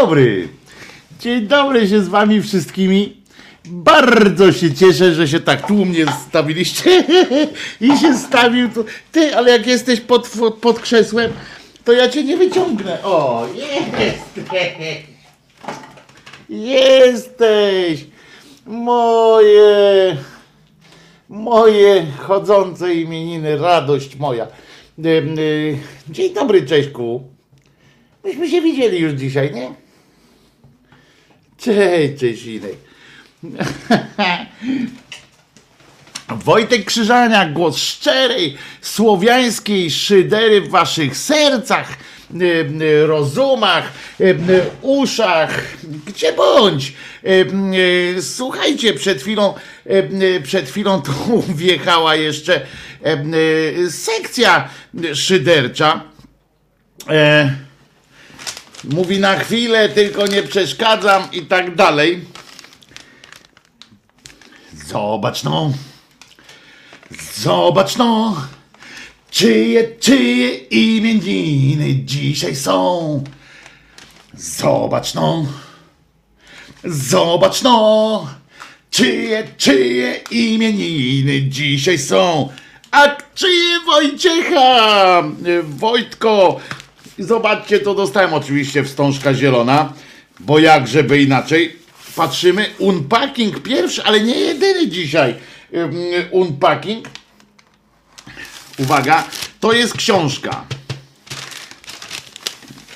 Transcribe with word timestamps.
Dobry. 0.00 0.48
Dzień 1.20 1.46
dobry 1.46 1.88
się 1.88 2.02
z 2.02 2.08
wami 2.08 2.42
wszystkimi. 2.42 3.16
Bardzo 3.64 4.52
się 4.52 4.74
cieszę, 4.74 5.14
że 5.14 5.28
się 5.28 5.40
tak 5.40 5.66
tłumnie 5.66 6.06
stawiliście 6.28 7.04
i 7.80 7.98
się 7.98 8.18
stawił 8.18 8.68
tu. 8.68 8.84
Ty, 9.12 9.36
ale 9.36 9.50
jak 9.50 9.66
jesteś 9.66 10.00
pod, 10.00 10.30
pod 10.60 10.80
krzesłem, 10.80 11.32
to 11.84 11.92
ja 11.92 12.08
cię 12.08 12.24
nie 12.24 12.36
wyciągnę. 12.36 13.02
O, 13.02 13.46
jesteś. 13.54 14.14
Jesteś. 16.48 18.04
Moje, 18.66 20.16
moje 21.28 22.06
chodzące 22.18 22.94
imieniny, 22.94 23.56
radość 23.56 24.16
moja. 24.16 24.46
Y, 24.98 25.78
Dzień 26.10 26.34
dobry, 26.34 26.66
Cześćku. 26.66 27.22
Myśmy 28.24 28.50
się 28.50 28.60
widzieli 28.60 29.00
już 29.00 29.12
dzisiaj, 29.12 29.54
nie? 29.54 29.87
Cześć, 31.58 32.20
Czesinek. 32.20 32.76
Wojtek 36.28 36.84
Krzyżaniak, 36.84 37.52
głos 37.52 37.76
szczerej, 37.76 38.56
słowiańskiej 38.80 39.90
szydery 39.90 40.60
w 40.60 40.68
waszych 40.68 41.16
sercach, 41.16 41.96
y, 42.34 42.44
y, 42.82 43.06
rozumach, 43.06 43.92
y, 44.20 44.36
uszach, 44.82 45.62
gdzie 46.06 46.32
bądź. 46.32 46.92
Słuchajcie, 48.20 48.94
przed 48.94 49.20
chwilą, 49.20 49.54
przed 50.42 50.68
chwilą 50.68 51.02
tu 51.02 51.12
wjechała 51.54 52.16
jeszcze 52.16 52.60
sekcja 53.90 54.68
szydercza. 55.14 56.04
Mówi 58.84 59.18
na 59.20 59.38
chwilę, 59.38 59.88
tylko 59.88 60.26
nie 60.26 60.42
przeszkadzam 60.42 61.28
i 61.32 61.42
tak 61.42 61.74
dalej. 61.74 62.24
Zobacz 64.86 65.44
no. 65.44 65.72
Zobacz 67.34 67.96
no. 67.96 68.36
Czyje, 69.30 69.88
czyje 70.00 70.54
imieniny 70.56 71.94
dzisiaj 72.04 72.56
są. 72.56 73.24
Zobacz 74.34 75.14
no. 75.14 75.46
Zobacz 76.84 77.62
no. 77.62 78.26
Czyje, 78.90 79.48
czyje 79.56 80.20
imieniny 80.30 81.42
dzisiaj 81.42 81.98
są. 81.98 82.48
A 82.90 83.16
czyje 83.34 83.80
Wojciecha? 83.86 85.22
Wojtko. 85.62 86.60
Zobaczcie, 87.18 87.80
to 87.80 87.94
dostałem 87.94 88.34
oczywiście 88.34 88.84
wstążka 88.84 89.34
zielona, 89.34 89.92
bo 90.40 90.58
jak 90.58 90.88
żeby 90.88 91.22
inaczej. 91.22 91.76
Patrzymy, 92.16 92.66
unpacking 92.78 93.62
pierwszy, 93.62 94.04
ale 94.04 94.20
nie 94.20 94.40
jedyny 94.40 94.88
dzisiaj. 94.88 95.34
Ym, 95.74 95.96
Unpacking. 96.30 97.08
Uwaga, 98.78 99.24
to 99.60 99.72
jest 99.72 99.96
książka. 99.96 100.64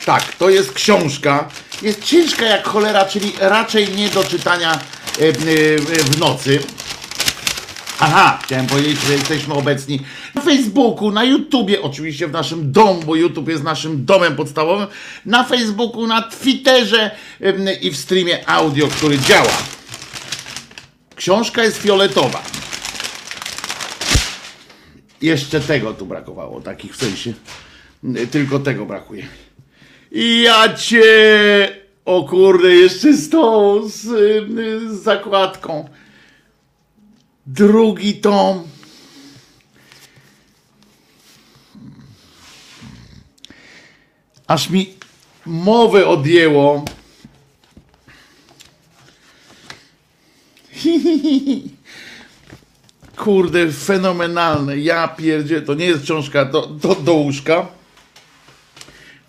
Tak, 0.04 0.22
to 0.36 0.50
jest 0.50 0.72
książka. 0.72 1.48
Jest 1.82 2.04
ciężka 2.04 2.46
jak 2.46 2.66
cholera, 2.68 3.04
czyli 3.04 3.32
raczej 3.40 3.88
nie 3.88 4.08
do 4.08 4.24
czytania 4.24 4.72
e, 4.72 5.32
w 6.02 6.18
nocy. 6.18 6.60
Aha, 8.00 8.38
chciałem 8.44 8.66
powiedzieć, 8.66 9.00
że 9.06 9.12
jesteśmy 9.12 9.54
obecni 9.54 10.00
Facebooku, 10.42 11.10
na 11.10 11.24
YouTubie, 11.24 11.82
oczywiście 11.82 12.28
w 12.28 12.32
naszym 12.32 12.72
domu, 12.72 13.02
bo 13.06 13.16
YouTube 13.16 13.48
jest 13.48 13.64
naszym 13.64 14.04
domem 14.04 14.36
podstawowym, 14.36 14.86
na 15.26 15.44
Facebooku, 15.44 16.06
na 16.06 16.22
Twitterze 16.22 17.10
i 17.80 17.90
w 17.90 17.96
streamie 17.96 18.48
audio, 18.48 18.88
który 18.88 19.18
działa. 19.18 19.58
Książka 21.16 21.64
jest 21.64 21.76
fioletowa. 21.76 22.42
Jeszcze 25.22 25.60
tego 25.60 25.94
tu 25.94 26.06
brakowało, 26.06 26.60
takich 26.60 26.92
w 26.92 26.96
sensie. 26.96 27.32
Tylko 28.30 28.58
tego 28.58 28.86
brakuje. 28.86 29.26
Ja 30.42 30.74
cię... 30.74 31.02
O 32.04 32.24
kurde, 32.24 32.74
jeszcze 32.74 33.12
z 33.12 33.30
tą, 33.30 33.80
z, 33.88 34.00
z 34.90 35.02
zakładką. 35.02 35.88
Drugi 37.46 38.14
tom. 38.14 38.62
Aż 44.52 44.70
mi 44.70 44.94
mowę 45.46 46.06
odjęło. 46.06 46.84
Kurde, 53.16 53.72
fenomenalne. 53.72 54.78
Ja 54.78 55.08
pierdzie, 55.08 55.62
to 55.62 55.74
nie 55.74 55.84
jest 55.84 56.04
książka 56.04 56.44
do, 56.44 56.66
do, 56.66 56.94
do 56.94 57.14
łóżka. 57.14 57.66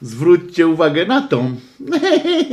Zwróćcie 0.01 0.67
uwagę 0.67 1.05
na 1.05 1.21
tą. 1.27 1.55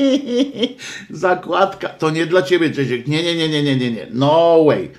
Zakładka. 1.11 1.89
To 1.89 2.11
nie 2.11 2.27
dla 2.27 2.43
ciebie, 2.43 2.71
Czesiek. 2.71 3.07
Nie, 3.07 3.23
nie, 3.23 3.35
nie, 3.35 3.49
nie, 3.49 3.63
nie, 3.63 3.77
nie, 3.77 3.91
nie. 3.91 4.07
No 4.11 4.65
way. 4.65 4.91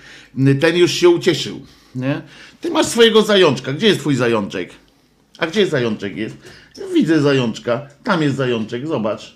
Ten 0.61 0.77
już 0.77 0.91
się 0.91 1.09
ucieszył. 1.09 1.65
Nie? 1.95 2.21
Ty 2.61 2.69
masz 2.69 2.85
swojego 2.85 3.21
zajączka. 3.21 3.73
Gdzie 3.73 3.87
jest 3.87 3.99
twój 3.99 4.15
zajączek? 4.15 4.69
A 5.37 5.47
gdzie 5.47 5.67
zajączek 5.67 6.17
jest? 6.17 6.37
Widzę 6.93 7.21
zajączka. 7.21 7.87
Tam 8.03 8.21
jest 8.21 8.35
zajączek. 8.35 8.87
Zobacz. 8.87 9.35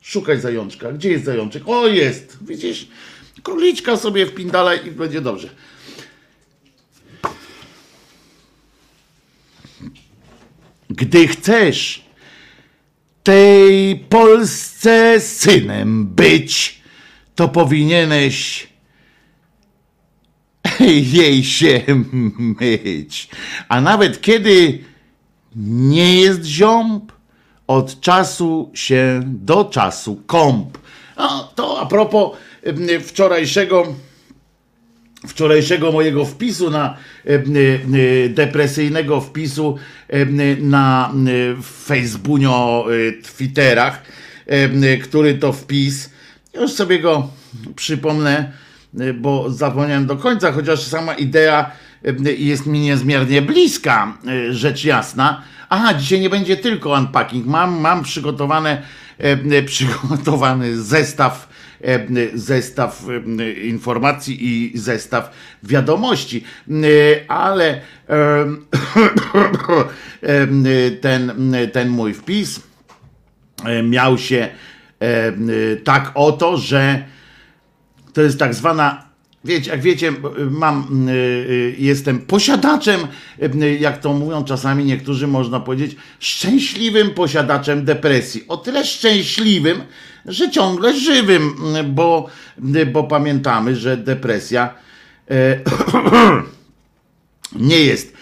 Szukaj 0.00 0.40
zajączka. 0.40 0.92
Gdzie 0.92 1.10
jest 1.10 1.24
zajączek? 1.24 1.62
O, 1.66 1.86
jest. 1.86 2.38
Widzisz? 2.40 2.88
Króliczka 3.42 3.96
sobie 3.96 4.26
wpindalaj 4.26 4.86
i 4.86 4.90
będzie 4.90 5.20
dobrze. 5.20 5.48
Gdy 10.90 11.28
chcesz 11.28 12.04
tej 13.22 13.96
Polsce 13.96 15.20
synem 15.20 16.06
być, 16.06 16.82
to 17.34 17.48
powinieneś 17.48 18.68
jej 21.18 21.44
się 21.44 21.82
myć. 22.38 23.28
A 23.68 23.80
nawet 23.80 24.20
kiedy 24.20 24.78
nie 25.56 26.20
jest 26.20 26.44
ziąb, 26.44 27.12
od 27.66 28.00
czasu 28.00 28.70
się 28.74 29.20
do 29.24 29.64
czasu 29.64 30.22
kąp. 30.26 30.78
No, 31.16 31.52
to 31.54 31.80
a 31.80 31.86
propos 31.86 32.30
wczorajszego 33.00 33.86
wczorajszego 35.28 35.92
mojego 35.92 36.24
wpisu 36.24 36.70
na 36.70 36.96
e, 37.26 37.34
e, 37.34 38.28
depresyjnego 38.28 39.20
wpisu 39.20 39.76
na 40.60 41.12
Facebookio, 41.62 42.86
e, 43.08 43.12
Twitterach, 43.22 44.02
który 45.02 45.34
to 45.34 45.52
wpis, 45.52 46.10
już 46.54 46.72
sobie 46.72 47.00
go 47.00 47.28
przypomnę, 47.76 48.52
bo 49.14 49.50
zapomniałem 49.50 50.06
do 50.06 50.16
końca, 50.16 50.52
chociaż 50.52 50.82
sama 50.82 51.14
idea 51.14 51.70
jest 52.38 52.66
mi 52.66 52.80
niezmiernie 52.80 53.42
bliska, 53.42 54.18
e, 54.26 54.52
rzecz 54.52 54.84
jasna. 54.84 55.42
Aha, 55.68 55.94
dzisiaj 55.94 56.20
nie 56.20 56.30
będzie 56.30 56.56
tylko 56.56 56.90
unpacking, 56.90 57.46
mam, 57.46 57.80
mam 57.80 58.02
przygotowane, 58.02 58.82
przygotowany 59.66 60.82
zestaw 60.82 61.48
zestaw 62.34 63.04
informacji 63.64 64.38
i 64.40 64.78
zestaw 64.78 65.30
wiadomości, 65.62 66.44
ale 67.28 67.80
ten, 71.00 71.32
ten 71.72 71.88
mój 71.88 72.14
wpis 72.14 72.60
miał 73.84 74.18
się 74.18 74.48
tak 75.84 76.10
oto, 76.14 76.56
że 76.56 77.04
to 78.12 78.22
jest 78.22 78.38
tak 78.38 78.54
zwana, 78.54 79.11
wiecie, 79.44 79.70
jak 79.70 79.80
wiecie, 79.80 80.12
mam, 80.50 81.08
y, 81.08 81.12
y, 81.12 81.74
jestem 81.78 82.18
posiadaczem, 82.18 83.00
y, 83.62 83.78
jak 83.80 84.00
to 84.00 84.12
mówią 84.12 84.44
czasami 84.44 84.84
niektórzy, 84.84 85.26
można 85.26 85.60
powiedzieć, 85.60 85.96
szczęśliwym 86.20 87.10
posiadaczem 87.10 87.84
depresji. 87.84 88.44
O 88.48 88.56
tyle 88.56 88.84
szczęśliwym, 88.84 89.82
że 90.26 90.50
ciągle 90.50 91.00
żywym, 91.00 91.54
bo, 91.86 92.28
bo 92.92 93.04
pamiętamy, 93.04 93.76
że 93.76 93.96
depresja 93.96 94.74
nie 97.56 97.80
jest, 97.80 98.14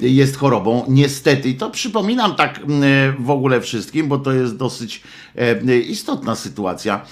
jest 0.00 0.36
chorobą, 0.36 0.84
niestety. 0.88 1.48
I 1.48 1.54
to 1.54 1.70
przypominam 1.70 2.34
tak 2.34 2.60
w 3.18 3.30
ogóle 3.30 3.60
wszystkim, 3.60 4.08
bo 4.08 4.18
to 4.18 4.32
jest 4.32 4.56
dosyć 4.56 5.02
istotna 5.88 6.34
sytuacja, 6.34 7.06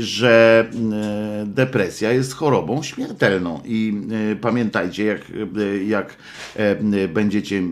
że 0.00 0.66
e, 0.92 1.46
depresja 1.46 2.12
jest 2.12 2.34
chorobą 2.34 2.82
śmiertelną. 2.82 3.60
I 3.64 3.94
e, 4.32 4.36
pamiętajcie, 4.36 5.04
jak, 5.04 5.20
e, 5.56 5.84
jak 5.84 6.16
e, 6.56 7.08
będziecie 7.08 7.62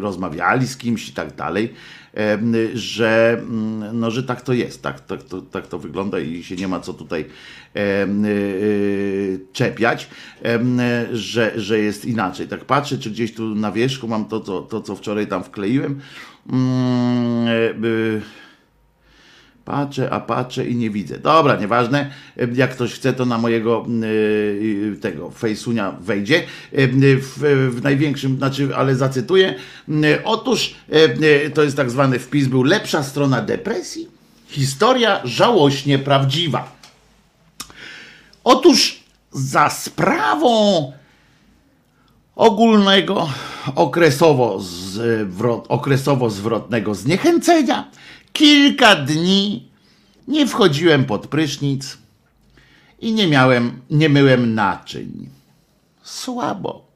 rozmawiali 0.00 0.66
z 0.66 0.76
kimś 0.76 1.08
i 1.08 1.12
tak 1.12 1.34
dalej, 1.34 1.74
że, 2.74 3.38
mm, 3.38 4.00
no, 4.00 4.10
że 4.10 4.22
tak 4.22 4.40
to 4.40 4.52
jest, 4.52 4.82
tak, 4.82 5.00
tak, 5.00 5.22
to, 5.22 5.40
tak 5.40 5.66
to 5.66 5.78
wygląda 5.78 6.20
i 6.20 6.42
się 6.42 6.56
nie 6.56 6.68
ma 6.68 6.80
co 6.80 6.94
tutaj 6.94 7.24
czepiać, 9.52 10.08
że, 11.12 11.52
że 11.56 11.78
jest 11.78 12.04
inaczej. 12.04 12.48
Tak 12.48 12.64
patrzę, 12.64 12.98
czy 12.98 13.10
gdzieś 13.10 13.34
tu 13.34 13.54
na 13.54 13.72
wierzchu 13.72 14.08
mam 14.08 14.24
to, 14.24 14.40
co, 14.40 14.62
to, 14.62 14.80
co 14.80 14.96
wczoraj 14.96 15.26
tam 15.26 15.44
wkleiłem. 15.44 16.00
Mm, 16.52 17.82
Patrzę, 19.64 20.10
a 20.10 20.20
patrzę 20.20 20.66
i 20.66 20.76
nie 20.76 20.90
widzę. 20.90 21.18
Dobra, 21.18 21.56
nieważne. 21.56 22.10
Jak 22.54 22.70
ktoś 22.70 22.94
chce, 22.94 23.12
to 23.12 23.26
na 23.26 23.38
mojego 23.38 23.86
yy, 24.00 24.96
tego 25.00 25.30
fejsunia 25.30 25.96
wejdzie. 26.00 26.42
Yy, 26.72 26.88
w, 27.16 27.38
w, 27.70 27.82
największym, 27.82 28.36
znaczy, 28.36 28.76
ale 28.76 28.94
zacytuję. 28.94 29.54
Yy, 29.88 30.24
otóż 30.24 30.74
to 31.54 31.62
jest 31.62 31.76
tak 31.76 31.90
zwany 31.90 32.18
wpis, 32.18 32.48
był 32.48 32.62
lepsza 32.62 33.02
strona 33.02 33.42
depresji. 33.42 34.08
Historia 34.46 35.20
żałośnie 35.24 35.98
prawdziwa. 35.98 36.76
Otóż 38.44 39.00
za 39.32 39.70
sprawą 39.70 40.92
ogólnego 42.36 43.28
okresowo, 43.74 44.60
zwrot, 44.60 45.66
okresowo 45.68 46.30
zwrotnego 46.30 46.94
zniechęcenia 46.94 47.90
Kilka 48.32 48.96
dni 48.96 49.68
nie 50.28 50.46
wchodziłem 50.46 51.04
pod 51.04 51.26
prysznic 51.26 51.98
i 53.00 53.12
nie 53.12 53.26
miałem, 53.26 53.80
nie 53.90 54.08
myłem 54.08 54.54
naczyń. 54.54 55.28
Słabo. 56.02 56.86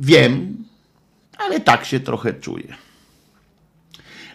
Wiem, 0.00 0.64
ale 1.38 1.60
tak 1.60 1.84
się 1.84 2.00
trochę 2.00 2.34
czuję. 2.34 2.76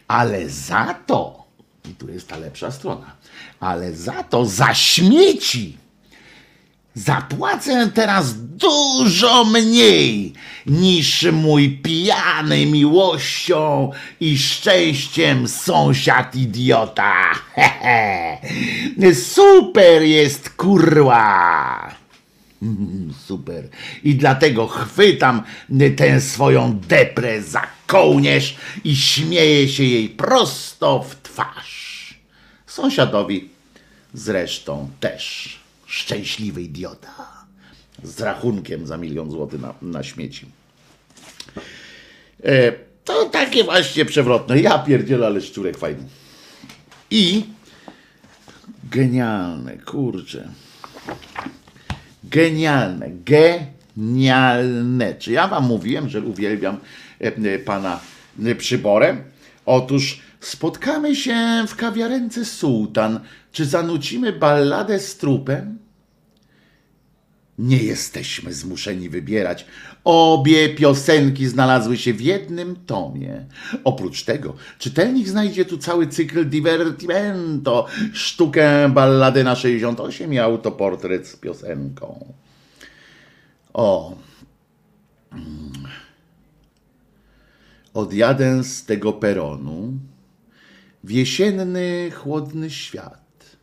Ale 0.07 0.49
za 0.49 0.93
to, 0.93 1.43
i 1.89 1.95
tu 1.95 2.09
jest 2.09 2.27
ta 2.27 2.37
lepsza 2.37 2.71
strona, 2.71 3.15
ale 3.59 3.93
za 3.93 4.23
to 4.23 4.45
za 4.45 4.73
śmieci 4.73 5.77
Zapłacę 6.95 7.91
teraz 7.93 8.33
dużo 8.37 9.45
mniej 9.45 10.33
niż 10.65 11.23
mój 11.31 11.69
pijany 11.69 12.65
miłością 12.65 13.91
i 14.19 14.37
szczęściem 14.37 15.47
sąsiad 15.47 16.35
idiota. 16.35 17.33
Hehe. 17.55 18.37
Super 19.35 20.01
jest 20.01 20.49
kurła. 20.49 21.91
Super. 23.27 23.69
I 24.03 24.15
dlatego 24.15 24.67
chwytam 24.67 25.43
tę 25.97 26.21
swoją 26.21 26.79
deprę 26.79 27.41
za 27.41 27.67
kołnierz 27.87 28.55
i 28.83 28.95
śmieję 28.95 29.69
się 29.69 29.83
jej 29.83 30.09
prosto 30.09 31.03
w 31.03 31.15
twarz. 31.15 32.13
Sąsiadowi 32.67 33.49
zresztą 34.13 34.89
też 34.99 35.62
szczęśliwy 35.93 36.61
idiota. 36.61 37.45
Z 38.03 38.21
rachunkiem 38.21 38.87
za 38.87 38.97
milion 38.97 39.31
złotych 39.31 39.61
na, 39.61 39.73
na 39.81 40.03
śmieci. 40.03 40.45
E, 42.43 42.71
to 43.03 43.25
takie 43.25 43.63
właśnie 43.63 44.05
przewrotne. 44.05 44.59
Ja 44.59 44.79
pierdzielę, 44.79 45.27
ale 45.27 45.41
szczurek 45.41 45.77
fajny. 45.77 46.03
I 47.11 47.43
genialne, 48.83 49.77
kurczę. 49.77 50.49
Genialne, 52.23 53.09
genialne. 53.25 55.15
Czy 55.15 55.31
ja 55.31 55.47
wam 55.47 55.65
mówiłem, 55.65 56.09
że 56.09 56.21
uwielbiam 56.21 56.77
e, 57.21 57.27
e, 57.27 57.59
pana 57.59 57.99
Przyborem? 58.57 59.23
Otóż 59.65 60.21
spotkamy 60.45 61.15
się 61.15 61.65
w 61.67 61.75
kawiarence 61.75 62.45
Sułtan. 62.45 63.19
Czy 63.51 63.65
zanucimy 63.65 64.33
balladę 64.33 64.99
z 64.99 65.17
trupem? 65.17 65.79
Nie 67.57 67.77
jesteśmy 67.77 68.53
zmuszeni 68.53 69.09
wybierać. 69.09 69.65
Obie 70.03 70.69
piosenki 70.69 71.47
znalazły 71.47 71.97
się 71.97 72.13
w 72.13 72.21
jednym 72.21 72.75
tomie. 72.75 73.45
Oprócz 73.83 74.23
tego, 74.23 74.55
czytelnik 74.79 75.27
znajdzie 75.27 75.65
tu 75.65 75.77
cały 75.77 76.07
cykl 76.07 76.49
divertimento, 76.49 77.87
sztukę 78.13 78.89
ballady 78.89 79.43
na 79.43 79.55
68 79.55 80.33
i 80.33 80.39
autoportret 80.39 81.27
z 81.27 81.35
piosenką. 81.35 82.33
O. 83.73 84.15
Odjadę 87.93 88.63
z 88.63 88.85
tego 88.85 89.13
peronu 89.13 89.93
w 91.03 91.11
jesienny, 91.11 92.11
chłodny 92.11 92.69
świat. 92.69 93.57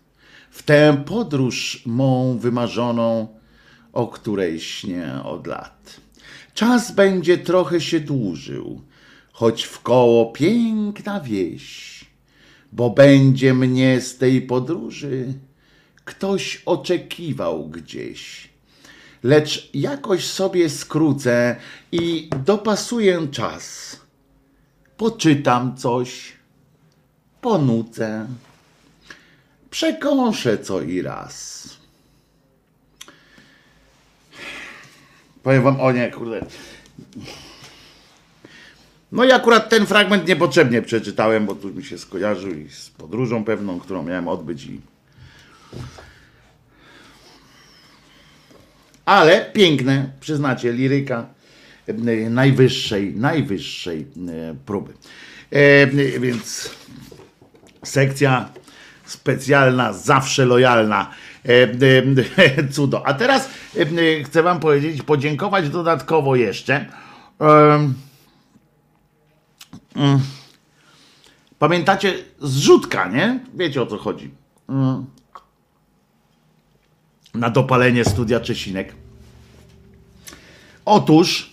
W 0.50 0.62
tę 0.62 1.02
podróż 1.06 1.82
mą 1.86 2.38
wymarzoną 2.38 3.40
o 3.92 4.06
której 4.06 4.60
śnię 4.60 5.12
od 5.24 5.46
lat. 5.46 6.00
Czas 6.54 6.92
będzie 6.92 7.38
trochę 7.38 7.80
się 7.80 8.00
dłużył, 8.00 8.80
choć 9.32 9.62
w 9.62 9.80
koło 9.80 10.32
piękna 10.32 11.20
wieś, 11.20 12.00
bo 12.72 12.90
będzie 12.90 13.54
mnie 13.54 14.00
z 14.00 14.18
tej 14.18 14.42
podróży 14.42 15.34
ktoś 16.04 16.62
oczekiwał 16.66 17.68
gdzieś. 17.68 18.50
Lecz 19.22 19.70
jakoś 19.74 20.24
sobie 20.24 20.70
skrócę 20.70 21.56
i 21.92 22.30
dopasuję 22.44 23.28
czas. 23.28 23.96
Poczytam 24.96 25.76
coś, 25.76 26.32
ponucę, 27.40 28.26
przekąszę 29.70 30.58
co 30.58 30.82
i 30.82 31.02
raz. 31.02 31.60
Powiem 35.42 35.62
wam, 35.62 35.80
o 35.80 35.92
nie, 35.92 36.10
kurde. 36.10 36.46
No 39.12 39.24
i 39.24 39.32
akurat 39.32 39.68
ten 39.68 39.86
fragment 39.86 40.28
niepotrzebnie 40.28 40.82
przeczytałem, 40.82 41.46
bo 41.46 41.54
tu 41.54 41.68
mi 41.68 41.84
się 41.84 41.98
skojarzył 41.98 42.54
i 42.54 42.68
z 42.68 42.90
podróżą 42.90 43.44
pewną, 43.44 43.80
którą 43.80 44.02
miałem 44.02 44.28
odbyć 44.28 44.64
i... 44.64 44.80
Ale 49.04 49.50
piękne, 49.52 50.10
przyznacie, 50.20 50.72
liryka 50.72 51.26
e, 51.86 51.92
najwyższej, 52.30 53.14
najwyższej 53.16 54.00
e, 54.00 54.54
próby. 54.66 54.92
E, 55.50 55.86
więc 56.20 56.70
sekcja 57.82 58.48
specjalna, 59.04 59.92
zawsze 59.92 60.44
lojalna 60.44 61.10
E, 61.44 61.62
e, 62.58 62.68
cudo. 62.74 63.06
A 63.06 63.14
teraz 63.14 63.48
e, 63.76 64.24
chcę 64.24 64.42
Wam 64.42 64.60
powiedzieć, 64.60 65.02
podziękować 65.02 65.68
dodatkowo 65.68 66.36
jeszcze. 66.36 66.86
Mm, 67.38 67.94
pamiętacie 71.58 72.14
zrzutka, 72.40 73.08
nie? 73.08 73.40
Wiecie 73.54 73.82
o 73.82 73.86
co 73.86 73.98
chodzi. 73.98 74.30
Mm. 74.68 75.06
Na 77.34 77.50
dopalenie 77.50 78.04
studia 78.04 78.40
Czesinek. 78.40 78.94
Otóż 80.84 81.49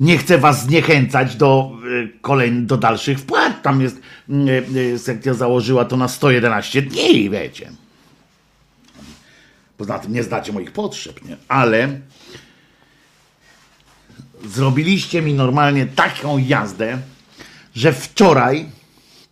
nie 0.00 0.18
chcę 0.18 0.38
was 0.38 0.62
zniechęcać 0.62 1.36
do, 1.36 1.70
kolejnych, 2.20 2.66
do 2.66 2.76
dalszych 2.76 3.18
wpłat. 3.18 3.62
Tam 3.62 3.80
jest, 3.80 4.00
sekcja 4.96 5.34
założyła 5.34 5.84
to 5.84 5.96
na 5.96 6.08
111 6.08 6.82
dni, 6.82 7.30
wiecie. 7.30 7.70
Poza 9.76 9.98
tym 9.98 10.12
nie 10.12 10.22
znacie 10.22 10.52
moich 10.52 10.72
potrzeb, 10.72 11.24
nie? 11.24 11.36
Ale 11.48 12.00
zrobiliście 14.44 15.22
mi 15.22 15.34
normalnie 15.34 15.86
taką 15.86 16.38
jazdę, 16.38 16.98
że 17.74 17.92
wczoraj, 17.92 18.66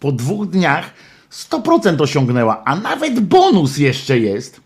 po 0.00 0.12
dwóch 0.12 0.50
dniach, 0.50 0.90
100% 1.32 2.02
osiągnęła, 2.02 2.62
a 2.64 2.76
nawet 2.76 3.20
bonus 3.20 3.76
jeszcze 3.76 4.18
jest. 4.18 4.60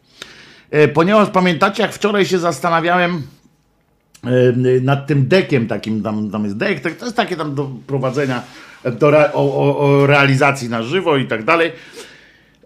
Ponieważ 0.95 1.31
pamiętacie, 1.31 1.83
jak 1.83 1.93
wczoraj 1.93 2.27
się 2.27 2.39
zastanawiałem, 2.39 3.23
nad 4.83 5.07
tym 5.07 5.29
dekiem 5.29 5.67
takim, 5.67 6.03
tam, 6.03 6.31
tam 6.31 6.45
jest 6.45 6.57
dek, 6.57 6.81
to 6.81 7.05
jest 7.05 7.17
takie 7.17 7.37
tam 7.37 7.55
do 7.55 7.71
prowadzenia, 7.87 8.43
do 8.85 9.09
re, 9.09 9.33
o, 9.33 9.41
o, 9.41 9.79
o, 9.79 10.07
realizacji 10.07 10.69
na 10.69 10.83
żywo 10.83 11.17
i 11.17 11.27
tak 11.27 11.45
dalej. 11.45 11.73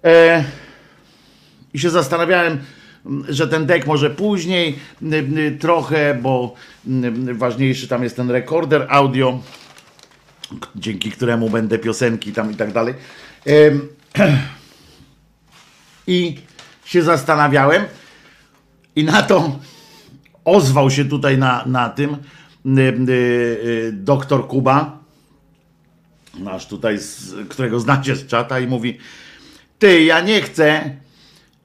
E, 0.04 0.44
I 1.75 1.78
się 1.78 1.90
zastanawiałem, 1.90 2.58
że 3.28 3.48
ten 3.48 3.66
dek 3.66 3.86
może 3.86 4.10
później 4.10 4.78
trochę, 5.60 6.18
bo 6.22 6.54
ważniejszy 7.32 7.88
tam 7.88 8.02
jest 8.02 8.16
ten 8.16 8.30
rekorder 8.30 8.86
audio, 8.88 9.40
dzięki 10.76 11.10
któremu 11.10 11.50
będę 11.50 11.78
piosenki 11.78 12.32
tam 12.32 12.52
i 12.52 12.54
tak 12.54 12.72
dalej. 12.72 12.94
I 16.06 16.38
się 16.84 17.02
zastanawiałem 17.02 17.84
i 18.96 19.04
na 19.04 19.22
to 19.22 19.58
ozwał 20.46 20.90
się 20.90 21.04
tutaj 21.04 21.38
na, 21.38 21.62
na 21.66 21.88
tym 21.88 22.16
doktor 23.92 24.46
Kuba, 24.46 24.98
nasz 26.38 26.66
tutaj, 26.66 26.98
z, 26.98 27.34
którego 27.48 27.80
znacie 27.80 28.16
z 28.16 28.26
czata 28.26 28.60
i 28.60 28.66
mówi, 28.66 28.98
ty, 29.78 30.02
ja 30.02 30.20
nie 30.20 30.42
chcę, 30.42 30.90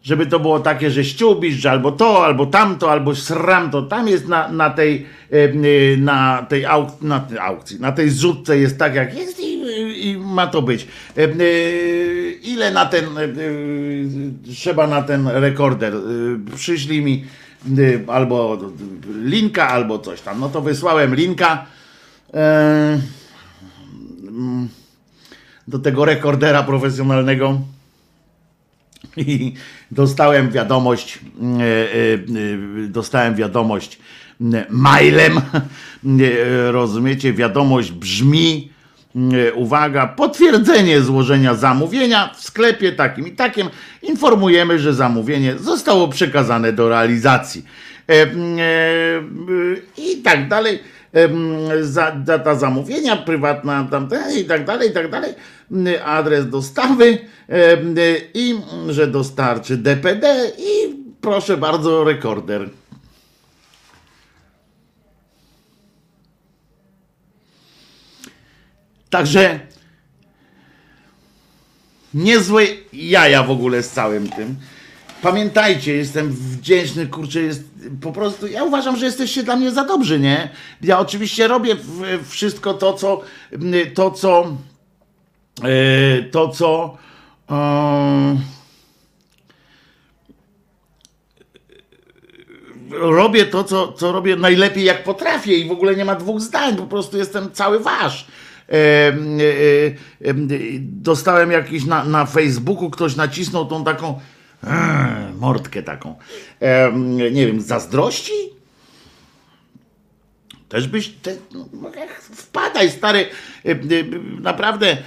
żeby 0.03 0.25
to 0.25 0.39
było 0.39 0.59
takie, 0.59 0.91
że 0.91 1.03
ściubisz, 1.03 1.55
że 1.55 1.71
albo 1.71 1.91
to, 1.91 2.25
albo 2.25 2.45
tamto, 2.45 2.91
albo 2.91 3.15
sram 3.15 3.71
to. 3.71 3.81
Tam 3.81 4.07
jest 4.07 4.27
na, 4.27 4.47
na 4.47 4.69
tej, 4.69 5.05
na 5.97 6.45
tej 6.49 6.65
auk, 6.65 7.01
na 7.01 7.19
tej 7.19 7.37
aukcji, 7.37 7.79
na 7.79 7.91
tej 7.91 8.09
zrzutce 8.09 8.57
jest 8.57 8.79
tak 8.79 8.95
jak 8.95 9.17
jest 9.17 9.39
i, 9.39 10.07
i 10.07 10.17
ma 10.17 10.47
to 10.47 10.61
być. 10.61 10.87
Ile 12.43 12.71
na 12.71 12.85
ten, 12.85 13.05
trzeba 14.53 14.87
na 14.87 15.01
ten 15.01 15.27
rekorder? 15.27 15.93
Przyszli 16.55 17.01
mi 17.01 17.25
albo 18.07 18.57
linka, 19.23 19.67
albo 19.67 19.99
coś 19.99 20.21
tam. 20.21 20.39
No 20.39 20.49
to 20.49 20.61
wysłałem 20.61 21.15
linka 21.15 21.65
do 25.67 25.79
tego 25.79 26.05
rekordera 26.05 26.63
profesjonalnego. 26.63 27.61
I 29.17 29.53
dostałem 29.91 30.51
wiadomość, 30.51 31.19
e, 31.19 31.63
e, 31.63 32.87
dostałem 32.87 33.35
wiadomość 33.35 33.99
mailem, 34.69 35.41
rozumiecie, 36.71 37.33
wiadomość 37.33 37.91
brzmi, 37.91 38.71
uwaga, 39.55 40.07
potwierdzenie 40.07 41.01
złożenia 41.01 41.53
zamówienia 41.53 42.33
w 42.35 42.43
sklepie 42.43 42.91
takim 42.91 43.27
i 43.27 43.31
takim. 43.31 43.69
Informujemy, 44.01 44.79
że 44.79 44.93
zamówienie 44.93 45.57
zostało 45.57 46.07
przekazane 46.07 46.73
do 46.73 46.89
realizacji. 46.89 47.65
E, 48.09 48.27
I 49.97 50.17
tak 50.17 50.47
dalej 50.47 50.79
za, 51.81 52.11
data 52.11 52.55
zamówienia 52.55 53.17
prywatna 53.17 53.87
tam, 53.91 54.09
i 54.39 54.45
tak 54.45 54.65
dalej, 54.65 54.89
i 54.89 54.93
tak 54.93 55.11
dalej, 55.11 55.33
adres 56.05 56.49
dostawy 56.49 57.17
i 58.33 58.55
że 58.89 59.07
dostarczy 59.07 59.77
DPD 59.77 60.51
i 60.57 60.95
proszę 61.21 61.57
bardzo 61.57 62.03
rekorder. 62.03 62.69
Także 69.11 69.59
niezłe 72.13 72.63
jaja 72.93 73.43
w 73.43 73.51
ogóle 73.51 73.83
z 73.83 73.89
całym 73.89 74.29
tym. 74.29 74.55
Pamiętajcie, 75.21 75.93
jestem 75.93 76.31
wdzięczny, 76.31 77.07
kurczę, 77.07 77.41
jest 77.41 77.63
po 78.01 78.11
prostu, 78.11 78.47
ja 78.47 78.63
uważam, 78.63 78.97
że 78.97 79.05
jesteście 79.05 79.43
dla 79.43 79.55
mnie 79.55 79.71
za 79.71 79.85
dobrzy, 79.85 80.19
nie? 80.19 80.49
Ja 80.81 80.99
oczywiście 80.99 81.47
robię 81.47 81.75
wszystko 82.29 82.73
to, 82.73 82.93
co 82.93 83.21
to, 83.93 84.11
co 84.11 84.57
e, 85.63 86.23
to, 86.23 86.49
co 86.49 86.97
e, 87.51 88.37
robię 92.91 93.45
to, 93.45 93.63
co, 93.63 93.93
co 93.93 94.11
robię 94.11 94.35
najlepiej, 94.35 94.83
jak 94.83 95.03
potrafię 95.03 95.57
i 95.57 95.67
w 95.67 95.71
ogóle 95.71 95.95
nie 95.95 96.05
ma 96.05 96.15
dwóch 96.15 96.41
zdań, 96.41 96.75
po 96.75 96.87
prostu 96.87 97.17
jestem 97.17 97.51
cały 97.51 97.79
wasz. 97.79 98.27
E, 98.71 99.13
dostałem 100.79 101.51
jakiś 101.51 101.85
na, 101.85 102.05
na 102.05 102.25
Facebooku, 102.25 102.89
ktoś 102.89 103.15
nacisnął 103.15 103.65
tą 103.65 103.83
taką 103.83 104.19
Eee, 104.67 105.33
mordkę 105.39 105.83
taką. 105.83 106.15
nie 107.31 107.47
wiem, 107.47 107.61
zazdrości? 107.61 108.33
Też 110.69 110.87
byś, 110.87 111.09
te, 111.21 111.35
no, 111.53 111.65
wpadaj 112.35 112.91
stary, 112.91 113.25
naprawdę, 114.41 114.97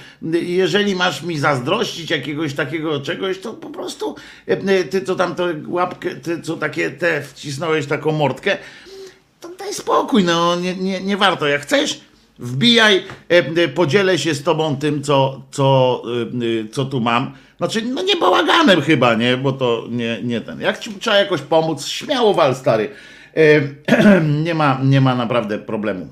jeżeli 0.41 0.95
masz 0.95 1.23
mi 1.23 1.39
zazdrościć 1.39 2.09
jakiegoś 2.09 2.53
takiego 2.53 3.01
czegoś, 3.01 3.39
to 3.39 3.53
po 3.53 3.69
prostu 3.69 4.15
ty 4.91 5.01
co 5.01 5.15
tam 5.15 5.35
to 5.35 5.47
łapkę, 5.67 6.15
ty 6.15 6.41
co 6.41 6.57
takie 6.57 6.89
te 6.91 7.21
wcisnąłeś 7.21 7.85
taką 7.85 8.11
mordkę, 8.11 8.57
to 9.41 9.49
daj 9.49 9.73
spokój, 9.73 10.23
no 10.23 10.55
nie, 10.55 10.75
nie, 10.75 11.01
nie 11.01 11.17
warto, 11.17 11.47
jak 11.47 11.61
chcesz, 11.61 12.01
wbijaj, 12.39 13.03
podzielę 13.75 14.17
się 14.17 14.33
z 14.33 14.43
tobą 14.43 14.75
tym, 14.75 15.03
co, 15.03 15.41
co, 15.51 16.01
co 16.71 16.85
tu 16.85 17.01
mam, 17.01 17.33
znaczy, 17.57 17.81
no 17.81 18.01
nie 18.01 18.15
bałaganem 18.15 18.81
chyba, 18.81 19.13
nie? 19.13 19.37
Bo 19.37 19.51
to 19.51 19.87
nie, 19.89 20.19
nie 20.23 20.41
ten. 20.41 20.61
Jak 20.61 20.79
ci 20.79 20.93
trzeba 20.93 21.17
jakoś 21.17 21.41
pomóc, 21.41 21.85
śmiało 21.85 22.33
wal, 22.33 22.55
stary. 22.55 22.89
E, 23.37 24.21
nie, 24.45 24.55
ma, 24.55 24.79
nie 24.83 25.01
ma 25.01 25.15
naprawdę 25.15 25.59
problemu 25.59 26.07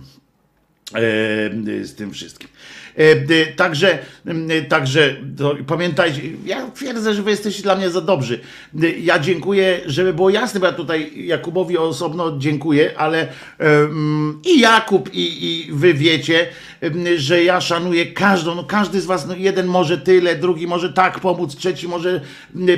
e, 0.94 1.00
z 1.86 1.96
tym 1.96 2.12
wszystkim. 2.12 2.50
E, 2.96 3.46
także, 3.46 4.00
także 4.70 5.16
pamiętajcie, 5.68 6.22
ja 6.46 6.72
twierdzę, 6.72 7.14
że 7.14 7.24
wy 7.24 7.32
jesteście 7.32 7.64
dla 7.64 7.76
mnie 7.76 7.90
za 7.90 8.02
dobrzy. 8.02 8.40
Ja 9.02 9.20
dziękuję, 9.20 9.82
żeby 9.86 10.14
było 10.14 10.30
jasne, 10.30 10.60
bo 10.60 10.66
ja 10.66 10.74
tutaj 10.74 11.26
Jakubowi 11.26 11.78
osobno 11.78 12.38
dziękuję, 12.38 12.98
ale 12.98 13.28
i 14.46 14.60
Jakub, 14.60 15.14
i, 15.14 15.46
i 15.46 15.72
wy 15.72 15.94
wiecie, 15.94 16.48
że 17.18 17.44
ja 17.44 17.62
szanuję 17.62 18.06
każdą, 18.06 18.56
no 18.56 18.64
każdy 18.64 19.02
z 19.02 19.06
was, 19.06 19.28
no 19.28 19.36
jeden 19.36 19.68
może 19.68 19.98
tyle, 19.98 20.36
drugi 20.36 20.68
może 20.68 20.94
tak 20.94 21.20
pomóc, 21.20 21.56
trzeci 21.56 21.88
może 21.88 22.22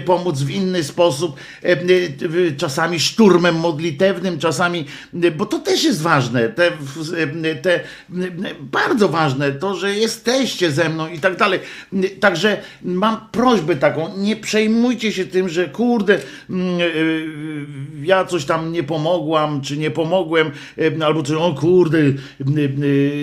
pomóc 0.06 0.42
w 0.42 0.50
inny 0.50 0.84
sposób, 0.84 1.36
czasami 2.58 3.00
szturmem 3.00 3.56
modlitewnym, 3.56 4.40
czasami, 4.40 4.86
bo 5.38 5.46
to 5.46 5.60
też 5.60 5.84
jest 5.84 6.02
ważne, 6.02 6.50
te, 6.50 6.72
te 7.62 7.80
bardzo 8.60 9.10
ważne, 9.10 9.52
to, 9.52 9.76
że 9.76 9.96
jesteście 10.06 10.72
ze 10.72 10.90
mną 10.90 11.08
i 11.08 11.20
tak 11.20 11.38
dalej. 11.38 11.60
Także 12.20 12.58
mam 12.82 13.18
prośbę 13.32 13.76
taką, 13.76 14.18
nie 14.18 14.36
przejmujcie 14.36 15.12
się 15.12 15.26
tym, 15.26 15.50
że 15.50 15.68
kurde, 15.68 16.20
ja 18.04 18.26
coś 18.26 18.46
tam 18.46 18.72
nie 18.72 18.84
pomogłam, 18.84 19.62
czy 19.62 19.78
nie 19.78 19.92
pomogłem, 19.92 20.52
albo 21.06 21.24
czy 21.24 21.40
o 21.40 21.54
kurde, 21.54 21.98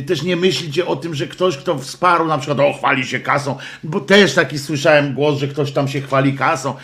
też 0.07 0.23
nie 0.23 0.37
myślicie 0.37 0.87
o 0.87 0.97
tym, 0.97 1.15
że 1.15 1.27
ktoś, 1.27 1.57
kto 1.57 1.79
wsparł, 1.79 2.27
na 2.27 2.39
przykład, 2.39 2.61
o, 2.61 2.73
chwali 2.73 3.07
się 3.07 3.21
kasą, 3.21 3.57
bo 3.85 4.01
też 4.01 4.35
taki 4.35 4.59
słyszałem 4.59 5.15
głos, 5.15 5.39
że 5.39 5.49
ktoś 5.49 5.73
tam 5.73 5.89
się 5.89 6.01
chwali 6.01 6.33
kasą. 6.33 6.75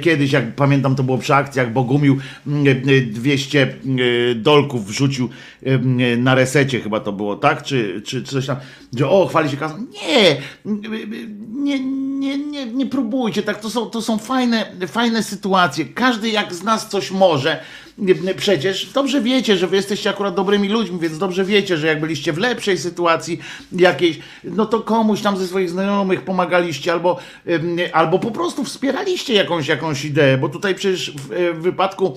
Kiedyś, 0.00 0.32
jak 0.32 0.54
pamiętam, 0.54 0.94
to 0.94 1.02
było 1.02 1.18
przy 1.18 1.34
akcjach 1.34 1.72
Bogumił, 1.72 2.18
200 3.12 3.62
mm, 3.62 3.76
mm, 3.84 4.42
dolków 4.42 4.86
wrzucił 4.86 5.28
mm, 5.62 6.22
na 6.22 6.34
resecie, 6.34 6.80
chyba 6.80 7.00
to 7.00 7.12
było, 7.12 7.36
tak? 7.36 7.62
Czy, 7.62 8.02
czy, 8.04 8.22
czy 8.22 8.32
coś 8.32 8.46
tam, 8.46 8.56
że 8.96 9.08
o, 9.08 9.26
chwali 9.26 9.39
się. 9.48 9.56
Nie, 10.02 10.40
nie, 11.60 11.80
nie, 12.20 12.38
nie, 12.38 12.66
nie 12.66 12.86
próbujcie, 12.86 13.42
tak, 13.42 13.60
to 13.60 13.70
są, 13.70 13.86
to 13.86 14.02
są 14.02 14.18
fajne, 14.18 14.72
fajne 14.86 15.22
sytuacje. 15.22 15.84
Każdy 15.84 16.28
jak 16.28 16.54
z 16.54 16.62
nas 16.62 16.88
coś 16.88 17.10
może, 17.10 17.62
przecież 18.36 18.86
dobrze 18.86 19.20
wiecie, 19.20 19.56
że 19.56 19.66
wy 19.66 19.76
jesteście 19.76 20.10
akurat 20.10 20.34
dobrymi 20.34 20.68
ludźmi, 20.68 20.98
więc 21.00 21.18
dobrze 21.18 21.44
wiecie, 21.44 21.76
że 21.76 21.86
jak 21.86 22.00
byliście 22.00 22.32
w 22.32 22.38
lepszej 22.38 22.78
sytuacji 22.78 23.40
jakiejś, 23.72 24.18
no 24.44 24.66
to 24.66 24.80
komuś 24.80 25.20
tam 25.20 25.36
ze 25.36 25.46
swoich 25.46 25.70
znajomych 25.70 26.22
pomagaliście 26.22 26.92
albo, 26.92 27.18
albo 27.92 28.18
po 28.18 28.30
prostu 28.30 28.64
wspieraliście 28.64 29.34
jakąś, 29.34 29.68
jakąś 29.68 30.04
ideę, 30.04 30.38
bo 30.38 30.48
tutaj 30.48 30.74
przecież 30.74 31.10
w, 31.10 31.54
w 31.54 31.62
wypadku 31.62 32.16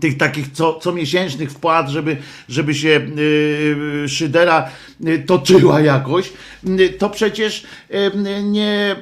tych 0.00 0.16
takich 0.16 0.52
co, 0.52 0.74
comiesięcznych 0.74 1.50
wpłat, 1.50 1.88
żeby, 1.88 2.16
żeby 2.48 2.74
się 2.74 2.88
yy, 2.88 4.08
szydera 4.08 4.70
yy, 5.00 5.18
toczyła 5.18 5.80
jakoś, 5.80 6.32
yy, 6.64 6.88
to 6.88 7.10
przecież 7.10 7.64
nie, 8.44 8.96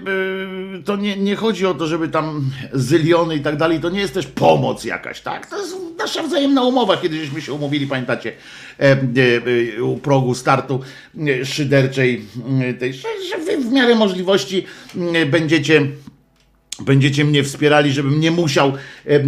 to 0.84 0.96
nie, 0.96 1.16
nie 1.16 1.36
chodzi 1.36 1.66
o 1.66 1.74
to, 1.74 1.86
żeby 1.86 2.08
tam 2.08 2.50
zyliony 2.72 3.36
i 3.36 3.40
tak 3.40 3.56
dalej, 3.56 3.80
to 3.80 3.90
nie 3.90 4.00
jest 4.00 4.14
też 4.14 4.26
pomoc 4.26 4.84
jakaś, 4.84 5.20
tak? 5.20 5.50
To 5.50 5.60
jest 5.60 5.76
nasza 5.98 6.22
wzajemna 6.22 6.62
umowa, 6.62 6.96
kiedy 6.96 7.18
żeśmy 7.18 7.40
się 7.42 7.52
umówili, 7.52 7.86
pamiętacie, 7.86 8.32
yy, 9.76 9.84
u 9.84 9.96
progu 9.96 10.34
startu 10.34 10.80
szyderczej, 11.44 12.24
tej, 12.78 12.92
że 12.92 13.38
wy 13.46 13.56
w 13.56 13.72
miarę 13.72 13.94
możliwości 13.94 14.66
będziecie 15.30 15.86
będziecie 16.80 17.24
mnie 17.24 17.44
wspierali, 17.44 17.92
żebym 17.92 18.20
nie 18.20 18.30
musiał, 18.30 18.68
e, 18.68 19.10
e, 19.10 19.22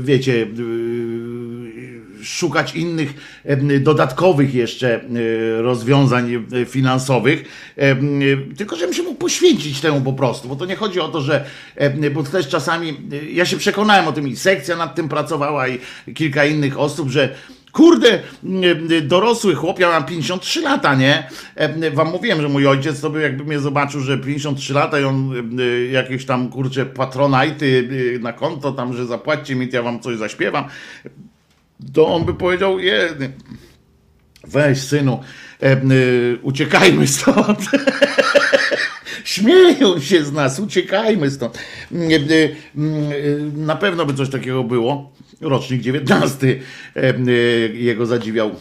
wiecie, 0.00 0.42
e, 0.42 0.46
szukać 2.24 2.74
innych 2.74 3.14
dodatkowych 3.80 4.54
jeszcze 4.54 5.00
rozwiązań 5.58 6.46
finansowych, 6.66 7.44
tylko 8.56 8.76
żebym 8.76 8.94
się 8.94 9.02
mógł 9.02 9.18
poświęcić 9.18 9.80
temu 9.80 10.00
po 10.00 10.12
prostu, 10.12 10.48
bo 10.48 10.56
to 10.56 10.66
nie 10.66 10.76
chodzi 10.76 11.00
o 11.00 11.08
to, 11.08 11.20
że, 11.20 11.44
bo 12.14 12.22
też 12.22 12.48
czasami, 12.48 12.96
ja 13.32 13.46
się 13.46 13.56
przekonałem 13.56 14.08
o 14.08 14.12
tym 14.12 14.28
i 14.28 14.36
sekcja 14.36 14.76
nad 14.76 14.94
tym 14.94 15.08
pracowała 15.08 15.68
i 15.68 15.78
kilka 16.14 16.44
innych 16.44 16.78
osób, 16.78 17.10
że 17.10 17.34
Kurde, 17.72 18.22
dorosły 19.02 19.54
chłop, 19.54 19.78
ja 19.78 19.88
mam 19.88 20.04
53 20.04 20.60
lata, 20.60 20.94
nie? 20.94 21.30
Wam 21.92 22.10
mówiłem, 22.10 22.40
że 22.40 22.48
mój 22.48 22.66
ojciec 22.66 23.00
to 23.00 23.10
by 23.10 23.20
jakby 23.22 23.44
mnie 23.44 23.58
zobaczył, 23.58 24.00
że 24.00 24.18
53 24.18 24.74
lata 24.74 25.00
i 25.00 25.04
on 25.04 25.32
jakieś 25.92 26.26
tam, 26.26 26.48
kurcze, 26.48 26.86
patronajty 26.86 27.88
na 28.22 28.32
konto 28.32 28.72
tam, 28.72 28.92
że 28.92 29.06
zapłaćcie 29.06 29.54
mi, 29.54 29.68
ja 29.72 29.82
wam 29.82 30.00
coś 30.00 30.18
zaśpiewam, 30.18 30.64
to 31.92 32.06
on 32.06 32.24
by 32.24 32.34
powiedział, 32.34 32.78
je, 32.78 33.08
Weź 34.44 34.80
synu, 34.80 35.20
e, 35.62 35.82
y, 35.92 36.38
uciekajmy 36.42 37.06
stąd. 37.06 37.60
Śmieją 39.24 40.00
się 40.00 40.24
z 40.24 40.32
nas, 40.32 40.60
uciekajmy 40.60 41.30
stąd. 41.30 41.58
Mm, 41.92 42.10
y, 42.10 42.56
y, 42.78 43.52
Na 43.56 43.76
pewno 43.76 44.06
by 44.06 44.14
coś 44.14 44.30
takiego 44.30 44.64
było. 44.64 45.12
Rocznik 45.40 45.82
19 45.82 46.60
e, 46.96 47.12
jego 47.74 48.06
zadziwiał 48.06 48.54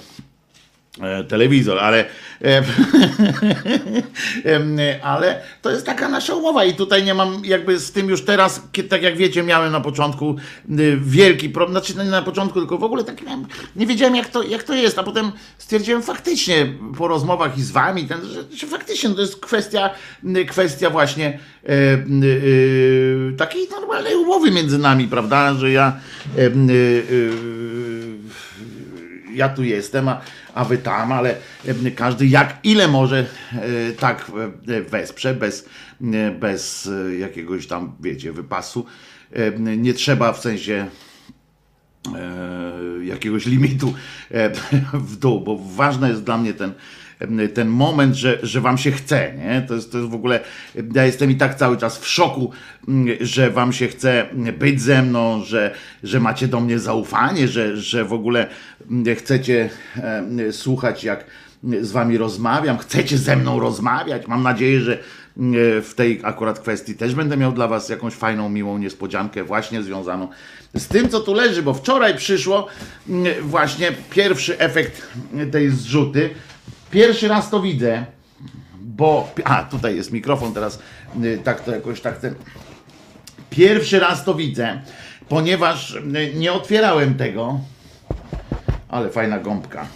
e, 1.02 1.24
telewizor, 1.24 1.80
ale, 1.80 2.06
ale 5.04 5.42
to 5.62 5.72
jest 5.72 5.86
taka 5.86 6.10
nasza 6.10 6.36
umowa 6.36 6.66
i 6.66 6.74
tutaj 6.74 7.04
nie 7.04 7.14
mam 7.14 7.46
jakby 7.46 7.80
z 7.80 7.92
tym 7.92 8.10
już 8.10 8.26
teraz, 8.26 8.62
tak 8.90 9.04
jak 9.04 9.18
wiecie, 9.18 9.44
miałem 9.44 9.72
na 9.72 9.82
początku 9.82 10.36
y, 10.80 10.98
wielki 11.02 11.50
problem, 11.50 11.84
znaczy 11.84 12.06
nie 12.06 12.12
na 12.12 12.22
początku, 12.22 12.60
tylko 12.60 12.78
w 12.78 12.84
ogóle 12.84 13.04
tak 13.04 13.22
miałem, 13.22 13.46
nie 13.76 13.88
wiedziałem 13.88 14.16
jak 14.16 14.30
to, 14.30 14.44
jak 14.44 14.64
to 14.64 14.74
jest, 14.74 15.00
a 15.00 15.04
potem 15.04 15.32
stwierdziłem 15.58 16.04
faktycznie 16.04 16.74
po 16.98 17.08
rozmowach 17.08 17.58
i 17.58 17.62
z 17.62 17.72
wami, 17.72 18.08
ten, 18.08 18.26
że, 18.26 18.58
że 18.58 18.68
faktycznie 18.68 19.10
to 19.10 19.22
jest 19.22 19.40
kwestia, 19.40 19.90
y, 20.38 20.46
kwestia 20.46 20.90
właśnie 20.90 21.40
e, 21.66 21.74
y, 22.24 23.34
takiej 23.38 23.70
normalnej 23.70 24.16
umowy 24.16 24.52
między 24.52 24.78
nami, 24.78 25.08
prawda, 25.08 25.54
że 25.54 25.72
ja 25.72 26.00
e, 26.38 26.50
ja 29.38 29.50
tu 29.50 29.64
jestem, 29.64 30.08
a, 30.08 30.22
a 30.54 30.66
wy 30.66 30.78
tam, 30.78 31.12
ale 31.12 31.36
e, 31.66 31.92
każdy 31.92 32.28
jak 32.28 32.58
ile 32.64 32.88
może 32.88 33.26
e, 33.54 33.92
tak 33.92 34.32
e, 34.68 34.82
wesprze, 34.82 35.34
bez, 35.34 35.70
bez 36.40 36.90
jakiegoś 37.20 37.68
tam, 37.68 37.96
wiecie, 38.00 38.32
wypasu. 38.34 38.86
Nie 39.58 39.94
trzeba 39.94 40.34
w 40.34 40.40
sensie 40.40 40.88
jakiegoś 43.04 43.46
limitu 43.46 43.94
w 44.94 45.16
dół, 45.16 45.42
bo 45.42 45.58
ważny 45.58 46.10
jest 46.10 46.24
dla 46.24 46.38
mnie 46.38 46.54
ten, 46.54 46.74
ten 47.54 47.68
moment, 47.68 48.16
że, 48.16 48.40
że 48.44 48.62
wam 48.62 48.78
się 48.78 48.92
chce, 48.92 49.34
nie? 49.38 49.66
To 49.68 49.76
jest, 49.76 49.92
to 49.92 49.98
jest 49.98 50.10
w 50.10 50.16
ogóle, 50.16 50.40
ja 50.94 51.06
jestem 51.06 51.32
i 51.32 51.36
tak 51.36 51.56
cały 51.56 51.78
czas 51.78 51.98
w 51.98 52.08
szoku, 52.08 52.52
mm, 52.88 53.18
że 53.22 53.50
wam 53.50 53.74
się 53.74 53.88
chce 53.88 54.26
być 54.60 54.82
ze 54.82 55.02
mną, 55.02 55.44
że, 55.44 55.76
że 56.04 56.20
macie 56.20 56.48
do 56.48 56.60
mnie 56.60 56.80
zaufanie, 56.80 57.48
że, 57.48 57.78
że 57.78 58.06
w 58.06 58.14
ogóle 58.14 58.48
mm, 58.92 59.16
chcecie 59.16 59.70
słuchać 60.52 61.04
jak 61.04 61.26
z 61.82 61.92
wami 61.92 62.18
rozmawiam, 62.18 62.78
chcecie 62.78 63.18
ze 63.18 63.36
mną 63.36 63.60
rozmawiać. 63.60 64.28
Mam 64.28 64.44
nadzieję, 64.44 64.82
że 64.82 64.98
mm, 65.38 65.54
w 65.82 65.94
tej 65.96 66.20
akurat 66.24 66.60
kwestii 66.60 66.96
też 66.96 67.16
będę 67.16 67.38
miał 67.38 67.52
dla 67.52 67.68
was 67.68 67.90
jakąś 67.90 68.14
fajną, 68.14 68.50
miłą 68.50 68.78
niespodziankę 68.78 69.44
właśnie 69.44 69.84
związaną 69.84 70.28
z 70.76 70.88
tym, 70.88 71.10
co 71.10 71.20
tu 71.20 71.34
leży, 71.34 71.64
bo 71.64 71.74
wczoraj 71.74 72.18
przyszło 72.18 72.68
właśnie 73.42 73.92
pierwszy 74.10 74.60
efekt 74.60 75.08
tej 75.52 75.70
zrzuty. 75.70 76.30
Pierwszy 76.92 77.28
raz 77.28 77.50
to 77.50 77.62
widzę, 77.62 78.06
bo... 78.82 79.30
A, 79.44 79.64
tutaj 79.64 79.96
jest 79.96 80.12
mikrofon 80.12 80.54
teraz, 80.54 80.80
y, 81.24 81.40
tak 81.44 81.62
to 81.62 81.72
jakoś 81.72 82.02
tak 82.02 82.18
ten... 82.18 82.36
Pierwszy 83.50 84.00
raz 84.00 84.24
to 84.24 84.34
widzę, 84.34 84.82
ponieważ 85.30 85.92
y, 85.96 86.34
nie 86.36 86.54
otwierałem 86.54 87.16
tego, 87.16 87.60
ale 88.90 89.10
fajna 89.10 89.40
gąbka. 89.40 89.88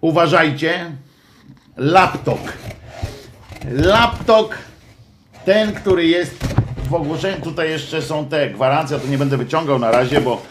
Uważajcie, 0.00 0.92
laptop. 1.76 2.40
Laptop, 3.70 4.54
ten, 5.44 5.72
który 5.72 6.06
jest 6.06 6.44
w 6.88 6.94
ogłoszeniu, 6.94 7.42
tutaj 7.42 7.70
jeszcze 7.70 8.02
są 8.02 8.28
te 8.28 8.50
gwarancje, 8.50 8.98
to 8.98 9.08
nie 9.08 9.18
będę 9.18 9.36
wyciągał 9.36 9.78
na 9.78 9.90
razie, 9.90 10.20
bo 10.20 10.42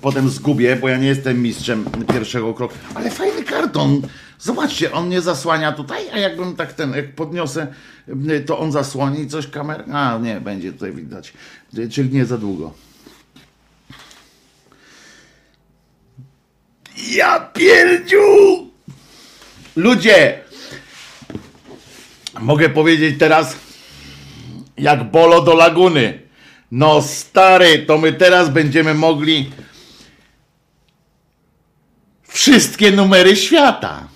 potem 0.00 0.30
zgubię, 0.30 0.76
bo 0.76 0.88
ja 0.88 0.96
nie 0.96 1.06
jestem 1.06 1.42
mistrzem 1.42 1.84
pierwszego 2.12 2.54
kroku. 2.54 2.74
Ale 2.94 3.10
fajny 3.10 3.42
karton. 3.42 4.02
Zobaczcie, 4.38 4.92
on 4.92 5.08
nie 5.08 5.20
zasłania 5.20 5.72
tutaj, 5.72 6.10
a 6.12 6.18
jakbym 6.18 6.56
tak 6.56 6.72
ten, 6.72 6.92
jak 6.92 7.14
podniosę, 7.14 7.66
to 8.46 8.58
on 8.58 8.72
zasłoni 8.72 9.26
coś 9.26 9.46
kamer. 9.46 9.84
A 9.92 10.18
nie, 10.22 10.40
będzie 10.40 10.72
tutaj 10.72 10.92
widać. 10.92 11.32
Czyli 11.90 12.10
nie 12.10 12.26
za 12.26 12.38
długo. 12.38 12.74
Ja 17.10 17.40
pierdziu! 17.40 18.18
Ludzie! 19.76 20.40
Mogę 22.40 22.68
powiedzieć 22.68 23.18
teraz, 23.18 23.56
jak 24.78 25.10
bolo 25.10 25.42
do 25.42 25.54
laguny. 25.54 26.20
No 26.70 27.02
stary, 27.02 27.78
to 27.78 27.98
my 27.98 28.12
teraz 28.12 28.48
będziemy 28.48 28.94
mogli 28.94 29.50
wszystkie 32.30 32.90
numery 32.90 33.36
świata. 33.36 34.08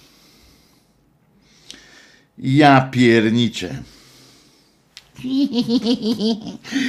Ja 2.38 2.88
pierniczę. 2.92 3.83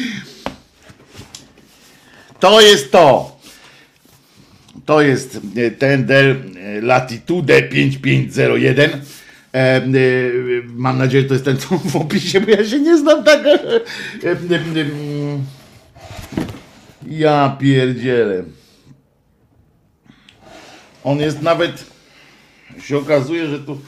To 2.39 2.61
jest 2.61 2.91
to. 2.91 3.39
To 4.85 5.01
jest 5.01 5.39
e, 5.55 5.71
ten 5.71 6.05
Dell 6.05 6.35
e, 6.57 6.81
Latitude 6.81 7.61
5501. 7.61 8.91
E, 9.53 9.81
mam 10.65 10.97
nadzieję, 10.97 11.21
że 11.23 11.27
to 11.27 11.33
jest 11.33 11.45
ten 11.45 11.57
co 11.57 11.77
w 11.77 11.95
opisie, 11.95 12.41
bo 12.41 12.51
ja 12.51 12.65
się 12.65 12.79
nie 12.79 12.97
znam 12.97 13.23
tak. 13.23 13.39
Mm. 14.23 15.45
Ja 17.07 17.57
pierdzielę. 17.59 18.43
On 21.05 21.19
jest 21.19 21.41
nawet, 21.41 21.85
się 22.79 22.97
okazuje, 22.97 23.47
że 23.47 23.59
tu 23.59 23.79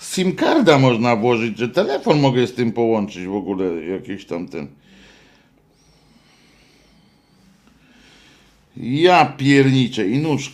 SIM 0.00 0.36
karda 0.36 0.78
można 0.78 1.16
włożyć, 1.16 1.58
że 1.58 1.68
telefon 1.68 2.20
mogę 2.20 2.46
z 2.46 2.54
tym 2.54 2.72
połączyć 2.72 3.26
w 3.26 3.34
ogóle, 3.34 3.84
jakiś 3.84 4.24
tam 4.24 4.48
ten. 4.48 4.66
Ja 8.76 9.24
pierniczę 9.24 10.08
i 10.08 10.18
nóż. 10.18 10.52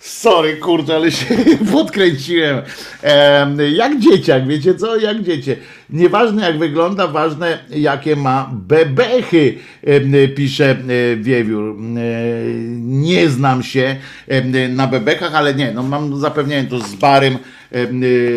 Sorry, 0.00 0.56
kurde, 0.56 0.94
ale 0.96 1.12
się 1.12 1.36
podkręciłem. 1.72 2.62
Em, 3.02 3.58
jak 3.74 3.98
dzieciak, 3.98 4.46
wiecie 4.46 4.74
co? 4.74 4.96
Jak 4.96 5.22
dziecię. 5.22 5.56
Nieważne 5.92 6.42
jak 6.42 6.58
wygląda, 6.58 7.06
ważne 7.06 7.58
jakie 7.70 8.16
ma 8.16 8.50
bebechy, 8.52 9.54
pisze 10.34 10.76
Wiewiór. 11.16 11.76
Nie 12.78 13.28
znam 13.28 13.62
się 13.62 13.96
na 14.68 14.86
bebechach, 14.86 15.34
ale 15.34 15.54
nie, 15.54 15.72
no 15.72 15.82
mam 15.82 16.16
zapewnienie 16.20 16.68
to 16.68 16.78
z 16.78 16.94
Barym. 16.94 17.38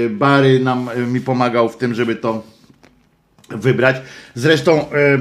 Bary 0.09 0.59
nam 0.59 0.89
e, 0.89 0.97
mi 0.97 1.21
pomagał 1.21 1.69
w 1.69 1.77
tym, 1.77 1.93
żeby 1.93 2.15
to 2.15 2.43
wybrać. 3.49 3.95
Zresztą 4.35 4.91
e, 4.91 5.17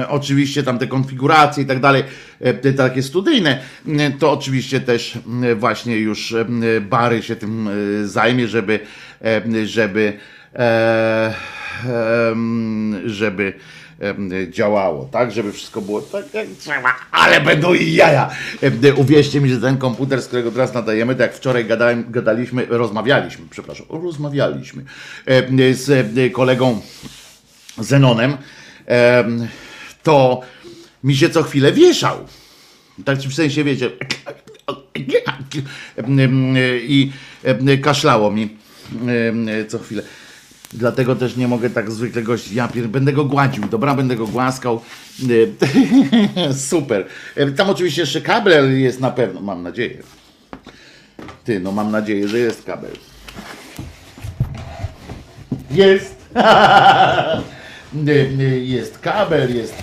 e, 0.00 0.08
oczywiście 0.08 0.62
tam 0.62 0.78
te 0.78 0.86
konfiguracje 0.86 1.62
i 1.62 1.66
tak 1.66 1.80
dalej, 1.80 2.02
e, 2.40 2.54
te 2.54 2.72
takie 2.72 3.02
studyjne, 3.02 3.60
e, 3.88 4.10
to 4.10 4.32
oczywiście 4.32 4.80
też 4.80 5.18
e, 5.42 5.54
właśnie 5.54 5.96
już 5.96 6.34
Bary 6.80 7.22
się 7.22 7.36
tym 7.36 7.68
zajmie, 8.04 8.48
żeby 8.48 8.80
żeby 9.64 10.12
żeby 13.04 13.52
em, 14.00 14.30
działało, 14.50 15.08
tak, 15.12 15.32
żeby 15.32 15.52
wszystko 15.52 15.80
było 15.80 16.00
tak 16.02 16.34
jak 16.34 16.46
trzeba, 16.60 16.94
ale 17.10 17.40
będą 17.40 17.74
i 17.74 17.92
jaja. 17.92 18.30
E, 18.84 18.94
Uwierzcie 18.94 19.40
mi, 19.40 19.50
że 19.50 19.60
ten 19.60 19.76
komputer, 19.76 20.22
z 20.22 20.26
którego 20.26 20.50
teraz 20.50 20.74
nadajemy, 20.74 21.14
tak 21.14 21.20
jak 21.20 21.34
wczoraj 21.36 21.64
gadałem, 21.64 22.04
gadaliśmy, 22.10 22.66
rozmawialiśmy, 22.68 23.44
przepraszam, 23.50 23.86
rozmawialiśmy 23.88 24.84
e, 25.26 25.74
z 25.74 26.18
e, 26.18 26.30
kolegą 26.30 26.80
Zenonem, 27.78 28.36
em, 28.86 29.48
to 30.02 30.40
mi 31.04 31.16
się 31.16 31.30
co 31.30 31.42
chwilę 31.42 31.72
wieszał. 31.72 32.18
Tak 33.04 33.18
w 33.18 33.34
sensie, 33.34 33.64
wiecie, 33.64 33.90
i 36.82 37.12
kaszlało 37.82 38.30
mi 38.30 38.56
co 39.68 39.78
chwilę. 39.78 40.02
Dlatego 40.72 41.16
też 41.16 41.36
nie 41.36 41.48
mogę 41.48 41.70
tak 41.70 41.90
zwykle 41.90 42.22
gość. 42.22 42.52
Ja 42.52 42.68
pier... 42.68 42.88
będę 42.88 43.12
go 43.12 43.24
gładził, 43.24 43.68
dobra, 43.68 43.94
będę 43.94 44.16
go 44.16 44.26
głaskał. 44.26 44.80
Super. 46.68 47.06
Tam 47.56 47.70
oczywiście 47.70 48.00
jeszcze 48.00 48.20
kabel 48.20 48.80
jest 48.80 49.00
na 49.00 49.10
pewno, 49.10 49.40
mam 49.40 49.62
nadzieję. 49.62 50.02
Ty, 51.44 51.60
no 51.60 51.72
mam 51.72 51.90
nadzieję, 51.90 52.28
że 52.28 52.38
jest 52.38 52.62
kabel. 52.62 52.90
Jest. 55.70 56.16
jest 58.64 58.98
kabel, 58.98 59.56
jest 59.56 59.82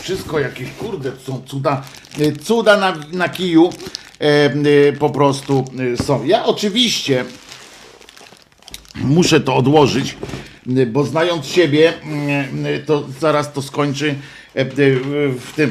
wszystko 0.00 0.38
jakieś, 0.38 0.70
kurde, 0.70 1.12
są 1.24 1.42
cuda, 1.46 1.82
cuda 2.42 2.76
na, 2.76 2.94
na 3.12 3.28
kiju 3.28 3.70
po 4.98 5.10
prostu 5.10 5.64
są. 6.06 6.24
Ja 6.24 6.44
oczywiście 6.44 7.24
muszę 8.94 9.40
to 9.40 9.56
odłożyć, 9.56 10.16
bo 10.86 11.04
znając 11.04 11.46
siebie, 11.46 11.92
to 12.86 13.04
zaraz 13.20 13.52
to 13.52 13.62
skończy 13.62 14.14
e, 14.54 14.64
w 15.28 15.52
tym 15.56 15.70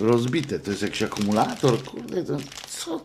rozbite. 0.00 0.58
To 0.58 0.70
jest 0.70 0.82
jakiś 0.82 1.02
akumulator. 1.02 1.82
Kurde, 1.84 2.24
to 2.24 2.38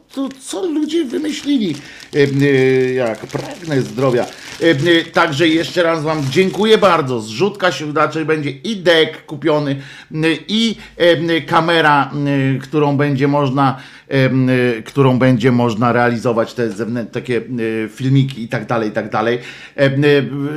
co, 0.09 0.29
co 0.41 0.65
ludzie 0.65 1.05
wymyślili? 1.05 1.75
E, 2.15 2.17
e, 2.19 2.93
Jak 2.93 3.19
pragnę 3.19 3.81
zdrowia. 3.81 4.25
E, 4.61 4.69
e, 4.69 5.03
Także 5.13 5.47
jeszcze 5.47 5.83
raz 5.83 6.03
Wam 6.03 6.25
dziękuję 6.31 6.77
bardzo. 6.77 7.21
Zrzutka 7.21 7.71
się 7.71 7.93
raczej 7.93 8.25
będzie 8.25 8.49
i 8.51 8.75
dek 8.75 9.25
kupiony, 9.25 9.71
e, 9.71 10.17
i 10.47 10.75
e, 10.97 11.41
kamera, 11.41 12.11
e, 12.55 12.59
którą 12.59 12.97
będzie 12.97 13.27
można, 13.27 13.77
e, 14.09 14.13
e, 14.13 14.81
którą 14.81 15.19
będzie 15.19 15.51
można 15.51 15.91
realizować 15.91 16.53
te 16.53 16.69
takie 17.11 17.37
e, 17.37 17.41
filmiki 17.89 18.43
i 18.43 18.47
tak 18.47 18.65
dalej, 18.65 18.89
i 18.89 18.91
tak 18.91 19.09
dalej. 19.09 19.39
E, 19.77 19.81
e, 19.85 19.91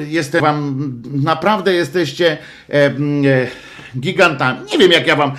Jestem 0.09 0.41
Wam, 0.41 0.93
naprawdę 1.13 1.75
jesteście 1.75 2.39
e, 2.71 2.75
e, 2.75 2.91
gigantami. 4.01 4.61
Nie 4.73 4.79
wiem, 4.79 4.93
jak 4.93 5.07
ja 5.07 5.17
wam 5.17 5.33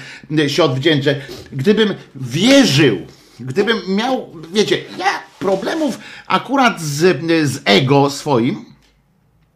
się 0.48 0.64
odwdzięczę. 0.64 1.16
Gdybym 1.52 1.94
wierzył, 2.16 2.98
gdybym 3.40 3.82
miał, 3.88 4.34
wiecie, 4.54 4.84
ja 4.98 5.20
problemów 5.40 6.00
akurat 6.28 6.82
z, 6.82 7.22
z 7.50 7.62
ego 7.66 8.10
swoim 8.10 8.66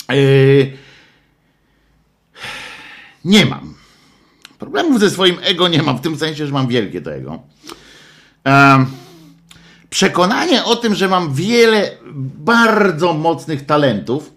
yy, 0.10 0.78
nie 3.26 3.46
mam. 3.46 3.74
Problemów 4.60 5.00
ze 5.00 5.10
swoim 5.10 5.38
ego 5.42 5.68
nie 5.68 5.84
mam, 5.84 5.98
w 5.98 6.02
tym 6.02 6.18
sensie, 6.18 6.48
że 6.48 6.54
mam 6.54 6.68
wielkie 6.68 7.02
to 7.02 7.14
ego. 7.14 7.40
Em, 8.44 8.86
przekonanie 9.90 10.64
o 10.64 10.76
tym, 10.76 10.96
że 10.96 11.08
mam 11.08 11.34
wiele 11.34 11.92
bardzo 12.46 13.14
mocnych 13.14 13.66
talentów, 13.66 14.32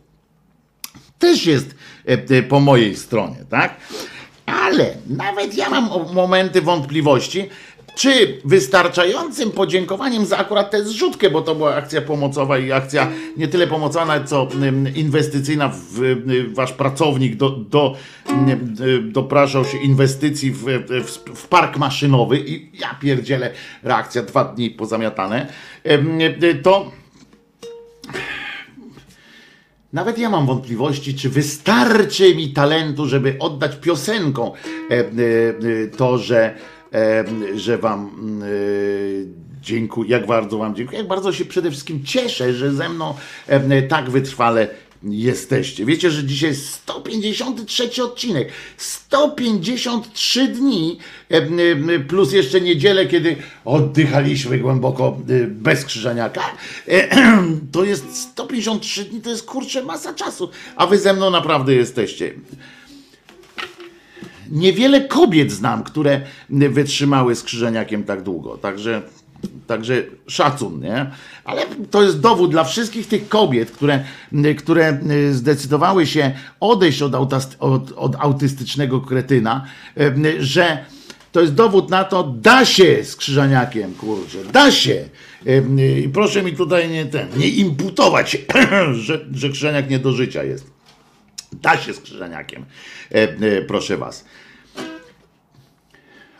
też 1.18 1.46
jest 1.46 1.74
e, 2.08 2.12
e, 2.12 2.42
po 2.42 2.60
mojej 2.60 2.96
stronie, 2.96 3.44
tak? 3.50 3.76
Ale 4.46 4.94
nawet 5.06 5.54
ja 5.54 5.70
mam 5.70 5.90
momenty 6.14 6.62
wątpliwości, 6.62 7.48
czy 7.94 8.40
wystarczającym 8.44 9.50
podziękowaniem 9.50 10.26
za 10.26 10.38
akurat 10.38 10.70
tę 10.70 10.84
zrzutkę, 10.84 11.30
bo 11.30 11.42
to 11.42 11.54
była 11.54 11.74
akcja 11.74 12.02
pomocowa 12.02 12.58
i 12.58 12.72
akcja 12.72 13.08
nie 13.36 13.48
tyle 13.48 13.66
pomocowa, 13.66 14.24
co 14.24 14.48
inwestycyjna 14.94 15.72
wasz 16.52 16.72
pracownik 16.72 17.36
do, 17.36 17.50
do, 17.50 17.96
dopraszał 19.02 19.64
się 19.64 19.78
inwestycji 19.78 20.50
w, 20.50 20.64
w, 21.04 21.18
w 21.34 21.48
park 21.48 21.76
maszynowy 21.76 22.38
i 22.38 22.70
ja 22.78 22.94
pierdzielę, 23.00 23.50
reakcja 23.82 24.22
dwa 24.22 24.44
dni 24.44 24.70
pozamiatane, 24.70 25.46
to 26.62 26.90
nawet 29.94 30.18
ja 30.18 30.30
mam 30.30 30.46
wątpliwości, 30.46 31.14
czy 31.14 31.28
wystarczy 31.28 32.34
mi 32.34 32.48
talentu, 32.48 33.06
żeby 33.06 33.36
oddać 33.38 33.76
piosenką 33.76 34.52
e, 34.54 34.94
e, 34.94 35.00
e, 35.00 35.04
to, 35.96 36.18
że, 36.18 36.54
że 37.54 37.78
wam 37.78 38.10
e, 38.42 38.46
dziękuję, 39.62 40.10
jak 40.10 40.26
bardzo 40.26 40.58
wam 40.58 40.74
dziękuję, 40.74 40.98
jak 40.98 41.08
bardzo 41.08 41.32
się 41.32 41.44
przede 41.44 41.70
wszystkim 41.70 42.04
cieszę, 42.04 42.52
że 42.54 42.72
ze 42.72 42.88
mną 42.88 43.14
tak 43.88 44.10
wytrwale 44.10 44.68
jesteście. 45.02 45.84
Wiecie, 45.84 46.10
że 46.10 46.24
dzisiaj 46.24 46.50
jest 46.50 46.68
153 46.68 48.02
odcinek. 48.02 48.48
153 48.76 50.48
dni, 50.48 50.98
plus 52.08 52.32
jeszcze 52.32 52.60
niedzielę, 52.60 53.06
kiedy 53.06 53.36
oddychaliśmy 53.64 54.58
głęboko 54.58 55.18
e, 55.28 55.46
bez 55.46 55.84
krzyżaniaka. 55.84 56.42
E, 56.88 57.08
To 57.72 57.84
jest 57.84 58.16
153 58.16 59.04
dni, 59.04 59.20
to 59.20 59.30
jest 59.30 59.46
kurczę 59.46 59.82
masa 59.82 60.14
czasu, 60.14 60.50
a 60.76 60.86
wy 60.86 60.98
ze 60.98 61.14
mną 61.14 61.30
naprawdę 61.30 61.74
jesteście. 61.74 62.34
Niewiele 64.50 65.00
kobiet 65.00 65.52
znam, 65.52 65.84
które 65.84 66.20
wytrzymały 66.50 67.34
z 67.36 67.42
tak 68.04 68.22
długo. 68.22 68.58
Także, 68.58 69.02
także 69.66 70.02
szacun, 70.26 70.80
nie? 70.80 71.10
Ale 71.44 71.62
to 71.90 72.02
jest 72.02 72.20
dowód 72.20 72.50
dla 72.50 72.64
wszystkich 72.64 73.08
tych 73.08 73.28
kobiet, 73.28 73.70
które, 73.70 74.04
które 74.58 74.98
zdecydowały 75.30 76.06
się 76.06 76.32
odejść 76.60 77.02
od, 77.02 77.14
autast, 77.14 77.56
od, 77.60 77.92
od 77.92 78.16
autystycznego 78.18 79.00
kretyna, 79.00 79.66
że 80.38 80.84
to 81.32 81.40
jest 81.40 81.54
dowód 81.54 81.90
na 81.90 82.04
to, 82.04 82.22
da 82.22 82.64
się 82.64 83.04
z 83.04 83.16
kurczę, 83.94 84.38
da 84.52 84.70
się. 84.70 85.04
I 86.04 86.08
proszę 86.08 86.42
mi 86.42 86.52
tutaj 86.52 86.90
nie, 86.90 87.06
ten, 87.06 87.28
nie 87.36 87.48
imputować, 87.48 88.36
że, 88.92 89.26
że 89.32 89.50
nie 89.90 89.98
do 89.98 90.12
życia 90.12 90.44
jest. 90.44 90.73
Da 91.62 91.76
się 91.76 91.94
z 91.94 92.00
krzyżaniakiem, 92.00 92.64
e, 93.10 93.14
e, 93.22 93.62
proszę 93.62 93.96
was. 93.96 94.24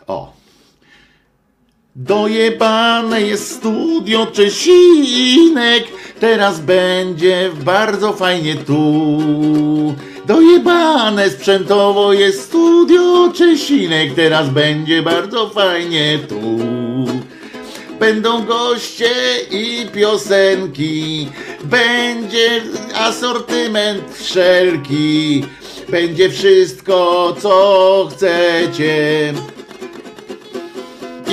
O. 0.07 0.33
Dojebane 1.95 3.21
jest 3.21 3.51
studio 3.51 4.25
Czesinek, 4.25 5.83
teraz 6.19 6.59
będzie 6.59 7.51
bardzo 7.63 8.13
fajnie 8.13 8.55
tu. 8.55 9.21
Dojebane 10.27 11.29
sprzętowo 11.29 12.13
jest 12.13 12.43
studio 12.43 13.31
Czesinek, 13.33 14.13
teraz 14.13 14.49
będzie 14.49 15.01
bardzo 15.01 15.49
fajnie 15.49 16.19
tu. 16.29 16.74
Będą 17.99 18.45
goście 18.45 19.11
i 19.51 19.87
piosenki, 19.93 21.29
będzie 21.63 22.61
asortyment 22.95 24.03
wszelki, 24.13 25.45
będzie 25.89 26.29
wszystko 26.29 27.35
co 27.39 28.07
chcecie 28.11 29.33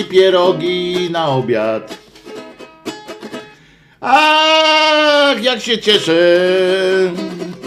i 0.01 0.05
pierogi 0.05 1.09
na 1.11 1.29
obiad. 1.29 1.98
Ach, 4.01 5.42
jak 5.42 5.61
się 5.61 5.79
cieszę, 5.79 6.12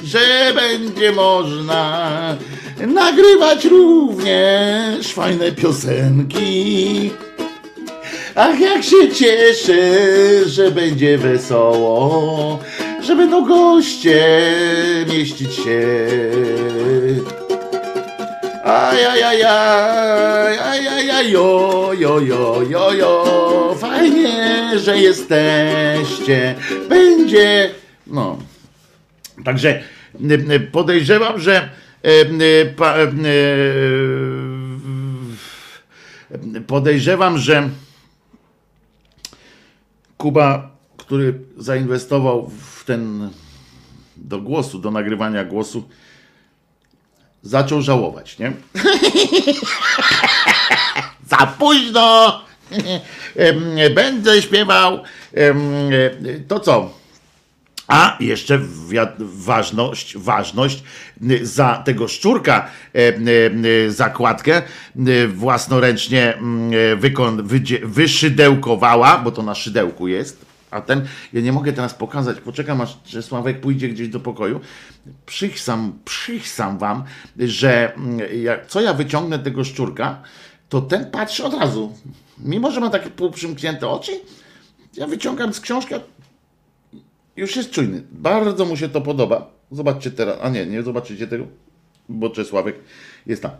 że 0.03 0.53
będzie 0.55 1.11
można 1.11 2.37
nagrywać 2.87 3.65
również 3.65 5.07
fajne 5.13 5.51
piosenki. 5.51 7.11
Ach, 8.35 8.59
jak 8.59 8.83
się 8.83 9.11
cieszę, 9.13 9.79
że 10.49 10.71
będzie 10.71 11.17
wesoło, 11.17 12.59
że 13.01 13.15
będą 13.15 13.45
goście 13.45 14.41
mieścić 15.13 15.53
się. 15.55 15.97
Ajajajaj, 18.63 19.43
ajajaj, 20.63 21.31
jo, 21.31 21.91
jo, 21.99 22.19
jo, 22.19 22.61
jo, 22.69 22.91
jo, 22.93 23.75
fajnie, 23.79 24.71
że 24.79 24.97
jesteście, 24.97 26.55
będzie, 26.89 27.69
no. 28.07 28.37
Także 29.45 29.83
podejrzewam, 30.71 31.39
że 31.39 31.69
pa- 32.75 32.97
y, 32.97 33.07
y, 36.57 36.61
podejrzewam, 36.67 37.37
że 37.37 37.69
Kuba, 40.17 40.69
który 40.97 41.39
zainwestował 41.57 42.49
w 42.49 42.83
ten 42.85 43.29
do 44.17 44.41
głosu, 44.41 44.79
do 44.79 44.91
nagrywania 44.91 45.45
głosu, 45.45 45.83
zaczął 47.43 47.81
żałować, 47.81 48.39
nie? 48.39 48.53
Za 51.29 51.37
późno! 51.37 52.41
Będę 53.95 54.41
śpiewał. 54.41 54.99
Em, 55.33 55.59
To 56.47 56.59
co? 56.59 56.93
A 57.87 58.17
jeszcze 58.19 58.59
ważność, 59.19 60.17
ważność 60.17 60.83
za 61.41 61.81
tego 61.85 62.07
szczurka 62.07 62.67
e, 62.95 62.99
e, 63.85 63.91
zakładkę 63.91 64.61
własnoręcznie 65.27 66.33
e, 66.33 67.77
wyszydełkowała, 67.83 69.17
bo 69.17 69.31
to 69.31 69.43
na 69.43 69.55
szydełku 69.55 70.07
jest. 70.07 70.45
A 70.71 70.81
ten, 70.81 71.07
ja 71.33 71.41
nie 71.41 71.51
mogę 71.51 71.73
teraz 71.73 71.93
pokazać, 71.93 72.41
poczekam 72.41 72.81
aż 72.81 72.97
że 73.05 73.23
Sławek 73.23 73.61
pójdzie 73.61 73.89
gdzieś 73.89 74.07
do 74.07 74.19
pokoju. 74.19 74.59
Przychsam, 75.25 75.99
przychsam 76.05 76.77
wam, 76.77 77.03
że 77.39 77.93
jak, 78.43 78.65
co 78.67 78.81
ja 78.81 78.93
wyciągnę 78.93 79.39
tego 79.39 79.63
szczurka, 79.63 80.21
to 80.69 80.81
ten 80.81 81.11
patrzy 81.11 81.43
od 81.43 81.53
razu. 81.53 81.93
Mimo, 82.37 82.71
że 82.71 82.79
ma 82.79 82.89
takie 82.89 83.09
półprzymknięte 83.09 83.87
oczy, 83.87 84.11
ja 84.97 85.07
wyciągam 85.07 85.53
z 85.53 85.59
książki, 85.59 85.95
już 87.37 87.55
jest 87.55 87.71
czujny. 87.71 88.03
Bardzo 88.11 88.65
mu 88.65 88.77
się 88.77 88.89
to 88.89 89.01
podoba. 89.01 89.51
Zobaczcie 89.71 90.11
teraz. 90.11 90.37
A 90.41 90.49
nie, 90.49 90.65
nie 90.65 90.83
zobaczycie 90.83 91.27
tego, 91.27 91.47
bo 92.09 92.29
Czesławek 92.29 92.75
jest 93.25 93.41
tam. 93.41 93.51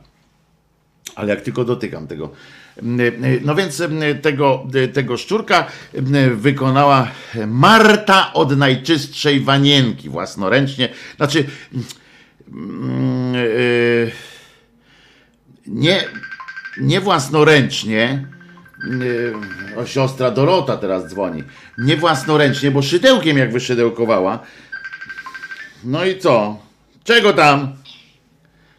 Ale 1.15 1.29
jak 1.29 1.41
tylko 1.41 1.65
dotykam 1.65 2.07
tego. 2.07 2.29
No 3.41 3.55
więc 3.55 3.83
tego, 4.21 4.67
tego 4.93 5.17
szczurka 5.17 5.67
wykonała 6.35 7.11
Marta 7.47 8.33
od 8.33 8.57
najczystszej 8.57 9.39
wanienki 9.39 10.09
własnoręcznie. 10.09 10.89
Znaczy, 11.17 11.45
mm, 12.51 13.35
e, 13.35 14.11
nie, 15.67 16.03
nie 16.81 17.01
własnoręcznie, 17.01 18.27
o 19.77 19.85
siostra 19.85 20.31
Dorota 20.31 20.77
teraz 20.77 21.07
dzwoni, 21.07 21.43
nie 21.77 21.97
własnoręcznie, 21.97 22.71
bo 22.71 22.81
szydełkiem 22.81 23.37
jak 23.37 23.51
wyszydełkowała. 23.51 24.39
No 25.83 26.05
i 26.05 26.19
co? 26.19 26.59
Czego 27.03 27.33
tam? 27.33 27.73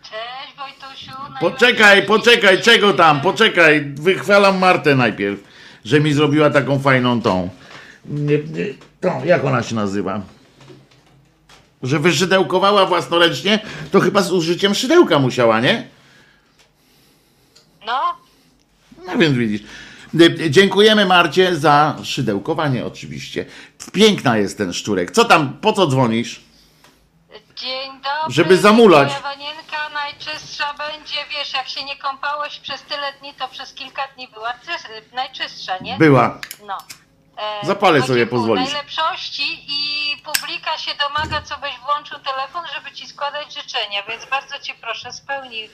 Cześć 0.02 0.56
Wojtusiu. 0.56 1.12
Poczekaj, 1.40 2.06
poczekaj, 2.06 2.62
czego 2.62 2.92
tam? 2.92 3.20
Poczekaj, 3.20 3.84
wychwalam 3.94 4.58
Martę 4.58 4.94
najpierw, 4.94 5.40
że 5.84 6.00
mi 6.00 6.12
zrobiła 6.12 6.50
taką 6.50 6.78
fajną 6.78 7.22
tą. 7.22 7.50
Tą, 9.00 9.24
jak 9.24 9.44
ona 9.44 9.62
się 9.62 9.74
nazywa? 9.74 10.20
Że 11.82 11.98
wyszydełkowała 11.98 12.86
własnoręcznie, 12.86 13.58
to 13.92 14.00
chyba 14.00 14.22
z 14.22 14.32
użyciem 14.32 14.74
szydełka 14.74 15.18
musiała, 15.18 15.60
nie? 15.60 15.86
No, 17.86 18.00
No 19.06 19.18
więc 19.18 19.36
widzisz. 19.36 19.62
Dziękujemy 20.50 21.06
Marcie 21.06 21.56
za 21.56 21.96
szydełkowanie 22.04 22.86
oczywiście. 22.86 23.44
Piękna 23.92 24.36
jest 24.38 24.58
ten 24.58 24.72
szczurek. 24.72 25.10
Co 25.10 25.24
tam, 25.24 25.56
po 25.60 25.72
co 25.72 25.86
dzwonisz? 25.86 26.46
dzień 27.56 27.90
dobry. 27.92 28.34
Żeby 28.34 28.56
zamulać. 28.56 29.08
Twoja 29.12 29.22
wanienka 29.22 29.88
najczystsza 29.94 30.74
będzie, 30.74 31.16
wiesz, 31.38 31.52
jak 31.54 31.68
się 31.68 31.84
nie 31.84 31.96
kąpałeś 31.96 32.58
przez 32.58 32.82
tyle 32.82 33.12
dni, 33.20 33.34
to 33.34 33.48
przez 33.48 33.72
kilka 33.72 34.02
dni 34.14 34.28
była 34.28 34.52
czys- 34.52 35.14
najczystsza, 35.14 35.78
nie? 35.78 35.96
Była. 35.98 36.40
No. 36.66 36.78
E, 37.62 37.66
Zapalę 37.66 38.02
sobie 38.02 38.26
pozwolić. 38.26 38.72
Najlepszości 38.72 39.42
i 39.68 40.16
publika 40.22 40.78
się 40.78 40.90
domaga, 41.08 41.42
co 41.42 41.58
byś 41.58 41.70
włączył 41.84 42.18
telefon, 42.18 42.62
żeby 42.74 42.96
ci 42.96 43.06
składać 43.06 43.54
życzenia, 43.54 44.02
więc 44.08 44.24
bardzo 44.30 44.58
cię 44.58 44.72
proszę, 44.80 45.12
spełnij. 45.12 45.70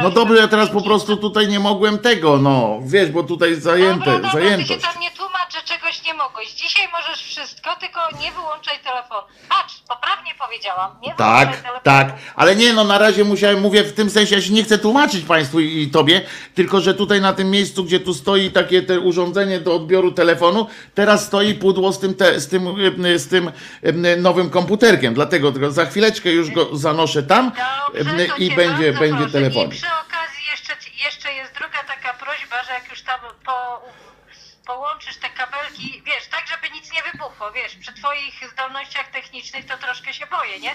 No 0.00 0.10
dobrze, 0.10 0.36
ja 0.36 0.48
teraz 0.48 0.70
po 0.70 0.80
prostu 0.82 1.16
tutaj 1.16 1.48
nie 1.48 1.60
mogłem 1.60 1.98
tego, 1.98 2.36
no. 2.36 2.78
Wiesz, 2.82 3.10
bo 3.10 3.22
tutaj 3.22 3.54
zajęte, 3.54 3.98
Dobra, 4.10 4.12
dobra, 4.14 4.30
ty 4.30 4.36
się 4.36 4.42
zajętość. 4.48 4.80
tam 4.92 5.02
nie 5.02 5.10
tłumacz, 5.10 5.52
że 5.54 5.62
czegoś 5.62 6.04
nie 6.04 6.14
mogłeś. 6.14 6.52
Dzisiaj 6.52 6.88
możesz 6.92 7.22
wszystko, 7.22 7.76
tylko 7.80 8.00
nie 8.22 8.32
wyłączaj 8.32 8.78
telefonu. 8.78 9.20
Patrz, 9.48 9.74
poprawnie 9.88 10.30
powiedziałam, 10.38 10.90
nie 11.02 11.14
Tak, 11.14 11.48
telefonu. 11.56 11.80
tak, 11.82 12.12
ale 12.36 12.56
nie, 12.56 12.72
no 12.72 12.84
na 12.84 12.98
razie 12.98 13.24
musiałem, 13.24 13.60
mówię 13.60 13.82
w 13.84 13.92
tym 13.92 14.10
sensie, 14.10 14.34
ja 14.36 14.42
się 14.42 14.52
nie 14.52 14.64
chcę 14.64 14.78
tłumaczyć 14.78 15.24
Państwu 15.24 15.60
i, 15.60 15.82
i 15.82 15.90
Tobie, 15.90 16.20
tylko 16.54 16.80
że 16.80 16.94
tutaj 16.94 17.20
na 17.20 17.32
tym 17.32 17.50
miejscu, 17.50 17.84
gdzie 17.84 18.00
tu 18.00 18.14
stoi 18.14 18.50
takie 18.50 18.82
te 18.82 19.00
urządzenie 19.00 19.60
do 19.60 19.74
odbioru 19.76 20.12
telefonu, 20.12 20.66
teraz 20.94 21.26
stoi 21.26 21.54
pudło 21.54 21.92
z 21.92 22.00
tym, 22.00 22.14
te, 22.14 22.40
z 22.40 22.48
tym, 22.48 22.66
y, 23.06 23.18
z 23.18 23.28
tym 23.28 23.52
y, 23.84 24.16
nowym 24.16 24.50
komputerkiem, 24.50 25.14
dlatego 25.14 25.52
tylko 25.52 25.70
za 25.70 25.86
chwileczkę 25.86 26.30
już 26.30 26.50
go 26.50 26.76
zanoszę 26.76 27.22
tam 27.22 27.52
Dobrze, 27.94 28.26
to 28.26 28.36
i 28.36 28.50
będzie, 28.56 28.92
będzie 28.92 29.16
proszę. 29.16 29.32
telefon. 29.32 29.66
I 29.66 29.70
przy 29.70 29.86
okazji 29.86 30.42
jeszcze, 30.50 30.72
jeszcze 31.04 31.32
jest 31.32 31.52
druga 31.54 31.78
taka 31.86 32.14
prośba, 32.14 32.62
że 32.64 32.72
jak 32.72 32.90
już 32.90 33.02
tam 33.02 33.20
po, 33.46 33.82
połączysz 34.66 35.16
te 35.16 35.28
kabelki, 35.28 36.02
wiesz, 36.06 36.26
tak 36.30 36.44
żeby 36.48 36.74
nic 36.74 36.92
nie 36.92 37.02
wybuchło, 37.12 37.52
wiesz, 37.52 37.74
przy 37.76 37.92
twoich 37.92 38.34
zdolnościach 38.52 39.10
technicznych 39.10 39.66
to 39.66 39.76
troszkę 39.78 40.12
się 40.14 40.26
boję, 40.26 40.60
nie? 40.60 40.70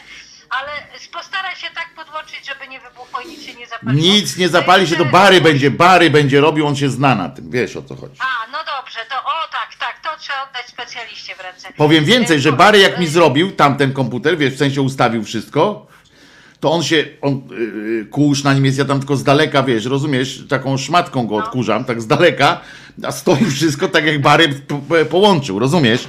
Ale 0.49 0.71
postaraj 1.13 1.55
się 1.55 1.67
tak 1.75 1.89
podłączyć, 1.95 2.47
żeby 2.47 2.67
nie 2.67 2.79
wybuchło 2.79 3.21
i 3.21 3.27
nic 3.27 3.43
się 3.45 3.53
nie 3.53 3.67
zapaliło. 3.67 4.03
Nic 4.07 4.38
nie 4.38 4.49
zapali 4.49 4.88
się, 4.88 4.95
to 4.95 5.05
Bary 5.05 5.41
będzie, 5.41 5.71
Bary 5.71 6.09
będzie 6.09 6.41
robił, 6.41 6.67
on 6.67 6.75
się 6.75 6.89
zna 6.89 7.15
na 7.15 7.29
tym, 7.29 7.51
wiesz 7.51 7.75
o 7.75 7.81
co 7.83 7.95
chodzi. 7.95 8.15
A, 8.19 8.51
no 8.51 8.57
dobrze, 8.57 8.99
to 9.09 9.15
o 9.15 9.47
tak, 9.51 9.75
tak, 9.79 9.99
to 10.03 10.19
trzeba 10.19 10.43
oddać 10.49 10.65
specjaliście 10.67 11.35
w 11.35 11.39
ręce. 11.39 11.73
Powiem 11.77 12.05
więcej, 12.05 12.39
że 12.39 12.51
Bary 12.51 12.79
jak 12.79 12.99
mi 12.99 13.07
zrobił 13.07 13.51
tamten 13.51 13.93
komputer, 13.93 14.38
wiesz, 14.38 14.53
w 14.53 14.57
sensie 14.57 14.81
ustawił 14.81 15.23
wszystko, 15.23 15.88
to 16.59 16.71
on 16.71 16.83
się, 16.83 17.05
on, 17.21 17.41
yy, 17.51 18.05
kurz 18.05 18.43
na 18.43 18.53
nim 18.53 18.65
jest, 18.65 18.77
ja 18.77 18.85
tam 18.85 18.99
tylko 18.99 19.15
z 19.15 19.23
daleka, 19.23 19.63
wiesz, 19.63 19.85
rozumiesz, 19.85 20.43
taką 20.49 20.77
szmatką 20.77 21.27
go 21.27 21.35
odkurzam, 21.35 21.85
tak 21.85 22.01
z 22.01 22.07
daleka, 22.07 22.62
a 23.03 23.12
stoi 23.12 23.45
wszystko 23.51 23.88
tak 23.88 24.05
jak 24.05 24.21
Bary 24.21 24.49
po, 24.49 24.77
po, 24.77 25.05
połączył, 25.05 25.59
rozumiesz? 25.59 26.07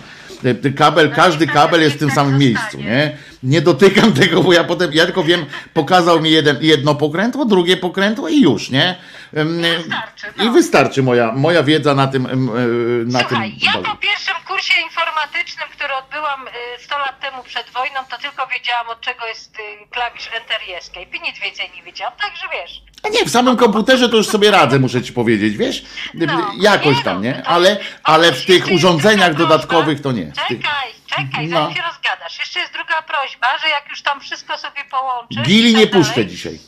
Kabel, 0.76 1.11
każdy 1.11 1.46
kabel 1.46 1.81
jest 1.81 1.96
w 1.96 1.98
tym 1.98 2.09
tak 2.09 2.14
samym 2.14 2.38
miejscu, 2.38 2.79
nie? 2.79 3.16
Nie 3.42 3.61
dotykam 3.61 4.12
tego, 4.22 4.42
bo 4.42 4.53
ja 4.53 4.64
potem, 4.64 4.92
ja 4.92 5.05
tylko 5.05 5.24
wiem, 5.24 5.44
pokazał 5.74 6.20
mi 6.20 6.31
jeden, 6.31 6.57
jedno 6.61 6.94
pokrętło, 6.94 7.44
drugie 7.44 7.76
pokrętło 7.76 8.29
i 8.29 8.40
już, 8.40 8.70
nie? 8.70 8.96
Wystarczy, 9.33 10.27
no. 10.37 10.45
I 10.45 10.51
wystarczy 10.51 11.03
moja, 11.03 11.33
moja 11.33 11.62
wiedza 11.62 11.95
na 11.95 12.07
tym, 12.07 12.27
ym, 12.27 12.47
yy, 12.47 13.12
na 13.12 13.21
Słuchaj, 13.21 13.51
tym. 13.51 13.59
ja 13.62 13.90
po 13.90 13.97
pierwszym 13.97 14.35
kursie 14.49 14.81
informatycznym, 14.81 15.69
który 15.77 15.95
odbyłam 15.95 16.49
y, 16.49 16.51
100 16.85 16.99
lat 16.99 17.21
temu 17.21 17.43
przed 17.43 17.71
wojną, 17.71 18.01
to 18.11 18.19
tylko 18.19 18.47
wiedziałam 18.47 18.88
od 18.88 19.01
czego 19.01 19.27
jest 19.27 19.59
y, 19.59 19.62
klawisz 19.90 20.31
Enter 20.37 20.57
Escape 20.79 21.16
i 21.16 21.21
nic 21.21 21.38
więcej 21.38 21.71
nie 21.77 21.83
wiedziałam, 21.83 22.12
także 22.23 22.47
wiesz. 22.53 22.83
A 23.03 23.09
nie, 23.09 23.25
w 23.25 23.31
samym 23.31 23.57
komputerze 23.57 24.09
to 24.09 24.16
już 24.16 24.27
sobie 24.29 24.51
radzę, 24.51 24.79
muszę 24.79 25.03
ci 25.03 25.12
powiedzieć, 25.12 25.57
wiesz? 25.57 25.83
No, 26.14 26.53
Jakoś 26.61 26.97
nie 26.97 27.03
tam, 27.03 27.14
no, 27.16 27.23
nie? 27.23 27.47
Ale, 27.47 27.77
ale 28.03 28.33
w 28.33 28.47
tych 28.47 28.71
urządzeniach 28.73 29.35
dodatkowych 29.35 30.01
to 30.01 30.12
nie. 30.12 30.33
Czekaj, 30.33 30.90
czekaj, 31.07 31.47
No. 31.49 31.61
zanim 31.61 31.77
się 31.77 31.83
rozgadasz. 31.83 32.38
Jeszcze 32.38 32.61
jest 32.61 32.73
druga 32.73 33.03
prośba, 33.03 33.59
że 33.59 33.69
jak 33.69 33.88
już 33.90 34.03
tam 34.03 34.21
wszystko 34.21 34.59
sobie 34.59 34.81
połączysz... 34.90 35.43
Gili 35.43 35.73
tak 35.73 35.81
nie 35.81 35.87
puszczę 35.87 36.27
dzisiaj. 36.27 36.59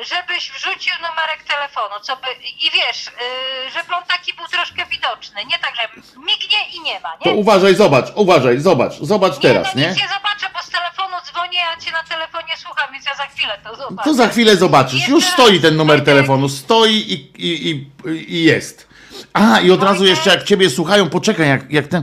Żebyś 0.00 0.50
wrzucił 0.52 0.92
numerek 0.94 1.42
telefonu, 1.48 1.94
co 2.02 2.16
by... 2.16 2.26
I 2.66 2.70
wiesz, 2.70 3.06
yy, 3.06 3.70
żeby 3.70 3.94
on 3.94 4.02
taki 4.08 4.34
był 4.34 4.46
troszkę 4.46 4.86
widoczny, 4.86 5.44
nie 5.44 5.58
tak, 5.58 5.72
że 5.76 5.88
mignie 6.20 6.58
i 6.74 6.80
nie 6.80 7.00
ma, 7.00 7.08
nie? 7.20 7.24
To 7.24 7.30
uważaj, 7.30 7.74
zobacz, 7.74 8.06
uważaj, 8.14 8.60
zobacz, 8.60 8.92
zobacz 9.00 9.38
teraz, 9.38 9.74
nie, 9.74 9.82
no 9.82 9.88
nie? 9.88 9.94
nie 10.02 10.08
zobaczę, 10.08 10.46
bo 10.54 10.62
z 10.62 10.70
telefonu 10.70 11.16
dzwonię, 11.26 11.58
a 11.76 11.80
cię 11.80 11.92
na 11.92 12.02
telefonie 12.02 12.52
słucham, 12.56 12.92
więc 12.92 13.06
ja 13.06 13.14
za 13.14 13.26
chwilę 13.26 13.58
to 13.64 13.76
zobaczę. 13.76 14.10
To 14.10 14.14
za 14.14 14.28
chwilę 14.28 14.56
zobaczysz. 14.56 15.08
Już 15.08 15.24
stoi 15.24 15.60
ten 15.60 15.76
numer 15.76 16.04
telefonu, 16.04 16.48
stoi 16.48 16.92
i, 16.94 17.12
i, 17.46 17.70
i, 17.70 17.88
i 18.34 18.44
jest. 18.44 18.88
A, 19.32 19.60
i 19.60 19.70
od 19.70 19.82
razu 19.82 19.98
Wojtek. 19.98 20.16
jeszcze 20.16 20.30
jak 20.30 20.44
ciebie 20.44 20.70
słuchają, 20.70 21.10
poczekaj, 21.10 21.48
jak, 21.48 21.70
jak 21.72 21.86
ten, 21.88 22.02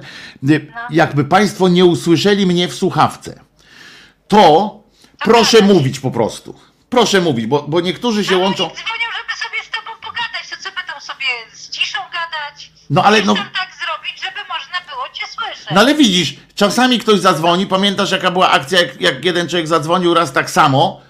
y, 0.49 0.71
No. 0.75 0.81
jakby 0.89 1.23
państwo 1.25 1.67
nie 1.67 1.85
usłyszeli 1.85 2.45
mnie 2.45 2.67
w 2.67 2.75
słuchawce, 2.75 3.39
to 4.27 4.79
proszę 5.19 5.57
gadać. 5.61 5.75
mówić 5.75 5.99
po 5.99 6.11
prostu. 6.11 6.59
Proszę 6.95 7.21
mówić, 7.21 7.45
bo, 7.45 7.63
bo 7.67 7.81
niektórzy 7.81 8.25
się 8.25 8.37
łączą. 8.37 8.63
oni 8.63 8.73
dzwonią, 8.73 9.07
żeby 9.17 9.33
sobie 9.43 9.63
z 9.63 9.69
tobą 9.69 9.91
pogadać, 10.01 10.49
to 10.49 10.55
co 10.63 10.69
będą 10.75 10.99
sobie 10.99 11.25
z 11.53 11.69
ciszą 11.69 11.99
gadać? 11.99 12.71
No 12.89 13.03
ale 13.03 13.21
no- 13.21 13.35
tam 13.35 13.49
tak 13.49 13.69
zrobić, 13.83 14.23
żeby 14.23 14.39
można 14.53 14.91
było 14.91 15.03
cię 15.13 15.25
słyszeć. 15.27 15.67
No 15.71 15.81
ale 15.81 15.95
widzisz, 15.95 16.33
czasami 16.55 16.99
ktoś 16.99 17.19
zadzwoni, 17.19 17.67
pamiętasz 17.67 18.11
jaka 18.11 18.31
była 18.31 18.51
akcja, 18.51 18.79
jak, 18.79 19.01
jak 19.01 19.25
jeden 19.25 19.49
człowiek 19.49 19.67
zadzwonił 19.67 20.13
raz 20.13 20.33
tak 20.33 20.49
samo 20.49 21.01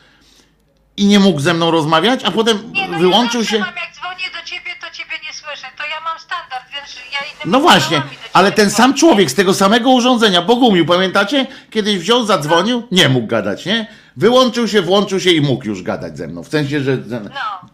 i 0.97 1.05
nie 1.05 1.19
mógł 1.19 1.39
ze 1.39 1.53
mną 1.53 1.71
rozmawiać, 1.71 2.23
a 2.23 2.31
potem 2.31 2.71
Nie, 2.71 2.87
no 2.87 2.97
wyłączył 2.99 3.41
ja 3.41 3.47
się. 3.47 3.59
Mam, 3.59 3.75
jak 3.75 3.95
dzwonię 3.95 4.25
do 4.41 4.49
ciebie, 4.49 4.71
to 4.81 4.91
ciebie 4.91 5.15
nie 5.27 5.33
słyszę. 5.33 5.67
To 5.77 5.85
ja 5.85 6.01
mam 6.01 6.19
standard, 6.19 6.65
więc 6.73 6.95
ja 7.13 7.19
innymi 7.19 7.51
No 7.51 7.59
właśnie, 7.59 8.01
ale 8.33 8.51
ten 8.51 8.71
sam 8.71 8.93
człowiek 8.93 9.31
z 9.31 9.35
tego 9.35 9.53
samego 9.53 9.89
urządzenia, 9.89 10.41
Bogumił, 10.41 10.85
pamiętacie? 10.85 11.47
Kiedyś 11.71 11.97
wziął, 11.97 12.25
zadzwonił, 12.25 12.87
nie 12.91 13.09
mógł 13.09 13.27
gadać, 13.27 13.65
nie? 13.65 14.04
Wyłączył 14.17 14.67
się, 14.67 14.81
włączył 14.81 15.19
się 15.19 15.29
i 15.31 15.41
mógł 15.41 15.65
już 15.67 15.83
gadać 15.83 16.17
ze 16.17 16.27
mną. 16.27 16.43
W 16.43 16.47
sensie, 16.47 16.81
że. 16.81 16.97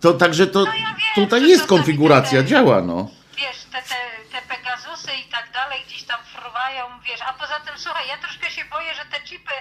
To 0.01 0.13
także 0.13 0.47
to 0.47 0.59
No 0.59 0.65
ja 0.65 0.73
wiem, 0.73 0.95
tutaj 1.15 1.49
jest 1.49 1.65
konfiguracja, 1.65 2.41
te- 2.41 2.45
działa, 2.47 2.81
no. 2.81 3.09
Wiesz, 3.37 3.57
te, 3.71 3.81
te, 3.81 3.95
te 4.31 4.55
Pegazusy 4.55 5.11
i 5.27 5.31
tak 5.31 5.49
dalej 5.53 5.79
gdzieś 5.87 6.03
tam 6.03 6.19
fruwają, 6.35 6.83
wiesz. 7.07 7.19
A 7.29 7.33
poza 7.33 7.59
tym, 7.65 7.73
słuchaj, 7.77 8.07
ja 8.07 8.17
troszkę 8.17 8.51
się 8.51 8.61
boję, 8.71 8.93
że 8.95 9.05
te 9.11 9.23
chipy 9.27 9.51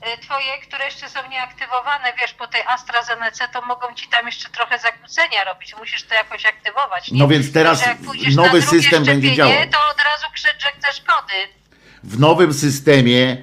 e, 0.00 0.18
twoje, 0.18 0.52
które 0.66 0.84
jeszcze 0.84 1.08
są 1.08 1.18
nieaktywowane, 1.30 2.12
wiesz, 2.20 2.32
po 2.32 2.46
tej 2.46 2.62
AstraZeneca, 2.74 3.48
to 3.48 3.62
mogą 3.62 3.94
ci 3.94 4.08
tam 4.08 4.26
jeszcze 4.26 4.48
trochę 4.50 4.78
zakłócenia 4.78 5.44
robić. 5.44 5.74
Musisz 5.78 6.02
to 6.02 6.14
jakoś 6.14 6.46
aktywować. 6.46 7.10
Nie? 7.10 7.18
No 7.18 7.28
więc 7.28 7.52
teraz 7.52 7.84
nowy 8.36 8.62
system 8.62 9.04
będzie 9.04 9.34
działał. 9.34 9.54
To 9.72 9.78
od 9.92 9.98
razu 10.10 10.26
krzycz, 10.34 10.62
że 10.62 10.68
chcesz 10.78 11.00
kody. 11.00 11.38
w 12.02 12.18
nowym 12.20 12.54
systemie, 12.54 13.36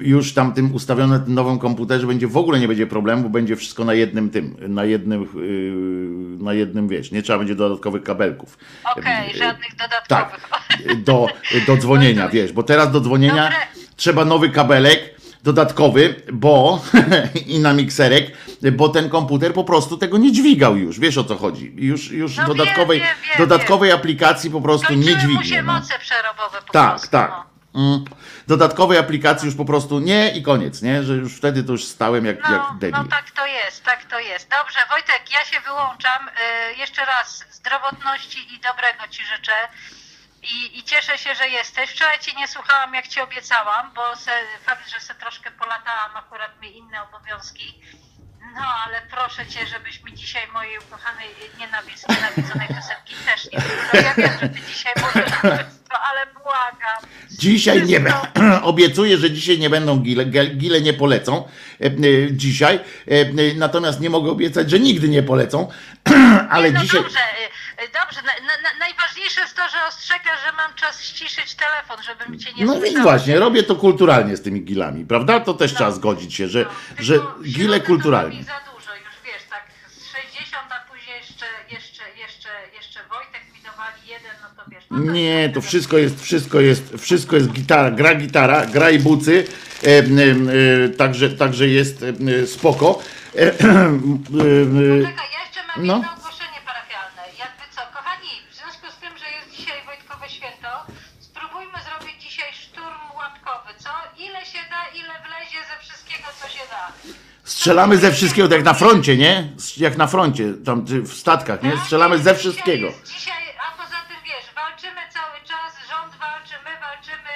już 0.00 0.34
tam 0.34 0.52
tym 0.52 0.74
ustawione, 0.74 1.20
tym 1.20 1.34
nowym 1.34 1.58
komputerze 1.58 2.06
będzie 2.06 2.26
w 2.26 2.36
ogóle 2.36 2.60
nie 2.60 2.68
będzie 2.68 2.86
problemu, 2.86 3.22
bo 3.22 3.28
będzie 3.28 3.56
wszystko 3.56 3.84
na 3.84 3.94
jednym 3.94 4.30
tym, 4.30 4.56
na 4.68 4.84
jednym, 4.84 5.22
yy, 6.38 6.44
na 6.44 6.54
jednym 6.54 6.88
wiesz, 6.88 7.10
nie 7.12 7.22
trzeba 7.22 7.38
będzie 7.38 7.54
dodatkowych 7.54 8.02
kabelków. 8.02 8.58
Okej, 8.96 9.30
Y, 9.34 9.38
żadnych 9.38 9.74
Tak, 10.08 10.38
dodatkowych. 10.40 11.02
do, 11.04 11.26
do 11.66 11.76
dzwonienia, 11.76 12.28
wiesz, 12.28 12.52
bo 12.52 12.62
teraz 12.62 12.90
do 12.92 13.00
dzwonienia 13.00 13.42
Dobre. 13.42 13.56
trzeba 13.96 14.24
nowy 14.24 14.50
kabelek 14.50 15.16
dodatkowy, 15.42 16.14
bo 16.32 16.82
i 17.46 17.58
na 17.58 17.72
mikserek, 17.72 18.32
bo 18.72 18.88
ten 18.88 19.08
komputer 19.08 19.52
po 19.54 19.64
prostu 19.64 19.96
tego 19.96 20.18
nie 20.18 20.32
dźwigał 20.32 20.76
już, 20.76 21.00
wiesz 21.00 21.18
o 21.18 21.24
co 21.24 21.36
chodzi. 21.36 21.72
Już, 21.76 22.10
już 22.10 22.36
No 22.36 22.44
dodatkowej, 22.44 22.98
wiem, 22.98 23.08
wiem, 23.28 23.48
dodatkowej 23.48 23.92
aplikacji 23.92 24.50
po 24.50 24.60
prostu 24.60 24.94
nie 24.94 25.12
Kończyły 25.12 25.32
mu 25.32 25.38
dźwignie. 25.42 25.56
się 25.56 25.62
no. 25.62 25.72
moce 25.72 25.94
przerobowe 25.98 26.58
po 26.66 26.72
Tak, 26.72 26.90
prostu. 26.90 27.08
tak. 27.10 27.30
No. 27.30 27.55
Mm. 27.76 28.04
Dodatkowej 28.46 28.98
aplikacji 28.98 29.46
już 29.46 29.56
po 29.56 29.64
prostu 29.64 29.98
nie 30.00 30.30
i 30.30 30.42
koniec, 30.42 30.82
nie? 30.82 31.02
Że 31.02 31.12
już 31.14 31.36
wtedy 31.36 31.64
to 31.64 31.72
już 31.72 31.84
stałem 31.84 32.26
jak, 32.26 32.36
jak 32.36 32.48
No, 32.48 32.76
debil. 32.80 33.02
no 33.02 33.04
tak 33.08 33.30
to 33.30 33.46
jest, 33.46 33.84
tak 33.84 34.04
to 34.04 34.18
jest. 34.20 34.50
Dobrze, 34.50 34.78
Wojtek, 34.90 35.22
ja 35.32 35.44
się 35.44 35.60
wyłączam. 35.60 36.28
Y, 36.28 36.32
jeszcze 36.76 37.04
raz 37.04 37.44
zdrowotności 37.50 38.38
i 38.54 38.60
dobrego 38.60 39.08
Ci 39.10 39.24
życzę. 39.24 39.52
I, 40.42 40.78
I 40.78 40.82
cieszę 40.82 41.18
się, 41.18 41.34
że 41.34 41.48
jesteś. 41.48 41.90
Wczoraj 41.90 42.18
Cię 42.18 42.32
nie 42.36 42.48
słuchałam, 42.48 42.94
jak 42.94 43.08
Ci 43.08 43.20
obiecałam, 43.20 43.90
bo 43.94 44.16
se, 44.16 44.30
fakt, 44.66 44.90
że 44.90 45.00
se 45.00 45.14
troszkę 45.14 45.50
polatałam, 45.50 46.16
akurat 46.16 46.60
mi 46.60 46.76
inne 46.78 47.02
obowiązki. 47.02 47.80
No, 48.56 48.62
ale 48.86 49.02
proszę 49.10 49.46
cię, 49.46 49.66
żebyś 49.66 50.02
mi 50.04 50.14
dzisiaj 50.14 50.42
mojej 50.52 50.78
ukochanej, 50.78 51.26
nienawidz- 51.58 52.08
nienawidzonej 52.16 52.68
piosenki 52.68 53.14
też 53.26 53.52
nie 53.52 53.58
wybrał. 53.60 54.04
Ja 54.04 54.14
wiem, 54.14 54.38
że 54.40 54.48
ty 54.48 54.60
dzisiaj 54.68 54.92
możesz 55.02 55.32
ale 55.90 56.26
błagam. 56.26 57.10
Dzisiaj 57.30 57.82
nie 57.86 58.00
będę. 58.00 58.62
Obiecuję, 58.62 59.18
że 59.18 59.30
dzisiaj 59.30 59.58
nie 59.58 59.70
będą 59.70 59.96
gile. 59.98 60.24
Gile 60.56 60.80
nie 60.80 60.92
polecą 60.92 61.48
e, 61.80 61.86
e, 61.86 61.92
dzisiaj. 62.30 62.76
E, 62.76 63.10
e, 63.10 63.54
Natomiast 63.56 64.00
nie 64.00 64.10
mogę 64.10 64.30
obiecać, 64.30 64.70
że 64.70 64.78
nigdy 64.80 65.08
nie 65.08 65.22
polecą. 65.22 65.68
Ale 66.50 66.68
nie, 66.68 66.74
no 66.74 66.80
dzisiaj. 66.80 67.02
dobrze, 67.02 67.18
y, 67.18 67.65
dobrze. 67.76 68.22
Na, 68.22 68.32
na, 68.46 68.62
na, 68.62 68.78
najważniejsze 68.78 69.40
jest 69.40 69.56
to, 69.56 69.62
że 69.68 69.76
ostrzegasz, 69.88 70.40
że 70.46 70.52
mam 70.52 70.74
czas 70.74 71.02
ściszyć 71.04 71.54
telefon, 71.54 71.96
żebym 72.04 72.38
cię 72.38 72.50
nie 72.52 72.64
No 72.64 72.72
słyszała. 72.72 72.92
więc 72.94 73.02
właśnie, 73.02 73.38
robię 73.38 73.62
to 73.62 73.76
kulturalnie 73.76 74.36
z 74.36 74.42
tymi 74.42 74.60
gilami, 74.64 75.06
prawda? 75.06 75.40
To 75.40 75.54
też 75.54 75.74
trzeba 75.74 75.90
zgodzić 75.90 76.34
się, 76.34 76.48
że, 76.48 76.62
No, 76.64 76.70
że 76.98 77.18
gile 77.44 77.80
to 77.80 77.86
kulturalnie. 77.86 78.44
za 78.44 78.52
dużo, 78.74 78.94
już 78.94 79.14
wiesz, 79.24 79.42
tak 79.50 79.62
z 79.88 80.04
60, 80.12 80.64
a 80.70 80.90
później 80.92 81.16
jeszcze, 81.16 81.46
jeszcze, 81.70 82.02
jeszcze, 82.18 82.48
jeszcze 82.76 83.00
Wojtek 83.08 83.42
mi 83.54 83.60
dowali 83.70 84.00
jeden, 84.08 84.30
no 84.42 84.64
to 84.64 84.70
wiesz. 84.70 84.84
No 84.90 85.12
Nie, 85.12 85.50
to 85.54 85.60
wszystko 85.60 85.98
jest, 85.98 86.22
wszystko 86.24 86.60
jest, 86.60 86.94
wszystko 86.98 87.36
jest 87.36 87.48
gitara, 87.52 87.90
gra 87.90 88.14
gitara, 88.14 88.66
gra 88.66 88.90
i 88.90 88.98
bucy, 88.98 89.46
e, 89.84 89.88
e, 89.88 90.02
e, 90.84 90.88
także, 90.88 91.30
także 91.30 91.68
jest 91.68 92.02
e, 92.42 92.46
spoko. 92.46 93.02
E, 93.34 93.38
e, 93.42 93.44
e, 93.44 95.02
ja 95.02 95.44
jeszcze 95.44 95.60
mam 95.76 95.86
No. 95.86 95.94
jedno 95.96 96.25
strzelamy 107.66 107.96
ze 107.98 108.12
wszystkiego, 108.12 108.48
tak 108.48 108.56
jak 108.58 108.64
na 108.64 108.74
froncie, 108.74 109.16
nie? 109.16 109.34
Jak 109.76 109.96
na 109.96 110.06
froncie, 110.06 110.44
tam 110.66 110.84
w 110.84 111.12
statkach, 111.22 111.62
nie? 111.62 111.72
Strzelamy 111.84 112.18
ze 112.18 112.34
wszystkiego. 112.34 112.88
Dzisiaj, 113.14 113.44
a 113.64 113.66
poza 113.82 113.98
tym 114.08 114.16
wiesz, 114.30 114.46
walczymy 114.62 115.00
cały 115.16 115.38
czas, 115.50 115.70
rząd 115.90 116.12
walczy, 116.24 116.54
my 116.66 116.72
walczymy, 116.86 117.32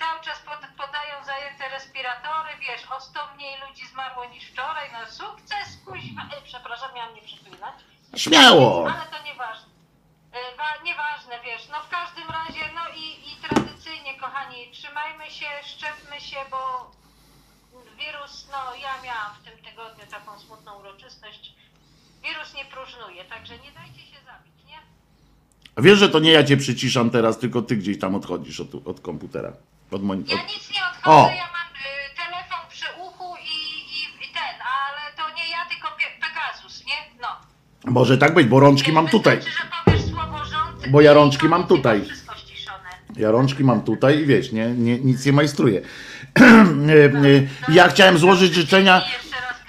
cały 0.00 0.18
czas 0.26 0.38
pod, 0.48 0.60
podają 0.82 1.14
zajęte 1.30 1.64
respiratory, 1.76 2.50
wiesz, 2.66 2.82
o 2.96 3.00
100 3.00 3.20
mniej 3.36 3.54
ludzi 3.68 3.84
zmarło 3.92 4.24
niż 4.32 4.44
wczoraj, 4.52 4.86
no 4.94 5.00
sukces, 5.20 5.66
kuźwa, 5.86 6.22
e, 6.34 6.42
przepraszam, 6.50 6.90
miałam 6.96 7.14
nie 7.14 7.22
przeklinać. 7.22 7.76
Śmiało! 8.24 8.68
Ale 8.94 9.06
to 9.14 9.18
nieważne. 9.30 9.70
E, 10.38 10.56
wa- 10.58 10.82
Nieważne, 10.88 11.34
wiesz, 11.48 11.64
no 11.72 11.78
w 11.86 11.88
każdym 11.98 12.28
razie, 12.38 12.64
no 12.78 12.84
i, 13.02 13.04
i 13.28 13.32
tradycyjnie, 13.44 14.12
kochani, 14.20 14.58
trzymajmy 14.76 15.26
się, 15.38 15.46
szczepmy 15.72 16.20
się, 16.28 16.36
bo 16.50 16.60
wirus, 18.00 18.48
no 18.52 18.74
ja 18.74 19.02
miałam 19.04 19.30
w 19.40 19.44
tym 19.44 19.58
tygodniu 19.70 20.04
taką 20.10 20.38
smutną 20.40 20.78
uroczystość, 20.80 21.52
wirus 22.22 22.54
nie 22.54 22.64
próżnuje, 22.64 23.24
także 23.24 23.54
nie 23.58 23.72
dajcie 23.72 24.00
się 24.00 24.16
zabić, 24.26 24.54
nie? 24.66 24.78
A 25.76 25.82
Wiesz, 25.82 25.98
że 25.98 26.08
to 26.08 26.18
nie 26.18 26.32
ja 26.32 26.44
cię 26.44 26.56
przyciszam 26.56 27.10
teraz, 27.10 27.38
tylko 27.38 27.62
ty 27.62 27.76
gdzieś 27.76 27.98
tam 27.98 28.14
odchodzisz 28.14 28.60
od, 28.60 28.68
od 28.88 29.00
komputera. 29.00 29.52
Od 29.90 30.02
moni- 30.02 30.24
Ja 30.28 30.42
nic 30.42 30.70
nie 30.74 30.84
odchodzę, 30.90 31.16
O. 31.16 31.30
ja 31.36 31.48
mam 31.56 31.68
y, 31.76 32.16
telefon 32.16 32.70
przy 32.70 32.86
uchu 33.02 33.36
i, 33.36 33.56
i, 33.96 34.04
i 34.30 34.32
ten, 34.34 34.54
ale 34.62 35.00
to 35.16 35.36
nie 35.36 35.50
ja, 35.50 35.64
tylko 35.70 35.88
Pe- 35.88 36.20
Pegasus, 36.20 36.84
nie? 36.86 37.20
No. 37.20 37.28
Może 37.84 38.18
tak 38.18 38.34
być, 38.34 38.46
bo 38.46 38.60
rączki 38.60 38.92
mam 38.92 39.08
tutaj. 39.08 39.36
Wystarczy, 39.36 39.58
że 39.62 39.70
powiesz 39.84 40.10
słowo 40.10 40.44
rząd 40.44 40.88
Bo 40.88 41.00
ja 41.00 41.12
i 41.12 41.14
rączki 41.14 41.48
mam 41.48 41.66
tutaj. 41.66 42.04
Ja 43.16 43.30
rączki 43.30 43.64
mam 43.64 43.82
tutaj 43.82 44.18
i 44.18 44.26
wiesz, 44.26 44.52
nie, 44.52 44.70
nie, 44.70 44.98
nic 44.98 45.26
nie 45.26 45.32
majstruję. 45.32 45.80
Ja 47.68 47.88
chciałem 47.88 48.18
złożyć 48.18 48.54
życzenia. 48.54 49.02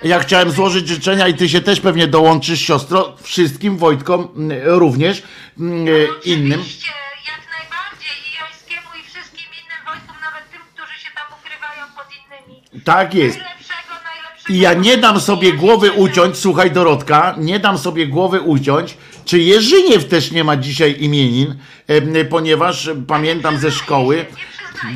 Ja 0.03 0.19
chciałem 0.19 0.51
złożyć 0.51 0.87
życzenia 0.87 1.27
i 1.27 1.33
ty 1.33 1.49
się 1.49 1.61
też 1.61 1.81
pewnie 1.81 2.07
dołączysz, 2.07 2.61
siostro, 2.61 3.15
wszystkim 3.21 3.77
Wojtkom 3.77 4.27
mm, 4.35 4.59
również 4.63 5.23
mm, 5.59 5.87
innym. 6.25 6.59
Oczywiście, 6.59 6.91
jak 7.27 7.41
najbardziej 7.59 8.15
i 8.27 8.31
Jońskiemu 8.39 8.87
i 9.01 9.09
wszystkim 9.09 9.45
innym 9.61 9.85
Wojtkom, 9.85 10.15
nawet 10.21 10.51
tym, 10.51 10.61
którzy 10.75 10.99
się 10.99 11.09
tam 11.15 11.25
ukrywają 11.39 11.83
pod 11.97 12.05
innymi. 12.17 12.83
Tak 12.83 13.13
jest. 13.13 13.37
Najlepszego, 13.37 13.93
najlepszego. 14.03 14.53
I 14.53 14.59
ja 14.59 14.73
nie 14.73 14.97
dam 14.97 15.19
sobie 15.19 15.53
głowy 15.53 15.91
uciąć, 15.91 16.37
słuchaj 16.37 16.71
Dorotka, 16.71 17.35
nie 17.37 17.59
dam 17.59 17.77
sobie 17.77 18.07
głowy 18.07 18.41
uciąć, 18.41 18.97
czy 19.25 19.39
Jerzyniew 19.39 20.07
też 20.07 20.31
nie 20.31 20.43
ma 20.43 20.57
dzisiaj 20.57 20.95
imienin, 20.99 21.55
em, 21.87 22.13
ponieważ 22.29 22.89
pamiętam 23.07 23.57
ze 23.57 23.71
szkoły. 23.71 24.25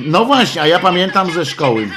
No 0.05 0.25
właśnie, 0.25 0.61
a 0.61 0.67
ja 0.67 0.79
pamiętam 0.79 1.31
ze 1.31 1.45
szkoły. 1.45 1.89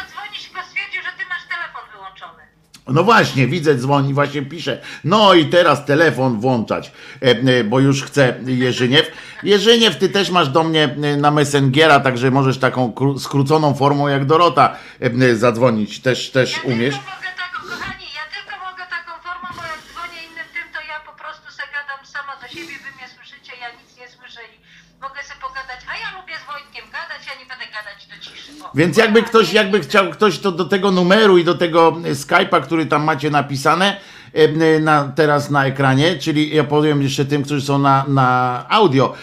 No 2.91 3.05
właśnie, 3.05 3.47
widzę, 3.47 3.75
dzwoni, 3.75 4.15
właśnie 4.15 4.43
pisze. 4.43 4.81
No 5.05 5.35
i 5.35 5.47
teraz 5.47 5.85
telefon 5.87 6.41
włączać, 6.41 6.93
e, 7.23 7.25
e, 7.31 7.65
bo 7.65 7.81
już 7.81 8.03
chce 8.05 8.35
Jerzyniew. 8.47 9.11
Jerzyniew, 9.43 9.97
ty 9.97 10.09
też 10.09 10.31
masz 10.31 10.49
do 10.49 10.65
mnie 10.65 10.85
e, 11.03 11.17
na 11.17 11.31
Messengera, 11.31 12.01
także 12.01 12.31
możesz 12.31 12.59
taką 12.59 12.91
kró- 12.93 13.19
skróconą 13.19 13.75
formą 13.75 14.09
jak 14.09 14.25
Dorota 14.25 14.77
e, 15.03 15.07
e, 15.31 15.37
zadzwonić, 15.37 16.01
też, 16.01 16.31
też 16.31 16.61
umiesz. 16.65 16.95
ja 16.95 18.25
tylko 18.37 18.55
mogę 18.71 18.85
taką 18.97 19.13
formą, 19.27 19.49
bo 19.57 19.63
jak 19.73 19.81
dzwonię 19.93 20.21
innym 20.29 20.47
tym, 20.55 20.67
to 20.75 20.81
ja 20.93 20.99
po 21.11 21.13
prostu 21.23 21.47
se 21.59 21.63
gadam 21.77 22.01
sama 22.15 22.33
do 22.43 22.47
siebie, 22.55 22.75
wy 22.85 22.91
mnie 22.97 23.09
słyszycie, 23.17 23.53
ja 23.65 23.69
nic 23.79 23.91
nie 24.01 24.09
słyszę 24.17 24.41
i 24.55 24.57
mogę 25.05 25.21
sobie 25.29 25.41
pogadać, 25.47 25.81
a 25.91 25.93
ja 26.03 26.09
lubię 26.21 26.35
z 26.43 26.45
Wojtkiem 26.53 26.85
gadać, 26.99 27.21
ja 27.31 27.35
nie 27.41 27.47
będę 27.51 27.67
gadać 27.79 27.99
do 28.11 28.17
ciszy. 28.25 28.51
O. 28.58 28.58
Więc 28.75 28.97
jakby 28.97 29.23
ktoś, 29.23 29.53
jakby 29.53 29.81
chciał 29.81 30.11
ktoś 30.11 30.39
to 30.39 30.53
do 30.53 30.65
tego 30.65 30.91
numeru 30.91 31.39
i 31.39 31.45
do 31.45 31.55
tego 31.55 31.97
e, 32.05 32.13
Skype'a, 32.13 32.63
który 32.63 32.87
tam 32.87 33.05
macie 33.05 33.31
napisane 33.31 33.97
e, 34.35 34.39
e, 34.77 34.81
na, 34.81 35.13
teraz 35.15 35.51
na 35.51 35.67
ekranie, 35.67 36.17
czyli 36.17 36.57
ja 36.57 36.65
powiem 36.65 37.03
jeszcze 37.03 37.25
tym, 37.25 37.43
którzy 37.43 37.67
są 37.67 37.79
na, 37.79 38.05
na 38.09 38.65
audio, 38.69 39.15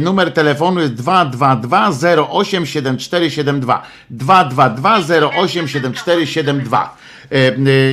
numer 0.00 0.32
telefonu 0.32 0.80
jest 0.80 0.94
222 0.94 1.90
087472 2.44 3.82
222 4.10 4.98
087472 4.98 6.68
E, 6.82 6.90
e, 6.90 7.07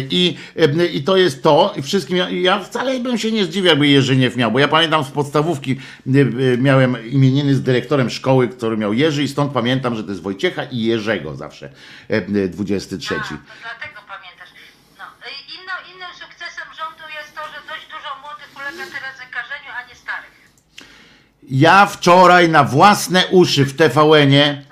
I, 0.10 0.38
e, 0.56 0.86
I 0.86 1.04
to 1.04 1.18
jest 1.18 1.44
to. 1.44 1.74
I 1.78 1.82
wszystkim, 1.82 2.18
ja, 2.18 2.60
wcale 2.60 3.00
bym 3.00 3.18
się 3.18 3.32
nie 3.32 3.46
zdziwił, 3.46 3.70
jakby 3.70 3.88
Jerzyniew 3.88 4.36
miał, 4.36 4.52
bo 4.52 4.60
ja 4.60 4.68
pamiętam 4.68 5.04
z 5.04 5.12
podstawówki 5.12 5.72
e, 5.72 6.20
e, 6.54 6.58
miałem 6.58 7.10
imieniny 7.10 7.56
z 7.56 7.62
dyrektorem 7.64 8.10
szkoły, 8.10 8.48
który 8.48 8.78
miał 8.78 8.94
Jerzy 8.94 9.24
i 9.24 9.28
stąd 9.28 9.52
pamiętam, 9.52 9.96
że 9.96 10.04
to 10.04 10.10
jest 10.10 10.22
Wojciecha 10.22 10.64
i 10.64 10.82
Jerzego 10.82 11.36
zawsze, 11.36 11.70
e, 12.10 12.14
e, 12.14 12.48
23. 12.48 13.16
A, 13.16 13.20
to 13.20 13.24
dlatego 13.62 14.02
pamiętasz. 14.08 14.50
No. 14.98 15.04
Inno, 15.56 15.96
innym 15.96 16.10
sukcesem 16.14 16.68
rządu 16.78 17.04
jest 17.20 17.36
to, 17.36 17.42
że 17.42 17.60
dość 17.74 17.86
dużo 17.86 18.10
młodych 18.22 18.50
ulega 18.56 18.92
teraz 19.00 19.18
zakażeniu, 19.18 19.72
a 19.80 19.90
nie 19.90 19.96
starych. 19.96 20.36
Ja 21.50 21.86
wczoraj 21.86 22.50
na 22.50 22.64
własne 22.64 23.28
uszy 23.28 23.66
w 23.66 23.76
TVN-ie, 23.76 24.66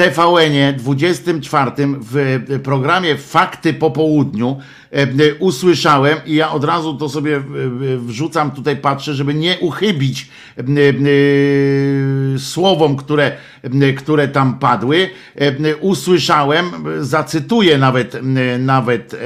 TVN-ie 0.00 0.72
24 0.72 1.70
w 2.00 2.44
programie 2.62 3.16
Fakty 3.16 3.74
po 3.74 3.90
południu 3.90 4.58
e, 4.92 5.02
e, 5.02 5.08
usłyszałem 5.38 6.18
i 6.26 6.34
ja 6.34 6.50
od 6.50 6.64
razu 6.64 6.94
to 6.94 7.08
sobie 7.08 7.36
e, 7.36 7.40
wrzucam 7.96 8.50
tutaj, 8.50 8.76
patrzę, 8.76 9.14
żeby 9.14 9.34
nie 9.34 9.58
uchybić 9.58 10.28
słowom, 12.38 12.96
które, 12.96 13.32
które 13.96 14.28
tam 14.28 14.58
padły. 14.58 15.10
Usłyszałem, 15.80 16.64
zacytuję 17.00 17.78
nawet, 17.78 18.16
nawet 18.58 19.16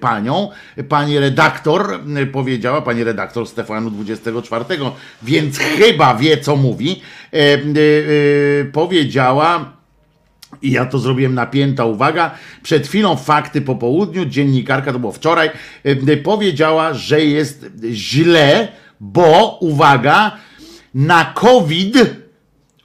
panią, 0.00 0.50
pani 0.88 1.18
redaktor 1.18 2.00
powiedziała, 2.32 2.82
pani 2.82 3.04
redaktor 3.04 3.48
TVN-u 3.48 3.90
24, 3.90 4.64
więc 5.22 5.58
chyba 5.58 6.14
wie, 6.14 6.38
co 6.38 6.56
mówi, 6.56 7.02
powiedziała, 8.72 9.79
i 10.62 10.70
ja 10.70 10.86
to 10.86 10.98
zrobiłem 10.98 11.34
napięta 11.34 11.84
uwaga. 11.84 12.30
Przed 12.62 12.86
chwilą 12.86 13.16
fakty 13.16 13.60
po 13.60 13.74
południu, 13.74 14.24
dziennikarka, 14.24 14.92
to 14.92 14.98
było 14.98 15.12
wczoraj, 15.12 15.50
e, 15.84 16.16
powiedziała, 16.16 16.94
że 16.94 17.24
jest 17.24 17.66
źle, 17.92 18.68
bo 19.00 19.58
uwaga, 19.60 20.36
na 20.94 21.24
COVID 21.24 21.96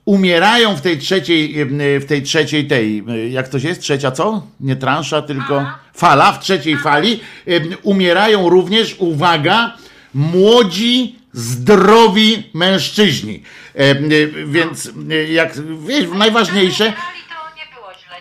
umierają 0.05 0.75
w 0.75 0.81
tej 0.81 0.97
trzeciej, 0.97 1.61
e, 1.61 1.99
w 1.99 2.05
tej 2.05 2.23
trzeciej 2.23 2.67
tej, 2.67 3.03
e, 3.07 3.29
jak 3.29 3.47
to 3.47 3.59
się 3.59 3.67
jest, 3.67 3.81
trzecia 3.81 4.11
co? 4.11 4.47
Nie 4.59 4.75
transza, 4.75 5.21
tylko 5.21 5.65
fala, 5.93 6.31
w 6.31 6.39
trzeciej 6.39 6.77
fali 6.77 7.19
e, 7.47 7.77
umierają 7.83 8.49
również, 8.49 8.95
uwaga, 8.99 9.77
młodzi, 10.13 11.15
zdrowi 11.35 12.43
mężczyźni. 12.53 13.41
E, 13.75 13.79
e, 13.79 13.95
Więc 14.45 14.91
e, 15.11 15.31
jak 15.31 15.53
wiesz, 15.87 16.05
najważniejsze, 16.17 16.93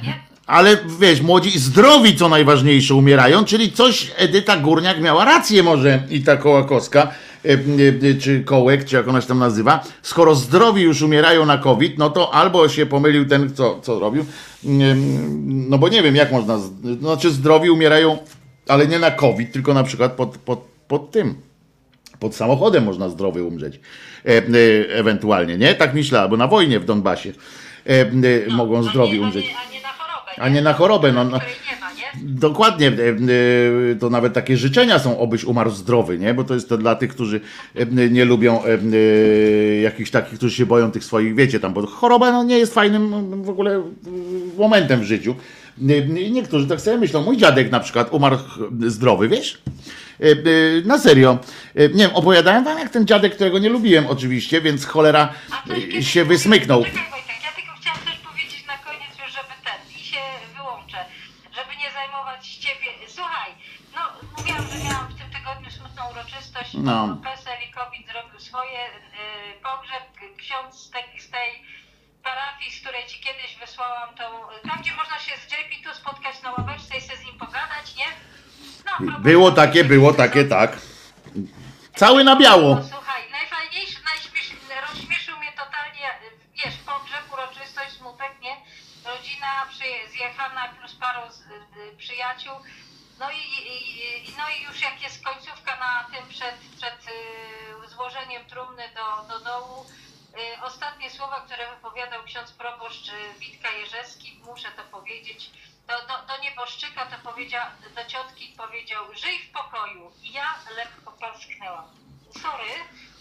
nie 0.03 0.25
ale 0.47 0.77
wiesz, 1.01 1.21
młodzi 1.21 1.59
zdrowi 1.59 2.17
co 2.17 2.29
najważniejsze 2.29 2.95
umierają, 2.95 3.45
czyli 3.45 3.73
coś 3.73 4.13
Edyta 4.17 4.57
Górniak 4.57 5.01
miała 5.01 5.25
rację 5.25 5.63
może 5.63 6.03
i 6.11 6.21
ta 6.23 6.37
Kołakowska, 6.37 7.09
e, 7.45 7.53
e, 8.11 8.15
czy 8.15 8.45
Kołek, 8.45 8.85
czy 8.85 8.97
jak 8.97 9.09
ona 9.09 9.21
się 9.21 9.27
tam 9.27 9.39
nazywa. 9.39 9.85
Skoro 10.03 10.35
zdrowi 10.35 10.83
już 10.83 11.03
umierają 11.03 11.47
na 11.47 11.59
COVID, 11.59 11.99
no 11.99 12.11
to 12.11 12.35
albo 12.35 12.69
się 12.69 12.87
pomylił 12.87 13.27
ten, 13.27 13.55
co, 13.55 13.81
co 13.81 13.99
robił, 13.99 14.25
no 15.45 15.79
bo 15.79 15.89
nie 15.89 16.03
wiem 16.03 16.17
jak 16.17 16.33
można, 16.33 16.59
znaczy 17.01 17.31
zdrowi 17.31 17.71
umierają 17.71 18.19
ale 18.69 18.87
nie 18.87 18.99
na 18.99 19.11
COVID, 19.11 19.53
tylko 19.53 19.75
na 19.75 19.85
przykład 19.85 20.13
pod, 20.13 20.39
pod, 20.39 20.65
pod 20.89 21.11
tym. 21.11 21.35
Pod 22.19 22.35
samochodem 22.35 22.85
można 22.85 23.09
zdrowy 23.09 23.45
umrzeć. 23.45 23.81
E, 24.27 24.29
e, 24.29 24.43
ewentualnie, 24.89 25.59
nie? 25.59 25.75
Tak 25.75 25.95
myślę, 25.95 26.21
albo 26.21 26.37
na 26.37 26.49
wojnie 26.49 26.81
w 26.81 26.85
Donbasie 26.85 27.33
e, 27.87 27.91
e, 27.91 28.07
mogą 28.51 28.79
a 28.79 28.83
zdrowi 28.83 29.13
nie, 29.13 29.21
umrzeć. 29.21 29.45
A 29.45 29.49
nie, 29.49 29.69
a 29.69 29.73
nie. 29.73 29.84
A 30.39 30.49
nie 30.49 30.63
na 30.63 30.73
chorobę, 30.73 31.13
no, 31.13 31.25
no. 31.25 31.31
Nie 31.31 31.81
ma, 31.81 31.93
nie? 31.93 32.05
Dokładnie, 32.23 32.89
e, 32.89 32.91
e, 32.91 33.97
to 33.97 34.11
nawet 34.11 34.33
takie 34.33 34.57
życzenia 34.57 34.99
są, 34.99 35.19
obyś 35.19 35.45
umarł 35.45 35.71
zdrowy, 35.71 36.19
nie? 36.19 36.35
Bo 36.35 36.45
to 36.45 36.55
jest 36.55 36.69
to 36.69 36.79
dla 36.79 36.95
tych, 36.95 37.11
którzy 37.11 37.41
e, 37.75 37.87
nie 38.11 38.25
lubią 38.25 38.63
jakichś 39.83 40.11
takich, 40.11 40.39
którzy 40.39 40.57
się 40.57 40.67
boją 40.67 40.91
tych 40.91 41.05
swoich, 41.05 41.35
wiecie 41.35 41.61
tam, 41.61 41.75
bo 41.75 41.87
choroba 41.87 42.33
no, 42.33 42.45
nie 42.45 42.59
jest 42.59 42.75
fajnym 42.75 43.43
w 43.43 43.49
ogóle 43.49 43.77
e, 43.77 43.83
momentem 44.59 45.01
w 45.01 45.05
życiu. 45.05 45.35
Niektórzy 46.31 46.67
tak 46.67 46.81
sobie 46.81 46.97
myślą. 46.97 47.23
Mój 47.23 47.37
dziadek 47.37 47.71
na 47.71 47.81
przykład 47.81 48.13
umarł 48.13 48.39
zdrowy, 48.87 49.29
wiesz? 49.29 49.63
Na 50.85 50.99
serio. 50.99 51.39
Nie 51.75 51.89
wiem, 52.05 52.11
opowiadałem 52.15 52.65
wam 52.65 52.79
jak 52.79 52.89
ten 52.89 53.07
dziadek, 53.07 53.35
którego 53.35 53.59
nie 53.59 53.69
lubiłem 53.69 54.07
oczywiście, 54.07 54.61
więc 54.61 54.85
cholera 54.87 55.33
się 56.01 56.25
wysmyknął. 56.25 56.85
Czekaj 56.85 57.03
Wojtek, 57.11 57.39
ja 57.45 57.53
tylko 57.57 57.73
chciałam 57.81 58.01
coś 58.07 58.17
powiedzieć 58.29 58.63
na 58.67 58.77
koniec 58.87 59.13
już, 59.23 59.33
żeby 59.39 59.55
ten, 59.67 59.79
i 59.99 60.03
się 60.11 60.23
wyłączę, 60.57 60.99
żeby 61.57 61.73
nie 61.83 61.91
zajmować 61.99 62.43
ciebie. 62.65 62.89
Słuchaj, 63.17 63.51
no 63.95 64.01
mówiłam, 64.39 64.65
że 64.73 64.77
miałam 64.89 65.07
w 65.13 65.15
tym 65.21 65.29
tygodniu 65.37 65.71
smutną 65.79 66.03
uroczystość, 66.13 66.64
No. 66.79 67.17
PESEL 67.25 67.59
i 67.69 67.73
COVID 67.73 68.07
zrobił 68.13 68.41
swoje, 68.41 68.87
y, 68.87 68.91
pogrzeb, 69.63 70.37
ksiądz 70.39 70.75
z 70.77 70.91
tej, 70.91 71.21
z 71.21 71.31
tej 71.31 71.51
parafii, 72.23 72.71
z 72.73 72.81
której 72.81 73.07
ci 73.07 73.21
kiedyś 73.21 73.57
wysłałam 73.61 74.15
tą, 74.15 74.25
tam 74.69 74.81
gdzie 74.81 74.95
można 74.95 75.19
się 75.19 75.33
z 75.37 75.45
JP 75.53 75.89
tu 75.89 75.95
spotkać 75.95 76.43
na 76.43 76.51
ławeczce 76.53 76.97
i 76.99 77.01
sobie 77.01 77.17
z 77.17 77.25
nim 77.25 77.39
pogadać, 77.39 77.97
nie? 77.97 78.05
No, 79.01 79.19
Było 79.21 79.53
takie, 79.53 79.85
było 79.85 80.13
takie, 80.13 80.45
tak. 80.45 80.77
Cały 81.97 82.25
na 82.25 82.37
biało. 82.37 82.75
no, 82.75 82.83
słuchaj, 82.93 83.23
najfajniejszy, 83.31 83.99
najśmiesz, 84.05 84.51
rozśmieszył 84.91 85.39
mnie 85.39 85.53
totalnie, 85.53 86.07
wiesz, 86.65 86.77
pogrzeb, 86.77 87.33
uroczystość, 87.33 87.91
smutek, 87.93 88.33
nie? 88.43 88.57
Rodzina 89.11 89.67
przyje, 89.71 90.09
zjechana 90.09 90.69
plus 90.69 90.95
paru 90.95 91.33
z, 91.33 91.41
y, 91.41 91.97
przyjaciół. 91.99 92.55
No 93.21 93.27
i, 93.31 93.43
i, 93.73 94.37
no 94.39 94.45
i 94.55 94.63
już 94.69 94.83
jak 94.83 95.03
jest 95.03 95.25
końcówka 95.25 95.73
na 95.87 95.93
tym 96.13 96.29
przed, 96.29 96.57
przed 96.77 96.99
y, 97.09 97.89
złożeniem 97.95 98.45
trumny 98.45 98.83
do, 98.99 99.07
do 99.31 99.45
dołu, 99.45 99.87
y, 99.87 100.63
ostatnie 100.63 101.11
słowa, 101.11 101.41
które 101.47 101.65
wypowiadał 101.75 102.23
ksiądz 102.25 102.53
proboszcz 102.53 103.09
y, 103.09 103.39
Witka 103.41 103.71
Jerzewski, 103.71 104.41
muszę 104.47 104.69
to 104.77 104.99
powiedzieć, 104.99 105.51
do, 105.89 105.95
do, 106.09 106.15
do 106.29 106.43
nieboszczyka 106.43 107.07
to 107.07 107.17
powiedział, 107.31 107.67
do 107.97 108.05
ciotki 108.05 108.55
powiedział, 108.57 109.03
żyj 109.23 109.39
w 109.39 109.51
pokoju. 109.51 110.13
I 110.23 110.33
ja 110.33 110.55
lekko 110.77 111.13
parsknęłam. 111.21 111.85
Sorry, 112.43 112.71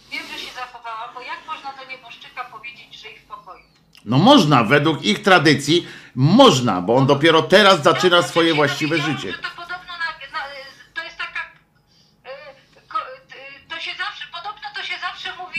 wiem, 0.10 0.24
że 0.28 0.40
się 0.40 0.54
zachowałam, 0.54 1.14
bo 1.14 1.22
jak 1.22 1.46
można 1.48 1.74
do 1.74 1.86
nieboszczyka 1.92 2.44
powiedzieć, 2.44 2.96
żyj 3.02 3.20
w 3.20 3.26
pokoju? 3.26 3.64
No 4.06 4.18
można, 4.18 4.64
według 4.64 5.02
ich 5.02 5.24
tradycji 5.24 5.88
można, 6.16 6.82
bo 6.82 6.96
on 6.96 7.08
dopiero 7.08 7.42
teraz 7.42 7.84
zaczyna 7.84 8.22
swoje 8.22 8.54
właściwe 8.54 8.98
życie. 8.98 9.34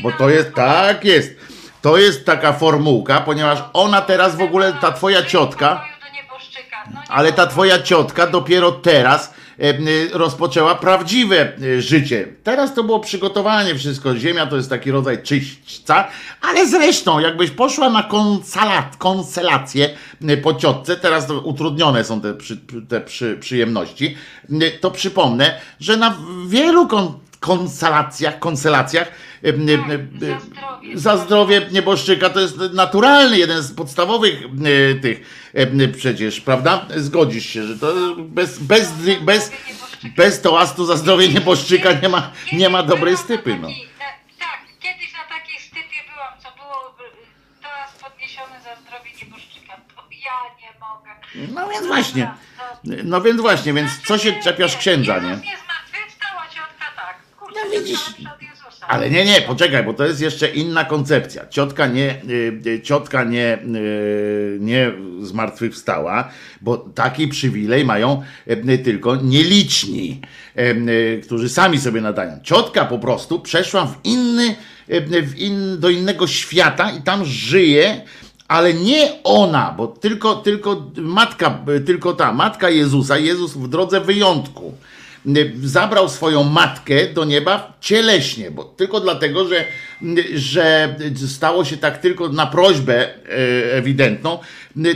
Bo 0.02 0.12
to 0.12 0.30
jest, 0.30 0.54
tak 0.54 1.04
jest. 1.04 1.36
To 1.82 1.96
jest 1.96 2.26
taka 2.26 2.52
formułka, 2.52 3.20
ponieważ 3.20 3.58
ona 3.72 4.00
teraz 4.00 4.36
w 4.36 4.40
ogóle, 4.40 4.72
ta 4.80 4.92
twoja 4.92 5.22
ciotka, 5.22 5.84
ale 7.08 7.32
ta 7.32 7.46
twoja 7.46 7.82
ciotka 7.82 8.26
dopiero 8.26 8.72
teraz 8.72 9.34
e, 9.58 9.74
rozpoczęła 10.12 10.74
prawdziwe 10.74 11.36
e, 11.36 11.82
życie. 11.82 12.28
Teraz 12.42 12.74
to 12.74 12.84
było 12.84 13.00
przygotowanie 13.00 13.74
wszystko. 13.74 14.16
Ziemia 14.16 14.46
to 14.46 14.56
jest 14.56 14.70
taki 14.70 14.90
rodzaj 14.90 15.22
czyśćca, 15.22 16.08
ale 16.40 16.68
zresztą 16.68 17.18
jakbyś 17.18 17.50
poszła 17.50 17.90
na 17.90 18.02
konsalat, 18.02 18.96
konselację 18.96 19.90
po 20.42 20.54
ciotce, 20.54 20.96
teraz 20.96 21.30
utrudnione 21.30 22.04
są 22.04 22.20
te, 22.20 22.34
przy, 22.34 22.56
te 22.88 23.00
przy, 23.00 23.36
przyjemności, 23.40 24.16
to 24.80 24.90
przypomnę, 24.90 25.60
że 25.80 25.96
na 25.96 26.16
wielu 26.46 26.88
kon, 26.88 27.18
konsalacjach, 27.40 28.38
konselacjach 28.38 29.08
za 29.44 30.38
zdrowie. 30.40 30.98
za 30.98 31.16
zdrowie 31.16 31.66
nieboszczyka 31.72 32.30
to 32.30 32.40
jest 32.40 32.56
naturalny, 32.72 33.38
jeden 33.38 33.62
z 33.62 33.72
podstawowych 33.74 34.40
tych 35.02 35.50
przecież, 35.96 36.40
prawda? 36.40 36.86
Zgodzisz 36.96 37.46
się, 37.46 37.62
że 37.62 37.78
to 37.78 37.94
bez, 38.18 38.58
bez, 38.58 38.92
bez, 39.20 39.52
bez 40.16 40.40
toastu 40.40 40.86
za 40.86 40.96
zdrowie 40.96 41.28
nieboszczyka 41.28 41.92
nie 41.92 42.08
ma, 42.08 42.30
nie 42.52 42.68
ma 42.68 42.82
dobrej 42.82 43.16
stypy. 43.16 43.56
No. 43.60 43.68
Taki, 43.68 43.88
na, 43.98 44.44
tak, 44.46 44.60
kiedyś 44.80 45.12
na 45.12 45.36
takiej 45.36 45.60
stypie 45.60 46.00
byłam, 46.14 46.32
co 46.42 46.62
było 46.62 46.96
teraz 47.62 47.92
podniesione 48.02 48.60
za 48.64 48.80
zdrowie 48.82 49.10
nieboszczyka. 49.22 49.72
To 49.96 50.02
ja 50.10 50.38
nie 50.60 50.72
mogę. 50.80 51.54
no 51.54 51.68
więc 51.68 51.86
właśnie, 51.86 52.30
No, 53.04 53.20
więc 53.20 53.40
właśnie, 53.40 53.72
więc 53.72 53.90
co 54.06 54.18
się 54.18 54.32
czepiasz 54.42 54.76
księdza, 54.76 55.18
nie? 55.18 55.36
Tak. 56.96 57.18
No 57.40 57.70
widzisz, 57.78 58.00
Ale 58.88 59.10
nie, 59.10 59.24
nie, 59.24 59.40
poczekaj, 59.40 59.84
bo 59.84 59.94
to 59.94 60.06
jest 60.06 60.20
jeszcze 60.20 60.48
inna 60.48 60.84
koncepcja. 60.84 61.46
Ciotka 61.46 61.86
nie, 61.86 62.22
y, 62.28 62.60
y, 62.66 62.80
ciotka 62.82 63.24
nie, 63.24 63.58
y, 63.76 64.58
nie 64.60 64.92
zmartwychwstała, 65.20 66.28
bo 66.60 66.76
taki 66.76 67.28
przywilej 67.28 67.84
mają 67.84 68.22
tylko 68.84 69.16
nieliczni, 69.16 70.20
którzy 71.22 71.48
sami 71.48 71.78
sobie 71.78 72.00
nadają. 72.00 72.40
Ciotka 72.42 72.84
po 72.84 72.98
prostu 72.98 73.40
przeszła 73.40 73.86
w 73.86 74.04
inny, 74.04 74.56
w 75.22 75.38
in, 75.38 75.80
do 75.80 75.90
innego 75.90 76.26
świata 76.26 76.90
i 76.90 77.02
tam 77.02 77.24
żyje, 77.24 78.00
ale 78.48 78.74
nie 78.74 79.22
ona, 79.24 79.74
bo 79.76 79.86
tylko, 79.86 80.34
tylko 80.34 80.90
matka, 80.96 81.58
tylko 81.86 82.12
ta 82.12 82.32
matka 82.32 82.70
Jezusa, 82.70 83.18
Jezus 83.18 83.52
w 83.52 83.68
drodze 83.68 84.00
wyjątku 84.00 84.74
zabrał 85.64 86.08
swoją 86.08 86.44
matkę 86.44 87.06
do 87.06 87.24
nieba 87.24 87.72
cieleśnie, 87.80 88.50
bo 88.50 88.64
tylko 88.64 89.00
dlatego, 89.00 89.48
że, 89.48 89.64
że 90.34 90.96
stało 91.28 91.64
się 91.64 91.76
tak 91.76 91.98
tylko 91.98 92.28
na 92.28 92.46
prośbę 92.46 92.94
e, 92.94 93.16
ewidentną 93.72 94.38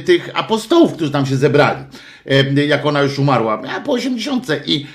tych 0.05 0.31
apostołów, 0.35 0.93
którzy 0.93 1.11
tam 1.11 1.27
się 1.27 1.37
zebrali, 1.37 1.85
e, 2.27 2.67
jak 2.67 2.87
ona 2.87 3.03
już 3.03 3.19
umarła, 3.19 3.57
miała 3.63 3.81
po 3.81 3.93
80 3.93 4.47
i, 4.67 4.87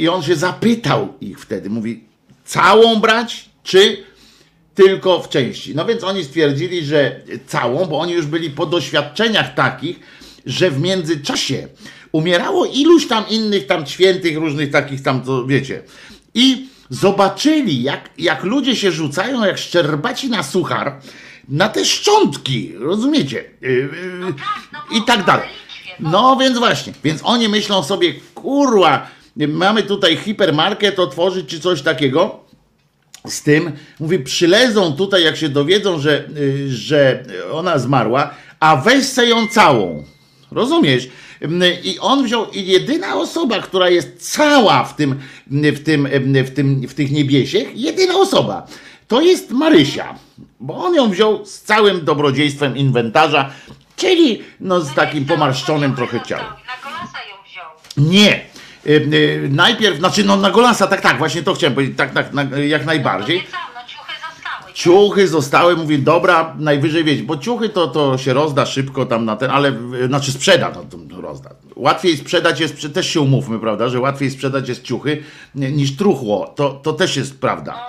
i 0.00 0.08
on 0.08 0.22
się 0.22 0.36
zapytał 0.36 1.14
ich 1.20 1.40
wtedy, 1.40 1.70
mówi, 1.70 2.04
całą 2.44 3.00
brać, 3.00 3.48
czy 3.62 4.04
tylko 4.74 5.22
w 5.22 5.28
części. 5.28 5.74
No 5.74 5.84
więc 5.84 6.04
oni 6.04 6.24
stwierdzili, 6.24 6.84
że 6.84 7.20
całą, 7.46 7.86
bo 7.86 7.98
oni 8.00 8.12
już 8.12 8.26
byli 8.26 8.50
po 8.50 8.66
doświadczeniach 8.66 9.54
takich, 9.54 10.00
że 10.46 10.70
w 10.70 10.80
międzyczasie 10.80 11.68
umierało 12.12 12.66
iluś 12.66 13.06
tam 13.06 13.24
innych 13.28 13.66
tam 13.66 13.86
świętych, 13.86 14.36
różnych 14.36 14.70
takich 14.70 15.02
tam, 15.02 15.22
to 15.22 15.46
wiecie. 15.46 15.82
I 16.34 16.68
zobaczyli, 16.90 17.82
jak, 17.82 18.10
jak 18.18 18.44
ludzie 18.44 18.76
się 18.76 18.92
rzucają, 18.92 19.44
jak 19.44 19.58
szczerbaci 19.58 20.28
na 20.28 20.42
suchar, 20.42 21.00
na 21.48 21.68
te 21.68 21.84
szczątki, 21.84 22.72
rozumiecie? 22.78 23.44
Yy, 23.60 23.70
yy, 23.70 23.88
tak, 24.32 24.68
no 24.72 24.98
I 24.98 25.02
tak 25.02 25.24
dalej. 25.24 25.48
no. 26.00 26.10
No 26.10 26.36
więc 26.36 26.58
właśnie, 26.58 26.92
więc 27.04 27.20
oni 27.24 27.48
myślą 27.48 27.82
sobie, 27.82 28.14
kurwa, 28.34 29.10
mamy 29.36 29.82
tutaj 29.82 30.16
hipermarket 30.16 30.98
otworzyć 30.98 31.48
czy 31.48 31.60
coś 31.60 31.82
takiego, 31.82 32.40
z 33.26 33.42
tym, 33.42 33.72
mówi, 34.00 34.18
przylezą 34.18 34.92
tutaj, 34.92 35.24
jak 35.24 35.36
się 35.36 35.48
dowiedzą, 35.48 35.98
że, 35.98 36.28
y, 36.36 36.66
że 36.74 37.24
ona 37.52 37.78
zmarła, 37.78 38.34
a 38.60 38.76
weź 38.76 39.04
se 39.04 39.26
ją 39.26 39.48
całą. 39.48 40.04
Rozumiesz? 40.50 41.08
I 41.84 41.98
on 42.00 42.24
wziął, 42.24 42.50
i 42.50 42.66
jedyna 42.66 43.16
osoba, 43.16 43.60
która 43.60 43.88
jest 43.88 44.32
cała 44.32 44.84
w 44.84 44.96
tym, 44.96 45.20
w 45.50 45.84
tym, 45.84 46.08
w 46.44 46.50
tym, 46.50 46.88
w 46.88 46.94
tych 46.94 47.10
niebiesiech, 47.10 47.68
jedyna 47.74 48.14
osoba, 48.14 48.66
to 49.08 49.20
jest 49.20 49.50
Marysia. 49.50 50.14
Bo 50.60 50.84
on 50.84 50.94
ją 50.94 51.10
wziął 51.10 51.46
z 51.46 51.60
całym 51.60 52.04
dobrodziejstwem 52.04 52.76
inwentarza, 52.76 53.50
czyli 53.96 54.42
no 54.60 54.80
z 54.80 54.94
takim 54.94 55.24
pomarszczonym 55.24 55.94
trochę 55.94 56.20
ciałem. 56.20 56.46
Na 56.46 56.90
golasa 56.90 57.18
ją 57.30 57.36
wziął. 57.50 58.10
Nie. 58.10 58.40
Y, 58.86 59.48
Najpierw, 59.50 59.98
znaczy 59.98 60.24
no 60.24 60.36
na 60.36 60.50
Golasa, 60.50 60.86
tak, 60.86 61.00
tak, 61.00 61.18
właśnie 61.18 61.42
to 61.42 61.54
chciałem 61.54 61.74
powiedzieć, 61.74 61.96
tak, 61.96 62.12
tak, 62.12 62.32
na, 62.32 62.42
jak 62.58 62.84
najbardziej. 62.86 63.44
Ciuchy 64.78 65.28
zostały. 65.28 65.76
Mówię, 65.76 65.98
dobra, 65.98 66.54
najwyżej 66.58 67.04
wiecie, 67.04 67.22
bo 67.22 67.36
ciuchy 67.36 67.68
to, 67.68 67.86
to 67.86 68.18
się 68.18 68.32
rozda 68.32 68.66
szybko 68.66 69.06
tam 69.06 69.24
na 69.24 69.36
ten, 69.36 69.50
ale 69.50 69.72
y, 70.02 70.06
znaczy 70.06 70.32
sprzeda, 70.32 70.72
no 70.74 70.84
to, 70.84 71.20
rozda. 71.20 71.50
Łatwiej 71.76 72.16
sprzedać 72.16 72.60
jest, 72.60 72.92
też 72.94 73.08
się 73.08 73.20
umówmy, 73.20 73.58
prawda, 73.58 73.88
że 73.88 74.00
łatwiej 74.00 74.30
sprzedać 74.30 74.68
jest 74.68 74.82
ciuchy 74.82 75.22
niż 75.54 75.96
truchło, 75.96 76.52
to, 76.56 76.70
to 76.70 76.92
też 76.92 77.16
jest 77.16 77.40
prawda. 77.40 77.86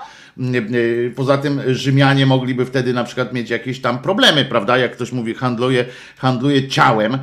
Poza 1.16 1.38
tym 1.38 1.62
Rzymianie 1.68 2.26
mogliby 2.26 2.66
wtedy 2.66 2.94
na 2.94 3.04
przykład 3.04 3.34
mieć 3.34 3.50
jakieś 3.50 3.82
tam 3.82 4.00
problemy, 4.00 4.46
prawda? 4.46 4.78
Jak 4.78 4.92
ktoś 4.92 5.12
mówi, 5.12 5.34
handluje, 5.34 5.86
handluje 6.18 6.68
ciałem, 6.68 7.18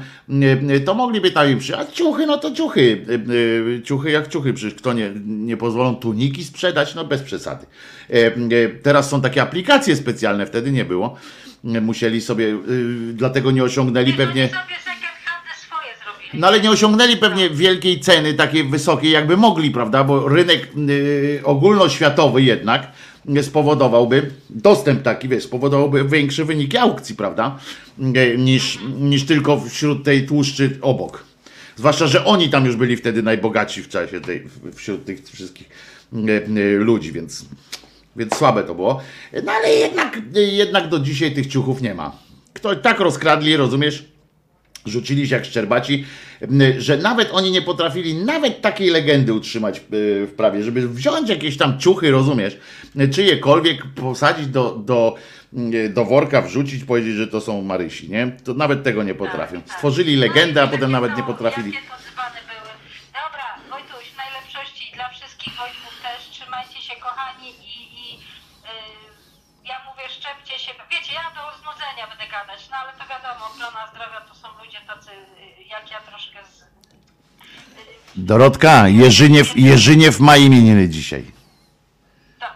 to 0.85 0.95
mogliby 0.95 1.31
tam 1.31 1.51
im 1.51 1.59
przyjść. 1.59 1.81
A 1.81 1.93
ciuchy, 1.93 2.27
no 2.27 2.39
to 2.39 2.51
ciuchy. 2.51 3.07
Ciuchy 3.85 4.11
jak 4.11 4.29
ciuchy, 4.29 4.53
przecież 4.53 4.75
kto 4.75 4.93
nie, 4.93 5.11
nie 5.27 5.57
pozwolą 5.57 5.97
tuniki 5.97 6.45
sprzedać? 6.45 6.95
No 6.95 7.05
bez 7.05 7.23
przesady. 7.23 7.67
Teraz 8.83 9.11
są 9.11 9.21
takie 9.21 9.43
aplikacje 9.43 9.97
specjalne, 9.97 10.47
wtedy 10.47 10.73
nie 10.73 10.85
było. 10.85 11.17
Musieli 11.65 12.21
sobie, 12.21 12.59
dlatego 13.13 13.51
nie 13.51 13.65
osiągnęli 13.65 14.13
pewnie. 14.13 14.49
No 16.35 16.47
ale 16.47 16.61
nie 16.61 16.71
osiągnęli 16.71 17.17
pewnie 17.17 17.51
wielkiej 17.51 18.01
ceny, 18.01 18.35
takiej 18.35 18.65
wysokiej, 18.65 19.11
jakby 19.11 19.37
mogli, 19.37 19.71
prawda? 19.71 20.05
Bo 20.05 20.29
rynek 20.29 20.69
y, 20.89 21.41
ogólnoświatowy 21.45 22.43
jednak 22.43 22.93
spowodowałby, 23.43 24.31
dostęp 24.51 25.03
taki, 25.03 25.29
wiesz, 25.29 25.45
spowodowałby 25.45 26.05
większe 26.05 26.45
wyniki 26.45 26.79
aukcji, 26.79 27.15
prawda? 27.15 27.59
Y, 27.99 28.39
niż, 28.39 28.79
niż 29.01 29.27
tylko 29.27 29.61
wśród 29.61 30.05
tej 30.05 30.27
tłuszczy 30.27 30.79
obok. 30.83 31.25
Zwłaszcza, 31.77 32.07
że 32.07 32.25
oni 32.25 32.51
tam 32.51 32.67
już 32.67 32.77
byli 32.77 32.97
wtedy 32.97 33.23
najbogatsi 33.23 33.83
w 33.83 33.89
czasie 33.89 34.21
tej, 34.21 34.43
wśród 34.75 35.05
tych 35.05 35.31
wszystkich 35.31 35.69
y, 36.13 36.79
ludzi, 36.79 37.13
więc, 37.13 37.45
więc 38.17 38.37
słabe 38.37 38.65
to 38.65 38.75
było. 38.75 39.01
No 39.45 39.53
ale 39.53 39.69
jednak, 39.69 40.21
jednak 40.35 40.89
do 40.89 40.99
dzisiaj 40.99 41.35
tych 41.35 41.47
ciuchów 41.47 41.83
nie 41.83 41.95
ma. 41.95 42.13
Kto 42.53 42.77
tak 42.77 43.01
rozkradli, 43.01 43.57
rozumiesz? 43.57 44.16
Rzucili 44.89 45.29
się 45.29 45.35
jak 45.35 45.45
szczerbaci, 45.45 46.05
że 46.79 46.97
nawet 46.97 47.29
oni 47.33 47.51
nie 47.51 47.63
potrafili 47.63 48.15
nawet 48.15 48.61
takiej 48.61 48.91
legendy 48.91 49.33
utrzymać 49.33 49.81
w 49.91 50.33
prawie, 50.37 50.63
żeby 50.63 50.89
wziąć 50.89 51.29
jakieś 51.29 51.57
tam 51.57 51.79
ciuchy, 51.79 52.11
rozumiesz, 52.11 52.57
czyjekolwiek, 53.13 53.87
posadzić 53.95 54.47
do, 54.47 54.71
do, 54.71 55.15
do 55.91 56.05
worka, 56.05 56.43
wrzucić, 56.43 56.85
powiedzieć, 56.85 57.15
że 57.15 57.27
to 57.27 57.41
są 57.41 57.63
Marysi, 57.63 58.11
nie? 58.11 58.33
To 58.45 58.55
nawet 58.55 58.83
tego 58.83 59.03
nie 59.03 59.15
potrafią. 59.15 59.57
Tak, 59.57 59.69
tak. 59.69 59.77
Stworzyli 59.77 60.17
legendę, 60.17 60.63
a 60.63 60.67
potem 60.67 60.91
nawet 60.93 61.17
nie 61.17 61.23
potrafili. 61.23 61.73
Dobra, 63.23 63.47
Wojtuś, 63.71 64.07
najlepszości 64.17 64.85
dla 64.95 65.09
wszystkich 65.09 65.55
Wojtków 65.63 65.95
też. 66.03 66.31
Trzymajcie 66.31 66.79
się 66.83 66.95
kochani 67.07 67.49
i, 67.75 67.77
i 68.01 68.05
yy, 68.13 69.71
ja 69.71 69.77
mówię, 69.87 70.05
szczepcie 70.17 70.55
się. 70.65 70.73
Wiecie, 70.93 71.13
ja 71.21 71.27
do 71.37 71.43
znudzenia 71.61 72.05
będę 72.11 72.27
gadać, 72.37 72.61
no 72.71 72.77
ale 72.81 72.93
to 72.99 73.05
wiadomo, 73.13 73.45
ochrona 73.77 73.87
zdrowia 73.87 74.21
to 74.21 74.35
są 74.35 74.49
ludzie 74.65 74.79
tacy 74.87 75.11
jak 75.69 75.91
ja 75.91 76.01
troszkę 76.01 76.39
z... 76.45 76.65
Dorotka, 78.17 78.89
Jerzyniew, 78.89 79.57
Jerzyniew 79.57 80.21
ma 80.21 80.37
imieniny 80.37 80.89
dzisiaj. 80.89 81.33
To, 82.41 82.47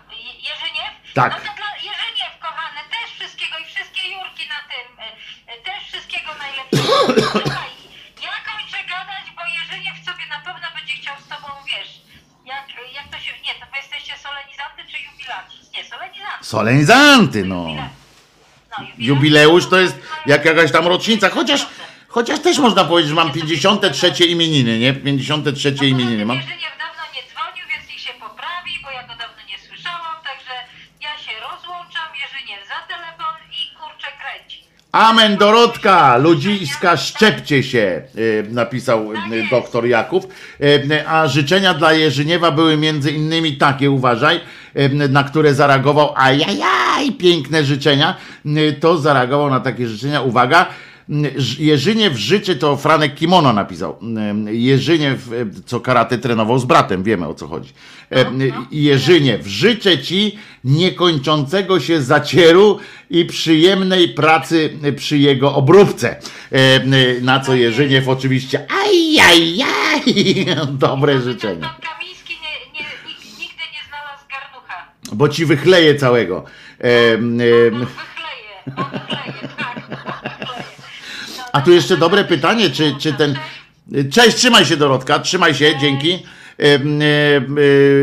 Jerzyniew? 0.48 0.92
Tak. 1.14 1.32
No 1.32 1.38
to 1.38 1.56
dla 1.56 1.70
Jerzyniew, 1.88 2.32
kochane, 2.40 2.80
też 2.94 3.08
wszystkiego 3.18 3.58
i 3.58 3.64
wszystkie 3.64 4.02
Jurki 4.12 4.44
na 4.54 4.60
tym, 4.70 4.86
y, 4.98 5.52
y, 5.52 5.64
też 5.64 5.80
wszystkiego 5.90 6.30
najlepszego. 6.44 7.20
Ja 8.26 8.34
kończę 8.50 8.78
gadać, 8.92 9.26
bo 9.36 9.42
Jerzyniew 9.56 9.96
sobie 10.08 10.24
na 10.36 10.40
pewno 10.46 10.66
będzie 10.76 10.94
chciał 11.00 11.16
z 11.24 11.28
tobą, 11.28 11.48
wiesz, 11.70 11.90
jak, 12.44 12.64
jak 12.98 13.06
to 13.12 13.18
się, 13.24 13.32
nie, 13.44 13.54
to 13.60 13.66
wy 13.70 13.76
jesteście 13.76 14.14
solenizanty 14.26 14.80
czy 14.90 14.96
jubilaci? 15.06 15.56
Nie, 15.74 15.84
solenizanty. 15.84 16.44
Solenizanty, 16.44 17.44
no. 17.44 17.62
no 17.80 17.99
Jubileusz 18.98 19.68
to 19.68 19.80
jest 19.80 19.98
jak 20.26 20.44
jakaś 20.44 20.72
tam 20.72 20.86
rocznica, 20.86 21.30
chociaż 21.30 21.66
Chociaż 22.10 22.40
też 22.40 22.58
można 22.58 22.84
powiedzieć, 22.84 23.08
że 23.08 23.14
mam 23.14 23.32
53 23.32 24.24
imieniny, 24.24 24.78
nie? 24.78 24.92
53 24.92 25.74
no 25.76 25.82
imieniny 25.84 26.26
mam. 26.26 26.36
Jerzyniew 26.36 26.62
dawno 26.78 27.02
nie 27.14 27.22
dzwonił, 27.30 27.64
więc 27.72 27.94
ich 27.94 28.00
się 28.00 28.12
poprawi, 28.20 28.70
bo 28.84 28.90
ja 28.90 29.02
go 29.02 29.08
dawno 29.08 29.42
nie 29.48 29.58
słyszałam, 29.68 30.16
także 30.24 30.54
ja 31.00 31.18
się 31.18 31.32
rozłączam, 31.40 32.08
Jerzyniew 32.22 32.68
za 32.68 32.94
telefon 32.94 33.34
i 33.52 33.76
kurczę 33.78 34.06
kręci. 34.20 34.64
Amen 34.92 35.36
Dorotka, 35.36 36.16
ludziska, 36.16 36.96
szczepcie 36.96 37.62
się, 37.62 38.02
y, 38.16 38.46
napisał 38.50 39.12
tak 39.12 39.50
doktor 39.50 39.86
Jakub. 39.86 40.32
Y, 40.60 41.08
a 41.08 41.28
życzenia 41.28 41.74
dla 41.74 41.92
Jerzyniewa 41.92 42.50
były 42.50 42.76
między 42.76 43.10
innymi 43.10 43.56
takie, 43.56 43.90
uważaj, 43.90 44.40
na 45.08 45.24
które 45.24 45.54
zareagował, 45.54 46.12
ajajaj, 46.16 47.12
piękne 47.18 47.64
życzenia. 47.64 48.16
To 48.80 48.98
zareagował 48.98 49.50
na 49.50 49.60
takie 49.60 49.88
życzenia, 49.88 50.22
uwaga, 50.22 50.66
Jerzyniew 51.58 52.16
życzy, 52.16 52.56
to 52.56 52.76
Franek 52.76 53.14
Kimono 53.14 53.52
napisał. 53.52 53.96
Jerzyniew, 54.46 55.28
co 55.66 55.80
karate 55.80 56.18
trenował 56.18 56.58
z 56.58 56.64
bratem, 56.64 57.02
wiemy 57.02 57.28
o 57.28 57.34
co 57.34 57.48
chodzi. 57.48 57.72
Jerzyniew, 58.70 59.46
życzę 59.46 59.98
ci 59.98 60.38
niekończącego 60.64 61.80
się 61.80 62.02
zacieru 62.02 62.78
i 63.10 63.24
przyjemnej 63.24 64.08
pracy 64.08 64.78
przy 64.96 65.18
jego 65.18 65.54
obróbce. 65.54 66.16
Na 67.22 67.40
co 67.40 67.54
Jerzyniew 67.54 68.08
oczywiście 68.08 68.66
ajajaj, 68.84 70.46
dobre 70.72 71.20
życzenia. 71.20 71.76
Bo 75.12 75.28
ci 75.28 75.46
wychleje 75.46 75.94
całego. 75.94 76.44
Tak. 78.76 79.00
A 81.52 81.61
tu 81.61 81.72
jeszcze 81.72 81.96
dobre 81.96 82.24
pytanie, 82.24 82.70
czy, 82.70 82.94
czy 82.98 83.12
ten. 83.12 83.34
Cześć, 84.11 84.36
trzymaj 84.36 84.64
się 84.64 84.76
Dorotka, 84.76 85.18
trzymaj 85.18 85.54
się, 85.54 85.78
dzięki. 85.80 86.18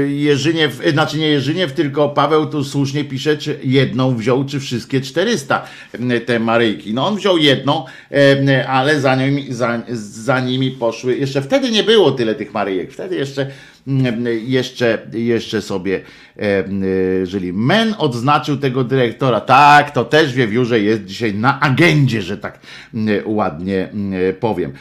Jerzyniew, 0.08 0.82
znaczy 0.92 1.18
nie 1.18 1.28
Jerzyniew, 1.28 1.74
tylko 1.74 2.10
Paweł 2.10 2.46
tu 2.46 2.64
słusznie 2.64 3.04
pisze, 3.04 3.38
czy 3.38 3.60
jedną 3.64 4.16
wziął, 4.16 4.46
czy 4.46 4.60
wszystkie 4.60 5.02
400 5.02 5.66
te 6.26 6.40
Maryjki. 6.40 6.94
No 6.94 7.08
on 7.08 7.16
wziął 7.16 7.38
jedną, 7.38 7.86
ale 8.68 9.02
za, 9.02 9.16
nimi, 9.16 9.54
za, 9.54 9.82
za 9.90 10.40
nimi 10.40 10.72
poszły, 10.72 11.18
jeszcze 11.18 11.42
wtedy 11.42 11.72
nie 11.72 11.84
było 11.84 12.12
tyle 12.12 12.36
tych 12.36 12.54
Maryjek, 12.54 12.92
wtedy 12.94 13.16
jeszcze 13.16 13.52
jeszcze, 14.46 15.08
jeszcze 15.14 15.62
sobie 15.62 16.02
żyli. 17.24 17.54
Men 17.54 17.96
odznaczył 17.98 18.58
tego 18.58 18.84
dyrektora. 18.84 19.42
Tak, 19.42 19.92
to 19.92 20.06
też 20.06 20.34
wiewiórze 20.34 20.80
jest 20.80 21.06
dzisiaj 21.06 21.34
na 21.34 21.60
agendzie, 21.60 22.22
że 22.22 22.38
tak 22.38 22.60
ładnie 23.26 23.90
powiem. 24.40 24.74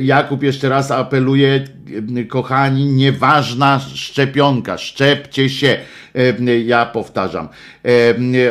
Jakub 0.00 0.42
jeszcze 0.42 0.68
raz 0.68 0.90
apeluje, 0.90 1.64
kochani, 2.28 2.86
nieważna 2.86 3.80
szczepionka, 3.94 4.78
szczepcie 4.78 5.50
się. 5.50 5.78
Ja 6.64 6.86
powtarzam. 6.86 7.48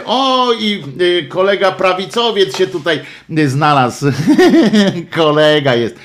O, 0.06 0.54
i 0.54 0.84
kolega 1.30 1.72
prawicowiec 1.72 2.58
się 2.58 2.68
tutaj 2.68 3.00
znalazł. 3.46 4.06
kolega 5.16 5.76
jest. 5.76 5.96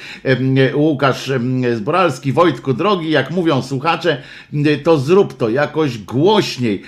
Łukasz 0.74 1.32
Zboralski, 1.74 2.32
Wojtku, 2.32 2.74
drogi, 2.78 3.10
jak 3.10 3.30
mówią 3.30 3.62
słuchacze, 3.62 4.22
to 4.84 4.98
zrób 4.98 5.36
to 5.36 5.48
jakoś 5.48 5.98
głośniej, 5.98 6.82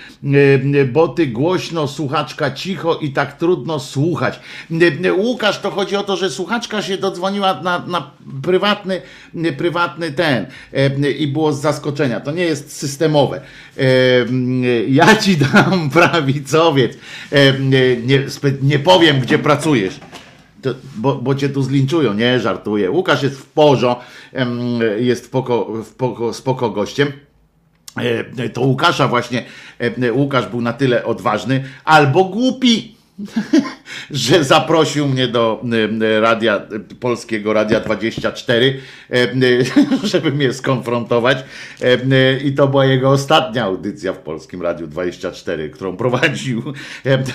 bo 0.92 1.08
ty 1.08 1.26
głośno, 1.26 1.88
słuchaczka 1.88 2.50
cicho 2.50 2.98
i 2.98 3.10
tak 3.10 3.38
trudno 3.38 3.80
słuchać. 3.80 4.40
Łukasz, 5.16 5.58
to 5.58 5.70
chodzi 5.70 5.96
o 5.96 6.02
to, 6.02 6.16
że 6.16 6.30
słuchaczka 6.30 6.82
się 6.82 6.98
dodzwoniła 6.98 7.60
na, 7.62 7.78
na 7.86 8.10
prywatny, 8.42 9.02
prywatny 9.56 10.12
ten 10.12 10.46
i 11.18 11.26
było 11.26 11.52
z 11.52 11.60
zaskoczenia. 11.60 12.20
To 12.20 12.32
nie 12.32 12.44
jest 12.44 12.76
systemowe. 12.76 13.40
Ja 14.88 15.16
ci 15.16 15.36
dam 15.36 15.90
prawicowiec. 16.00 16.98
Nie, 17.60 17.96
nie 18.62 18.78
powiem, 18.78 19.20
gdzie 19.20 19.38
pracujesz. 19.38 20.00
To, 20.62 20.74
bo, 20.96 21.14
bo 21.14 21.34
cię 21.34 21.48
tu 21.48 21.62
zlinczują, 21.62 22.14
nie 22.14 22.40
żartuję. 22.40 22.90
Łukasz 22.90 23.22
jest 23.22 23.38
w 23.38 23.46
porzo, 23.46 24.00
jest 24.98 25.26
w 25.26 25.30
poko, 25.30 25.82
w 25.84 25.94
poko, 25.94 26.32
spoko 26.32 26.70
gościem. 26.70 27.12
E, 27.96 28.48
to 28.48 28.60
Łukasza 28.60 29.08
właśnie, 29.08 29.44
e, 29.78 30.12
Łukasz 30.12 30.46
był 30.46 30.60
na 30.60 30.72
tyle 30.72 31.04
odważny, 31.04 31.64
albo 31.84 32.24
głupi, 32.24 32.96
że 34.10 34.44
zaprosił 34.44 35.08
mnie 35.08 35.28
do 35.28 35.62
radia, 36.20 36.62
polskiego 37.00 37.52
Radia 37.52 37.80
24, 37.80 38.80
żeby 40.02 40.32
mnie 40.32 40.52
skonfrontować. 40.52 41.38
I 42.44 42.52
to 42.52 42.68
była 42.68 42.84
jego 42.84 43.10
ostatnia 43.10 43.64
audycja 43.64 44.12
w 44.12 44.18
polskim 44.18 44.62
Radiu 44.62 44.86
24, 44.86 45.70
którą 45.70 45.96
prowadził. 45.96 46.62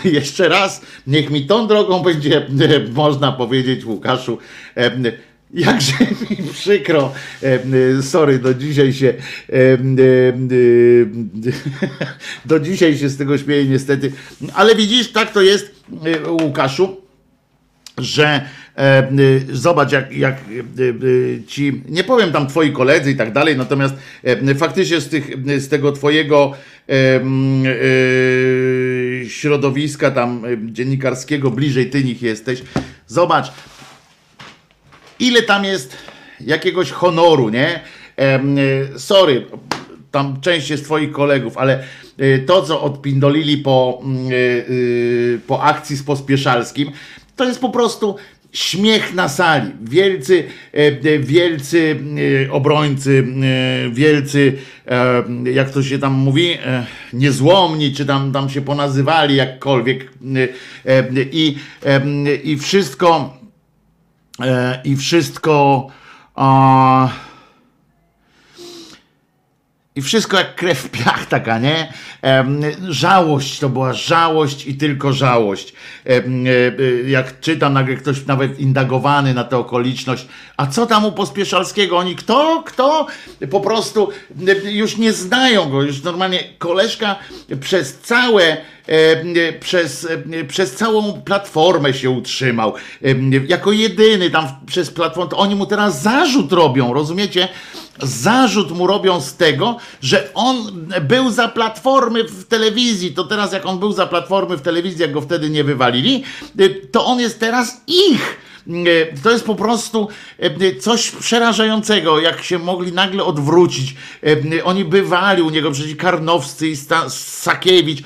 Jeszcze 0.03 0.49
raz, 0.49 0.81
niech 1.07 1.29
mi 1.29 1.45
tą 1.45 1.67
drogą 1.67 2.03
będzie 2.03 2.47
można 2.93 3.31
powiedzieć, 3.31 3.85
Łukaszu, 3.85 4.37
Jakże 5.55 5.93
mi 6.29 6.37
przykro, 6.53 7.13
sorry, 8.01 8.39
do 8.39 8.53
dzisiaj 8.53 8.93
się 8.93 9.13
do 12.45 12.59
dzisiaj 12.59 12.97
się 12.97 13.09
z 13.09 13.17
tego 13.17 13.37
śmieję 13.37 13.65
niestety, 13.65 14.11
ale 14.53 14.75
widzisz, 14.75 15.11
tak 15.11 15.31
to 15.31 15.41
jest 15.41 15.74
Łukaszu, 16.41 17.01
że 17.97 18.45
E, 18.77 19.11
y, 19.19 19.45
zobacz, 19.51 19.91
jak, 19.91 20.11
jak 20.11 20.37
y, 20.79 20.83
y, 21.03 21.43
ci, 21.47 21.81
nie 21.89 22.03
powiem 22.03 22.31
tam 22.31 22.47
twoi 22.47 22.71
koledzy 22.71 23.11
i 23.11 23.15
tak 23.15 23.33
dalej, 23.33 23.57
natomiast 23.57 23.95
e, 24.23 24.55
faktycznie 24.55 25.01
z, 25.01 25.09
tych, 25.09 25.29
z 25.61 25.69
tego 25.69 25.91
twojego 25.91 26.53
e, 26.89 26.93
e, 26.93 27.21
środowiska 29.29 30.11
tam 30.11 30.45
e, 30.45 30.71
dziennikarskiego, 30.71 31.51
bliżej 31.51 31.89
ty 31.89 32.03
nich 32.03 32.21
jesteś. 32.21 32.63
Zobacz, 33.07 33.51
ile 35.19 35.41
tam 35.41 35.65
jest 35.65 35.97
jakiegoś 36.41 36.91
honoru, 36.91 37.49
nie? 37.49 37.79
E, 38.19 38.39
sorry, 38.97 39.45
tam 40.11 40.41
część 40.41 40.69
jest 40.69 40.83
twoich 40.83 41.11
kolegów, 41.11 41.57
ale 41.57 41.73
e, 41.79 41.83
to, 42.45 42.61
co 42.61 42.81
odpindolili 42.81 43.57
po, 43.57 44.01
mm, 44.03 44.27
e, 44.27 44.31
e, 44.31 45.37
po 45.47 45.63
akcji 45.63 45.95
z 45.95 46.03
Pospieszalskim, 46.03 46.91
to 47.35 47.45
jest 47.45 47.59
po 47.61 47.69
prostu 47.69 48.15
śmiech 48.53 49.13
na 49.13 49.29
sali. 49.29 49.71
Wielcy, 49.81 50.43
wielcy 51.19 51.99
obrońcy, 52.51 53.27
wielcy, 53.91 54.57
jak 55.53 55.69
to 55.69 55.83
się 55.83 55.99
tam 55.99 56.13
mówi, 56.13 56.57
niezłomni, 57.13 57.93
czy 57.93 58.05
tam, 58.05 58.31
tam 58.31 58.49
się 58.49 58.61
ponazywali 58.61 59.35
jakkolwiek. 59.35 60.11
I, 61.31 61.57
i 62.43 62.57
wszystko, 62.57 63.37
i 64.83 64.95
wszystko. 64.95 65.87
I 69.95 70.01
wszystko 70.01 70.37
jak 70.37 70.55
krew 70.55 70.79
w 70.79 70.89
piach 70.89 71.25
taka, 71.25 71.59
nie? 71.59 71.93
Żałość 72.89 73.59
to 73.59 73.69
była 73.69 73.93
żałość 73.93 74.67
i 74.67 74.75
tylko 74.75 75.13
żałość. 75.13 75.73
E, 76.05 76.09
e, 76.09 76.21
jak 77.09 77.39
czytam, 77.39 77.73
nagle 77.73 77.95
ktoś 77.95 78.25
nawet 78.25 78.59
indagowany 78.59 79.33
na 79.33 79.43
tę 79.43 79.57
okoliczność, 79.57 80.27
a 80.57 80.67
co 80.67 80.85
tam 80.85 81.05
u 81.05 81.11
Pospieszalskiego? 81.11 81.97
Oni 81.97 82.15
kto? 82.15 82.63
Kto? 82.65 83.07
Po 83.51 83.61
prostu 83.61 84.09
e, 84.47 84.71
już 84.71 84.97
nie 84.97 85.13
znają 85.13 85.69
go, 85.69 85.81
już 85.83 86.03
normalnie 86.03 86.43
koleżka 86.57 87.15
przez 87.59 87.97
całe 87.97 88.57
przez, 89.59 90.07
przez 90.47 90.75
całą 90.75 91.21
platformę 91.21 91.93
się 91.93 92.09
utrzymał. 92.09 92.73
Jako 93.47 93.71
jedyny 93.71 94.29
tam 94.29 94.47
przez 94.65 94.91
platformę, 94.91 95.35
oni 95.35 95.55
mu 95.55 95.65
teraz 95.65 96.01
zarzut 96.01 96.51
robią, 96.51 96.93
rozumiecie? 96.93 97.47
zarzut 98.01 98.71
mu 98.71 98.87
robią 98.87 99.21
z 99.21 99.35
tego, 99.35 99.77
że 100.01 100.33
on 100.33 100.87
był 101.01 101.31
za 101.31 101.47
platformy 101.47 102.23
w 102.23 102.45
telewizji. 102.47 103.13
To 103.13 103.23
teraz, 103.23 103.53
jak 103.53 103.65
on 103.65 103.79
był 103.79 103.91
za 103.91 104.05
platformy 104.05 104.57
w 104.57 104.61
telewizji, 104.61 105.01
jak 105.01 105.11
go 105.11 105.21
wtedy 105.21 105.49
nie 105.49 105.63
wywalili, 105.63 106.23
to 106.91 107.05
on 107.05 107.19
jest 107.19 107.39
teraz 107.39 107.81
ich. 107.87 108.37
To 109.23 109.31
jest 109.31 109.45
po 109.45 109.55
prostu 109.55 110.07
coś 110.79 111.11
przerażającego, 111.11 112.19
jak 112.19 112.43
się 112.43 112.59
mogli 112.59 112.91
nagle 112.91 113.23
odwrócić. 113.23 113.95
Oni 114.63 114.85
bywali 114.85 115.41
u 115.41 115.49
niego, 115.49 115.71
przecież 115.71 115.95
Karnowscy 115.95 116.67
i 116.67 116.75
Sakiewicz 117.09 118.03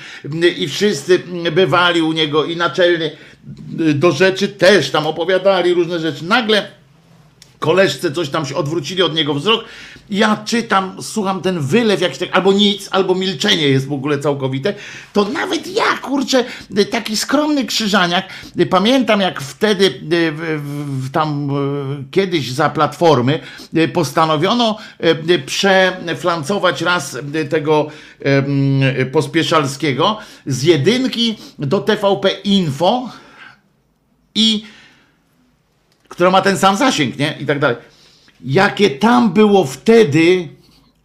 i 0.57 0.68
wszyscy 0.68 1.20
bywali 1.51 2.01
u 2.01 2.12
niego 2.12 2.45
i 2.45 2.55
naczelny 2.55 3.12
do 3.95 4.12
rzeczy 4.12 4.47
też 4.47 4.91
tam 4.91 5.07
opowiadali 5.07 5.74
różne 5.74 5.99
rzeczy. 5.99 6.26
Nagle 6.26 6.78
koleżce 7.60 8.12
coś 8.12 8.30
tam 8.30 8.45
się 8.45 8.55
odwrócili 8.55 9.01
od 9.01 9.16
niego 9.16 9.34
wzrok. 9.34 9.66
Ja 10.10 10.43
czytam, 10.45 11.03
słucham 11.03 11.41
ten 11.41 11.60
wylew 11.60 12.01
jakiś 12.01 12.18
tak, 12.18 12.30
albo 12.32 12.53
nic, 12.53 12.88
albo 12.91 13.16
milczenie 13.16 13.68
jest 13.68 13.88
w 13.88 13.93
ogóle 13.93 14.20
całkowite. 14.20 14.74
To 15.14 15.26
nawet 15.26 15.68
ja, 15.68 15.97
kurczę, 16.01 16.45
taki 16.91 17.18
skromny 17.18 17.66
krzyżaniak, 17.66 18.30
pamiętam 18.70 19.22
jak 19.22 19.41
wtedy 19.41 20.01
tam 21.12 21.49
kiedyś 22.12 22.51
za 22.51 22.70
platformy 22.70 23.39
postanowiono 23.93 24.78
przeflancować 25.45 26.82
raz 26.82 27.18
tego 27.49 27.88
pospieszalskiego 29.12 30.18
z 30.45 30.64
jedynki 30.64 31.38
do 31.60 31.80
TVP 31.80 32.30
Info 32.30 33.10
i 34.36 34.64
która 36.10 36.32
ma 36.32 36.41
ten 36.41 36.57
sam 36.57 36.78
zasięg, 36.78 37.18
nie? 37.18 37.38
I 37.39 37.45
tak 37.45 37.60
dalej. 37.60 37.78
Jakie 38.45 38.89
tam 38.89 39.34
było 39.34 39.66
wtedy 39.66 40.20
yy, 40.22 40.49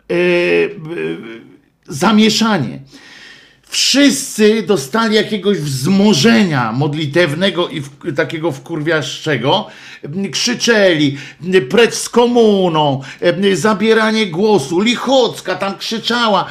yy, 0.08 1.40
zamieszanie. 1.88 2.78
Wszyscy 3.68 4.62
dostali 4.62 5.14
jakiegoś 5.16 5.58
wzmożenia 5.58 6.72
modlitewnego 6.72 7.68
i 7.68 7.80
w, 7.80 8.14
takiego 8.16 8.52
wkurwiaszczego. 8.52 9.66
Krzyczeli, 10.32 11.18
precz 11.70 11.94
z 11.94 12.08
komuną, 12.08 13.00
zabieranie 13.52 14.26
głosu. 14.26 14.80
Lichocka 14.80 15.54
tam 15.54 15.78
krzyczała, 15.78 16.46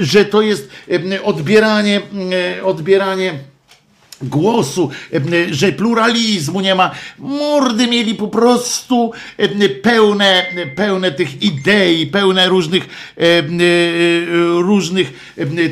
że 0.00 0.24
to 0.24 0.42
jest 0.42 0.70
odbieranie, 1.24 2.00
odbieranie 2.62 3.34
głosu, 4.28 4.90
że 5.50 5.72
pluralizmu 5.72 6.60
nie 6.60 6.74
ma. 6.74 6.90
Mordy 7.18 7.86
mieli 7.86 8.14
po 8.14 8.28
prostu 8.28 9.12
pełne, 9.82 10.46
pełne 10.76 11.12
tych 11.12 11.42
idei, 11.42 12.06
pełne 12.06 12.48
różnych, 12.48 13.14
różnych 14.58 15.12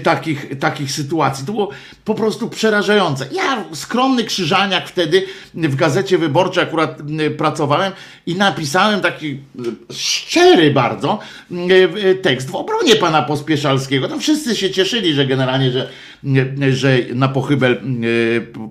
takich, 0.02 0.58
takich 0.58 0.92
sytuacji. 0.92 1.46
To 1.46 1.52
było 1.52 1.70
po 2.04 2.14
prostu 2.14 2.48
przerażające. 2.48 3.26
Ja, 3.32 3.64
skromny 3.72 4.24
krzyżaniak 4.24 4.88
wtedy 4.88 5.26
w 5.54 5.76
Gazecie 5.76 6.18
Wyborczej 6.18 6.62
akurat 6.62 6.98
pracowałem 7.38 7.92
i 8.26 8.34
napisałem 8.34 9.00
taki 9.00 9.38
szczery 9.90 10.70
bardzo 10.70 11.18
tekst 12.22 12.50
w 12.50 12.54
obronie 12.54 12.96
pana 12.96 13.22
Pospieszalskiego. 13.22 14.08
Tam 14.08 14.20
wszyscy 14.20 14.56
się 14.56 14.70
cieszyli, 14.70 15.14
że 15.14 15.26
generalnie, 15.26 15.70
że 15.70 15.88
że 16.72 16.98
na 17.14 17.28
pochybel 17.28 17.72
e, 17.72 17.78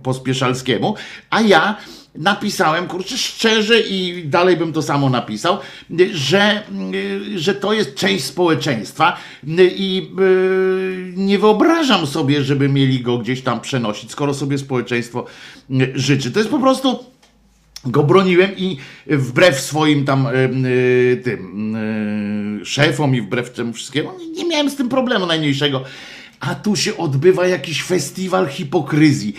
pospieszalskiemu, 0.03 0.95
a 1.30 1.41
ja 1.41 1.78
napisałem, 2.15 2.88
kurczę, 2.88 3.17
szczerze 3.17 3.80
i 3.80 4.24
dalej 4.26 4.57
bym 4.57 4.74
to 4.74 4.82
samo 4.82 5.09
napisał, 5.09 5.57
że, 6.13 6.63
że 7.36 7.55
to 7.55 7.74
jest 7.74 7.95
część 7.95 8.26
społeczeństwa 8.26 9.17
i 9.76 10.11
e, 10.17 10.22
nie 11.17 11.39
wyobrażam 11.39 12.07
sobie, 12.07 12.43
żeby 12.43 12.69
mieli 12.69 12.99
go 12.99 13.17
gdzieś 13.17 13.41
tam 13.41 13.61
przenosić, 13.61 14.11
skoro 14.11 14.34
sobie 14.34 14.57
społeczeństwo 14.57 15.26
życzy. 15.95 16.32
To 16.32 16.39
jest 16.39 16.51
po 16.51 16.59
prostu 16.59 16.99
go 17.86 18.03
broniłem 18.03 18.57
i 18.57 18.78
wbrew 19.07 19.59
swoim 19.59 20.05
tam 20.05 20.28
tym 21.24 21.78
szefom 22.63 23.15
i 23.15 23.22
wbrew 23.22 23.51
temu 23.51 23.74
wszystkiemu 23.74 24.09
nie 24.36 24.45
miałem 24.45 24.69
z 24.69 24.76
tym 24.76 24.89
problemu 24.89 25.26
najmniejszego 25.26 25.84
a 26.41 26.55
tu 26.55 26.75
się 26.75 26.97
odbywa 26.97 27.47
jakiś 27.47 27.83
festiwal 27.83 28.47
hipokryzji. 28.47 29.35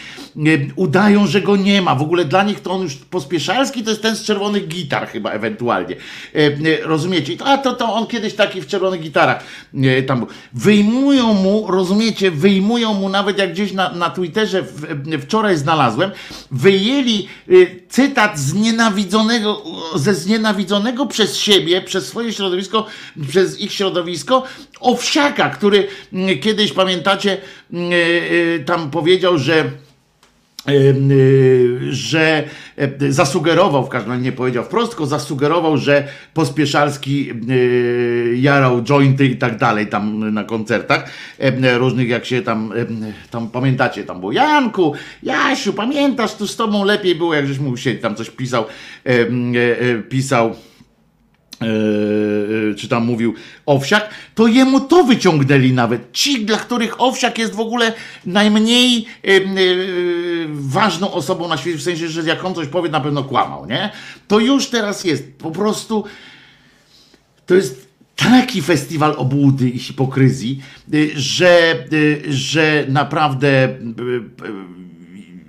Udają, 0.77 1.27
że 1.27 1.41
go 1.41 1.57
nie 1.57 1.83
ma. 1.83 1.95
W 1.95 2.03
ogóle 2.03 2.25
dla 2.25 2.43
nich 2.43 2.61
to 2.61 2.71
on 2.71 2.83
już 2.83 2.95
pospieszalski 2.95 3.83
to 3.83 3.91
jest 3.91 4.03
ten 4.03 4.17
z 4.17 4.25
czerwonych 4.25 4.69
gitar 4.69 5.09
chyba 5.09 5.31
ewentualnie. 5.31 5.97
Rozumiecie? 6.83 7.37
A 7.45 7.59
to, 7.59 7.73
to 7.73 7.95
on 7.95 8.07
kiedyś 8.07 8.35
taki 8.35 8.61
w 8.61 8.67
czerwonych 8.67 9.01
gitarach 9.01 9.45
tam 10.07 10.19
był. 10.19 10.29
Wyjmują 10.53 11.35
mu, 11.35 11.67
rozumiecie, 11.71 12.31
wyjmują 12.31 12.95
mu 12.95 13.09
nawet 13.09 13.39
jak 13.39 13.53
gdzieś 13.53 13.73
na, 13.73 13.93
na 13.93 14.11
Twitterze 14.11 14.65
wczoraj 15.21 15.57
znalazłem, 15.57 16.11
wyjęli 16.51 17.29
y, 17.49 17.83
cytat 17.89 18.39
znienawidzonego, 18.39 19.63
ze 19.95 20.15
znienawidzonego 20.15 21.07
przez 21.07 21.37
siebie, 21.37 21.83
przez 21.83 22.07
swoje 22.07 22.33
środowisko, 22.33 22.87
przez 23.29 23.61
ich 23.61 23.73
środowisko, 23.73 24.43
Owsiaka, 24.81 25.51
który 25.51 25.89
kiedyś 26.41 26.73
pamiętam 26.73 26.92
pamiętacie, 26.93 27.39
mm, 27.73 27.93
e, 27.93 27.97
e, 27.97 28.59
tam 28.59 28.91
powiedział, 28.91 29.39
że 29.39 29.65
e, 30.69 30.73
że 31.91 32.45
zasugerował, 33.09 33.87
w 33.87 33.89
każdym 33.89 34.13
razie 34.13 34.25
nie 34.25 34.33
powiedział 34.33 34.65
wprost, 34.65 34.91
tylko 34.91 35.07
zasugerował, 35.07 35.77
że 35.77 36.09
Pospieszalski 36.35 37.33
jarał 38.35 38.83
jointy 38.83 39.27
i 39.27 39.37
tak 39.37 39.59
dalej 39.59 39.87
tam 39.87 40.35
na 40.35 40.45
koncertach 40.45 41.11
różnych, 41.79 42.09
jak 42.09 42.25
się 42.25 42.43
tam, 42.43 42.73
tam 43.31 43.51
pamiętacie, 43.51 44.05
tam 44.05 44.21
było 44.21 44.33
Janku, 44.33 44.95
Jasiu, 45.23 45.73
pamiętasz, 45.73 46.35
tu 46.35 46.47
z 46.47 46.57
tobą 46.57 46.85
lepiej 46.85 47.15
było, 47.15 47.35
jak 47.35 47.47
żeś 47.47 47.59
mu 47.59 47.77
się 47.77 47.95
tam 47.95 48.15
coś 48.15 48.31
pisał, 48.31 48.65
pisał 50.09 50.55
Yy, 51.65 52.75
czy 52.79 52.89
tam 52.89 53.05
mówił 53.05 53.35
Owsiak, 53.67 54.11
to 54.35 54.47
jemu 54.47 54.81
to 54.81 55.05
wyciągnęli 55.05 55.73
nawet. 55.73 56.13
Ci, 56.13 56.45
dla 56.45 56.57
których 56.57 57.01
Owsiak 57.01 57.39
jest 57.39 57.55
w 57.55 57.61
ogóle 57.61 57.93
najmniej 58.27 59.07
yy, 59.23 59.33
yy, 59.33 60.47
ważną 60.51 61.13
osobą 61.13 61.49
na 61.49 61.57
świecie, 61.57 61.79
w 61.79 61.83
sensie, 61.83 62.09
że 62.09 62.23
jak 62.23 62.45
on 62.45 62.55
coś 62.55 62.67
powie, 62.67 62.91
na 62.91 63.01
pewno 63.01 63.25
kłamał, 63.25 63.67
nie? 63.67 63.91
To 64.29 64.39
już 64.39 64.67
teraz 64.67 65.05
jest 65.05 65.39
po 65.39 65.51
prostu 65.51 66.05
to 67.47 67.55
jest 67.55 67.89
taki 68.17 68.63
festiwal 68.63 69.15
obłudy 69.17 69.71
i 69.71 69.79
hipokryzji, 69.79 70.63
że, 71.15 71.85
że 72.29 72.87
naprawdę 72.89 73.79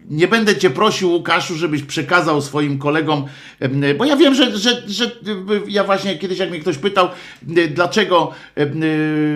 nie 0.10 0.28
będę 0.28 0.58
cię 0.58 0.70
prosił, 0.70 1.12
Łukaszu, 1.12 1.56
żebyś 1.56 1.84
przekazał 1.84 2.42
swoim 2.42 2.78
kolegom, 2.80 3.26
em, 3.60 3.84
bo 3.98 4.06
ja 4.06 4.16
wiem, 4.18 4.36
że, 4.36 4.58
że, 4.58 4.82
że 4.88 5.12
ja 5.68 5.84
właśnie 5.84 6.18
kiedyś, 6.18 6.40
jak 6.40 6.50
mnie 6.50 6.60
ktoś 6.60 6.78
pytał, 6.78 7.08
e, 7.58 7.68
dlaczego, 7.68 8.32
e, 8.56 8.66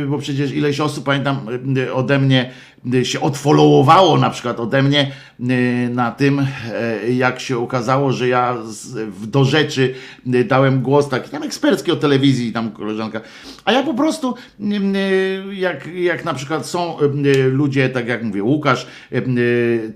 bo 0.07 0.17
przecież 0.17 0.51
ileś 0.51 0.79
osób, 0.79 1.05
pamiętam, 1.05 1.47
ode 1.93 2.19
mnie 2.19 2.41
e, 2.41 2.76
się 3.03 3.21
odfollowowało 3.21 4.17
na 4.17 4.29
przykład 4.29 4.59
ode 4.59 4.83
mnie 4.83 5.11
e, 5.39 5.43
na 5.89 6.11
tym, 6.11 6.39
e, 6.39 7.11
jak 7.11 7.39
się 7.39 7.57
okazało, 7.57 8.11
że 8.11 8.27
ja 8.27 8.57
do 9.27 9.45
rzeczy 9.45 9.93
dałem 10.25 10.81
głos 10.81 11.09
taki 11.09 11.29
tam 11.29 11.43
ekspercki 11.43 11.91
o 11.91 11.95
telewizji, 11.95 12.51
tam 12.51 12.71
koleżanka, 12.71 13.21
a 13.65 13.71
ja 13.71 13.83
po 13.83 13.93
prostu 13.93 14.35
jak, 15.53 15.87
jak 15.87 16.25
na 16.25 16.33
przykład 16.33 16.65
są 16.65 16.97
ludzie, 17.51 17.89
tak 17.89 18.07
jak 18.07 18.23
mówię, 18.23 18.43
Łukasz, 18.43 18.87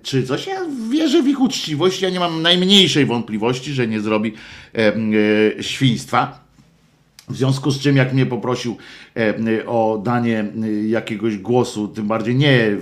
czy 0.04 0.24
coś, 0.24 0.48
ja 0.48 0.60
wierzę 0.92 1.24
w 1.24 1.28
ich 1.28 1.42
uczciwość, 1.42 2.02
ja 2.02 2.10
nie 2.10 2.20
mam 2.20 2.42
najmniejszej 2.42 3.06
wątpliwości, 3.06 3.74
że 3.74 3.88
nie 3.88 4.02
zrobi 4.02 4.34
świństwa. 5.62 6.42
W 7.30 7.38
związku 7.38 7.72
z 7.72 7.80
czym, 7.80 7.96
jak 7.96 8.14
mnie 8.14 8.26
poprosił 8.26 8.78
e, 9.18 9.66
o 9.66 10.02
danie 10.04 10.40
e, 10.40 10.88
jakiegoś 10.88 11.38
głosu, 11.38 11.88
tym 11.88 12.08
bardziej 12.08 12.36
nie 12.36 12.78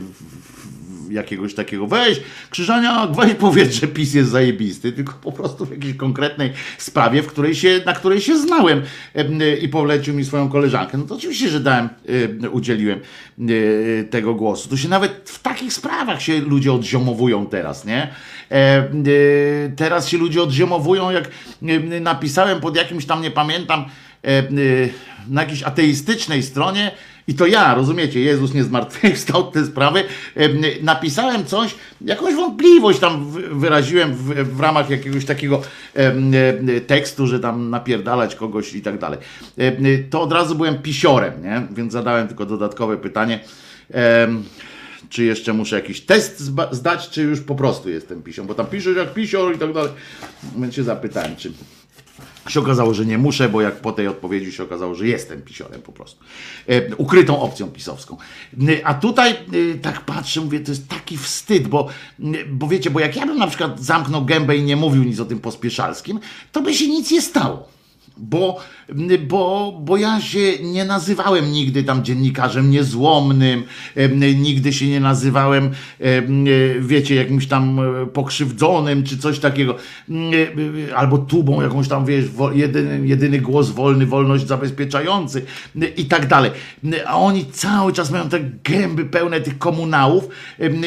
jakiegoś 1.09 1.53
takiego, 1.53 1.87
weź 1.87 2.21
Krzyżania, 2.49 3.07
weź 3.07 3.33
powiedz, 3.33 3.73
że 3.73 3.87
PiS 3.87 4.13
jest 4.13 4.29
zajebisty, 4.29 4.91
tylko 4.91 5.13
po 5.13 5.31
prostu 5.31 5.65
w 5.65 5.71
jakiejś 5.71 5.95
konkretnej 5.95 6.51
sprawie, 6.77 7.23
w 7.23 7.27
której 7.27 7.55
się, 7.55 7.81
na 7.85 7.93
której 7.93 8.21
się 8.21 8.37
znałem 8.37 8.81
e, 9.15 9.55
i 9.55 9.69
polecił 9.69 10.13
mi 10.13 10.25
swoją 10.25 10.49
koleżankę. 10.49 10.97
No 10.97 11.03
to 11.03 11.15
oczywiście, 11.15 11.49
że 11.49 11.59
dałem, 11.59 11.89
udzieliłem 12.51 12.99
tego 14.09 14.33
głosu. 14.35 14.69
To 14.69 14.77
się 14.77 14.89
nawet 14.89 15.21
w 15.25 15.41
takich 15.41 15.73
sprawach 15.73 16.21
się 16.21 16.39
ludzie 16.39 16.73
odziomowują 16.73 17.45
teraz, 17.45 17.85
nie? 17.85 18.07
Teraz 19.75 20.09
się 20.09 20.17
ludzie 20.17 20.43
odziomowują, 20.43 21.11
jak 21.11 21.29
napisałem 22.01 22.59
pod 22.59 22.75
jakimś 22.75 23.05
tam, 23.05 23.21
nie 23.21 23.31
pamiętam, 23.31 23.85
na 25.27 25.41
jakiejś 25.41 25.63
ateistycznej 25.63 26.43
stronie, 26.43 26.91
i 27.27 27.33
to 27.33 27.47
ja, 27.47 27.75
rozumiecie, 27.75 28.19
Jezus 28.19 28.53
nie 28.53 28.63
zmartwychwstał 28.63 29.51
te 29.51 29.65
sprawy, 29.65 30.03
e, 30.35 30.49
napisałem 30.81 31.45
coś, 31.45 31.75
jakąś 32.01 32.35
wątpliwość 32.35 32.99
tam 32.99 33.31
wy- 33.31 33.55
wyraziłem 33.55 34.13
w, 34.15 34.23
w 34.55 34.59
ramach 34.59 34.89
jakiegoś 34.89 35.25
takiego 35.25 35.61
e, 35.95 36.13
e, 36.75 36.81
tekstu, 36.81 37.27
że 37.27 37.39
tam 37.39 37.69
napierdalać 37.69 38.35
kogoś 38.35 38.73
i 38.73 38.81
tak 38.81 38.99
dalej. 38.99 39.19
E, 39.59 39.61
e, 39.67 39.97
To 40.09 40.21
od 40.21 40.31
razu 40.33 40.55
byłem 40.55 40.81
pisiorem, 40.81 41.33
nie? 41.43 41.61
więc 41.71 41.93
zadałem 41.93 42.27
tylko 42.27 42.45
dodatkowe 42.45 42.97
pytanie. 42.97 43.39
czy 45.09 45.23
jeszcze 45.23 45.53
muszę 45.53 45.75
jakiś 45.75 46.01
test 46.01 46.51
zdać, 46.71 47.09
czy 47.09 47.21
już 47.21 47.41
po 47.41 47.55
prostu 47.55 47.89
jestem 47.89 48.23
pisią, 48.23 48.47
bo 48.47 48.53
tam 48.55 48.65
piszesz 48.65 48.97
jak 48.97 49.13
pisior 49.13 49.55
i 49.55 49.57
tak 49.57 49.73
dalej. 49.73 49.91
Więc 50.57 50.75
się 50.75 50.83
zapytałem, 50.83 51.35
czy 51.35 51.51
się 52.49 52.59
okazało, 52.59 52.93
że 52.93 53.05
nie 53.05 53.17
muszę, 53.17 53.49
bo 53.49 53.61
jak 53.61 53.81
po 53.81 53.91
tej 53.91 54.07
odpowiedzi 54.07 54.51
się 54.51 54.63
okazało, 54.63 54.95
że 54.95 55.07
jestem 55.07 55.41
pisiorem 55.41 55.81
po 55.81 55.91
prostu. 55.91 56.23
E, 56.67 56.95
ukrytą 56.95 57.41
opcją 57.41 57.67
pisowską. 57.67 58.17
E, 58.69 58.87
A 58.87 58.93
tutaj 58.93 59.31
e, 59.31 59.35
tak 59.81 60.01
patrzę, 60.01 60.41
mówię, 60.41 60.59
to 60.59 60.71
jest 60.71 60.87
taki 60.87 61.17
wstyd, 61.17 61.67
bo, 61.67 61.87
e, 62.19 62.45
bo 62.45 62.67
wiecie, 62.67 62.89
bo 62.89 62.99
jak 62.99 63.15
ja 63.15 63.25
bym 63.25 63.37
na 63.37 63.47
przykład 63.47 63.79
zamknął 63.79 64.25
gębę 64.25 64.57
i 64.57 64.63
nie 64.63 64.75
mówił 64.75 65.03
nic 65.03 65.19
o 65.19 65.25
tym 65.25 65.39
pospieszalskim, 65.39 66.19
to 66.51 66.61
by 66.61 66.73
się 66.73 66.87
nic 66.87 67.11
nie 67.11 67.21
stało. 67.21 67.78
Bo, 68.21 68.59
bo, 69.27 69.73
bo 69.81 69.97
ja 69.97 70.21
się 70.21 70.63
nie 70.63 70.85
nazywałem 70.85 71.51
nigdy 71.51 71.83
tam 71.83 72.03
dziennikarzem 72.03 72.71
niezłomnym, 72.71 73.63
nigdy 74.35 74.73
się 74.73 74.87
nie 74.87 74.99
nazywałem, 74.99 75.69
em, 75.99 76.45
wiecie, 76.79 77.15
jakimś 77.15 77.47
tam 77.47 77.79
e, 77.79 78.05
pokrzywdzonym 78.05 79.03
czy 79.03 79.17
coś 79.17 79.39
takiego, 79.39 79.75
e, 79.75 80.13
e, 80.89 80.95
albo 80.95 81.17
tubą 81.17 81.61
jakąś 81.61 81.87
tam, 81.87 82.05
wiesz, 82.05 82.25
jedyny, 82.53 83.07
jedyny 83.07 83.39
głos 83.39 83.69
wolny, 83.69 84.05
wolność 84.05 84.47
zabezpieczający 84.47 85.45
i 85.97 86.05
tak 86.05 86.27
dalej. 86.27 86.51
A 87.05 87.17
oni 87.17 87.45
cały 87.45 87.93
czas 87.93 88.11
mają 88.11 88.29
te 88.29 88.39
gęby 88.63 89.05
pełne 89.05 89.41
tych 89.41 89.57
komunałów 89.57 90.27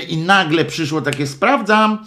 i 0.09 0.16
nagle 0.16 0.64
przyszło 0.64 1.03
takie, 1.03 1.26
sprawdzam, 1.26 1.99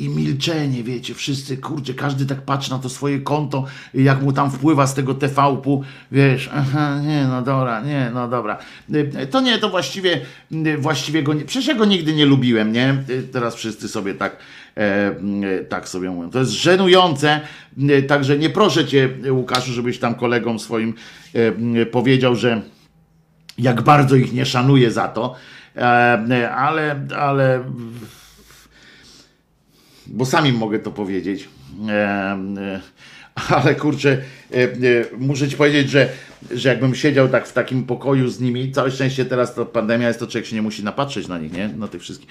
i 0.00 0.08
milczenie, 0.08 0.82
wiecie, 0.82 1.14
wszyscy, 1.14 1.56
kurczę, 1.56 1.94
każdy 1.94 2.26
tak 2.26 2.42
patrzy 2.42 2.70
na 2.70 2.78
to 2.78 2.88
swoje 2.88 3.20
konto, 3.20 3.64
jak 3.94 4.22
mu 4.22 4.32
tam 4.32 4.50
wpływa 4.50 4.86
z 4.86 4.94
tego 4.94 5.14
TV-pu, 5.14 5.84
wiesz, 6.12 6.50
aha, 6.54 7.00
nie, 7.00 7.26
no 7.28 7.42
dobra, 7.42 7.80
nie, 7.80 8.10
no 8.14 8.28
dobra. 8.28 8.58
To 9.30 9.40
nie, 9.40 9.58
to 9.58 9.70
właściwie, 9.70 10.20
właściwie 10.78 11.22
go 11.22 11.34
nie, 11.34 11.44
przecież 11.44 11.68
ja 11.68 11.74
go 11.74 11.84
nigdy 11.84 12.14
nie 12.14 12.26
lubiłem, 12.26 12.72
nie? 12.72 13.04
Teraz 13.32 13.54
wszyscy 13.54 13.88
sobie 13.88 14.14
tak, 14.14 14.36
e, 14.74 15.64
tak 15.68 15.88
sobie 15.88 16.10
mówią. 16.10 16.30
To 16.30 16.38
jest 16.38 16.52
żenujące, 16.52 17.40
także 18.08 18.38
nie 18.38 18.50
proszę 18.50 18.86
cię, 18.86 19.08
Łukaszu, 19.30 19.72
żebyś 19.72 19.98
tam 19.98 20.14
kolegom 20.14 20.58
swoim 20.58 20.94
e, 21.34 21.86
powiedział, 21.86 22.36
że 22.36 22.62
jak 23.58 23.82
bardzo 23.82 24.16
ich 24.16 24.32
nie 24.32 24.46
szanuję 24.46 24.90
za 24.90 25.08
to, 25.08 25.34
e, 25.76 26.50
ale, 26.54 27.06
ale 27.18 27.64
bo 30.10 30.26
sami 30.26 30.52
mogę 30.52 30.78
to 30.78 30.90
powiedzieć. 30.90 31.48
E, 31.88 32.38
ale 33.48 33.74
kurczę, 33.74 34.18
e, 34.52 34.56
e, 34.56 34.68
muszę 35.18 35.48
ci 35.48 35.56
powiedzieć, 35.56 35.90
że, 35.90 36.08
że 36.50 36.68
jakbym 36.68 36.94
siedział 36.94 37.28
tak 37.28 37.46
w 37.46 37.52
takim 37.52 37.84
pokoju 37.84 38.28
z 38.28 38.40
nimi, 38.40 38.72
całe 38.72 38.90
szczęście 38.90 39.24
teraz 39.24 39.54
to 39.54 39.66
pandemia 39.66 40.08
jest, 40.08 40.20
to 40.20 40.26
człowiek 40.26 40.46
się 40.46 40.56
nie 40.56 40.62
musi 40.62 40.84
napatrzeć 40.84 41.28
na 41.28 41.38
nich, 41.38 41.52
nie? 41.52 41.68
Na 41.68 41.88
tych 41.88 42.02
wszystkich. 42.02 42.28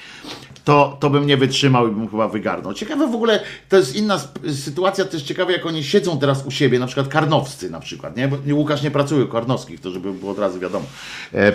To, 0.66 0.98
to 1.00 1.10
bym 1.10 1.28
nie 1.28 1.38
wytrzymał 1.38 1.88
i 1.88 1.92
bym 1.92 2.10
chyba 2.10 2.28
wygarnął. 2.28 2.74
Ciekawe 2.74 3.08
w 3.08 3.16
ogóle, 3.16 3.40
to 3.70 3.78
jest 3.78 3.96
inna 3.96 4.20
sytuacja, 4.66 5.06
jest 5.14 5.26
ciekawe, 5.26 5.52
jak 5.52 5.66
oni 5.66 5.84
siedzą 5.84 6.20
teraz 6.20 6.46
u 6.46 6.52
siebie, 6.52 6.80
na 6.80 6.86
przykład 6.88 7.08
karnowscy 7.08 7.70
na 7.70 7.80
przykład, 7.80 8.18
nie? 8.18 8.28
Bo 8.28 8.38
Łukasz 8.56 8.82
nie 8.82 8.92
pracuje 8.92 9.26
u 9.26 9.28
karnowskich, 9.28 9.80
to 9.80 9.92
żeby 9.92 10.14
było 10.14 10.32
od 10.32 10.40
razu 10.40 10.60
wiadomo. 10.60 10.86
E, 11.34 11.38
e, 11.38 11.54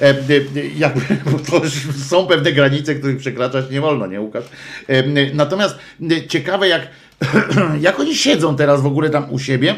e, 0.00 0.90
bo 1.32 1.38
to 1.38 1.62
są 2.08 2.26
pewne 2.26 2.52
granice, 2.52 2.94
których 2.94 3.16
przekraczać 3.16 3.70
nie 3.70 3.80
wolno, 3.80 4.06
nie 4.06 4.20
Łukasz? 4.20 4.44
E, 4.88 5.02
natomiast 5.34 5.76
ciekawe, 6.28 6.68
jak, 6.68 6.88
jak 7.80 8.00
oni 8.00 8.16
siedzą 8.16 8.56
teraz 8.56 8.82
w 8.82 8.86
ogóle 8.86 9.10
tam 9.10 9.32
u 9.32 9.38
siebie, 9.38 9.76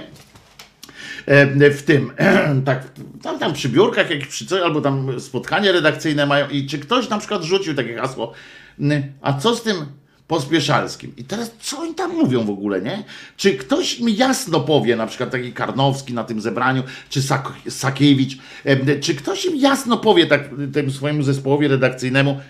e, 1.26 1.70
w 1.70 1.82
tym, 1.82 2.12
tak, 2.64 2.92
tam, 3.22 3.38
tam 3.38 3.52
przy 3.52 3.68
biurkach 3.68 4.10
jakieś 4.10 4.28
przy 4.28 4.46
coś, 4.46 4.62
albo 4.62 4.80
tam 4.80 5.20
spotkanie 5.20 5.72
redakcyjne 5.72 6.26
mają 6.26 6.48
i 6.48 6.66
czy 6.66 6.78
ktoś 6.78 7.08
na 7.08 7.18
przykład 7.18 7.42
rzucił 7.42 7.74
takie 7.74 7.96
hasło, 7.96 8.32
a 9.22 9.32
co 9.32 9.56
z 9.56 9.62
tym 9.62 9.76
pospieszalskim? 10.28 11.12
I 11.16 11.24
teraz 11.24 11.50
co 11.60 11.78
oni 11.78 11.94
tam 11.94 12.16
mówią 12.16 12.44
w 12.44 12.50
ogóle, 12.50 12.82
nie? 12.82 13.04
Czy 13.36 13.54
ktoś 13.54 14.00
mi 14.00 14.16
jasno 14.16 14.60
powie, 14.60 14.96
na 14.96 15.06
przykład 15.06 15.30
taki 15.30 15.52
Karnowski 15.52 16.14
na 16.14 16.24
tym 16.24 16.40
zebraniu, 16.40 16.82
czy 17.08 17.22
Sak 17.22 17.52
Sakiewicz, 17.68 18.38
e, 18.64 19.00
czy 19.00 19.14
ktoś 19.14 19.44
im 19.44 19.56
jasno 19.56 19.98
powie 19.98 20.26
tak 20.26 20.50
temu 20.72 20.90
swojemu 20.90 21.22
zespołowi 21.22 21.68
redakcyjnemu, 21.68 22.40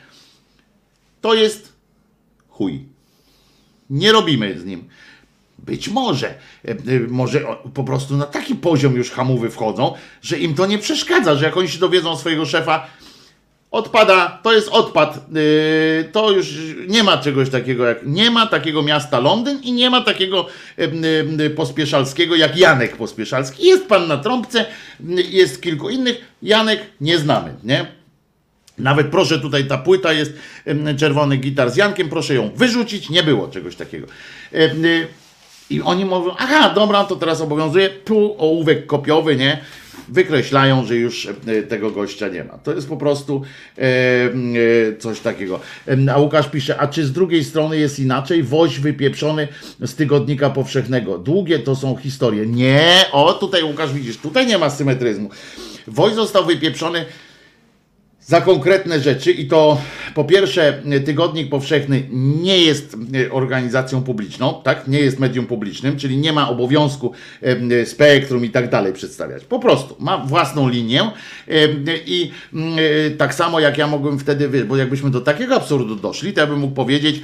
to 1.21 1.35
jest 1.35 1.73
chuj. 2.49 2.92
Nie 3.93 4.13
robimy 4.13 4.59
z 4.59 4.65
nim. 4.65 4.85
Być 5.59 5.89
może, 5.89 6.29
e, 6.29 6.71
e, 6.71 6.75
może 7.09 7.45
po 7.75 7.85
prostu 7.85 8.17
na 8.17 8.27
taki 8.27 8.55
poziom 8.55 8.97
już 8.97 9.11
hamowy 9.11 9.51
wchodzą, 9.51 9.95
że 10.23 10.39
im 10.39 10.55
to 10.55 10.67
nie 10.67 10.79
przeszkadza, 10.79 11.35
że 11.35 11.45
jak 11.45 11.57
oni 11.57 11.69
się 11.69 11.79
dowiedzą 11.79 12.17
swojego 12.17 12.47
szefa, 12.47 12.87
odpada, 13.71 14.41
to 14.43 14.53
jest 14.53 14.69
odpad, 14.69 15.27
yy, 15.33 16.09
to 16.13 16.31
już 16.31 16.47
nie 16.89 17.03
ma 17.03 17.19
czegoś 17.19 17.51
takiego 17.51 17.87
jak, 17.87 18.07
nie 18.07 18.31
ma 18.31 18.47
takiego 18.47 18.83
miasta 18.83 19.21
Londyn 19.21 19.61
i 19.63 19.73
nie 19.73 19.91
ma 19.91 20.01
takiego 20.01 20.47
pospieszalskiego 21.57 22.37
jak 22.37 22.57
Janek 22.57 22.97
Pospieszalski. 22.97 23.67
Jest 23.67 23.87
pan 23.87 24.09
na 24.09 24.17
trąbce, 24.17 24.67
jest 25.31 25.63
kilku 25.63 25.91
innych, 25.91 26.25
Janek 26.43 26.81
nie 27.01 27.19
znamy, 27.19 27.55
nie? 27.65 28.02
Nawet 28.83 29.07
proszę, 29.07 29.39
tutaj 29.39 29.67
ta 29.67 29.79
płyta 29.79 30.13
jest 30.13 30.33
czerwony 30.97 31.37
gitar 31.37 31.71
z 31.71 31.77
Jankiem, 31.77 32.09
proszę 32.09 32.35
ją 32.35 32.51
wyrzucić, 32.57 33.11
nie 33.11 33.23
było 33.23 33.49
czegoś 33.49 33.77
takiego. 33.77 34.07
Y, 34.55 35.07
I 35.71 35.83
oni 35.83 36.05
mówią, 36.05 36.35
aha, 36.39 36.73
dobra, 36.75 37.05
to 37.05 37.17
teraz 37.17 37.41
obowiązuje, 37.41 37.89
tu 37.91 38.35
ołówek 38.39 38.87
kopiowy, 38.87 39.37
nie? 39.37 39.61
Wykreślają, 40.09 40.87
że 40.87 40.97
już 40.97 41.29
e, 41.47 41.63
tego 41.63 41.91
gościa 41.91 42.29
nie 42.29 42.45
ma. 42.45 42.59
To 42.59 42.75
jest 42.75 42.89
po 42.89 42.97
prostu 42.97 43.43
e, 43.79 43.83
coś 44.99 45.21
takiego. 45.21 45.61
A 46.15 46.19
Łukasz 46.19 46.49
pisze, 46.49 46.81
a 46.81 46.87
czy 46.87 47.05
z 47.05 47.13
drugiej 47.13 47.45
strony 47.45 47.79
jest 47.79 47.99
inaczej? 47.99 48.43
Woź 48.43 48.79
wypieprzony 48.79 49.49
z 49.81 49.95
tygodnika 49.95 50.51
powszechnego. 50.51 51.19
Długie 51.19 51.59
to 51.59 51.77
są 51.77 51.97
historie. 51.97 52.47
Nie, 52.47 53.05
o 53.13 53.33
tutaj 53.33 53.63
Łukasz 53.63 53.93
widzisz, 53.93 54.17
tutaj 54.17 54.47
nie 54.47 54.59
ma 54.59 54.71
symetryzmu. 54.71 55.31
Woź 55.87 56.15
został 56.15 56.47
wypieprzony 56.47 57.05
za 58.25 58.41
konkretne 58.41 59.01
rzeczy 59.01 59.33
i 59.33 59.47
to 59.47 59.81
po 60.15 60.25
pierwsze 60.25 60.83
Tygodnik 61.05 61.49
Powszechny 61.49 62.03
nie 62.43 62.59
jest 62.59 62.97
e, 63.15 63.33
organizacją 63.33 64.03
publiczną, 64.03 64.61
tak? 64.65 64.89
Nie 64.89 65.01
jest 65.01 65.19
medium 65.19 65.47
publicznym, 65.47 65.97
czyli 65.97 66.17
nie 66.17 66.33
ma 66.33 66.49
obowiązku 66.49 67.13
e, 67.43 67.87
spektrum 67.87 68.45
i 68.45 68.51
tak 68.51 68.71
dalej 68.71 68.93
przedstawiać. 68.93 69.45
Po 69.45 69.59
prostu 69.59 69.97
ma 69.99 70.19
własną 70.19 70.69
linię 70.69 71.03
e, 71.03 71.69
i 72.07 72.31
tak 73.19 73.35
samo 73.35 73.61
jak 73.61 73.79
ja 73.79 73.87
mogłem 73.87 74.19
wtedy, 74.19 74.65
bo 74.65 74.77
jakbyśmy 74.77 75.11
do 75.11 75.21
takiego 75.21 75.57
absurdu 75.57 75.97
doszli, 75.97 76.33
to 76.33 76.41
ja 76.41 76.47
bym 76.47 76.59
mógł 76.59 76.75
powiedzieć, 76.75 77.21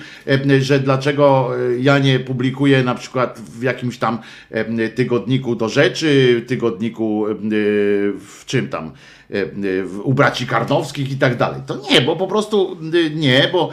że 0.61 0.81
dlaczego 0.81 1.51
ja 1.81 1.99
nie 1.99 2.21
publikuję 2.21 2.83
na 2.83 2.95
przykład 2.95 3.41
w 3.59 3.63
jakimś 3.63 3.99
tam 3.99 4.19
tygodniku 4.95 5.57
do 5.57 5.69
rzeczy, 5.69 6.45
tygodniku 6.47 7.27
w 8.19 8.45
czym 8.47 8.69
tam 8.69 8.93
u 10.03 10.15
braci 10.15 10.47
Karnowskich 10.47 11.11
i 11.11 11.17
tak 11.17 11.37
dalej. 11.37 11.61
To 11.67 11.83
nie, 11.91 12.01
bo 12.01 12.17
po 12.17 12.27
prostu 12.27 12.77
e, 13.07 13.11
nie, 13.11 13.51
bo, 13.53 13.71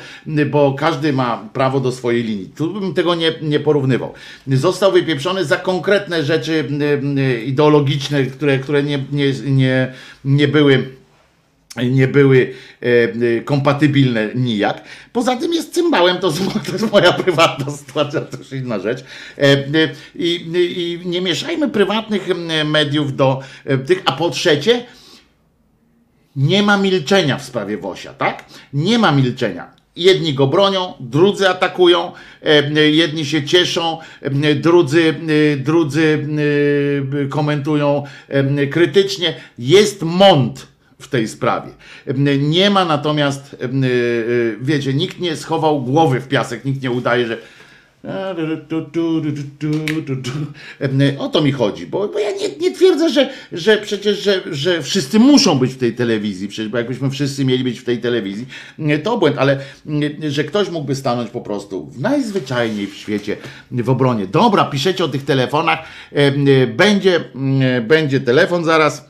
bo 0.52 0.74
każdy 0.74 1.14
ma 1.14 1.50
prawo 1.54 1.80
do 1.80 1.92
swojej 1.92 2.24
linii. 2.24 2.50
Tu 2.56 2.74
bym 2.74 2.94
tego 2.94 3.16
nie, 3.16 3.34
nie 3.42 3.60
porównywał. 3.60 4.14
Został 4.48 4.92
wypieprzony 4.92 5.46
za 5.46 5.58
konkretne 5.58 6.24
rzeczy 6.24 6.70
ideologiczne, 7.46 8.24
które, 8.24 8.60
które 8.60 8.84
nie, 8.84 9.00
nie, 9.12 9.32
nie, 9.32 9.94
nie 10.26 10.48
były 10.48 10.96
nie 11.84 12.08
były 12.08 12.54
e, 12.82 13.42
kompatybilne 13.42 14.30
nijak. 14.36 14.82
Poza 15.14 15.36
tym 15.36 15.54
jest 15.54 15.74
cymbałem, 15.74 16.18
to, 16.18 16.32
to 16.66 16.72
jest 16.72 16.92
moja 16.92 17.14
prywatna 17.14 17.72
sytuacja, 17.78 18.22
to 18.22 18.38
już 18.38 18.52
inna 18.52 18.80
rzecz. 18.80 19.04
E, 19.38 19.58
i, 20.16 20.50
I 20.56 21.00
nie 21.06 21.22
mieszajmy 21.22 21.70
prywatnych 21.70 22.28
mediów 22.66 23.16
do 23.16 23.40
e, 23.66 23.78
tych, 23.78 24.02
a 24.06 24.12
po 24.12 24.30
trzecie, 24.30 24.86
nie 26.36 26.64
ma 26.64 26.78
milczenia 26.78 27.38
w 27.38 27.44
sprawie 27.44 27.78
Wosia, 27.78 28.14
tak? 28.14 28.46
Nie 28.74 29.00
ma 29.00 29.12
milczenia. 29.12 29.76
Jedni 29.96 30.34
go 30.34 30.48
bronią, 30.48 30.94
drudzy 31.00 31.50
atakują, 31.50 32.12
jedni 32.92 33.26
się 33.26 33.44
cieszą, 33.44 33.98
drudzy, 34.56 35.16
e, 35.54 35.58
drudzy 35.58 36.28
e, 37.24 37.26
komentują 37.26 38.04
krytycznie. 38.72 39.34
Jest 39.58 40.02
mąd 40.02 40.68
w 41.00 41.08
tej 41.08 41.28
sprawie. 41.28 41.72
Nie 42.40 42.70
ma 42.70 42.86
natomiast, 42.86 43.56
e, 43.62 43.68
wiecie, 44.62 44.94
nikt 44.94 45.20
nie 45.20 45.36
schował 45.36 45.82
głowy 45.82 46.20
w 46.20 46.28
piasek, 46.28 46.66
nikt 46.66 46.82
nie 46.82 46.92
udaje, 46.92 47.28
że 47.28 47.38
o 51.20 51.30
to 51.30 51.42
mi 51.42 51.52
chodzi, 51.52 51.88
bo, 51.88 52.08
bo 52.08 52.20
ja 52.20 52.32
nie, 52.32 52.56
nie, 52.58 52.76
twierdzę, 52.76 53.10
że, 53.10 53.30
że 53.52 53.78
przecież, 53.78 54.24
że, 54.24 54.42
że 54.52 54.82
wszyscy 54.82 55.20
muszą 55.20 55.60
być 55.60 55.74
w 55.74 55.78
tej 55.78 55.96
telewizji, 55.96 56.48
przecież 56.48 56.72
bo 56.72 56.78
jakbyśmy 56.78 57.10
wszyscy 57.10 57.46
mieli 57.46 57.64
być 57.64 57.80
w 57.80 57.84
tej 57.84 58.02
telewizji, 58.02 58.46
to 59.04 59.18
błęd, 59.18 59.38
ale 59.38 59.60
że 60.30 60.44
ktoś 60.44 60.70
mógłby 60.70 60.96
stanąć 60.96 61.30
po 61.30 61.42
prostu 61.42 61.86
w 61.86 62.00
najzwyczajniej 62.00 62.88
w 62.88 62.96
świecie 62.96 63.38
w 63.72 63.90
obronie. 63.90 64.28
Dobra, 64.28 64.66
piszecie 64.66 65.06
o 65.06 65.08
tych 65.08 65.26
telefonach, 65.26 65.80
będzie, 66.76 67.24
będzie 67.82 68.20
telefon 68.20 68.64
zaraz 68.64 69.10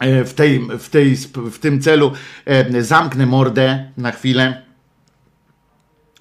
w, 0.00 0.32
tej, 0.34 0.60
w, 0.78 0.88
tej, 0.88 1.16
w 1.50 1.58
tym 1.58 1.80
celu 1.80 2.12
zamknę 2.80 3.26
mordę 3.26 3.90
na 3.96 4.12
chwilę. 4.12 4.62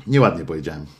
Nieładnie 0.07 0.45
powiedziałem 0.45 0.98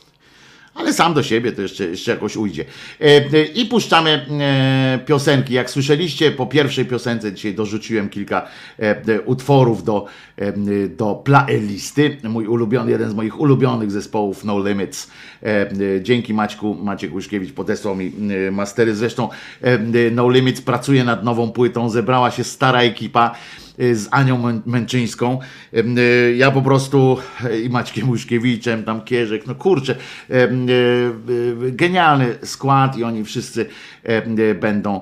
ale 0.79 0.93
sam 0.93 1.13
do 1.13 1.23
siebie 1.23 1.51
to 1.51 1.61
jeszcze, 1.61 1.85
jeszcze 1.85 2.11
jakoś 2.11 2.37
ujdzie. 2.37 2.65
E, 3.01 3.05
e, 3.05 3.43
I 3.43 3.65
puszczamy 3.65 4.09
e, 4.09 4.99
piosenki. 5.05 5.53
Jak 5.53 5.69
słyszeliście, 5.69 6.31
po 6.31 6.45
pierwszej 6.45 6.85
piosence 6.85 7.33
dzisiaj 7.33 7.53
dorzuciłem 7.53 8.09
kilka 8.09 8.47
utworów 9.25 9.83
do, 9.83 10.05
do 10.97 11.15
playlisty. 11.15 12.17
Mój 12.23 12.47
ulubiony, 12.47 12.91
jeden 12.91 13.09
z 13.09 13.13
moich 13.13 13.39
ulubionych 13.39 13.91
zespołów 13.91 14.45
No 14.45 14.67
Limits. 14.67 15.11
Dzięki 16.01 16.33
Maćku, 16.33 16.75
Maciek 16.75 17.13
Łyszkiewicz 17.13 17.53
podesłał 17.53 17.95
mi 17.95 18.11
mastery. 18.51 18.95
Zresztą 18.95 19.29
No 20.11 20.29
Limits 20.29 20.61
pracuje 20.61 21.03
nad 21.03 21.23
nową 21.23 21.51
płytą. 21.51 21.89
Zebrała 21.89 22.31
się 22.31 22.43
stara 22.43 22.81
ekipa. 22.81 23.35
Y, 23.81 23.95
z 23.95 24.07
Anią 24.11 24.61
Męczyńską. 24.65 25.39
Y, 25.73 26.35
ja 26.37 26.51
po 26.51 26.61
prostu 26.61 27.17
y, 27.45 27.61
i 27.61 27.69
Maćkiem 27.69 28.09
Łuszkiewiczem, 28.09 28.83
tam 28.83 29.01
Kierzek, 29.01 29.47
no 29.47 29.55
kurczę, 29.55 29.95
genialny 31.71 32.35
skład 32.43 32.97
i 32.97 33.03
oni 33.03 33.23
wszyscy 33.23 33.65
będą 34.59 35.01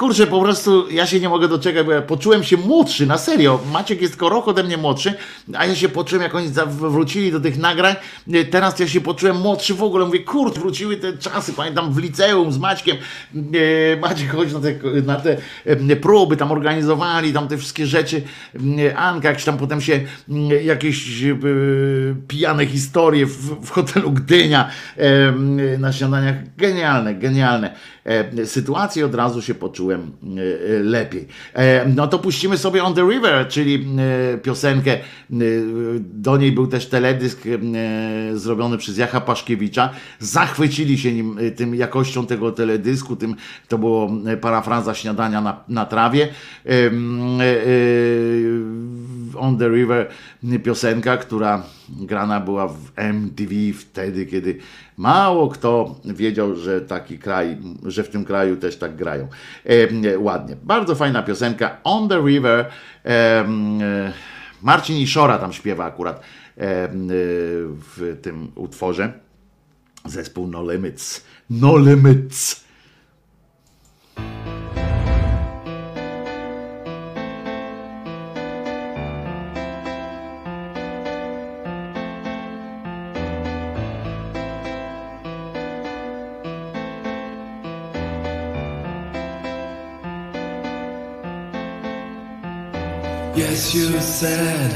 kurczę, 0.00 0.26
po 0.26 0.40
prostu 0.40 0.90
ja 0.90 1.06
się 1.06 1.20
nie 1.20 1.28
mogę 1.28 1.48
doczekać, 1.48 1.86
bo 1.86 1.92
ja 1.92 2.02
poczułem 2.02 2.44
się 2.44 2.56
młodszy, 2.56 3.06
na 3.06 3.18
serio. 3.18 3.60
Maciek 3.72 4.00
jest 4.00 4.12
tylko 4.12 4.28
rok 4.28 4.48
ode 4.48 4.62
mnie 4.62 4.76
młodszy, 4.76 5.14
a 5.54 5.66
ja 5.66 5.74
się 5.74 5.88
poczułem, 5.88 6.22
jak 6.22 6.34
oni 6.34 6.48
wrócili 6.66 7.32
do 7.32 7.40
tych 7.40 7.58
nagrań. 7.58 7.94
Teraz 8.50 8.78
ja 8.78 8.88
się 8.88 9.00
poczułem 9.00 9.36
młodszy 9.36 9.74
w 9.74 9.82
ogóle. 9.82 10.06
Mówię, 10.06 10.20
kurczę, 10.20 10.60
wróciły 10.60 10.96
te 10.96 11.12
czasy, 11.12 11.52
pamiętam 11.52 11.92
w 11.92 11.98
liceum 11.98 12.52
z 12.52 12.58
Maćkiem. 12.58 12.96
E, 13.34 13.96
Maciek 13.96 14.30
chodzi 14.30 14.54
na 14.54 14.60
te, 14.60 14.74
na 15.02 15.16
te 15.16 15.36
e, 15.64 15.96
próby, 15.96 16.36
tam 16.36 16.52
organizowali, 16.52 17.32
tam 17.32 17.48
te 17.48 17.58
wszystkie 17.58 17.86
rzeczy. 17.86 18.22
Anka, 18.96 19.28
jak 19.28 19.42
tam 19.42 19.58
potem 19.58 19.80
się 19.80 20.00
jakieś 20.64 21.24
pijane 22.28 22.66
historie 22.66 23.26
w, 23.26 23.66
w 23.66 23.70
hotelu 23.70 24.10
Gdynia 24.10 24.70
na 25.78 25.92
śniadaniach. 25.92 26.36
Genialne, 26.56 27.14
genialne 27.14 27.74
sytuacje, 28.44 29.06
od 29.06 29.14
razu 29.14 29.42
się 29.42 29.54
poczułem 29.54 30.10
E, 30.22 30.76
e, 30.76 30.82
lepiej. 30.82 31.26
E, 31.54 31.88
no 31.88 32.06
to 32.06 32.18
puścimy 32.18 32.58
sobie 32.58 32.84
On 32.84 32.94
the 32.94 33.02
River, 33.02 33.48
czyli 33.48 33.86
piosenkę. 34.42 34.98
Do 36.00 36.36
niej 36.36 36.52
był 36.52 36.66
też 36.66 36.86
teledysk 36.86 37.42
zrobiony 38.34 38.78
przez 38.78 38.98
Jacha 38.98 39.20
Paszkiewicza. 39.20 39.90
Zachwycili 40.18 40.98
się 40.98 41.12
nim, 41.12 41.38
tym 41.56 41.74
jakością 41.74 42.26
tego 42.26 42.52
teledysku, 42.52 43.16
tym 43.16 43.36
to 43.68 43.78
było 43.78 44.10
parafraza 44.40 44.94
śniadania 44.94 45.40
na, 45.40 45.64
na 45.68 45.86
trawie. 45.86 46.28
On 49.36 49.58
the 49.58 49.68
River 49.68 50.08
piosenka, 50.64 51.16
która 51.16 51.62
grana 51.88 52.40
była 52.40 52.68
w 52.68 52.90
MTV 52.96 53.54
wtedy, 53.78 54.26
kiedy 54.26 54.58
mało 54.96 55.48
kto 55.48 55.94
wiedział, 56.04 56.56
że 56.56 56.80
taki 56.80 57.18
kraj, 57.18 57.58
że 57.86 58.02
w 58.02 58.08
tym 58.08 58.24
kraju 58.24 58.56
też 58.56 58.78
tak 58.78 58.96
grają. 58.96 59.28
E, 59.64 60.18
ładnie. 60.18 60.56
Bardzo 60.62 60.94
fajna 60.94 61.22
piosenka. 61.22 61.76
On 61.84 62.08
the 62.08 62.20
River. 62.26 62.66
E, 63.04 63.44
Marcin 64.62 64.96
Iszora 64.96 65.38
tam 65.38 65.52
śpiewa 65.52 65.84
akurat 65.84 66.16
e, 66.20 66.22
w 67.96 68.18
tym 68.22 68.52
utworze. 68.54 69.12
Zespół 70.04 70.46
No 70.46 70.72
Limits. 70.72 71.24
No 71.50 71.78
Limits. 71.78 72.69
Yes, 93.50 93.74
you 93.74 94.00
said 94.00 94.72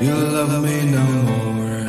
you 0.00 0.14
love 0.14 0.62
me 0.62 0.78
no 0.88 1.04
more. 1.28 1.86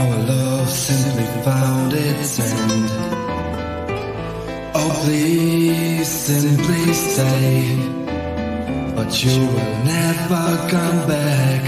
Our 0.00 0.18
love 0.32 0.70
simply 0.70 1.26
found 1.42 1.92
its 1.92 2.38
end. 2.38 2.88
Oh, 4.72 4.90
please, 5.02 6.06
simply 6.06 6.92
stay. 6.92 7.74
But 8.94 9.10
you 9.24 9.36
will 9.52 9.76
never 9.94 10.46
come 10.74 11.00
back. 11.08 11.64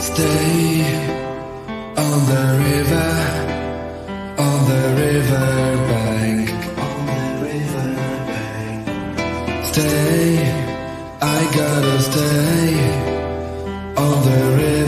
Stay 0.00 0.82
on 2.04 2.18
the 2.30 2.44
river, 2.68 3.12
on 4.46 4.58
the 4.70 4.84
river 5.02 5.48
bank. 5.90 6.48
On 6.86 7.06
the 7.10 7.22
river 7.48 7.90
bank. 8.30 9.64
Stay 9.64 10.57
I 11.20 11.42
gotta 11.52 12.00
stay 12.00 12.74
on 13.96 14.22
the 14.24 14.56
riverbank. 14.56 14.87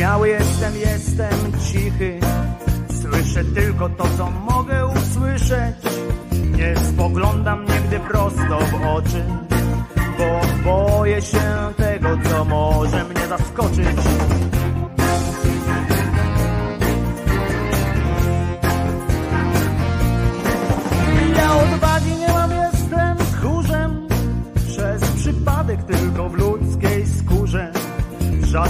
Nieśmiały 0.00 0.28
jestem, 0.28 0.76
jestem 0.76 1.52
cichy. 1.66 2.20
Słyszę 3.02 3.44
tylko 3.44 3.88
to, 3.88 4.04
co 4.18 4.30
mogę 4.30 4.86
usłyszeć. 4.86 5.76
Nie 6.56 6.74
spoglądam 6.76 7.64
nigdy 7.64 8.00
prosto 8.00 8.58
w 8.58 8.86
oczy 8.86 9.24
Bo 10.18 10.40
boję 10.64 11.22
się 11.22 11.72
tego, 11.76 12.08
co 12.28 12.44
może 12.44 13.04
mnie 13.04 13.26
zaskoczyć. 13.28 13.96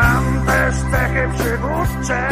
mam 0.00 0.46
też 0.46 0.74
cechy 0.90 1.28
przywódcze. 1.34 2.28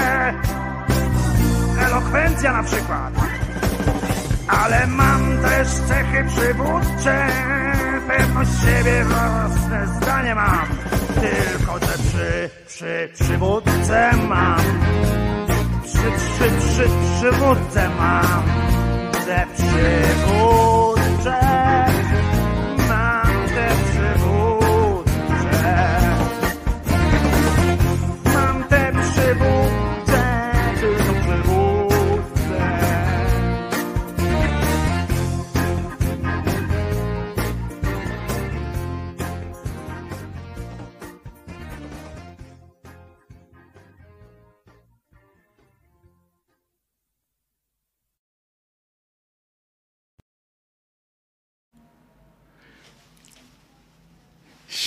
Elokwencja 1.86 2.52
na 2.52 2.62
przykład. 2.62 3.12
Ale 4.48 4.86
mam 4.86 5.38
też 5.42 5.68
cechy 5.68 6.24
przywódcze. 6.28 7.28
Pewność 8.08 8.50
siebie 8.64 9.04
własne 9.04 9.86
zdanie 9.86 10.34
mam. 10.34 10.68
Tylko 11.14 11.78
że 11.86 11.98
przy, 12.08 12.50
przy 12.66 13.08
przywódcę 13.14 14.10
mam. 14.28 14.60
Przy, 15.84 15.98
przy, 15.98 16.50
przy 16.50 16.88
przywódcę 17.18 17.88
mam. 17.98 18.42
Te 19.26 19.46
przywódcze, 19.54 20.77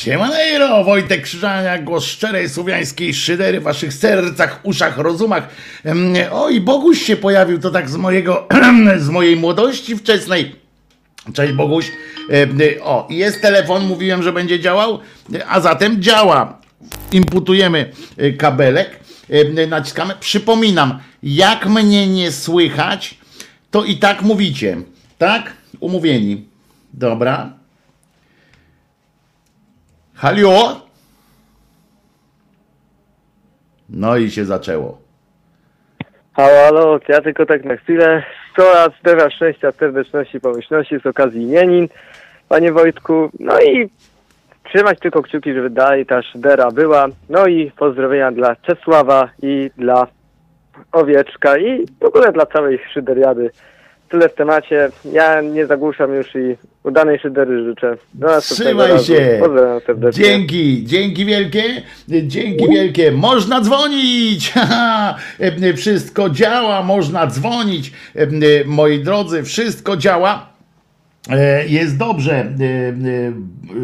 Siemanejro, 0.02 0.84
Wojtek 0.84 1.22
Krzyżania, 1.22 1.78
głos 1.78 2.06
szczerej 2.06 2.50
słowiańskiej 2.50 3.14
szydery 3.14 3.60
w 3.60 3.64
waszych 3.64 3.94
sercach, 3.94 4.60
uszach, 4.64 4.98
rozumach. 4.98 5.48
Oj, 6.32 6.62
Boguś 6.62 7.02
się 7.02 7.16
pojawił, 7.16 7.60
to 7.60 7.72
tak 7.72 7.90
z 7.90 7.96
mojego, 7.96 8.48
z 8.98 9.10
mojej 9.10 9.36
młodości 9.36 9.98
wczesnej. 9.98 10.56
Cześć 11.34 11.54
Boguś. 11.54 11.92
O, 12.84 13.08
jest 13.10 13.42
telefon, 13.42 13.86
mówiłem, 13.86 14.24
że 14.24 14.34
będzie 14.34 14.60
działał, 14.60 15.00
a 15.48 15.60
zatem 15.60 16.02
działa. 16.02 16.60
Imputujemy 17.12 17.92
e, 18.18 18.32
kabelek, 18.32 19.00
naciskamy. 19.68 20.14
Przypominam, 20.20 21.00
jak 21.24 21.66
mnie 21.66 22.08
nie 22.08 22.32
słychać, 22.32 23.18
to 23.72 23.84
i 23.84 23.98
tak 23.98 24.22
mówicie. 24.22 24.78
Tak? 25.18 25.54
Umówieni. 25.80 26.46
Dobra. 26.94 27.61
Halio? 30.22 30.82
No 33.90 34.18
i 34.18 34.32
się 34.32 34.46
zaczęło. 34.46 35.02
Halo, 36.34 36.64
halo, 36.66 37.00
ja 37.08 37.22
tylko 37.22 37.46
tak 37.46 37.66
na 37.66 37.76
chwilę. 37.76 38.24
100 38.54 38.74
lat 38.74 38.94
zdrowia, 39.00 39.30
szczęścia, 39.30 39.72
serdeczności, 39.72 40.40
pomyślności 40.40 41.00
z 41.00 41.06
okazji 41.06 41.42
imienin, 41.42 41.88
panie 42.50 42.72
Wojtku. 42.72 43.30
No 43.40 43.62
i 43.62 43.90
trzymać 44.64 45.00
tylko 45.00 45.22
kciuki, 45.22 45.54
żeby 45.54 45.70
dalej 45.70 46.06
ta 46.06 46.22
szydera 46.22 46.72
była. 46.72 47.08
No 47.30 47.48
i 47.48 47.72
pozdrowienia 47.72 48.32
dla 48.32 48.56
Czesława 48.56 49.30
i 49.42 49.72
dla 49.78 50.08
Owieczka 50.92 51.58
i 51.58 51.86
w 52.02 52.04
ogóle 52.04 52.32
dla 52.32 52.46
całej 52.46 52.80
szyderiady. 52.94 53.52
Tyle 54.12 54.30
w 54.30 54.34
temacie. 54.36 54.90
Ja 55.12 55.42
nie 55.42 55.66
zagłuszam 55.66 56.14
już 56.14 56.36
i 56.36 56.58
udanej 56.84 57.20
szydery 57.20 57.64
życzę. 57.64 57.98
Do 58.14 58.42
Trzymaj 58.42 59.00
się. 59.00 59.38
Pozdrawiam 59.40 59.82
serdecznie. 59.86 60.24
Dzięki, 60.26 60.86
dzięki 60.86 61.26
wielkie. 61.26 61.64
Dzięki 62.08 62.70
wielkie. 62.70 63.12
Można 63.12 63.62
dzwonić. 63.62 64.54
E, 65.40 65.74
Wszystko 65.74 66.30
działa, 66.30 66.84
można 66.84 67.28
dzwonić. 67.28 67.92
E, 68.16 68.28
Moi 68.66 69.00
drodzy, 69.00 69.44
wszystko 69.44 69.98
działa. 69.98 70.51
E, 71.30 71.68
Jest 71.68 71.98
dobrze. 71.98 72.34
E, 72.36 72.44
e, 72.44 73.32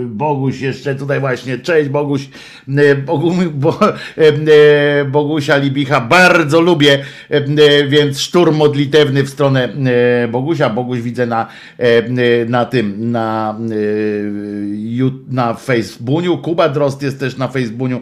Boguś 0.06 0.62
jeszcze 0.62 0.96
tutaj 0.96 1.20
właśnie. 1.20 1.58
Cześć 1.58 1.90
Boguś. 1.90 2.30
Bogu, 3.06 3.32
bo, 3.54 3.80
Bogusia 5.12 5.58
Libicha 5.58 6.02
bardzo 6.02 6.62
lubię, 6.62 7.06
więc 7.88 8.20
szturm 8.20 8.56
modlitewny 8.56 9.24
w 9.24 9.30
stronę 9.30 9.70
Bogusia. 10.32 10.70
Boguś 10.70 11.00
widzę 11.00 11.26
na, 11.26 11.48
na 12.48 12.66
tym, 12.66 13.12
na, 13.12 13.58
na 15.30 15.54
Facebooku. 15.54 16.38
Kuba 16.38 16.70
Drost 16.70 17.02
jest 17.02 17.20
też 17.20 17.38
na 17.38 17.48
Facebooku. 17.48 18.02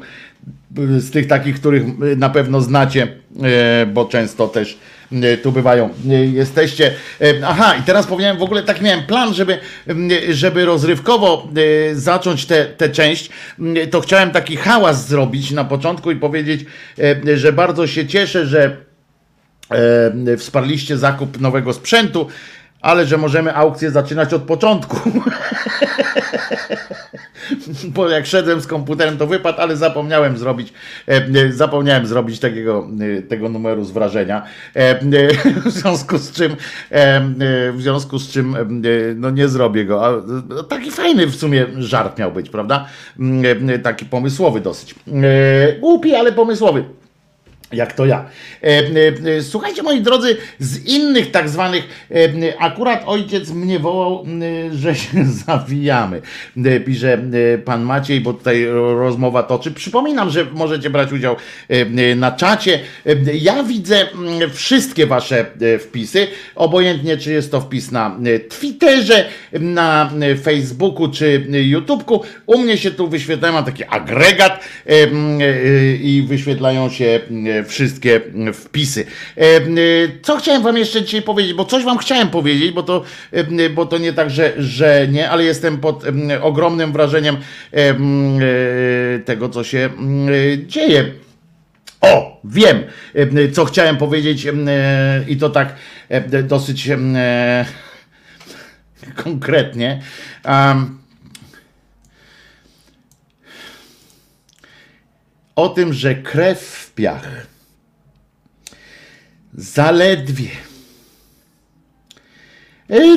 Z 1.00 1.12
tych 1.12 1.28
takich, 1.28 1.56
których 1.56 1.84
na 2.18 2.30
pewno 2.30 2.62
znacie, 2.62 3.08
e, 3.44 3.86
bo 3.86 4.06
często 4.06 4.48
też 4.48 4.78
e, 5.12 5.38
tu 5.38 5.52
bywają. 5.52 5.90
Jesteście. 6.34 6.94
Aha, 7.46 7.76
i 7.76 7.84
teraz 7.84 8.08
powiedziałem, 8.08 8.38
w 8.38 8.44
ogóle 8.44 8.64
tak 8.64 8.82
miałem 8.82 9.04
plan, 9.04 9.34
żeby, 9.34 9.58
żeby 10.30 10.66
rozrywkowo 10.66 11.48
zacząć 11.94 12.46
tę 12.78 12.90
część, 12.92 13.30
to 13.92 14.02
chciałem 14.02 14.32
taki 14.32 14.56
hałas 14.56 15.08
zrobić 15.08 15.52
na 15.52 15.64
początku 15.64 16.12
i 16.12 16.16
powiedzieć, 16.16 16.66
że 17.36 17.54
bardzo 17.54 17.88
się 17.88 18.08
cieszę, 18.08 18.46
że 18.46 18.78
wsparliście 20.38 20.98
zakup 20.98 21.40
nowego 21.42 21.74
sprzętu, 21.74 22.28
ale 22.86 23.06
że 23.06 23.18
możemy 23.18 23.56
aukcję 23.56 23.92
zaczynać 23.92 24.34
od 24.34 24.42
początku. 24.42 24.98
Bo 27.88 28.10
jak 28.10 28.26
szedłem 28.26 28.62
z 28.62 28.68
komputerem, 28.68 29.18
to 29.18 29.28
wypadł, 29.28 29.62
ale 29.62 29.78
zapomniałem 29.78 30.38
zrobić, 30.38 30.74
e, 31.08 31.12
e, 31.12 31.52
zapomniałem 31.52 32.08
zrobić 32.08 32.40
takiego, 32.40 32.88
e, 33.18 33.22
tego 33.22 33.50
numeru 33.50 33.84
z 33.84 33.92
wrażenia. 33.92 34.44
E, 34.76 34.80
e, 34.80 34.98
W 35.66 35.72
związku 35.72 36.18
z 36.18 36.32
czym, 36.32 36.52
e, 36.92 37.22
w 37.72 37.82
związku 37.82 38.20
z 38.20 38.32
czym, 38.32 38.56
no 39.16 39.30
nie 39.30 39.48
zrobię 39.48 39.86
go. 39.86 40.06
A, 40.06 40.12
no, 40.48 40.64
taki 40.64 40.92
fajny 40.92 41.28
w 41.28 41.36
sumie 41.36 41.66
żart 41.78 42.20
miał 42.20 42.32
być, 42.32 42.50
prawda? 42.50 42.88
Mm, 43.20 43.82
Taki 43.82 44.06
pomysłowy 44.06 44.62
dosyć. 44.62 44.96
Głupi, 45.80 46.16
ale 46.16 46.32
pomysłowy. 46.32 46.84
Jak 47.76 47.94
to 47.94 48.06
ja. 48.06 48.26
E, 48.64 48.68
e, 48.68 49.38
e, 49.38 49.42
Słuchajcie, 49.44 49.84
moi 49.84 50.02
drodzy, 50.02 50.38
z 50.60 50.86
innych 50.86 51.32
tak 51.32 51.50
zwanych, 51.50 52.10
akurat 52.60 53.04
ojciec 53.06 53.52
mnie 53.52 53.80
wołał, 53.80 54.26
że 54.72 54.96
się 54.96 55.26
zawijamy. 55.46 56.22
Pisze 56.86 57.18
pan 57.66 57.84
Maciej, 57.84 58.22
bo 58.22 58.34
tutaj 58.34 58.66
ro- 58.66 59.00
rozmowa 59.00 59.44
toczy. 59.44 59.72
Przypominam, 59.72 60.30
że 60.30 60.46
możecie 60.46 60.90
brać 60.90 61.14
udział 61.14 61.36
na 62.16 62.32
czacie. 62.32 62.80
Ja 63.34 63.64
widzę 63.64 64.12
mm, 64.12 64.50
wszystkie 64.50 65.08
wasze 65.08 65.46
wpisy, 65.80 66.28
obojętnie 66.56 67.18
czy 67.18 67.32
jest 67.32 67.52
to 67.52 67.62
wpis 67.62 67.92
na 67.92 68.18
Twitterze, 68.50 69.26
na 69.60 70.12
Facebooku 70.44 71.12
czy 71.12 71.48
YouTubeku. 71.50 72.24
U 72.46 72.58
mnie 72.58 72.78
się 72.78 72.92
tu 72.92 73.08
wyświetlają, 73.08 73.54
mam 73.54 73.66
taki 73.66 73.84
agregat 73.84 74.60
i 76.02 76.26
wyświetlają 76.28 76.90
się 76.90 77.20
wszystkie 77.66 78.22
m, 78.36 78.54
wpisy. 78.54 79.06
E, 79.38 79.42
e, 79.42 79.62
Co 80.22 80.38
chciałem 80.38 80.64
wam 80.64 80.78
jeszcze 80.78 81.02
dzisiaj 81.02 81.22
powiedzieć, 81.22 81.54
bo 81.54 81.66
coś 81.66 81.84
wam 81.84 81.98
chciałem 81.98 82.30
powiedzieć, 82.30 82.72
bo 82.72 82.84
to, 82.84 83.04
e, 83.32 83.70
bo 83.70 83.86
to 83.86 83.98
nie 83.98 84.14
tak, 84.14 84.30
że, 84.30 84.54
że 84.58 85.08
nie, 85.12 85.30
ale 85.30 85.44
jestem 85.44 85.78
pod 85.78 86.04
ogromnym 86.42 86.92
wrażeniem 86.92 87.38
em, 87.72 88.40
e, 88.40 89.20
tego, 89.20 89.50
co 89.50 89.64
się 89.64 89.90
dzieje 90.68 91.12
O, 92.02 92.42
wiem, 92.44 92.84
co 93.54 93.66
chciałem 93.66 93.98
powiedzieć 93.98 94.48
i 95.28 95.38
to 95.38 95.50
tak 95.50 95.76
dosyć 96.44 96.90
konkretnie. 99.16 100.02
O 105.56 105.70
tym, 105.70 105.94
że 105.94 106.16
krew 106.16 106.60
w 106.62 106.94
piach 106.94 107.48
zaledwie. 109.58 110.50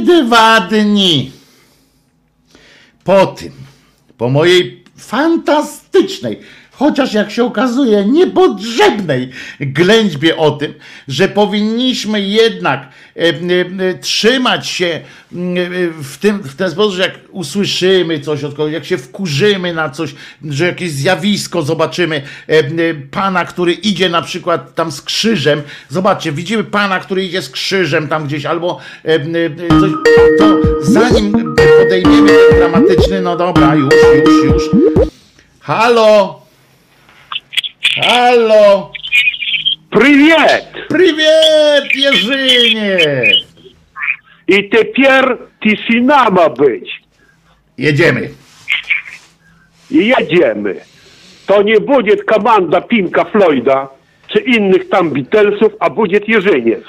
Dwa 0.05 0.61
dni. 0.61 1.33
Po 3.05 3.27
tym, 3.27 3.53
po 4.19 4.29
mojej 4.29 4.85
fantastycznej, 4.97 6.41
chociaż 6.79 7.13
jak 7.13 7.31
się 7.31 7.45
okazuje, 7.45 8.05
niepotrzebnej 8.05 9.31
ględźbie 9.61 10.37
o 10.37 10.51
tym, 10.51 10.75
że 11.09 11.29
powinniśmy 11.29 12.21
jednak 12.21 12.89
e, 13.17 13.21
e, 13.21 13.95
trzymać 14.01 14.69
się 14.69 14.87
e, 14.87 15.01
w, 16.03 16.17
tym, 16.21 16.43
w 16.43 16.55
ten 16.55 16.71
sposób, 16.71 16.93
że 16.93 17.03
jak 17.03 17.15
usłyszymy 17.31 18.21
coś 18.21 18.45
od 18.45 18.55
kogoś, 18.55 18.73
jak 18.73 18.85
się 18.85 18.99
wkurzymy 18.99 19.75
na 19.75 19.91
coś, 19.91 20.15
że 20.45 20.67
jakieś 20.67 20.91
zjawisko 20.91 21.63
zobaczymy, 21.63 22.23
pana, 23.11 23.45
który 23.45 23.73
idzie 23.73 24.09
na 24.09 24.23
przykład 24.23 24.75
tam 24.75 24.93
z 24.93 25.03
krzyżem, 25.03 25.63
zobaczcie, 25.89 26.33
widzimy 26.33 26.65
pana, 26.65 27.01
który 27.01 27.25
idzie 27.25 27.43
z 27.43 27.51
krzyżem 27.51 28.09
tam 28.09 28.27
gdzieś, 28.27 28.47
albo 28.47 28.81
coś, 29.81 29.91
to 30.39 30.59
zanim 30.83 31.55
podejmiemy 31.83 32.29
ten 32.29 32.59
dramatyczny, 32.59 33.21
no 33.21 33.37
dobra, 33.37 33.75
już, 33.75 33.95
już, 34.27 34.45
już. 34.45 34.63
Halo! 35.61 36.48
Halo! 37.98 38.92
Привет! 39.90 40.66
Привет, 40.90 41.94
Jerzynie! 41.94 43.32
И 44.48 44.64
теперь 44.64 45.38
тишина 45.62 46.30
ma 46.30 46.50
być. 46.50 47.02
Jedziemy. 47.78 48.30
I 49.92 50.08
jedziemy. 50.08 50.76
To 51.46 51.62
nie 51.62 51.80
będzie 51.80 52.18
komanda 52.18 52.82
Pinka 52.82 53.26
Floyda 53.26 53.90
czy 54.28 54.40
innych 54.40 54.90
tam 54.90 55.10
Beatlesów, 55.10 55.74
a 55.80 55.90
będzie 55.90 56.20
Jerzyniew. 56.28 56.84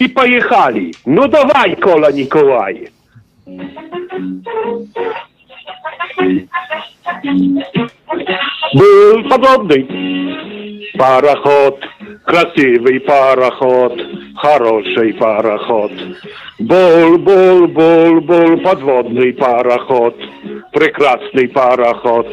I 0.00 0.08
pojechali. 0.08 0.94
No 1.06 1.28
dawaj, 1.28 1.76
Kola 1.76 2.10
Nikołaj. 2.10 2.88
Был 8.73 9.29
подобный 9.29 9.87
пароход, 10.97 11.79
красивый 12.25 12.99
пароход, 13.01 14.01
хороший 14.37 15.13
пароход. 15.13 15.91
Бол, 16.59 17.17
бол, 17.17 17.67
бол, 17.67 18.21
бол, 18.21 18.57
подводный 18.59 19.33
пароход, 19.33 20.15
прекрасный 20.71 21.47
пароход, 21.49 22.27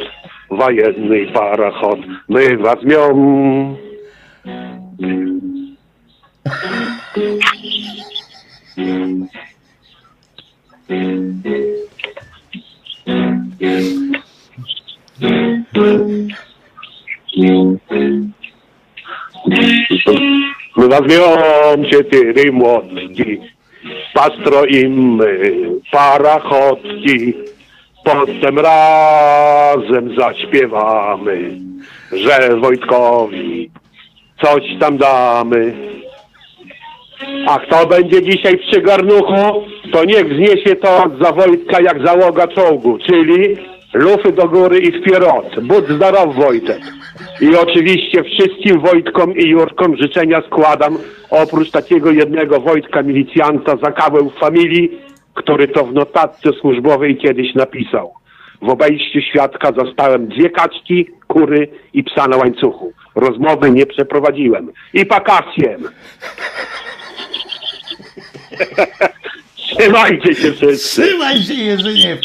военный 0.49 1.27
пароход. 1.27 1.99
Мы 2.27 2.57
возьмем 2.57 3.77
Nazwią 20.77 21.35
się 21.91 22.03
tyry 22.03 22.51
młotki, 22.51 23.39
pastro 24.13 24.65
im 24.65 25.21
y, 25.21 25.53
parachodki, 25.91 27.33
potem 28.05 28.59
razem 28.59 30.15
zaśpiewamy, 30.17 31.59
że 32.11 32.57
Wojtkowi 32.57 33.71
coś 34.41 34.63
tam 34.79 34.97
damy. 34.97 35.73
A 37.47 37.59
kto 37.59 37.87
będzie 37.87 38.21
dzisiaj 38.21 38.57
przy 38.57 38.81
garnuchu, 38.81 39.63
to 39.91 40.05
niech 40.05 40.29
wzniesie 40.29 40.75
to 40.75 41.03
za 41.21 41.31
Wojtka 41.31 41.81
jak 41.81 42.07
załoga 42.07 42.47
czołgu, 42.47 42.97
czyli 43.07 43.57
lufy 43.93 44.31
do 44.31 44.47
góry 44.47 44.79
i 44.79 45.01
wpierot. 45.01 45.59
Budź 45.61 45.85
zdrow 45.85 46.35
Wojtek. 46.35 46.81
I 47.41 47.55
oczywiście 47.55 48.23
wszystkim 48.23 48.79
Wojtkom 48.79 49.37
i 49.37 49.49
Jurkom 49.49 49.97
życzenia 49.97 50.41
składam, 50.47 50.97
oprócz 51.29 51.71
takiego 51.71 52.11
jednego 52.11 52.59
Wojtka 52.59 53.03
milicjanta 53.03 53.77
za 53.83 53.91
kawę 53.91 54.19
w 54.23 54.39
familii, 54.39 54.99
który 55.33 55.67
to 55.67 55.85
w 55.85 55.93
notatce 55.93 56.49
służbowej 56.61 57.17
kiedyś 57.17 57.55
napisał. 57.55 58.13
W 58.61 58.69
obejściu 58.69 59.21
świadka 59.21 59.71
zastałem 59.77 60.27
dwie 60.27 60.49
kaczki, 60.49 61.07
kury 61.27 61.67
i 61.93 62.03
psa 62.03 62.27
na 62.27 62.37
łańcuchu. 62.37 62.93
Rozmowy 63.15 63.71
nie 63.71 63.85
przeprowadziłem. 63.85 64.71
I 64.93 65.05
pakacjem. 65.05 65.81
Trzymajcie 69.79 70.35
się 70.35 70.53
wszyscy. 70.53 71.01
Trzymaj 71.01 71.43
się, 71.43 71.53
Jerzyniew. 71.53 72.19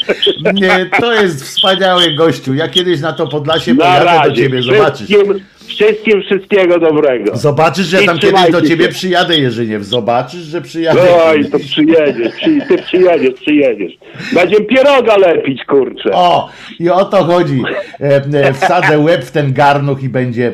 Nie, 0.55 0.91
To 1.01 1.13
jest 1.15 1.45
wspaniały 1.45 2.11
gościu. 2.15 2.55
Ja 2.55 2.69
kiedyś 2.69 3.01
na 3.01 3.13
to 3.13 3.27
Podlasie 3.27 3.75
Na 3.75 3.85
pojadę 3.85 4.05
razie. 4.05 4.31
do 4.31 4.37
ciebie, 4.37 4.63
zobaczysz. 4.63 5.07
Wszystkim, 5.09 5.45
wszystkim 5.69 6.23
wszystkiego 6.23 6.79
dobrego. 6.79 7.37
Zobaczysz, 7.37 7.87
że 7.87 8.03
I 8.03 8.07
tam 8.07 8.19
kiedyś 8.19 8.51
do 8.51 8.63
ciebie 8.63 8.85
się. 8.85 8.91
przyjadę, 8.91 9.39
Jerzyniew. 9.39 9.85
Zobaczysz, 9.85 10.41
że 10.41 10.63
przyjadę. 10.63 11.01
Oj, 11.25 11.45
to 11.45 11.59
przyjedziesz, 11.59 12.35
przy, 12.35 12.61
ty 12.69 12.79
przyjedziesz, 12.79 13.35
przyjedziesz. 13.41 13.93
Będziemy 14.33 14.65
pieroga 14.65 15.17
lepić, 15.17 15.65
kurczę. 15.65 16.11
O, 16.13 16.49
i 16.81 16.91
o 16.91 17.05
to 17.05 17.25
chodzi. 17.25 17.63
E, 18.01 18.23
e, 18.35 18.53
Wsadzę 18.53 18.99
łeb 18.99 19.25
w 19.25 19.31
ten 19.31 19.53
garnuch 19.53 20.03
i 20.03 20.09
będzie, 20.09 20.53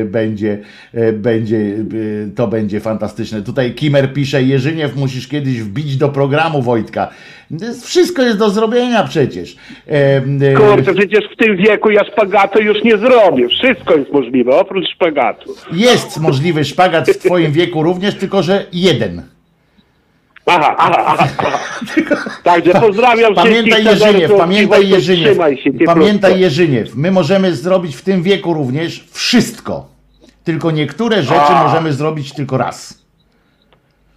e, 0.00 0.04
będzie, 0.04 0.58
będzie, 1.12 1.58
to 2.36 2.48
będzie 2.48 2.80
fantastyczne. 2.80 3.42
Tutaj 3.42 3.74
Kimer 3.74 4.12
pisze, 4.12 4.42
Jerzyniew 4.42 4.96
musisz 4.96 5.28
kiedyś 5.28 5.62
wbić 5.62 5.96
do 5.96 6.08
programu 6.08 6.62
Wojtka. 6.62 7.08
Wszystko 7.84 8.22
jest 8.22 8.38
do 8.38 8.50
zrobienia 8.50 9.04
przecież. 9.04 9.56
E, 9.86 10.54
Kurczę, 10.54 10.94
przecież 10.94 11.24
w 11.32 11.36
tym 11.36 11.56
wieku 11.56 11.90
ja 11.90 12.04
szpagatu 12.04 12.62
już 12.62 12.82
nie 12.84 12.98
zrobię. 12.98 13.48
Wszystko 13.48 13.94
jest 13.96 14.12
możliwe, 14.12 14.56
oprócz 14.56 14.84
szpagatu. 14.94 15.54
Jest 15.72 16.20
możliwy 16.20 16.64
szpagat 16.64 17.10
w 17.10 17.18
twoim 17.18 17.52
wieku 17.52 17.82
również, 17.82 18.14
tylko 18.14 18.42
że 18.42 18.64
jeden. 18.72 19.22
Aha, 20.46 20.74
aha, 20.78 21.04
aha. 21.06 21.28
Także 22.42 22.72
pozdrawiam 22.72 23.34
Pamiętaj 23.34 23.84
Jerzyniew, 23.84 24.32
pamiętaj 24.38 24.88
Jerzyniew, 24.88 25.38
pamiętaj 25.86 26.40
Jerzyniew, 26.40 26.94
my 26.94 27.10
możemy 27.10 27.54
zrobić 27.54 27.96
w 27.96 28.02
tym 28.02 28.22
wieku 28.22 28.54
również 28.54 29.04
wszystko. 29.10 29.86
Tylko 30.44 30.70
niektóre 30.70 31.22
rzeczy 31.22 31.40
A. 31.40 31.64
możemy 31.64 31.92
zrobić 31.92 32.32
tylko 32.32 32.58
raz. 32.58 33.07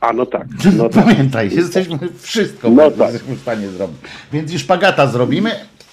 A 0.02 0.14
no 0.14 0.26
tak, 0.26 0.48
no 0.78 0.90
tak. 0.90 1.06
Pamiętaj, 1.06 1.56
jesteśmy 1.56 1.99
wszystko 2.19 2.69
No 2.69 2.91
tak. 2.91 3.14
jesteśmy 3.14 3.36
w 3.36 3.41
stanie 3.41 3.69
zrobić. 3.69 3.98
Więc 4.34 4.52
już 4.53 4.61
szpagata 4.61 5.07
zrobimy. 5.07 5.52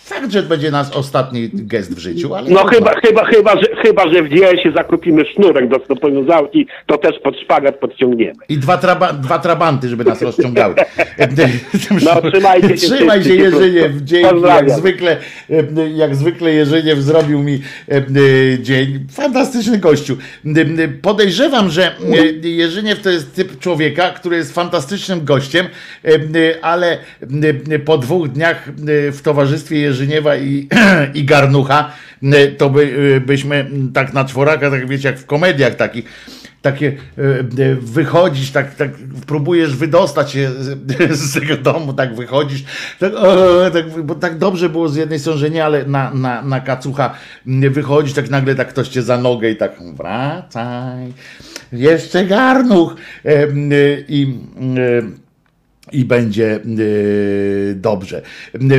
Fakt, 0.08 0.32
że 0.32 0.42
będzie 0.42 0.70
nas 0.70 0.96
ostatni 0.96 1.50
gest 1.52 1.94
w 1.94 1.98
życiu, 1.98 2.34
ale 2.34 2.50
No 2.50 2.64
chyba, 2.66 2.94
chyba, 3.06 3.24
chyba, 3.24 3.56
że, 3.56 3.66
chyba, 3.82 4.12
że 4.12 4.22
w 4.22 4.28
się 4.62 4.72
zakupimy 4.76 5.24
sznurek 5.34 5.68
do 5.88 5.96
powiązałki, 5.96 6.66
to 6.86 6.98
też 6.98 7.18
pod 7.24 7.40
szpagat 7.40 7.78
podciągniemy. 7.78 8.38
I 8.48 8.58
dwa, 8.58 8.78
traba, 8.78 9.12
dwa 9.12 9.38
trabanty, 9.38 9.88
żeby 9.88 10.04
nas 10.04 10.22
rozciągały. 10.22 10.74
No, 12.04 12.30
trzymajcie 12.30 12.68
się 12.68 12.86
Trzymaj 12.86 13.24
się 13.24 13.34
Jerzyniew, 13.34 13.92
dzięki. 14.02 14.40
Jak 14.42 14.70
zwykle, 14.70 15.16
jak 15.94 16.14
zwykle 16.16 16.52
Jerzyniew 16.52 16.98
zrobił 16.98 17.42
mi 17.42 17.60
dzień. 18.60 19.06
Fantastyczny 19.10 19.78
gościu. 19.78 20.16
Podejrzewam, 21.02 21.70
że 21.70 21.94
Jerzyniew 22.42 23.02
to 23.02 23.10
jest 23.10 23.34
typ 23.34 23.58
człowieka, 23.58 24.10
który 24.10 24.36
jest 24.36 24.54
fantastycznym 24.54 25.24
gościem, 25.24 25.66
ale 26.62 26.98
po 27.84 27.98
dwóch 27.98 28.28
dniach 28.28 28.68
w 29.12 29.20
towarzystwie 29.22 29.78
Jerzyniewa 29.98 30.36
i, 30.36 30.68
i 31.14 31.24
Garnucha, 31.24 31.92
to 32.58 32.70
by, 32.70 33.22
byśmy 33.26 33.70
tak 33.94 34.12
na 34.12 34.24
czworaka, 34.24 34.70
tak 34.70 34.88
wiecie, 34.88 35.08
jak 35.08 35.18
w 35.18 35.26
komediach 35.26 35.74
takich, 35.74 36.04
takie 36.62 36.96
e, 37.58 37.74
wychodzisz, 37.74 38.50
tak, 38.50 38.74
tak 38.74 38.90
próbujesz 39.26 39.76
wydostać 39.76 40.30
się 40.30 40.50
z, 41.10 41.34
tego 41.34 41.56
domu, 41.56 41.92
tak 41.92 42.14
wychodzisz, 42.14 42.64
tak, 42.98 43.12
o, 43.14 43.70
tak, 43.70 44.02
bo 44.04 44.14
tak 44.14 44.38
dobrze 44.38 44.68
było 44.68 44.88
z 44.88 44.96
jednej 44.96 45.18
strony, 45.18 45.38
że 45.38 45.50
nie, 45.50 45.64
ale 45.64 45.84
na, 45.84 46.14
na, 46.14 46.42
na 46.42 46.60
kacucha 46.60 47.14
m, 47.46 47.72
wychodzisz, 47.72 48.12
tak 48.12 48.30
nagle 48.30 48.54
tak 48.54 48.68
ktoś 48.68 48.88
cię 48.88 49.02
za 49.02 49.18
nogę 49.18 49.50
i 49.50 49.56
tak 49.56 49.72
wracaj, 49.94 51.12
jeszcze 51.72 52.24
garnuch 52.24 52.96
i 54.08 54.34
e, 54.76 55.27
i 55.92 56.04
będzie 56.04 56.60
y, 56.78 57.74
dobrze. 57.76 58.22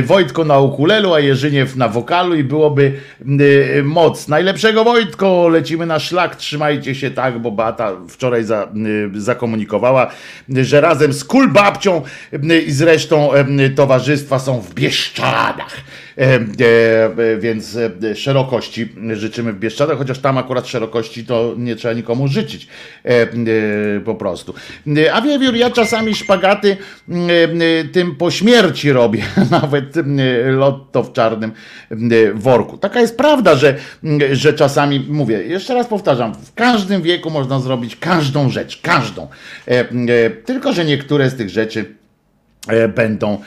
Wojtko 0.04 0.44
na 0.44 0.58
ukulelu, 0.58 1.14
a 1.14 1.20
Jerzyniew 1.20 1.76
na 1.76 1.88
wokalu 1.88 2.34
i 2.34 2.44
byłoby 2.44 2.92
y, 3.40 3.82
moc. 3.84 4.28
Najlepszego 4.28 4.84
Wojtko, 4.84 5.48
lecimy 5.48 5.86
na 5.86 5.98
szlak, 5.98 6.36
trzymajcie 6.36 6.94
się 6.94 7.10
tak, 7.10 7.38
bo 7.38 7.50
Bata 7.50 7.92
wczoraj 8.08 8.44
za, 8.44 8.68
y, 9.16 9.20
zakomunikowała, 9.20 10.10
że 10.48 10.80
razem 10.80 11.12
z 11.12 11.24
Kulbabcią 11.24 12.02
y, 12.32 12.60
i 12.60 12.72
z 12.72 12.82
resztą 12.82 13.30
y, 13.34 13.70
towarzystwa 13.70 14.38
są 14.38 14.60
w 14.60 14.74
Bieszczadach. 14.74 15.76
E, 16.20 16.24
e, 16.24 17.24
e, 17.34 17.38
więc 17.38 17.78
szerokości 18.14 18.88
życzymy 19.12 19.52
w 19.52 19.58
Bieszczadach, 19.58 19.98
chociaż 19.98 20.18
tam 20.18 20.38
akurat 20.38 20.66
szerokości 20.66 21.24
to 21.24 21.54
nie 21.58 21.76
trzeba 21.76 21.94
nikomu 21.94 22.28
życzyć 22.28 22.68
po 24.04 24.14
prostu. 24.14 24.54
A 25.12 25.20
wiewiór, 25.20 25.54
ja 25.54 25.70
czasami 25.70 26.14
szpagaty 26.14 26.76
tym 27.92 28.16
po 28.16 28.30
śmierci 28.30 28.92
robię, 28.92 29.22
nawet 29.60 29.94
lotto 30.46 31.02
w 31.02 31.12
czarnym 31.12 31.52
worku. 32.34 32.78
Taka 32.78 33.00
jest 33.00 33.16
prawda, 33.16 33.56
że, 33.56 33.76
że 34.32 34.54
czasami, 34.54 35.06
mówię, 35.08 35.44
jeszcze 35.44 35.74
raz 35.74 35.86
powtarzam, 35.86 36.34
w 36.34 36.54
każdym 36.54 37.02
wieku 37.02 37.30
można 37.30 37.60
zrobić 37.60 37.96
każdą 37.96 38.50
rzecz, 38.50 38.80
każdą. 38.82 39.28
Tylko, 40.44 40.72
że 40.72 40.84
niektóre 40.84 41.30
z 41.30 41.36
tych 41.36 41.50
rzeczy 41.50 41.99
będą 42.94 43.40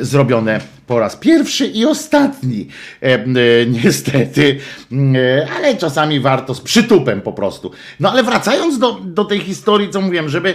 zrobione 0.00 0.60
po 0.86 0.98
raz 0.98 1.16
pierwszy 1.16 1.66
i 1.66 1.86
ostatni. 1.86 2.68
E, 3.02 3.06
e, 3.06 3.26
niestety, 3.66 4.58
e, 4.92 5.48
ale 5.56 5.76
czasami 5.76 6.20
warto 6.20 6.54
z 6.54 6.60
przytupem 6.60 7.20
po 7.20 7.32
prostu. 7.32 7.70
No 8.00 8.10
ale 8.10 8.22
wracając 8.22 8.78
do, 8.78 8.92
do 8.92 9.24
tej 9.24 9.40
historii, 9.40 9.90
co 9.90 10.00
mówiłem, 10.00 10.28
żeby, 10.28 10.54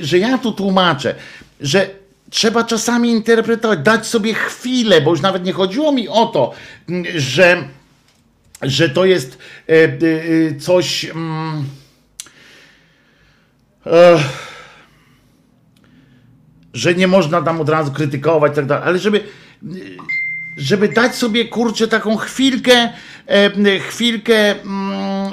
że 0.00 0.18
ja 0.18 0.38
tu 0.38 0.52
tłumaczę, 0.52 1.14
że 1.60 1.90
trzeba 2.30 2.64
czasami 2.64 3.10
interpretować, 3.10 3.78
dać 3.78 4.06
sobie 4.06 4.34
chwilę, 4.34 5.00
bo 5.00 5.10
już 5.10 5.20
nawet 5.20 5.44
nie 5.44 5.52
chodziło 5.52 5.92
mi 5.92 6.08
o 6.08 6.26
to, 6.26 6.52
że, 7.16 7.64
że 8.62 8.88
to 8.88 9.04
jest 9.04 9.38
e, 9.68 9.72
e, 9.72 9.90
coś. 10.60 11.04
Mm, 11.04 11.64
e, 13.86 14.18
że 16.76 16.94
nie 16.94 17.06
można 17.06 17.42
tam 17.42 17.60
od 17.60 17.68
razu 17.68 17.92
krytykować 17.92 18.54
tak 18.54 18.66
dalej, 18.66 18.84
ale 18.86 18.98
żeby, 18.98 19.20
żeby 20.56 20.88
dać 20.88 21.14
sobie 21.14 21.44
kurczę 21.44 21.88
taką 21.88 22.16
chwilkę, 22.16 22.88
chwilkę 23.88 24.60
mm, 24.62 25.32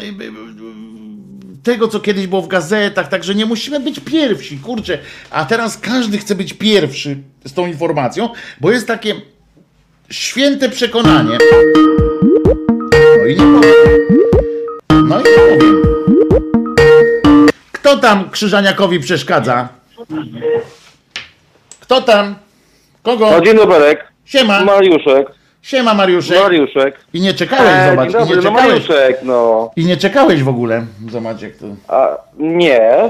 tego, 1.64 1.88
co 1.88 2.00
kiedyś 2.00 2.28
było 2.28 2.42
w 2.42 2.48
gazetach, 2.48 3.08
także 3.08 3.36
nie 3.36 3.46
musimy 3.46 3.80
być 3.80 4.00
pierwsi, 4.00 4.58
kurczę, 4.58 4.98
a 5.30 5.46
teraz 5.46 5.78
każdy 5.78 6.18
chce 6.18 6.36
być 6.36 6.54
pierwszy 6.54 7.18
z 7.46 7.54
tą 7.54 7.68
informacją, 7.68 8.30
bo 8.62 8.72
jest 8.72 8.88
takie 8.88 9.16
święte 10.10 10.70
przekonanie. 10.70 11.38
No 13.18 13.26
i 13.26 13.32
nie 13.32 13.60
powiem. 13.60 13.74
No 15.10 15.20
i 15.20 15.24
nie 15.24 15.58
powiem. 15.58 15.82
Kto 17.72 17.98
tam 17.98 18.30
Krzyżaniakowi 18.30 19.00
przeszkadza? 19.00 19.70
Kto 21.94 22.02
tam? 22.02 22.36
Kogo? 23.04 23.32
No, 23.32 23.42
dzień 23.42 23.56
dobry, 23.56 23.98
Siema. 24.26 24.64
Mariuszek. 24.66 25.32
Siema 25.62 25.94
Mariuszek. 25.94 26.44
Mariuszek. 26.44 27.00
I 27.14 27.22
nie 27.22 27.34
czekałeś, 27.34 27.72
E, 27.74 27.90
zobacz. 27.90 28.12
dzień 28.12 28.12
I 28.12 28.14
nie 28.14 28.20
dobry, 28.20 28.36
no 28.36 28.42
czekałeś. 28.42 28.68
Mariuszek, 28.68 29.18
no. 29.24 29.72
I 29.76 29.86
nie 29.86 29.98
czekałeś 29.98 30.44
w 30.44 30.48
ogóle. 30.48 30.86
Zobacz 31.10 31.42
jak 31.42 31.52
to. 31.56 31.66
A, 31.88 32.18
nie. 32.40 33.10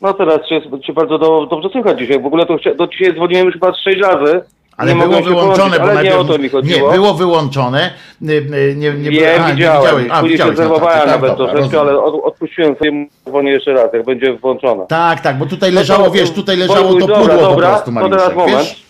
No 0.00 0.14
teraz 0.14 0.38
cię, 0.48 0.60
cię 0.86 0.92
bardzo 0.92 1.18
do, 1.18 1.46
dobrze 1.46 1.68
słychać 1.68 1.98
dzisiaj. 1.98 2.20
W 2.22 2.26
ogóle 2.26 2.46
to 2.46 2.56
do 2.74 2.86
dzisiaj 2.86 3.14
dzwoniłem 3.14 3.44
już 3.46 3.54
chyba 3.54 3.72
sześć 3.74 3.98
razy. 4.00 4.40
Ale 4.76 4.94
nie 4.94 5.02
było 5.08 5.22
wyłączone, 5.22 5.76
bo 5.78 5.84
ale 5.84 5.94
najpierw... 5.94 6.14
nie 6.16 6.20
o 6.20 6.24
to 6.24 6.38
mi 6.38 6.48
chodziło. 6.48 6.88
Nie, 6.90 6.94
było 6.98 7.14
wyłączone. 7.14 7.90
Nie, 8.20 8.40
nie, 8.76 8.92
nie, 8.94 9.10
Wiem, 9.10 9.42
a, 9.42 9.48
nie 9.48 9.54
widziałem. 9.54 9.56
widziałeś. 9.56 10.06
A, 10.10 10.20
Później 10.20 10.38
no 10.38 10.80
tak, 10.80 10.94
tak, 10.94 11.06
nawet 11.06 11.30
dobra, 11.30 11.36
troszeczkę, 11.52 11.76
rozumiem. 11.78 11.80
ale 11.80 11.98
od, 11.98 12.24
odpuściłem 12.24 12.76
sobie 12.76 13.06
dzwonię 13.28 13.50
jeszcze 13.52 13.72
raz, 13.72 13.92
jak 13.92 14.04
będzie 14.04 14.32
włączone. 14.32 14.86
Tak, 14.88 15.20
tak, 15.20 15.38
bo 15.38 15.46
tutaj 15.46 15.72
No 15.72 15.80
leżało, 15.80 16.04
to- 16.04 16.10
wiesz, 16.10 16.30
tutaj 16.30 16.56
leżało 16.56 16.92
to 16.92 16.98
dobra, 16.98 17.16
pudło 17.18 17.34
po 17.36 17.42
dobra, 17.42 17.68
prostu, 17.68 17.92
To 18.00 18.08
teraz 18.08 18.34
moment. 18.34 18.58
wiesz? 18.58 18.86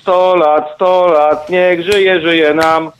100 0.00 0.36
lat, 0.36 0.70
100 0.74 1.06
lat, 1.06 1.50
niech 1.50 1.82
żyje, 1.92 2.20
żyje 2.20 2.54
nam. 2.54 2.90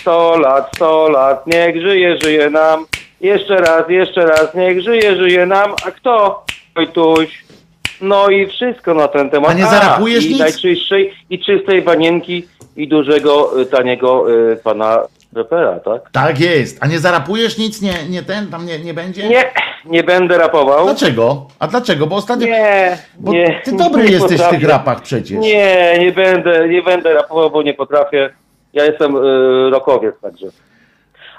100 0.00 0.36
lat, 0.38 0.70
100 0.76 1.08
lat, 1.08 1.46
niech 1.46 1.82
żyje, 1.82 2.16
żyje 2.22 2.50
nam. 2.50 2.86
Jeszcze 3.20 3.56
raz, 3.56 3.88
jeszcze 3.88 4.26
raz, 4.26 4.54
niech 4.54 4.82
żyje, 4.82 5.16
żyje 5.16 5.46
nam. 5.46 5.70
A 5.86 5.90
kto? 5.90 6.44
Wojtuś. 6.76 7.44
No 8.00 8.28
i 8.28 8.46
wszystko 8.46 8.94
na 8.94 9.08
ten 9.08 9.30
temat. 9.30 9.50
A 9.50 9.54
nie 9.54 9.66
zarapujesz 9.66 10.24
i 10.24 10.28
nic? 10.28 10.38
najczystszej 10.38 11.14
i 11.30 11.38
czystej 11.38 11.82
wanienki 11.82 12.44
i 12.76 12.88
dużego, 12.88 13.60
y, 13.60 13.66
taniego 13.66 14.32
y, 14.52 14.56
pana 14.56 15.02
repera, 15.34 15.80
tak? 15.80 16.10
Tak 16.12 16.40
jest. 16.40 16.78
A 16.80 16.86
nie 16.86 16.98
zarapujesz 16.98 17.58
nic? 17.58 17.82
Nie, 17.82 17.92
nie 18.10 18.22
ten, 18.22 18.46
tam 18.50 18.66
nie, 18.66 18.78
nie 18.78 18.94
będzie? 18.94 19.28
Nie, 19.28 19.44
nie 19.84 20.02
będę 20.02 20.38
rapował. 20.38 20.84
Dlaczego? 20.84 21.46
A 21.58 21.66
dlaczego? 21.66 22.06
Bo 22.06 22.16
ostatnio... 22.16 22.46
Nie, 22.46 22.98
Bo 23.18 23.32
nie. 23.32 23.60
ty 23.64 23.76
dobry 23.76 24.04
nie 24.04 24.10
jesteś 24.10 24.32
w 24.32 24.34
potrafię. 24.34 24.58
tych 24.58 24.68
rapach 24.68 25.02
przecież. 25.02 25.38
Nie, 25.38 25.98
nie 25.98 26.12
będę, 26.12 26.68
nie 26.68 26.82
będę 26.82 27.14
rapował, 27.14 27.50
bo 27.50 27.62
nie 27.62 27.74
potrafię. 27.74 28.30
Ja 28.72 28.84
jestem 28.84 29.16
y, 29.16 29.70
rokowiec 29.70 30.14
także. 30.22 30.46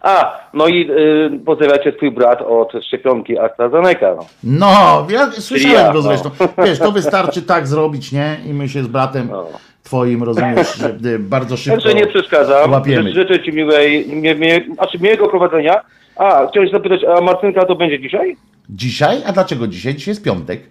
A, 0.01 0.39
no 0.53 0.67
i 0.67 0.89
y, 0.91 1.39
pozdrawiacie 1.45 1.93
twój 1.93 2.11
brat 2.11 2.41
od 2.41 2.71
szczepionki 2.87 3.39
AstraZeneca. 3.39 4.15
No. 4.15 4.25
No, 4.43 5.07
ja 5.09 5.31
słyszałem 5.31 5.77
ja, 5.77 5.87
go 5.87 5.93
no. 5.93 6.01
zresztą. 6.01 6.29
Wiesz, 6.65 6.79
to 6.79 6.91
wystarczy 6.91 7.41
tak 7.41 7.67
zrobić, 7.67 8.11
nie? 8.11 8.37
I 8.45 8.53
my 8.53 8.69
się 8.69 8.83
z 8.83 8.87
bratem 8.87 9.27
No. 9.31 9.45
twoim, 9.83 10.23
rozumiesz, 10.23 10.75
że 10.75 10.89
y, 11.05 11.19
bardzo 11.19 11.57
szybko 11.57 11.81
Także 11.81 11.93
nie 11.99 12.07
przeszkadzam. 12.07 12.71
łapiemy. 12.71 13.09
Ży- 13.09 13.15
Życzę 13.15 13.43
ci 13.43 13.53
miłej, 13.53 14.07
mie, 14.37 14.61
znaczy 14.75 14.97
miłego 15.01 15.27
prowadzenia. 15.29 15.81
A, 16.15 16.47
chciałeś 16.51 16.71
zapytać, 16.71 17.01
a 17.17 17.21
Martynka 17.21 17.65
to 17.65 17.75
będzie 17.75 17.99
dzisiaj? 17.99 18.35
Dzisiaj? 18.69 19.17
A 19.25 19.31
dlaczego 19.31 19.67
dzisiaj? 19.67 19.95
Dzisiaj 19.95 20.11
jest 20.11 20.23
piątek. 20.23 20.61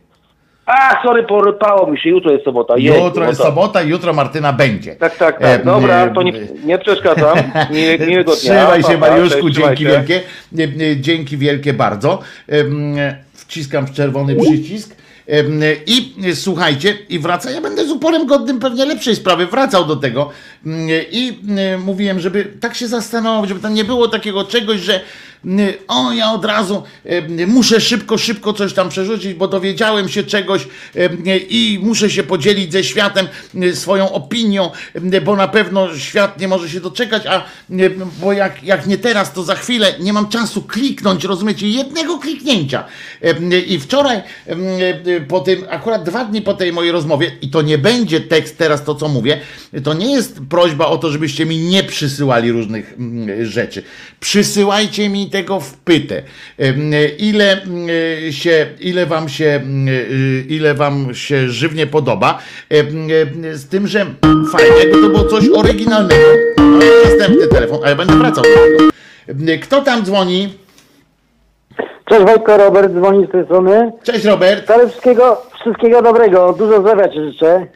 A, 0.69 1.03
sorry, 1.03 1.23
porypało 1.23 1.90
mi 1.90 1.99
się, 1.99 2.11
jutro 2.11 2.32
jest 2.32 2.45
sobota. 2.45 2.74
Jej, 2.78 3.05
Jutro 3.05 3.27
jest 3.27 3.39
no 3.39 3.45
to- 3.45 3.51
sobota 3.51 3.82
i 3.82 3.89
jutro 3.89 4.12
Martyna 4.12 4.53
będzie. 4.53 4.97
Tak, 4.97 5.16
tak, 5.16 5.40
tak. 5.40 5.65
Dobra, 5.65 6.11
to 6.11 6.23
nie, 6.23 6.32
nie 6.65 6.78
przeszkadzam. 6.78 7.39
Miłe, 7.70 7.99
miłego 8.07 8.32
dnia. 8.36 8.40
Trzymaj 8.40 8.82
się 8.82 8.99
Mariuszku, 8.99 9.51
trzymaj 9.51 9.77
dzięki 9.77 9.85
się. 9.85 9.90
wielkie. 9.90 10.97
Dzięki 11.01 11.36
wielkie 11.36 11.73
bardzo. 11.73 12.19
Wciskam 13.32 13.86
w 13.86 13.93
czerwony 13.93 14.36
przycisk. 14.36 14.97
I 15.86 16.15
słuchajcie, 16.35 16.99
i 17.09 17.19
wraca. 17.19 17.51
Ja 17.51 17.61
będę 17.61 17.86
z 17.86 17.90
uporem 17.90 18.27
godnym 18.27 18.61
pewnie 18.61 18.85
lepszej 18.85 19.16
sprawy 19.16 19.47
wracał 19.47 19.85
do 19.85 19.97
tego. 19.97 20.31
I 21.11 21.39
mówiłem, 21.85 22.20
żeby 22.20 22.45
tak 22.61 22.74
się 22.74 22.89
zastanowić, 22.89 23.49
żeby 23.49 23.61
tam 23.61 23.74
nie 23.74 23.85
było 23.85 24.09
takiego 24.09 24.45
czegoś, 24.45 24.81
że 24.81 25.01
o, 25.89 26.12
ja 26.12 26.32
od 26.32 26.44
razu 26.44 26.82
muszę 27.47 27.81
szybko, 27.81 28.19
szybko 28.19 28.52
coś 28.52 28.73
tam 28.73 28.89
przerzucić, 28.89 29.35
bo 29.35 29.48
dowiedziałem 29.48 30.09
się 30.09 30.23
czegoś 30.23 30.69
i 31.48 31.78
muszę 31.82 32.10
się 32.10 32.23
podzielić 32.23 32.73
ze 32.73 32.85
światem 32.85 33.28
em, 33.55 33.77
swoją 33.77 34.12
opinią, 34.12 34.70
bo 35.24 35.36
na 35.36 35.48
pewno 35.48 35.97
świat 35.97 36.40
nie 36.40 36.48
może 36.48 36.69
się 36.69 36.81
doczekać, 36.81 37.27
a 37.27 37.44
bo 38.20 38.32
jak, 38.32 38.62
jak 38.62 38.86
nie 38.86 38.98
teraz, 38.98 39.32
to 39.32 39.43
za 39.43 39.55
chwilę 39.55 39.94
nie 40.01 40.12
mam 40.12 40.28
czasu 40.28 40.62
kliknąć, 40.62 41.24
rozumiecie, 41.24 41.69
jednego 41.69 42.19
kliknięcia. 42.19 42.85
I 43.66 43.78
wczoraj 43.78 44.23
po 45.28 45.40
tym, 45.40 45.65
akurat 45.70 46.05
dwa 46.05 46.24
dni 46.24 46.43
po 46.43 46.55
tej 46.55 46.73
mojej 46.73 46.93
rozmowie, 46.93 47.31
i 47.43 47.48
to 47.48 47.62
nie 47.62 47.78
będzie 47.78 48.20
tekst 48.20 48.59
teraz 48.59 48.85
to, 48.85 48.94
co 48.94 49.09
mówię, 49.09 49.40
to 49.85 49.94
nie 49.94 50.12
jest 50.12 50.40
prośba 50.51 50.86
o 50.86 50.98
to, 50.98 51.10
żebyście 51.10 51.47
mi 51.47 51.59
nie 51.59 51.82
przysyłali 51.82 52.52
różnych 52.52 52.94
rzeczy. 53.43 53.82
Przysyłajcie 54.20 55.09
mi 55.09 55.27
tego 55.30 55.60
w 55.60 55.74
pytę. 55.76 56.22
Ile 57.18 57.62
mm, 57.62 57.88
się, 58.32 58.66
ile 58.80 59.06
wam 59.06 59.28
się, 59.28 59.60
y, 59.88 60.44
ile 60.48 60.74
wam 60.74 61.14
się 61.14 61.48
żywnie 61.48 61.86
podoba. 61.86 62.38
Em, 62.70 63.09
Z 63.52 63.68
tym, 63.68 63.86
że 63.86 64.06
fajnie, 64.52 64.92
to 64.92 65.09
było 65.09 65.24
coś 65.24 65.48
oryginalnego. 65.48 66.28
No 66.59 66.86
następny 67.05 67.46
telefon, 67.46 67.80
a 67.84 67.88
ja 67.88 67.96
będę 67.96 68.14
wracał 68.18 68.44
do 68.44 68.50
tego. 68.50 68.90
Kto 69.62 69.82
tam 69.82 70.05
dzwoni? 70.05 70.55
Cześć 72.09 72.24
Wojtko, 72.24 72.56
Robert 72.56 72.92
dzwoni 72.92 73.26
z 73.26 73.30
tej 73.30 73.44
strony. 73.44 73.92
Cześć 74.02 74.24
Robert. 74.24 74.70
Ale 74.70 74.88
wszystkiego, 74.88 75.42
wszystkiego 75.60 76.02
dobrego, 76.02 76.52
dużo 76.59 76.80
zdrowia 76.80 77.09
Ci 77.09 77.18
życzę. 77.32 77.66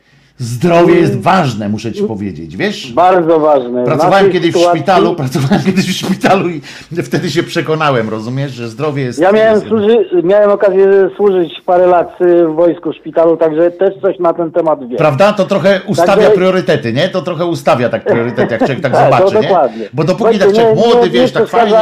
Zdrowie 0.43 0.95
jest 0.95 1.21
ważne, 1.21 1.69
muszę 1.69 1.93
ci 1.93 2.03
powiedzieć, 2.05 2.57
wiesz? 2.57 2.93
Bardzo 2.93 3.41
ważne. 3.41 3.83
W 3.83 3.87
Pracowałem 3.87 4.13
naszej 4.27 4.33
kiedyś 4.33 4.51
w 4.55 4.57
sytuacji- 4.59 4.79
szpitalu, 4.79 5.15
pracowałem 5.23 5.65
kiedyś 5.65 5.87
w 5.87 6.07
szpitalu 6.07 6.49
i 6.49 6.61
wtedy 7.03 7.31
się 7.31 7.43
przekonałem, 7.43 8.09
rozumiesz, 8.11 8.53
że 8.53 8.69
zdrowie 8.69 9.03
jest... 9.03 9.19
Ja 9.19 9.33
miałem, 9.33 9.61
służy, 9.61 10.09
miałem 10.25 10.51
okazję 10.51 11.11
służyć 11.17 11.61
parę 11.67 11.87
lat 11.87 12.21
y, 12.21 12.47
w 12.49 12.55
wojsku, 12.55 12.93
w 12.93 12.97
szpitalu, 12.97 13.37
także 13.37 13.71
też 13.71 13.95
coś 14.03 14.19
na 14.19 14.33
ten 14.33 14.51
temat 14.53 14.89
wiem. 14.89 14.99
Prawda? 14.99 15.33
To 15.33 15.45
trochę 15.45 15.81
ustawia 15.87 16.15
Także- 16.15 16.31
priorytety, 16.31 16.93
nie? 16.93 17.09
To 17.09 17.23
trochę 17.23 17.47
ustawia 17.47 17.89
tak 17.89 18.05
priorytety, 18.05 18.53
jak 18.53 18.59
człowiek 18.65 18.81
tak 18.81 18.97
zobaczy, 19.05 19.35
nie? 19.41 19.49
Bo 19.93 20.05
dopóki 20.05 20.39
Słuchajcie, 20.39 20.45
tak 20.45 20.55
człowiek 20.55 20.77
młody, 20.77 21.07
nie, 21.07 21.11
wiesz, 21.11 21.33
tak 21.33 21.49
fajnie... 21.49 21.77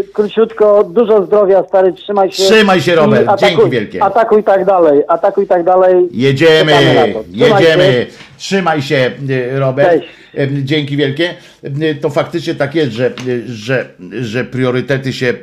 y, 0.00 0.04
Króciutko, 0.12 0.84
dużo 0.84 1.24
zdrowia, 1.26 1.62
stary, 1.68 1.92
trzymaj 1.92 2.32
się. 2.32 2.42
Trzymaj 2.42 2.80
się, 2.80 2.94
Robert, 2.94 3.28
I 3.36 3.40
dzięki 3.46 3.70
wielkie. 3.70 4.02
Atakuj 4.02 4.44
tak 4.44 4.64
dalej, 4.64 5.02
atakuj 5.08 5.46
tak 5.46 5.64
dalej. 5.64 6.08
Jedziemy, 6.12 6.72
jedziemy. 7.32 7.84
się. 7.84 8.05
Trzymaj 8.38 8.82
się, 8.82 9.10
y, 9.30 9.58
Robert. 9.58 9.90
Cześć. 9.90 10.08
Y, 10.34 10.64
Dzięki 10.64 10.96
wielkie. 10.96 11.34
Y, 11.64 11.94
To 12.00 12.10
faktycznie 12.10 12.54
tak 12.54 12.74
jest, 12.74 12.92
że, 12.92 13.12
że, 13.46 13.88
że 14.20 14.44
priorytety 14.44 15.12
się 15.12 15.34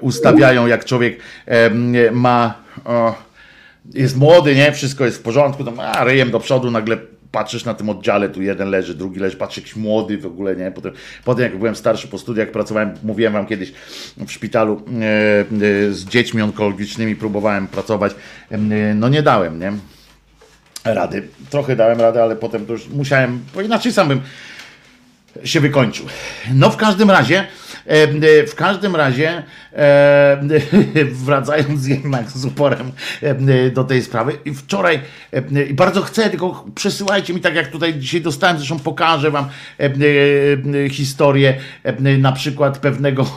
ustawiają, 0.00 0.66
jak 0.66 0.84
człowiek 0.84 1.20
ma. 2.12 2.54
Jest 3.94 4.16
młody, 4.16 4.54
nie? 4.54 4.72
Wszystko 4.72 5.04
jest 5.04 5.18
w 5.18 5.22
porządku, 5.22 5.64
tam 5.64 5.80
a, 5.80 6.04
ryjem 6.04 6.30
do 6.30 6.40
przodu, 6.40 6.70
nagle 6.70 6.96
patrzysz 7.32 7.64
na 7.64 7.74
tym 7.74 7.88
oddziale, 7.88 8.28
tu 8.28 8.42
jeden 8.42 8.70
leży, 8.70 8.94
drugi 8.94 9.20
leży, 9.20 9.36
patrz 9.36 9.56
jakiś 9.56 9.76
młody 9.76 10.18
w 10.18 10.26
ogóle, 10.26 10.56
nie? 10.56 10.70
Potem, 10.70 10.92
potem 11.24 11.42
jak 11.42 11.58
byłem 11.58 11.76
starszy 11.76 12.08
po 12.08 12.18
studiach, 12.18 12.50
pracowałem, 12.50 12.94
mówiłem 13.02 13.32
wam 13.32 13.46
kiedyś 13.46 13.72
w 14.16 14.32
szpitalu 14.32 14.82
e, 14.86 15.04
e, 15.40 15.92
z 15.92 16.04
dziećmi 16.04 16.42
onkologicznymi, 16.42 17.16
próbowałem 17.16 17.66
pracować, 17.66 18.14
e, 18.50 18.58
no 18.94 19.08
nie 19.08 19.22
dałem, 19.22 19.58
nie? 19.60 19.72
Rady. 20.84 21.28
Trochę 21.50 21.76
dałem 21.76 22.00
radę, 22.00 22.22
ale 22.22 22.36
potem 22.36 22.66
to 22.66 22.72
już 22.72 22.88
musiałem, 22.88 23.44
bo 23.54 23.60
inaczej 23.60 23.92
sam 23.92 24.08
bym 24.08 24.20
się 25.44 25.60
wykończył. 25.60 26.06
No 26.54 26.70
w 26.70 26.76
każdym 26.76 27.10
razie, 27.10 27.46
w 28.46 28.54
każdym 28.56 28.96
razie, 28.96 29.42
e, 29.72 30.40
wracając 31.24 31.86
jednak 31.86 32.30
z 32.30 32.44
uporem 32.44 32.92
e, 33.22 33.70
do 33.70 33.84
tej 33.84 34.02
sprawy, 34.02 34.38
i 34.44 34.54
wczoraj, 34.54 35.00
e, 35.32 35.42
bardzo 35.74 36.02
chcę, 36.02 36.30
tylko 36.30 36.64
przesyłajcie 36.74 37.34
mi, 37.34 37.40
tak 37.40 37.54
jak 37.54 37.68
tutaj 37.68 37.94
dzisiaj 37.94 38.20
dostałem, 38.20 38.56
zresztą 38.56 38.78
pokażę 38.78 39.30
wam 39.30 39.44
e, 39.80 39.84
e, 39.84 40.88
historię 40.88 41.54
e, 41.82 42.18
na 42.18 42.32
przykład 42.32 42.78
pewnego 42.78 43.26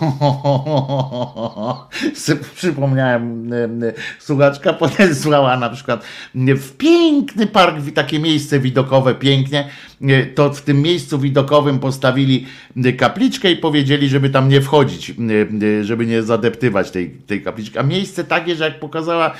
przypomniałem 2.56 3.54
e, 3.54 3.64
e, 3.88 3.94
słuchaczka 4.20 4.74
podesłała 4.84 5.58
na 5.58 5.70
przykład 5.70 6.06
w 6.36 6.78
piękny 6.78 7.48
park, 7.48 7.76
takie 7.96 8.20
miejsce 8.20 8.60
widokowe, 8.60 9.16
pięknie, 9.16 9.70
e, 10.02 10.26
to 10.26 10.54
w 10.54 10.62
tym 10.62 10.82
miejscu 10.82 11.20
widokowym 11.20 11.80
postawili 11.80 12.46
e, 12.86 12.94
kapliczkę 12.94 13.52
i 13.52 13.58
powiedzieli, 13.58 14.10
żeby 14.10 14.30
tam 14.34 14.50
nie 14.50 14.62
wchodzić, 14.62 15.14
żeby 15.82 16.06
nie 16.06 16.24
zadeptywać 16.24 16.92
tej, 16.92 17.10
tej 17.10 17.44
kapliczki. 17.44 17.78
A 17.78 17.84
miejsce 17.84 18.24
takie, 18.24 18.56
że 18.56 18.64
jak 18.64 18.80
pokazała, 18.80 19.34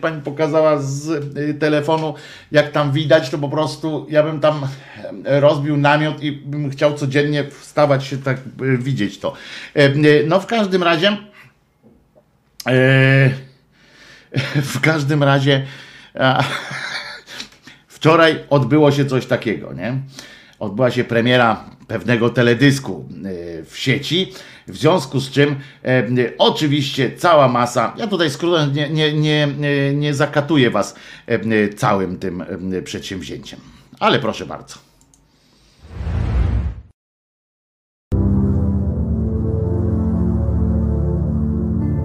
pani 0.00 0.22
pokazała 0.22 0.78
z 0.78 1.24
telefonu, 1.60 2.14
jak 2.52 2.72
tam 2.72 2.92
widać, 2.92 3.30
to 3.30 3.38
po 3.38 3.48
prostu 3.48 4.06
ja 4.10 4.22
bym 4.22 4.40
tam 4.40 4.60
rozbił 5.24 5.76
namiot 5.76 6.22
i 6.22 6.32
bym 6.32 6.70
chciał 6.70 6.94
codziennie 6.94 7.44
wstawać 7.50 8.04
się 8.04 8.18
tak, 8.18 8.36
e, 8.36 8.76
widzieć 8.78 9.18
to. 9.18 9.32
E, 9.74 9.90
No 10.26 10.40
w 10.40 10.46
każdym 10.46 10.82
razie 10.82 11.16
e, 12.66 13.30
w 14.74 14.80
każdym 14.80 15.22
razie 15.22 15.66
wczoraj 17.88 18.38
odbyło 18.50 18.92
się 18.92 19.06
coś 19.06 19.26
takiego, 19.26 19.72
nie? 19.72 19.94
Odbyła 20.58 20.90
się 20.90 21.04
premiera 21.04 21.75
pewnego 21.88 22.30
teledysku 22.30 23.08
e, 23.24 23.64
w 23.64 23.78
sieci, 23.78 24.32
w 24.68 24.76
związku 24.76 25.20
z 25.20 25.30
czym 25.30 25.56
e, 25.84 26.06
oczywiście 26.38 27.10
cała 27.16 27.48
masa, 27.48 27.94
ja 27.98 28.06
tutaj 28.06 28.30
skrótem 28.30 28.72
nie, 28.72 28.90
nie, 28.90 29.12
nie, 29.12 29.48
nie, 29.58 29.94
nie 29.94 30.14
zakatuję 30.14 30.70
was 30.70 30.94
e, 31.26 31.68
całym 31.68 32.18
tym 32.18 32.44
e, 32.72 32.82
przedsięwzięciem, 32.82 33.60
ale 34.00 34.18
proszę 34.18 34.46
bardzo. 34.46 34.74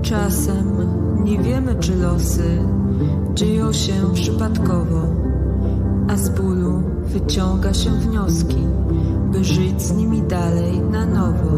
Czasem 0.01 0.71
nie 1.23 1.39
wiemy, 1.39 1.75
czy 1.79 1.95
losy 1.95 2.59
dzieją 3.33 3.73
się 3.73 4.13
przypadkowo, 4.13 5.30
a 6.11 6.17
z 6.17 6.29
bólu 6.29 6.83
wyciąga 7.05 7.73
się 7.73 7.89
wnioski, 7.89 8.67
by 9.31 9.43
żyć 9.43 9.81
z 9.81 9.91
nimi 9.91 10.21
dalej 10.21 10.79
na 10.79 11.05
nowo. 11.05 11.51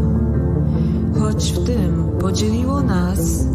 Choć 1.20 1.52
w 1.52 1.66
tym 1.66 2.10
podzieliło 2.20 2.82
nas, 2.82 3.46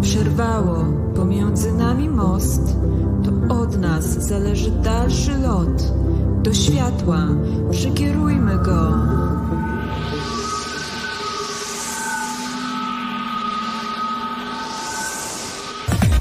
przerwało 0.00 0.84
pomiędzy 1.16 1.72
nami 1.72 2.08
most, 2.08 2.76
to 3.24 3.60
od 3.60 3.80
nas 3.80 4.04
zależy 4.04 4.70
dalszy 4.70 5.38
lot. 5.38 5.92
Do 6.42 6.54
światła 6.54 7.18
przykierujmy 7.70 8.58
go. 8.58 8.92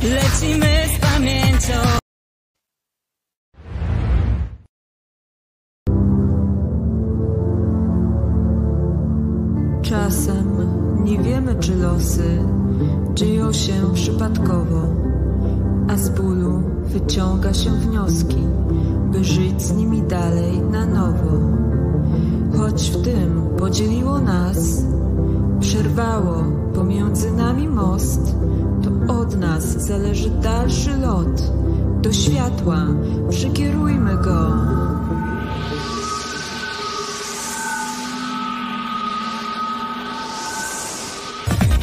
Lecimy 0.03 0.67
z 0.97 0.99
pamięcią. 0.99 2.00
Nie 11.11 11.19
wiemy, 11.19 11.55
czy 11.55 11.75
losy 11.75 12.39
dzieją 13.13 13.53
się 13.53 13.73
przypadkowo, 13.93 14.81
a 15.89 15.97
z 15.97 16.09
bólu 16.09 16.61
wyciąga 16.85 17.53
się 17.53 17.69
wnioski, 17.69 18.47
by 19.11 19.23
żyć 19.23 19.61
z 19.61 19.75
nimi 19.75 20.01
dalej 20.01 20.61
na 20.61 20.85
nowo. 20.85 21.31
Choć 22.57 22.91
w 22.91 23.03
tym 23.03 23.41
podzieliło 23.57 24.19
nas, 24.19 24.83
przerwało 25.59 26.43
pomiędzy 26.75 27.31
nami 27.31 27.67
most, 27.67 28.35
to 28.83 29.13
od 29.19 29.39
nas 29.39 29.63
zależy 29.87 30.29
dalszy 30.29 30.97
lot. 30.97 31.51
Do 32.01 32.13
światła 32.13 32.77
przykierujmy 33.29 34.17
go. 34.17 34.51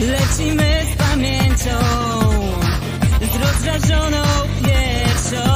Lecimy 0.01 0.87
z 0.93 0.97
pamięcią, 0.97 1.79
z 3.21 3.37
rozżarzoną 3.37 4.23
piersią, 4.63 5.51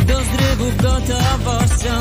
Do 0.07 0.15
zrywów 0.15 0.77
gotowością 0.77 1.99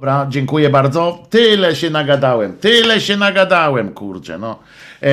Dobra, 0.00 0.26
dziękuję 0.28 0.70
bardzo. 0.70 1.26
Tyle 1.30 1.76
się 1.76 1.90
nagadałem, 1.90 2.56
tyle 2.56 3.00
się 3.00 3.16
nagadałem, 3.16 3.92
kurczę, 3.92 4.38
no. 4.38 4.58
E, 5.02 5.06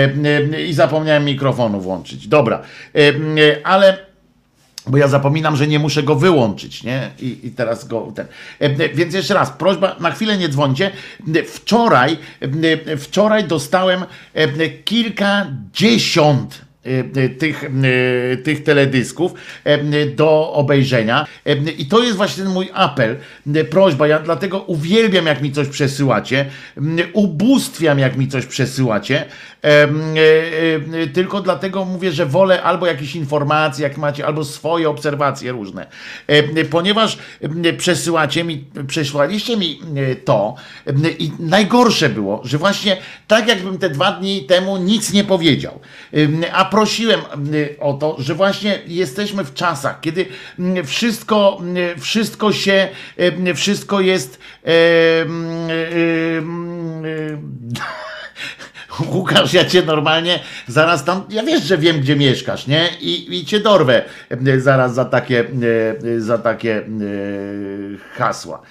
e, 0.54 0.66
I 0.66 0.74
zapomniałem 0.74 1.26
mikrofonu 1.26 1.82
włączyć. 1.82 2.28
Dobra, 2.28 2.62
e, 2.96 3.00
e, 3.00 3.14
ale 3.68 3.98
bo 4.88 4.98
ja 4.98 5.08
zapominam, 5.08 5.56
że 5.56 5.68
nie 5.68 5.80
muszę 5.80 6.04
go 6.04 6.16
wyłączyć, 6.16 6.84
nie? 6.84 7.10
I, 7.20 7.40
i 7.44 7.52
teraz 7.52 7.88
go 7.88 8.12
ten. 8.16 8.26
E, 8.60 8.90
Więc 8.90 9.14
jeszcze 9.14 9.34
raz, 9.34 9.52
prośba, 9.52 9.96
na 10.00 10.12
chwilę 10.12 10.38
nie 10.38 10.50
dzwońcie. 10.50 10.92
E, 11.36 11.44
Wczoraj, 11.44 12.18
e, 12.88 12.98
wczoraj 12.98 13.44
dostałem 13.44 14.06
e, 14.34 14.70
kilkadziesiąt 14.70 16.56
e, 16.56 16.62
e, 16.64 16.67
tych, 17.40 17.64
e, 17.64 18.38
tych 18.38 18.64
teledysków 18.64 19.34
do 20.16 20.54
obejrzenia. 20.54 21.26
I 21.78 21.86
to 21.86 22.04
jest 22.04 22.18
właśnie 22.18 22.44
ten 22.44 22.54
mój 22.54 22.70
apel, 22.74 23.16
prośba. 23.70 24.08
Ja 24.08 24.20
dlatego 24.20 24.60
uwielbiam, 24.60 25.26
jak 25.26 25.42
mi 25.42 25.52
coś 25.52 25.68
przesyłacie, 25.68 26.46
ubóstwiam, 27.14 28.00
jak 28.00 28.18
mi 28.18 28.28
coś 28.28 28.46
przesyłacie. 28.46 29.26
Tylko 31.14 31.42
dlatego 31.42 31.86
mówię, 31.86 32.12
że 32.12 32.26
wolę 32.26 32.64
albo 32.64 32.88
jakieś 32.88 33.16
informacje, 33.16 33.84
jak 33.84 33.98
macie, 33.98 34.26
albo 34.26 34.46
swoje 34.46 34.90
obserwacje 34.90 35.52
różne. 35.52 35.88
Ponieważ 36.70 37.18
przesyłacie 37.78 38.44
mi, 38.44 38.66
przesłaliście 38.88 39.58
mi 39.58 39.80
to 40.26 40.56
i 41.20 41.32
najgorsze 41.40 42.10
było, 42.10 42.42
że 42.46 42.58
właśnie 42.58 42.98
tak 43.28 43.48
jakbym 43.48 43.78
te 43.78 43.90
dwa 43.90 44.12
dni 44.12 44.46
temu 44.46 44.78
nic 44.78 45.14
nie 45.14 45.24
powiedział. 45.24 45.80
A 46.54 46.66
prosiłem 46.78 47.20
e, 47.20 47.80
o 47.80 47.94
to, 47.94 48.16
że 48.20 48.36
właśnie 48.36 48.82
jesteśmy 48.88 49.44
w 49.44 49.54
czasach, 49.54 50.00
kiedy 50.02 50.26
m, 50.60 50.86
wszystko, 50.86 51.62
m, 51.62 52.02
wszystko 52.02 52.54
się, 52.54 52.90
wszystko 53.56 54.00
jest 54.02 54.40
e, 54.66 54.70
e, 54.70 54.74
e, 54.74 55.26
Łukasz, 59.14 59.54
ja 59.54 59.66
cię 59.66 59.82
normalnie 59.82 60.40
zaraz 60.68 61.06
tam, 61.06 61.24
ja 61.30 61.44
wiesz, 61.44 61.64
że 61.64 61.78
wiem, 61.78 62.00
gdzie 62.00 62.16
mieszkasz, 62.16 62.68
nie? 62.68 62.90
I, 63.02 63.38
i 63.40 63.46
cię 63.46 63.60
dorwę 63.60 64.04
e, 64.30 64.60
zaraz 64.60 64.94
za 64.94 65.06
takie, 65.06 65.46
e, 66.16 66.22
za 66.22 66.38
takie 66.38 66.78
e, 66.78 66.84
hasła. 68.18 68.62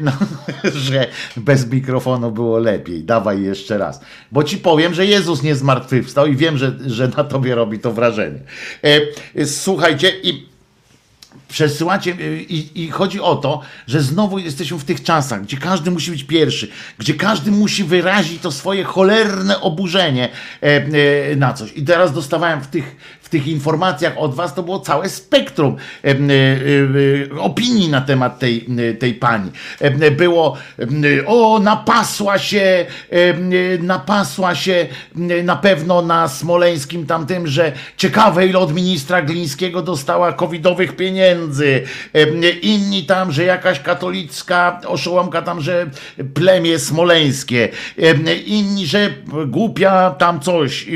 No, 0.00 0.12
że 0.86 1.06
bez 1.36 1.70
mikrofonu 1.70 2.30
było 2.30 2.58
lepiej. 2.58 3.04
Dawaj 3.04 3.42
jeszcze 3.42 3.78
raz. 3.78 4.00
Bo 4.32 4.44
ci 4.44 4.58
powiem, 4.58 4.94
że 4.94 5.06
Jezus 5.06 5.42
nie 5.42 5.54
zmartwychwstał 5.54 6.26
i 6.26 6.36
wiem, 6.36 6.58
że, 6.58 6.72
że 6.86 7.08
na 7.08 7.24
tobie 7.24 7.54
robi 7.54 7.78
to 7.78 7.92
wrażenie. 7.92 8.38
Słuchajcie, 9.44 10.12
i 10.22 10.46
przesyłacie 11.48 12.10
y, 12.20 12.42
i, 12.48 12.84
i 12.84 12.90
chodzi 12.90 13.20
o 13.20 13.36
to, 13.36 13.60
że 13.86 14.02
znowu 14.02 14.38
jesteśmy 14.38 14.78
w 14.78 14.84
tych 14.84 15.02
czasach, 15.02 15.42
gdzie 15.42 15.56
każdy 15.56 15.90
musi 15.90 16.10
być 16.10 16.24
pierwszy, 16.24 16.68
gdzie 16.98 17.14
każdy 17.14 17.50
musi 17.50 17.84
wyrazić 17.84 18.42
to 18.42 18.52
swoje 18.52 18.84
cholerne 18.84 19.60
oburzenie 19.60 20.28
e, 20.62 20.66
e, 20.66 21.36
na 21.36 21.52
coś. 21.52 21.72
I 21.76 21.82
teraz 21.82 22.12
dostawałem 22.12 22.60
w 22.60 22.66
tych, 22.66 22.96
tych 23.28 23.46
informacjach 23.46 24.18
od 24.18 24.34
was, 24.34 24.54
to 24.54 24.62
było 24.62 24.80
całe 24.80 25.08
spektrum 25.08 25.76
e, 26.04 26.10
e, 26.10 26.16
opinii 27.40 27.88
na 27.88 28.00
temat 28.00 28.38
tej, 28.38 28.66
e, 28.90 28.94
tej 28.94 29.14
pani. 29.14 29.50
Było 30.16 30.56
o, 31.26 31.58
napasła 31.58 32.38
się, 32.38 32.86
napasła 33.80 34.54
się 34.54 34.86
na 35.44 35.56
pewno 35.56 36.02
na 36.02 36.28
smoleńskim 36.28 37.06
tamtym, 37.06 37.46
że 37.46 37.72
ciekawe 37.96 38.46
ile 38.46 38.58
od 38.58 38.74
ministra 38.74 39.22
Glińskiego 39.22 39.82
dostała 39.82 40.32
covidowych 40.32 40.96
pieniędzy. 40.96 41.82
Inni 42.62 43.06
tam, 43.06 43.32
że 43.32 43.44
jakaś 43.44 43.80
katolicka 43.80 44.80
oszołomka 44.86 45.42
tam, 45.42 45.60
że 45.60 45.86
plemię 46.34 46.78
smoleńskie. 46.78 47.68
Inni, 48.46 48.86
że 48.86 49.10
głupia 49.46 50.10
tam 50.10 50.40
coś, 50.40 50.86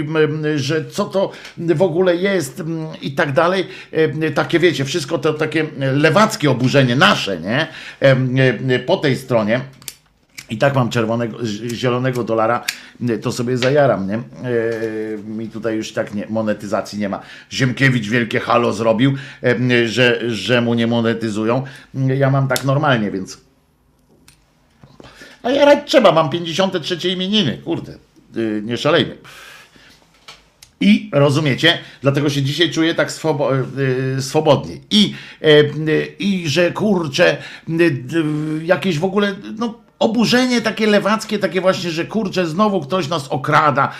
że 0.57 0.85
co 0.91 1.05
to 1.05 1.31
w 1.59 1.83
ogóle 1.83 2.17
jest 2.31 2.61
m, 2.61 2.87
i 3.03 3.13
tak 3.13 3.33
dalej. 3.33 3.67
E, 3.93 4.31
Takie 4.31 4.59
wiecie, 4.59 4.85
wszystko 4.85 5.19
to 5.19 5.35
takie 5.35 5.67
lewackie 5.79 6.51
oburzenie 6.51 6.97
nasze, 6.97 7.41
nie? 7.41 7.67
E, 8.03 8.17
e, 8.75 8.79
Po 8.79 8.97
tej 8.97 9.17
stronie. 9.17 9.61
I 10.51 10.59
tak 10.59 10.75
mam 10.75 10.89
czerwonego, 10.91 11.39
zielonego 11.73 12.25
dolara, 12.25 12.65
to 13.23 13.33
sobie 13.33 13.57
zajaram, 13.57 14.09
nie? 14.09 14.15
E, 14.15 14.23
mi 15.27 15.49
tutaj 15.49 15.77
już 15.77 15.93
tak 15.93 16.15
nie, 16.15 16.27
monetyzacji 16.29 16.99
nie 16.99 17.09
ma. 17.09 17.21
Ziemkiewicz 17.53 18.09
wielkie 18.09 18.41
halo 18.41 18.73
zrobił, 18.73 19.15
że, 19.87 20.21
że 20.31 20.61
mu 20.61 20.75
nie 20.75 20.87
monetyzują. 20.87 21.63
Ja 21.95 22.31
mam 22.31 22.49
tak 22.49 22.65
normalnie, 22.65 23.11
więc. 23.11 23.41
A 25.43 25.51
jarać 25.51 25.79
trzeba, 25.87 26.13
mam 26.13 26.31
53 26.31 27.09
imieniny, 27.09 27.59
kurde, 27.65 27.95
nie 28.63 28.77
szalejmy. 28.77 29.17
I 30.83 31.11
rozumiecie, 31.13 31.79
dlatego 32.01 32.31
się 32.31 32.43
dzisiaj 32.43 32.71
czuję 32.71 32.95
tak 32.95 33.13
swobo, 33.13 33.57
y, 33.57 34.23
swobodnie. 34.23 34.77
I, 34.91 35.15
e, 35.43 35.47
y, 35.89 36.15
I 36.19 36.49
że 36.49 36.71
kurczę, 36.71 37.37
jakieś 38.63 38.99
w 38.99 39.05
ogóle, 39.05 39.35
no 39.59 39.75
oburzenie 39.99 40.61
takie 40.61 40.87
lewackie, 40.87 41.39
takie 41.39 41.61
właśnie, 41.61 41.91
że 41.91 42.05
kurczę, 42.05 42.47
znowu 42.47 42.81
ktoś 42.81 43.09
nas 43.09 43.29
okrada, 43.29 43.93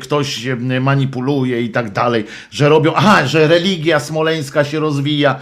ktoś 0.00 0.46
manipuluje 0.80 1.62
i 1.62 1.70
tak 1.70 1.92
dalej, 1.92 2.24
że 2.50 2.68
robią, 2.68 2.92
aha, 2.94 3.26
że 3.26 3.48
religia 3.48 4.00
smoleńska 4.00 4.64
się 4.64 4.80
rozwija 4.80 5.38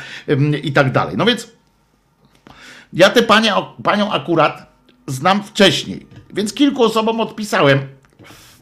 i 0.62 0.72
tak 0.72 0.92
dalej. 0.92 1.16
No 1.16 1.24
więc 1.24 1.48
ja 2.92 3.10
tę 3.10 3.22
panię, 3.22 3.52
panią 3.82 4.12
akurat 4.12 4.66
znam 5.06 5.42
wcześniej, 5.42 6.06
więc 6.34 6.54
kilku 6.54 6.82
osobom 6.82 7.20
odpisałem. 7.20 7.78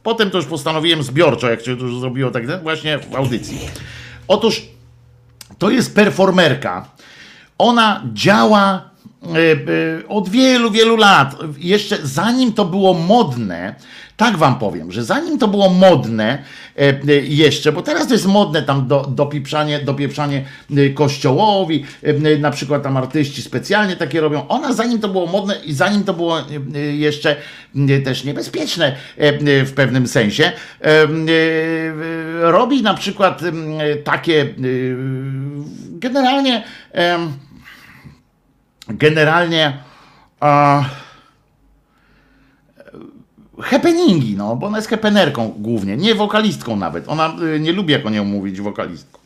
Potem 0.03 0.31
to 0.31 0.39
już 0.39 0.47
postanowiłem 0.47 1.03
zbiorczo, 1.03 1.51
jak 1.51 1.61
się 1.61 1.77
to 1.77 1.85
już 1.85 2.01
zrobiło 2.01 2.31
tak 2.31 2.63
właśnie 2.63 2.99
w 2.99 3.15
audycji. 3.15 3.59
Otóż 4.29 4.63
to 5.59 5.71
jest 5.71 5.95
performerka. 5.95 6.89
Ona 7.59 8.03
działa 8.13 8.91
od 10.09 10.29
wielu, 10.29 10.71
wielu 10.71 10.97
lat. 10.97 11.37
Jeszcze 11.59 11.99
zanim 12.03 12.53
to 12.53 12.65
było 12.65 12.95
modne, 12.95 13.75
tak 14.17 14.37
wam 14.37 14.59
powiem, 14.59 14.93
że 14.93 15.05
zanim 15.05 15.39
to 15.39 15.49
było 15.49 15.69
modne 15.69 16.43
e, 16.79 16.81
e, 16.81 17.13
jeszcze, 17.15 17.73
bo 17.73 17.83
teraz 17.83 18.07
to 18.07 18.13
jest 18.13 18.27
modne 18.27 18.63
tam 18.63 18.87
do, 18.87 19.01
dopieprzanie, 19.01 19.81
dopieprzanie 19.81 20.45
e, 20.77 20.91
kościołowi, 20.91 21.85
e, 22.03 22.39
na 22.39 22.51
przykład 22.51 22.83
tam 22.83 22.97
artyści 22.97 23.43
specjalnie 23.43 23.97
takie 23.97 24.21
robią. 24.21 24.49
Ona 24.49 24.73
zanim 24.73 24.99
to 24.99 25.09
było 25.09 25.27
modne 25.27 25.57
i 25.65 25.73
zanim 25.73 26.05
to 26.05 26.15
było 26.15 26.41
e, 26.41 26.45
e, 26.75 26.79
jeszcze 26.79 27.37
e, 27.89 28.01
też 28.01 28.25
niebezpieczne 28.25 28.87
e, 28.87 29.21
e, 29.21 29.65
w 29.65 29.73
pewnym 29.75 30.07
sensie, 30.07 30.45
e, 30.45 30.53
e, 30.85 31.09
robi 32.41 32.83
na 32.83 32.95
przykład 32.95 33.43
e, 33.43 33.97
takie 33.97 34.43
e, 34.43 34.47
generalnie 35.99 36.63
generalnie 38.89 39.79
a, 40.41 40.85
happeningi, 43.61 44.37
no, 44.37 44.57
bo 44.57 44.67
ona 44.67 44.79
jest 44.79 44.89
happenerką 44.89 45.55
głównie, 45.59 45.97
nie 45.97 46.15
wokalistką 46.15 46.77
nawet. 46.77 47.09
Ona 47.09 47.35
y, 47.57 47.61
nie 47.61 47.73
lubi, 47.73 47.93
jak 47.93 48.07
o 48.07 48.11
nią 48.11 48.25
mówić, 48.25 48.61
wokalistką. 48.61 49.19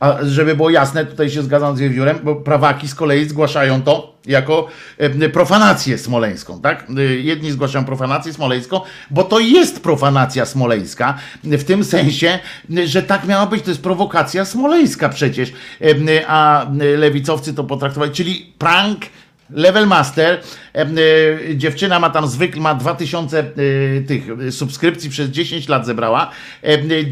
A 0.00 0.16
żeby 0.22 0.56
było 0.56 0.70
jasne, 0.70 1.06
tutaj 1.06 1.30
się 1.30 1.42
zgadzam 1.42 1.76
z 1.76 1.80
Wiewiórem, 1.80 2.18
bo 2.22 2.36
prawaki 2.36 2.88
z 2.88 2.94
kolei 2.94 3.28
zgłaszają 3.28 3.82
to 3.82 4.18
jako 4.26 4.66
e, 4.98 5.28
profanację 5.28 5.98
smoleńską, 5.98 6.60
tak? 6.60 6.86
E, 6.98 7.02
Jedni 7.02 7.50
zgłaszają 7.50 7.84
profanację 7.84 8.32
smoleńską, 8.32 8.80
bo 9.10 9.24
to 9.24 9.38
jest 9.38 9.82
profanacja 9.82 10.46
smoleńska, 10.46 11.14
w 11.44 11.64
tym 11.64 11.84
sensie, 11.84 12.38
że 12.84 13.02
tak 13.02 13.26
miała 13.26 13.46
być, 13.46 13.62
to 13.62 13.70
jest 13.70 13.82
prowokacja 13.82 14.44
smoleńska 14.44 15.08
przecież, 15.08 15.52
E, 15.80 16.28
a 16.28 16.66
lewicowcy 16.96 17.54
to 17.54 17.64
potraktowali, 17.64 18.12
czyli 18.12 18.52
prank 18.58 19.00
Level 19.50 19.86
Master, 19.86 20.40
e, 20.74 20.86
dziewczyna 21.56 22.00
ma 22.00 22.10
tam 22.10 22.26
zwykle, 22.28 22.60
ma 22.60 22.74
2000 22.74 23.38
e, 23.38 23.44
tych 24.06 24.22
subskrypcji 24.50 25.10
przez 25.10 25.30
10 25.30 25.68
lat 25.68 25.86
zebrała. 25.86 26.30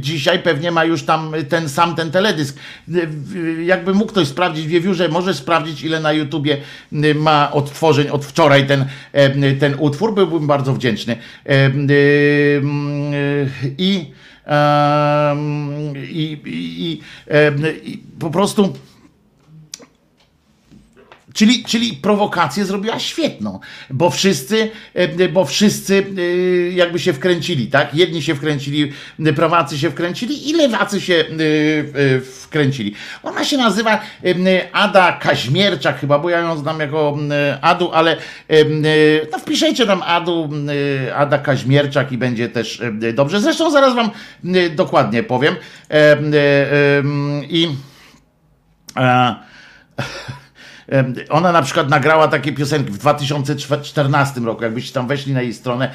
Dzisiaj 0.00 0.38
pewnie 0.38 0.70
ma 0.70 0.84
już 0.84 1.02
tam 1.02 1.32
ten 1.48 1.68
sam 1.68 1.94
ten 1.94 2.10
teledysk. 2.10 2.58
Jakby 3.64 3.94
mógł 3.94 4.12
ktoś 4.12 4.28
sprawdzić, 4.28 4.66
Wiewiórze, 4.66 5.08
może 5.08 5.34
sprawdzić 5.34 5.82
ile 5.82 6.00
na 6.00 6.12
YouTubie 6.12 6.56
ma 7.14 7.52
odtworzeń 7.52 8.08
od 8.08 8.24
wczoraj 8.24 8.66
ten, 8.66 8.84
ten 9.60 9.74
utwór, 9.78 10.14
byłbym 10.14 10.46
bardzo 10.46 10.74
wdzięczny. 10.74 11.16
I 13.78 14.06
i, 16.10 16.38
i, 16.44 16.90
i, 16.90 17.00
i 17.84 17.98
po 18.18 18.30
prostu 18.30 18.72
Czyli, 21.36 21.64
czyli 21.64 21.92
prowokację 21.92 22.64
zrobiła 22.64 22.98
świetną, 22.98 23.60
bo 23.90 24.10
wszyscy, 24.10 24.70
e, 24.94 25.28
bo 25.28 25.44
wszyscy 25.44 26.06
e, 26.18 26.22
jakby 26.70 26.98
się 26.98 27.12
wkręcili, 27.12 27.66
tak? 27.66 27.94
Jedni 27.94 28.22
się 28.22 28.34
wkręcili, 28.34 28.92
e, 29.26 29.32
prawacy 29.32 29.78
się 29.78 29.90
wkręcili 29.90 30.50
i 30.50 30.52
lewacy 30.52 31.00
się 31.00 31.24
wkręcili. 32.42 32.94
Ona 33.22 33.44
się 33.44 33.56
nazywa 33.56 34.00
Ada 34.72 35.12
Kaźmierczak 35.12 36.00
chyba, 36.00 36.18
bo 36.18 36.30
ja 36.30 36.38
ją 36.38 36.56
znam 36.56 36.80
jako 36.80 37.18
Adu, 37.60 37.90
ale 37.92 38.16
no 39.32 39.38
wpiszecie 39.38 39.86
tam 39.86 40.02
Adu, 40.02 40.50
Ada 41.16 41.38
Kaźmierczak 41.38 42.12
i 42.12 42.18
będzie 42.18 42.48
też 42.48 42.82
dobrze. 43.14 43.40
Zresztą 43.40 43.70
zaraz 43.70 43.94
wam 43.94 44.10
dokładnie 44.76 45.22
powiem. 45.22 45.56
I 47.48 47.68
Em, 48.96 49.36
Ona 51.30 51.52
na 51.52 51.62
przykład 51.62 51.88
nagrała 51.88 52.28
takie 52.28 52.52
piosenki 52.52 52.92
w 52.92 52.98
2014 52.98 54.40
roku, 54.40 54.62
jakbyście 54.62 54.94
tam 54.94 55.06
weszli 55.06 55.32
na 55.32 55.42
jej 55.42 55.54
stronę 55.54 55.90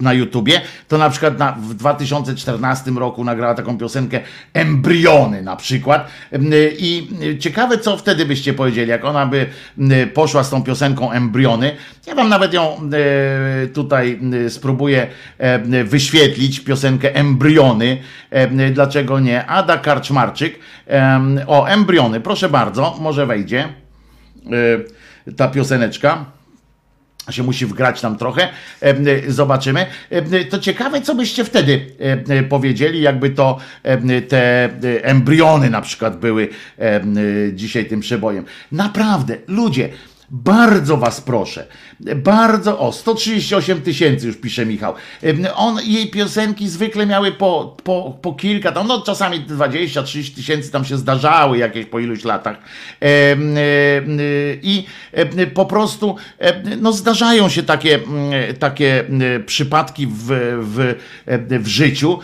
na 0.00 0.12
YouTubie, 0.12 0.60
to 0.88 0.98
na 0.98 1.10
przykład 1.10 1.38
na, 1.38 1.52
w 1.52 1.74
2014 1.74 2.90
roku 2.90 3.24
nagrała 3.24 3.54
taką 3.54 3.78
piosenkę 3.78 4.20
Embriony 4.52 5.42
na 5.42 5.56
przykład. 5.56 6.10
I 6.78 7.08
ciekawe 7.40 7.78
co 7.78 7.96
wtedy 7.96 8.26
byście 8.26 8.54
powiedzieli, 8.54 8.90
jak 8.90 9.04
ona 9.04 9.26
by 9.26 9.46
poszła 10.14 10.44
z 10.44 10.50
tą 10.50 10.62
piosenką 10.62 11.10
Embriony, 11.10 11.76
ja 12.06 12.14
wam 12.14 12.28
nawet 12.28 12.54
ją 12.54 12.90
tutaj 13.74 14.20
spróbuję 14.48 15.06
wyświetlić, 15.84 16.60
piosenkę 16.60 17.14
Embriony, 17.14 17.98
dlaczego 18.72 19.20
nie, 19.20 19.46
Ada 19.46 19.78
Karczmarczyk, 19.78 20.58
o 21.46 21.66
Embriony, 21.66 22.20
proszę 22.20 22.48
bardzo, 22.48 22.96
może 23.00 23.26
wejdzie 23.26 23.83
ta 25.36 25.48
pioseneczka. 25.48 26.24
Się 27.30 27.42
musi 27.42 27.66
wgrać 27.66 28.00
tam 28.00 28.18
trochę, 28.18 28.42
e, 28.42 28.86
e, 28.86 29.32
zobaczymy. 29.32 29.86
E, 30.10 30.44
To 30.44 30.58
ciekawe, 30.58 31.00
co 31.00 31.14
byście 31.14 31.44
wtedy 31.44 31.86
e, 32.28 32.42
powiedzieli, 32.42 33.00
jakby 33.00 33.30
to 33.30 33.58
te 34.28 34.70
embriony 35.02 35.70
na 35.70 35.80
przykład 35.80 36.18
były 36.20 36.48
dzisiaj 37.52 37.86
tym 37.86 38.00
przebojem. 38.00 38.44
Naprawdę, 38.72 39.36
ludzie, 39.48 39.88
bardzo 40.30 40.96
was 40.96 41.20
proszę, 41.20 41.66
bardzo, 42.16 42.78
o 42.78 42.92
138 42.92 43.82
tysięcy 43.82 44.26
już 44.26 44.36
pisze 44.36 44.66
Michał. 44.66 44.94
On, 45.54 45.78
jej 45.84 46.10
piosenki 46.10 46.68
zwykle 46.68 47.06
miały 47.06 47.32
po, 47.32 47.76
po, 47.84 48.18
po 48.22 48.32
kilka, 48.32 48.72
tam, 48.72 48.86
no 48.86 49.00
czasami 49.00 49.40
20-30 49.40 50.34
tysięcy 50.34 50.70
tam 50.70 50.84
się 50.84 50.96
zdarzały 50.96 51.58
jakieś 51.58 51.86
po 51.86 51.98
iluś 51.98 52.24
latach. 52.24 52.56
I 54.62 54.86
po 55.54 55.66
prostu 55.66 56.16
no 56.80 56.92
zdarzają 56.92 57.48
się 57.48 57.62
takie, 57.62 58.00
takie 58.58 59.04
przypadki 59.46 60.06
w, 60.06 60.26
w, 60.60 60.94
w 61.60 61.66
życiu, 61.66 62.18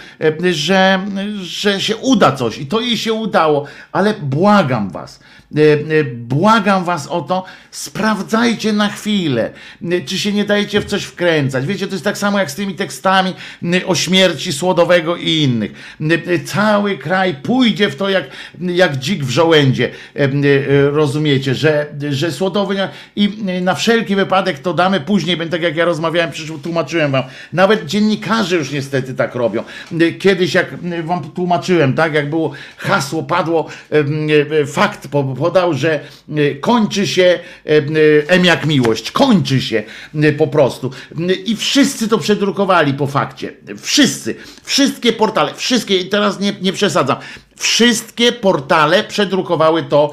że, 0.50 1.06
że 1.42 1.80
się 1.80 1.96
uda 1.96 2.32
coś 2.32 2.58
i 2.58 2.66
to 2.66 2.80
jej 2.80 2.96
się 2.96 3.12
udało, 3.12 3.66
ale 3.92 4.14
błagam 4.14 4.90
was, 4.90 5.20
błagam 6.14 6.84
was 6.84 7.06
o 7.06 7.20
to, 7.20 7.44
sprawdzajcie 7.70 8.72
na 8.72 8.88
chwilę, 8.88 9.50
e, 9.92 10.00
czy 10.00 10.18
się 10.18 10.32
nie 10.32 10.44
dajecie 10.44 10.80
w 10.80 10.84
coś 10.84 11.04
wkręcać. 11.04 11.66
Wiecie, 11.66 11.86
to 11.86 11.92
jest 11.92 12.04
tak 12.04 12.18
samo 12.18 12.38
jak 12.38 12.50
z 12.50 12.54
tymi 12.54 12.74
tekstami 12.74 13.34
e, 13.74 13.86
o 13.86 13.94
śmierci 13.94 14.52
Słodowego 14.52 15.16
i 15.16 15.30
innych. 15.30 15.72
E, 16.00 16.32
e, 16.32 16.38
Cały 16.38 16.98
kraj 16.98 17.34
pójdzie 17.34 17.90
w 17.90 17.96
to 17.96 18.08
jak, 18.08 18.24
jak 18.60 18.96
dzik 18.96 19.24
w 19.24 19.30
żołędzie. 19.30 19.90
E, 20.16 20.24
e, 20.24 20.30
Rozumiecie, 20.90 21.54
że, 21.54 21.86
że 22.10 22.32
Słodowy 22.32 22.88
i 23.16 23.38
e, 23.46 23.60
na 23.60 23.74
wszelki 23.74 24.16
wypadek 24.16 24.58
to 24.58 24.74
damy 24.74 25.00
później, 25.00 25.36
tak 25.50 25.62
jak 25.62 25.76
ja 25.76 25.84
rozmawiałem, 25.84 26.30
przecież 26.30 26.52
tłumaczyłem 26.62 27.12
wam. 27.12 27.22
Nawet 27.52 27.86
dziennikarze 27.86 28.56
już 28.56 28.70
niestety 28.70 29.14
tak 29.14 29.34
robią. 29.34 29.64
E, 30.00 30.12
Kiedyś 30.12 30.54
jak 30.54 30.66
e, 30.72 31.02
wam 31.02 31.30
tłumaczyłem, 31.30 31.94
tak, 31.94 32.14
jak 32.14 32.30
było 32.30 32.52
hasło, 32.76 33.22
padło, 33.22 33.66
e, 33.92 33.98
e, 34.60 34.66
fakt 34.66 35.08
po- 35.08 35.24
podał, 35.40 35.74
że 35.74 36.00
e, 36.00 36.54
kończy 36.54 37.06
się 37.06 37.22
e, 37.22 37.68
e, 37.68 37.82
M 38.28 38.44
jak 38.44 38.66
miłość, 38.66 39.10
kończy 39.10 39.60
się 39.60 39.82
po 40.38 40.46
prostu. 40.46 40.90
I 41.46 41.56
wszyscy 41.56 42.08
to 42.08 42.18
przedrukowali 42.18 42.94
po 42.94 43.06
fakcie. 43.06 43.52
Wszyscy, 43.78 44.34
wszystkie 44.62 45.12
portale, 45.12 45.54
wszystkie, 45.54 46.04
teraz 46.04 46.40
nie, 46.40 46.52
nie 46.60 46.72
przesadzam, 46.72 47.16
wszystkie 47.56 48.32
portale 48.32 49.04
przedrukowały 49.04 49.82
to 49.82 50.10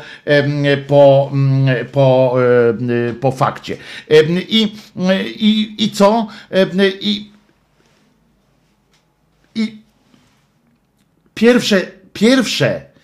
po, 0.87 1.31
po, 1.91 2.35
po 3.21 3.31
fakcie. 3.31 3.77
I, 4.49 4.73
i, 5.39 5.75
i 5.83 5.91
co? 5.91 6.27
I, 7.01 7.31
i 9.55 9.77
pierwsze, 11.33 11.81
pierwsze 12.13 12.96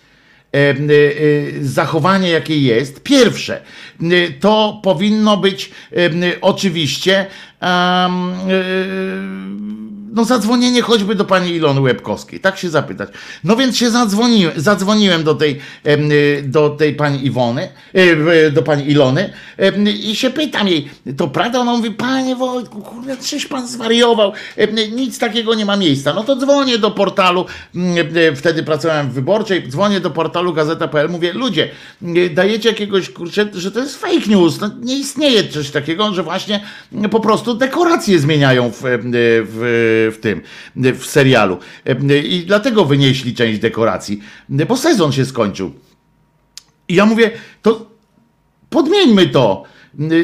zachowanie, 1.62 2.30
jakie 2.30 2.58
jest, 2.58 3.02
pierwsze, 3.02 3.60
y, 4.02 4.34
to 4.40 4.80
powinno 4.82 5.36
być 5.36 5.70
oczywiście 6.40 7.26
y, 7.62 7.64
no 10.14 10.24
zadzwonienie 10.24 10.82
choćby 10.82 11.14
do 11.14 11.24
pani 11.24 11.50
Ilony 11.50 11.80
Łebkowskiej, 11.80 12.40
tak 12.40 12.58
się 12.58 12.70
zapytać. 12.70 13.08
No 13.44 13.56
więc 13.56 13.76
się 13.76 13.90
zadzwoniłem, 13.90 14.52
zadzwoniłem 14.60 15.24
do 15.24 15.34
tej, 15.34 15.60
y, 15.86 16.42
do 16.46 16.70
tej 16.70 16.94
pani 16.94 17.26
Iwony, 17.26 17.68
y, 17.96 18.50
do 18.50 18.62
pani 18.62 18.90
Ilony 18.90 19.32
i 20.04 20.16
się 20.16 20.30
pytam 20.30 20.68
jej, 20.68 20.90
to 21.16 21.28
prawda? 21.28 21.60
Ona 21.60 21.72
mówi, 21.72 21.90
panie 21.90 22.36
Wojtku, 22.36 22.82
kurde, 22.82 23.16
czyś 23.16 23.46
pan 23.46 23.68
zwariował, 23.68 24.32
nic 24.92 25.18
takiego 25.18 25.54
nie 25.54 25.64
ma 25.64 25.76
miejsca. 25.76 26.14
No 26.14 26.24
to 26.24 26.36
dzwonię 26.36 26.78
do 26.78 26.90
portalu, 26.90 27.46
y, 28.32 28.36
wtedy 28.36 28.62
pracowałem 28.62 29.10
w 29.10 29.12
Wyborczej, 29.12 29.68
dzwonię 29.68 30.00
do 30.00 30.10
portalu 30.10 30.52
gazeta.pl, 30.52 31.08
mówię, 31.08 31.32
ludzie, 31.32 31.70
dajecie 32.34 32.68
jakiegoś, 32.68 33.10
kurczę, 33.10 33.48
że 33.52 33.70
to 33.70 33.80
jest 33.80 34.00
fake 34.00 34.26
news, 34.26 34.60
no, 34.60 34.70
nie 34.80 34.98
istnieje 34.98 35.48
coś 35.48 35.70
takiego, 35.70 36.14
że 36.14 36.22
właśnie 36.22 36.60
po 37.10 37.20
prostu 37.20 37.54
dekoracje 37.54 38.18
zmieniają 38.18 38.70
w, 38.70 38.82
w, 38.82 40.03
w 40.10 40.20
tym, 40.20 40.40
w 40.76 41.06
serialu. 41.06 41.58
I 42.24 42.44
dlatego 42.46 42.84
wynieśli 42.84 43.34
część 43.34 43.60
dekoracji, 43.60 44.20
bo 44.68 44.76
sezon 44.76 45.12
się 45.12 45.24
skończył. 45.24 45.72
I 46.88 46.94
ja 46.94 47.06
mówię, 47.06 47.30
to 47.62 47.90
podmieńmy 48.70 49.26
to. 49.26 49.62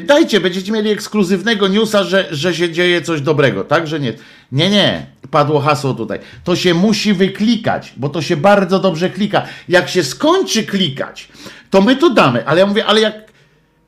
Dajcie, 0.02 0.40
będziecie 0.40 0.72
mieli 0.72 0.90
ekskluzywnego 0.90 1.68
newsa, 1.68 2.04
że, 2.04 2.28
że 2.30 2.54
się 2.54 2.72
dzieje 2.72 3.02
coś 3.02 3.20
dobrego, 3.20 3.64
tak? 3.64 3.86
Że 3.86 4.00
nie. 4.00 4.12
Nie, 4.52 4.70
nie. 4.70 5.06
Padło 5.30 5.60
hasło 5.60 5.94
tutaj. 5.94 6.18
To 6.44 6.56
się 6.56 6.74
musi 6.74 7.12
wyklikać, 7.12 7.92
bo 7.96 8.08
to 8.08 8.22
się 8.22 8.36
bardzo 8.36 8.78
dobrze 8.78 9.10
klika. 9.10 9.46
Jak 9.68 9.88
się 9.88 10.04
skończy 10.04 10.62
klikać, 10.62 11.28
to 11.70 11.80
my 11.80 11.96
to 11.96 12.10
damy. 12.10 12.46
Ale 12.46 12.60
ja 12.60 12.66
mówię, 12.66 12.86
ale 12.86 13.00
jak, 13.00 13.14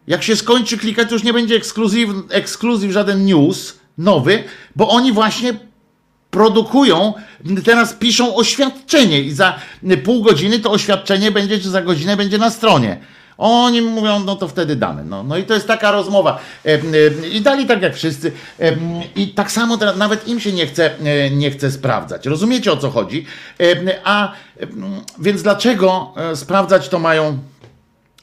jak 0.07 0.23
się 0.23 0.37
skończy 0.37 0.79
klikać, 0.79 1.09
to 1.09 1.15
już 1.15 1.25
nie 1.25 1.33
będzie 1.33 1.57
ekskluzyw, 1.57 2.11
ekskluzyw 2.31 2.93
żaden 2.93 3.25
news 3.25 3.79
nowy, 3.99 4.45
bo 4.77 4.89
oni 4.89 5.13
właśnie 5.13 5.55
produkują, 6.33 7.15
teraz 7.65 7.93
piszą 7.93 8.37
oświadczenie 8.37 9.21
i 9.21 9.33
za 9.33 9.59
pół 10.05 10.23
godziny 10.23 10.59
to 10.59 10.71
oświadczenie 10.71 11.31
będzie, 11.31 11.59
czy 11.59 11.71
za 11.71 11.83
godzinę 11.83 12.17
będzie 12.17 12.39
na 12.39 12.51
stronie. 12.51 12.99
Oni 13.39 13.83
mówią, 13.83 14.25
no 14.25 14.37
to 14.37 14.49
wtedy 14.49 14.77
damy. 14.77 15.05
No, 15.05 15.23
no 15.23 15.37
i 15.37 15.45
to 15.45 15.55
jest 15.55 15.67
taka 15.67 15.91
rozmowa. 15.91 16.39
E, 16.67 16.69
e, 16.75 17.29
I 17.29 17.41
dali 17.41 17.67
tak 17.67 17.83
jak 17.83 17.95
wszyscy. 17.95 18.33
E, 18.61 18.77
I 19.17 19.29
tak 19.29 19.53
samo 19.53 19.79
teraz 19.79 19.97
nawet 19.97 20.29
im 20.29 20.41
się 20.41 20.53
nie 20.53 20.67
chce, 20.67 20.91
nie 21.31 21.51
chce 21.51 21.71
sprawdzać. 21.71 22.27
Rozumiecie 22.27 22.73
o 22.73 22.77
co 22.77 22.91
chodzi? 22.91 23.27
A 24.05 24.33
więc 25.19 25.43
dlaczego 25.43 26.15
sprawdzać 26.35 26.89
to 26.89 26.99
mają 26.99 27.39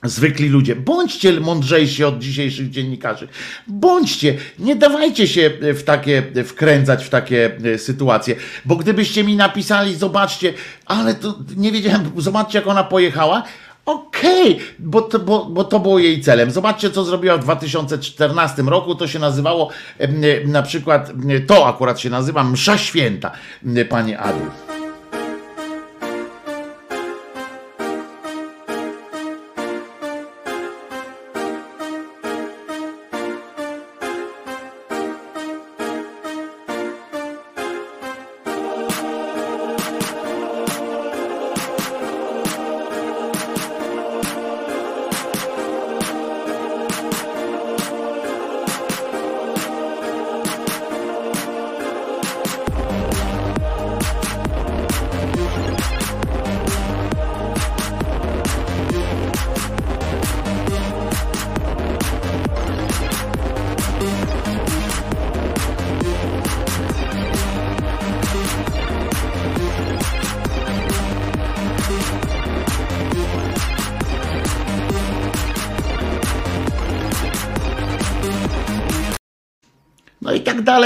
zwykli 0.04 0.50
ludzie. 0.50 0.76
Bądźcie 0.76 1.40
mądrzejsi 1.40 2.04
od 2.04 2.20
dzisiejszych 2.20 2.70
dziennikarzy. 2.70 3.28
Bądźcie, 3.68 4.38
nie 4.60 4.76
dawajcie 4.76 5.28
się 5.28 5.52
w 5.62 5.84
takie, 5.84 6.24
wkręcać 6.46 7.06
w 7.06 7.10
takie 7.10 7.52
e, 7.66 7.78
sytuacje, 7.78 8.36
bo 8.66 8.76
gdybyście 8.76 9.24
mi 9.24 9.36
napisali, 9.36 9.96
zobaczcie, 9.96 10.54
ale 10.86 11.16
to 11.16 11.40
nie 11.58 11.72
wiedziałem, 11.72 12.12
zobaczcie 12.18 12.60
jak 12.60 12.68
ona 12.68 12.84
pojechała, 12.84 13.44
Okej, 13.86 14.60
bo, 14.80 15.02
to, 15.02 15.20
bo, 15.20 15.46
bo 15.46 15.64
to 15.64 15.80
było 15.80 16.00
jej 16.00 16.22
celem. 16.22 16.52
Zobaczcie, 16.52 16.92
co 16.92 17.04
zrobiła 17.04 17.38
w 17.38 17.40
2014 17.40 18.62
roku. 18.62 18.96
To 18.96 19.08
się 19.08 19.20
nazywało 19.20 19.70
e, 19.98 20.46
na 20.46 20.64
przykład, 20.64 21.12
e, 21.30 21.40
to 21.40 21.68
akurat 21.68 22.00
się 22.00 22.10
nazywa 22.10 22.44
Msza 22.44 22.78
Święta, 22.78 23.32
e, 23.76 23.86
panie 23.86 24.20
Adu. 24.20 24.69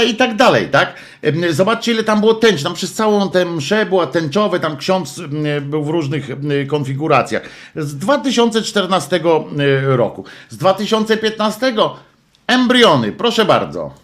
Dalej, 0.04 0.14
i 0.14 0.16
tak 0.16 0.36
dalej, 0.36 0.68
tak? 0.68 0.94
Zobaczcie, 1.50 1.92
ile 1.92 2.04
tam 2.04 2.20
było 2.20 2.34
tęcz. 2.34 2.62
Tam 2.62 2.74
przez 2.74 2.92
całą 2.92 3.30
tę 3.30 3.44
mszę 3.44 3.86
była 3.86 4.06
tęczowe, 4.06 4.60
tam 4.60 4.76
ksiądz 4.76 5.20
był 5.60 5.84
w 5.84 5.88
różnych 5.88 6.28
konfiguracjach. 6.68 7.42
Z 7.76 7.96
2014 7.96 9.16
e, 9.16 9.96
roku. 9.96 10.24
Z 10.48 10.56
2015 10.56 11.74
embriony, 12.46 13.12
proszę 13.12 13.44
bardzo. 13.44 14.03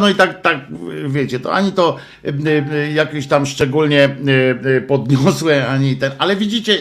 No 0.00 0.08
i 0.08 0.14
tak, 0.14 0.42
tak 0.42 0.58
wiecie, 1.08 1.40
to 1.40 1.52
ani 1.52 1.72
to 1.72 1.96
y, 2.24 2.28
y, 2.72 2.92
jakieś 2.92 3.26
tam 3.26 3.46
szczególnie 3.46 4.08
y, 4.66 4.80
podniosłe, 4.80 5.68
ani 5.68 5.96
ten, 5.96 6.12
ale 6.18 6.36
widzicie, 6.36 6.78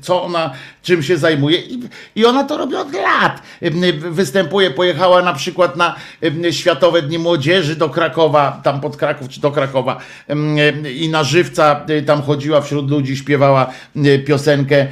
co 0.00 0.22
ona, 0.22 0.50
czym 0.82 1.02
się 1.02 1.16
zajmuje 1.16 1.58
i, 1.58 1.80
i 2.16 2.26
ona 2.26 2.44
to 2.44 2.56
robi 2.56 2.76
od 2.76 2.92
lat. 2.92 3.42
Występuje, 4.10 4.70
pojechała 4.70 5.22
na 5.22 5.32
przykład 5.32 5.76
na 5.76 5.96
Światowe 6.50 7.02
Dni 7.02 7.18
Młodzieży 7.18 7.76
do 7.76 7.88
Krakowa, 7.88 8.60
tam 8.64 8.80
pod 8.80 8.96
Kraków 8.96 9.28
czy 9.28 9.40
do 9.40 9.50
Krakowa 9.50 10.00
i 10.94 11.08
na 11.08 11.24
żywca 11.24 11.86
tam 12.06 12.22
chodziła 12.22 12.60
wśród 12.60 12.90
ludzi, 12.90 13.16
śpiewała 13.16 13.72
piosenkę, 14.26 14.86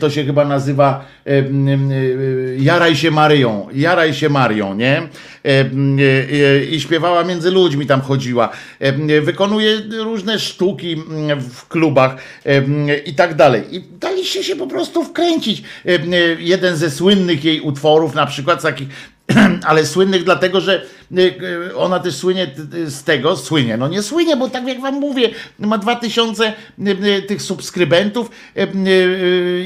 to 0.00 0.10
się 0.10 0.24
chyba 0.24 0.44
nazywa 0.44 1.04
Jaraj 2.58 2.96
się 2.96 3.10
Maryją, 3.10 3.68
Jaraj 3.72 4.14
się 4.14 4.28
Marią, 4.28 4.74
nie? 4.74 5.02
E, 5.46 5.48
e, 5.48 5.64
e, 6.72 6.75
śpiewała 6.80 7.24
między 7.24 7.50
ludźmi, 7.50 7.86
tam 7.86 8.00
chodziła. 8.00 8.48
E, 8.80 9.20
Wykonuje 9.20 9.82
różne 9.98 10.38
sztuki 10.38 10.96
w 11.50 11.68
klubach 11.68 12.16
e, 12.46 12.98
i 12.98 13.14
tak 13.14 13.34
dalej. 13.34 13.62
I 13.70 13.80
daliście 13.80 14.44
się 14.44 14.56
po 14.56 14.66
prostu 14.66 15.04
wkręcić. 15.04 15.62
E, 15.86 15.98
Jeden 16.38 16.76
ze 16.76 16.90
słynnych 16.90 17.44
jej 17.44 17.60
utworów, 17.60 18.14
na 18.14 18.26
przykład 18.26 18.62
takich 18.62 18.88
ale 19.68 19.86
słynnych 19.86 20.24
dlatego, 20.24 20.60
że 20.60 20.82
e, 21.16 21.76
ona 21.76 22.00
też 22.00 22.14
słynie 22.16 22.46
t- 22.46 22.90
z 22.90 23.04
tego, 23.04 23.36
słynie, 23.36 23.76
no 23.76 23.88
nie 23.88 24.02
słynie, 24.02 24.36
bo 24.36 24.50
tak 24.50 24.68
jak 24.68 24.80
wam 24.80 24.94
mówię, 24.94 25.30
ma 25.58 25.78
2000 25.78 26.46
e, 26.46 26.54
e, 26.78 27.22
tych 27.22 27.42
subskrybentów 27.42 28.30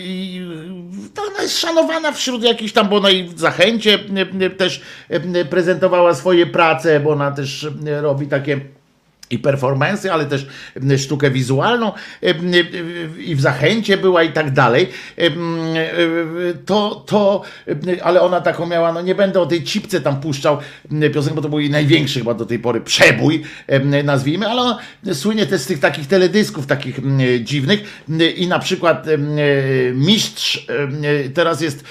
i 0.03 0.43
to 1.15 1.23
ona 1.23 1.43
jest 1.43 1.59
szanowana 1.59 2.12
wśród 2.12 2.43
jakichś 2.43 2.73
tam, 2.73 2.89
bo 2.89 2.97
ona 2.97 3.11
i 3.11 3.24
w 3.24 3.39
Zachęcie 3.39 3.99
też 4.57 4.81
prezentowała 5.51 6.15
swoje 6.15 6.47
prace, 6.47 7.01
bo 7.01 7.11
ona 7.11 7.31
też 7.31 7.69
robi 8.01 8.27
takie 8.27 8.61
i 9.31 9.39
performance, 9.39 10.12
ale 10.12 10.27
też 10.27 10.47
m, 10.77 10.98
sztukę 10.98 11.31
wizualną 11.31 11.93
i 13.19 13.35
w 13.35 13.40
zachęcie 13.40 13.97
była 13.97 14.23
i 14.23 14.32
tak 14.32 14.51
dalej. 14.51 14.89
To, 16.66 17.05
to, 17.07 17.43
ale 18.02 18.20
ona 18.20 18.40
taką 18.40 18.66
miała, 18.66 18.93
no 18.93 19.02
nie 19.02 19.15
będę 19.15 19.40
o 19.40 19.47
tej 19.47 19.65
cipce 19.65 20.01
tam 20.01 20.20
puszczał 20.20 20.59
piosenkę, 21.15 21.36
bo 21.36 21.43
to 21.43 21.48
był 21.48 21.61
jej 21.61 21.70
największy 21.70 22.19
chyba 22.19 22.35
do 22.35 22.47
tej 22.47 22.59
pory 22.59 22.81
przebój, 22.81 23.43
nazwijmy, 24.05 24.48
ale 24.48 24.61
ona 24.61 24.78
słynie 25.12 25.47
też 25.47 25.61
z 25.61 25.66
tych 25.66 25.81
takich 25.81 26.07
teledysków 26.07 26.66
takich 26.66 27.01
dziwnych 27.43 28.05
i 28.36 28.48
na 28.48 28.59
przykład 28.59 29.07
Mistrz, 29.94 30.66
teraz 31.35 31.61
jest 31.61 31.85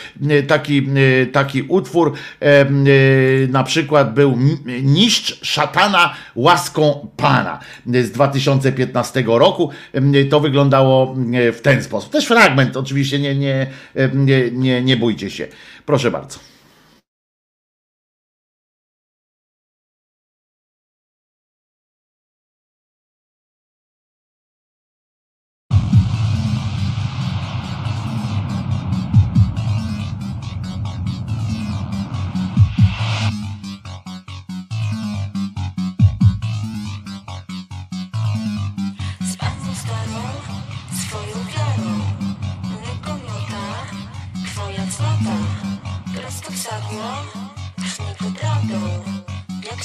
taki, 0.48 0.88
taki 1.32 1.61
utwór, 1.61 2.14
na 3.49 3.64
przykład 3.64 4.14
był 4.14 4.38
Niszcz 4.84 5.45
szatana 5.45 6.14
łaską 6.36 7.07
Pana 7.18 7.29
z 7.86 8.12
2015 8.12 9.24
roku. 9.28 9.70
To 10.30 10.40
wyglądało 10.40 11.16
w 11.54 11.62
ten 11.62 11.84
sposób. 11.84 12.12
Też 12.12 12.26
fragment, 12.26 12.78
oczywiście 12.78 13.20
nie, 13.20 13.36
nie, 13.36 13.68
nie, 14.14 14.52
nie, 14.52 14.82
nie 14.82 14.98
bójcie 14.98 15.30
się. 15.30 15.48
Proszę 15.86 16.12
bardzo. 16.12 16.49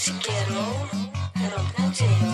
Jak 0.07 0.13
siekierą, 0.13 0.65
rąk 1.57 1.79
nadzieją. 1.79 2.34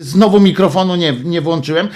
Znowu 0.00 0.40
mikrofonu 0.40 0.96
nie, 0.96 1.12
nie 1.12 1.40
włączyłem. 1.40 1.88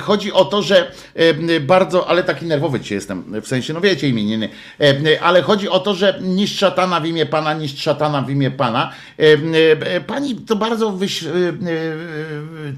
Chodzi 0.00 0.32
o 0.32 0.44
to, 0.44 0.62
że 0.62 0.92
e, 1.14 1.60
bardzo, 1.60 2.08
ale 2.08 2.22
taki 2.22 2.46
nerwowy 2.46 2.80
dzisiaj 2.80 2.96
jestem, 2.96 3.40
w 3.42 3.46
sensie, 3.46 3.72
no 3.72 3.80
wiecie 3.80 4.08
imieniny, 4.08 4.48
E, 4.80 5.20
ale 5.22 5.42
chodzi 5.42 5.68
o 5.68 5.80
to, 5.80 5.94
że 5.94 6.18
niszcz 6.22 6.58
szatana 6.58 7.00
w 7.00 7.06
imię 7.06 7.26
Pana, 7.26 7.54
niszcz 7.54 7.78
szatana 7.78 8.22
w 8.22 8.30
imię 8.30 8.50
Pana. 8.50 8.92
E, 9.18 10.00
Pani 10.00 10.34
to 10.34 10.56
bardzo, 10.56 10.92
wyś, 10.92 11.24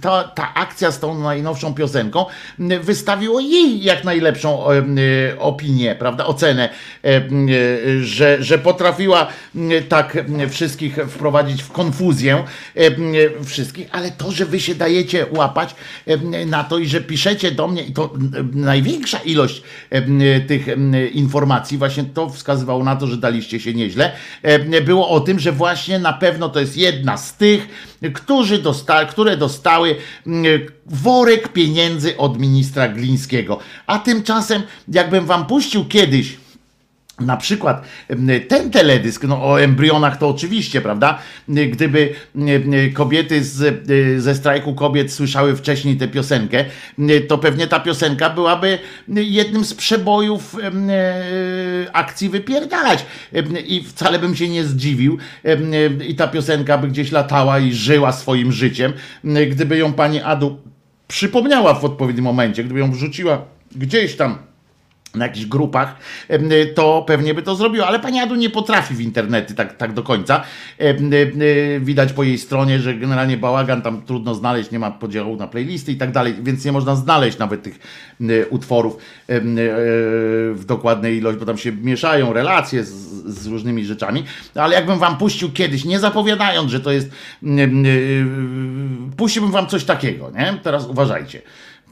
ta, 0.00 0.24
ta 0.24 0.54
akcja 0.54 0.90
z 0.90 1.00
tą 1.00 1.18
najnowszą 1.18 1.74
piosenką 1.74 2.26
wystawiło 2.80 3.40
jej 3.40 3.82
jak 3.82 4.04
najlepszą 4.04 4.64
opinię, 5.38 5.96
prawda, 5.98 6.26
ocenę, 6.26 6.68
że, 8.00 8.36
że 8.40 8.58
potrafiła 8.58 9.26
tak 9.88 10.18
wszystkich 10.50 10.96
wprowadzić 11.08 11.62
w 11.62 11.72
konfuzję, 11.72 12.44
wszystkich, 13.44 13.88
ale 13.92 14.10
to, 14.10 14.32
że 14.32 14.44
wy 14.44 14.60
się 14.66 14.74
dajecie 14.74 15.26
łapać 15.30 15.74
na 16.46 16.64
to 16.64 16.78
i 16.78 16.86
że 16.86 17.00
piszecie 17.00 17.50
do 17.50 17.68
mnie, 17.68 17.82
i 17.82 17.92
to 17.92 18.12
największa 18.52 19.18
ilość 19.18 19.62
tych 20.48 20.66
informacji, 21.12 21.78
właśnie 21.78 22.04
to 22.04 22.30
wskazywało 22.30 22.84
na 22.84 22.96
to, 22.96 23.06
że 23.06 23.16
daliście 23.16 23.60
się 23.60 23.74
nieźle, 23.74 24.12
było 24.84 25.08
o 25.08 25.20
tym, 25.20 25.38
że 25.38 25.52
właśnie 25.52 25.98
na 25.98 26.12
pewno 26.12 26.48
to 26.48 26.60
jest 26.60 26.76
jedna 26.76 27.16
z 27.16 27.36
tych, 27.36 27.68
którzy 28.14 28.58
dosta, 28.58 29.04
które 29.04 29.36
dostały 29.36 29.96
worek 30.86 31.48
pieniędzy 31.48 32.16
od 32.16 32.40
ministra 32.40 32.88
Glińskiego. 32.88 33.58
A 33.86 33.98
tymczasem, 33.98 34.62
jakbym 34.88 35.26
wam 35.26 35.46
puścił 35.46 35.84
kiedyś, 35.84 36.36
na 37.20 37.36
przykład 37.36 37.84
ten 38.48 38.70
teledysk, 38.70 39.24
no 39.24 39.44
o 39.44 39.60
embrionach 39.60 40.16
to 40.16 40.28
oczywiście, 40.28 40.80
prawda? 40.80 41.18
Gdyby 41.48 42.14
kobiety 42.94 43.44
z, 43.44 43.90
y, 43.90 44.20
ze 44.20 44.34
strajku 44.34 44.74
kobiet 44.74 45.12
słyszały 45.12 45.56
wcześniej 45.56 45.96
tę 45.96 46.08
piosenkę, 46.08 46.64
to 47.28 47.38
pewnie 47.38 47.66
ta 47.66 47.80
piosenka 47.80 48.30
byłaby 48.30 48.78
jednym 49.08 49.64
z 49.64 49.74
przebojów 49.74 50.56
e, 50.62 51.86
akcji 51.92 52.28
wypierdalać. 52.28 53.06
I 53.66 53.84
wcale 53.84 54.18
bym 54.18 54.36
się 54.36 54.48
nie 54.48 54.64
zdziwił. 54.64 55.18
I 56.08 56.14
ta 56.14 56.28
piosenka 56.28 56.78
by 56.78 56.88
gdzieś 56.88 57.12
latała 57.12 57.58
i 57.58 57.72
żyła 57.72 58.12
swoim 58.12 58.52
życiem, 58.52 58.92
gdyby 59.50 59.78
ją 59.78 59.92
pani 59.92 60.20
Adu 60.20 60.58
przypomniała 61.08 61.74
w 61.74 61.84
odpowiednim 61.84 62.24
momencie, 62.24 62.64
gdyby 62.64 62.80
ją 62.80 62.92
wrzuciła 62.92 63.44
gdzieś 63.76 64.16
tam 64.16 64.38
na 65.16 65.24
jakichś 65.24 65.46
grupach, 65.46 65.96
to 66.74 67.04
pewnie 67.06 67.34
by 67.34 67.42
to 67.42 67.56
zrobiło, 67.56 67.86
ale 67.86 68.00
pani 68.00 68.20
Adu 68.20 68.34
nie 68.34 68.50
potrafi 68.50 68.94
w 68.94 69.00
internety 69.00 69.54
tak, 69.54 69.76
tak 69.76 69.92
do 69.92 70.02
końca. 70.02 70.42
Widać 71.80 72.12
po 72.12 72.22
jej 72.22 72.38
stronie, 72.38 72.78
że 72.78 72.94
generalnie 72.94 73.36
bałagan 73.36 73.82
tam 73.82 74.02
trudno 74.02 74.34
znaleźć, 74.34 74.70
nie 74.70 74.78
ma 74.78 74.90
podziału 74.90 75.36
na 75.36 75.46
playlisty 75.46 75.92
i 75.92 75.96
tak 75.96 76.12
dalej, 76.12 76.34
więc 76.42 76.64
nie 76.64 76.72
można 76.72 76.96
znaleźć 76.96 77.38
nawet 77.38 77.62
tych 77.62 77.78
utworów 78.50 78.96
e, 78.96 79.40
w 80.52 80.62
dokładnej 80.66 81.16
ilości, 81.16 81.40
bo 81.40 81.46
tam 81.46 81.58
się 81.58 81.72
mieszają 81.72 82.32
relacje 82.32 82.84
z, 82.84 82.92
z 83.24 83.46
różnymi 83.46 83.84
rzeczami, 83.84 84.24
ale 84.54 84.74
jakbym 84.74 84.98
wam 84.98 85.18
puścił 85.18 85.52
kiedyś, 85.52 85.84
nie 85.84 86.00
zapowiadając, 86.00 86.70
że 86.70 86.80
to 86.80 86.92
jest, 86.92 87.10
e, 87.42 87.68
puściłbym 89.16 89.52
wam 89.52 89.66
coś 89.66 89.84
takiego, 89.84 90.30
nie? 90.30 90.58
Teraz 90.62 90.86
uważajcie. 90.86 91.42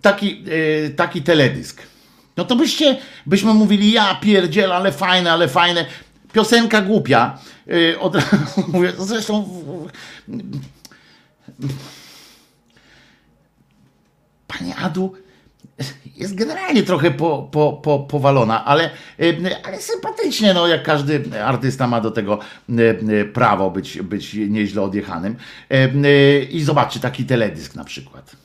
Taki, 0.03 0.45
e, 0.87 0.91
taki 0.91 1.23
teledysk. 1.23 1.94
No 2.37 2.45
to 2.45 2.57
byście, 2.57 2.97
byśmy 3.27 3.55
mówili, 3.55 3.93
ja 3.93 4.15
pierdziel, 4.15 4.73
ale 4.73 4.93
fajne, 4.93 5.33
ale 5.33 5.49
fajne. 5.49 5.87
Piosenka 6.33 6.81
głupia. 6.83 7.39
Yy, 7.67 8.01
od 8.01 8.15
mówię, 8.73 8.93
zresztą 8.99 9.43
w- 9.43 9.89
Pani 14.47 14.73
Adu 14.83 15.15
jest 16.17 16.35
generalnie 16.35 16.83
trochę 16.83 17.11
po, 17.11 17.49
po, 17.53 17.73
po, 17.73 17.99
powalona, 17.99 18.65
ale, 18.65 18.91
yy, 19.19 19.65
ale 19.65 19.81
sympatycznie, 19.81 20.55
no 20.55 20.67
jak 20.67 20.83
każdy 20.83 21.43
artysta 21.45 21.87
ma 21.87 22.01
do 22.01 22.11
tego 22.11 22.39
yy, 22.69 22.99
yy, 23.09 23.25
prawo 23.25 23.71
być, 23.71 24.03
być 24.03 24.35
nieźle 24.35 24.83
odjechanym. 24.83 25.37
I 26.51 26.63
zobaczcie 26.63 27.01
taki 27.01 27.25
teledysk 27.25 27.75
na 27.75 27.85
przykład. 27.85 28.37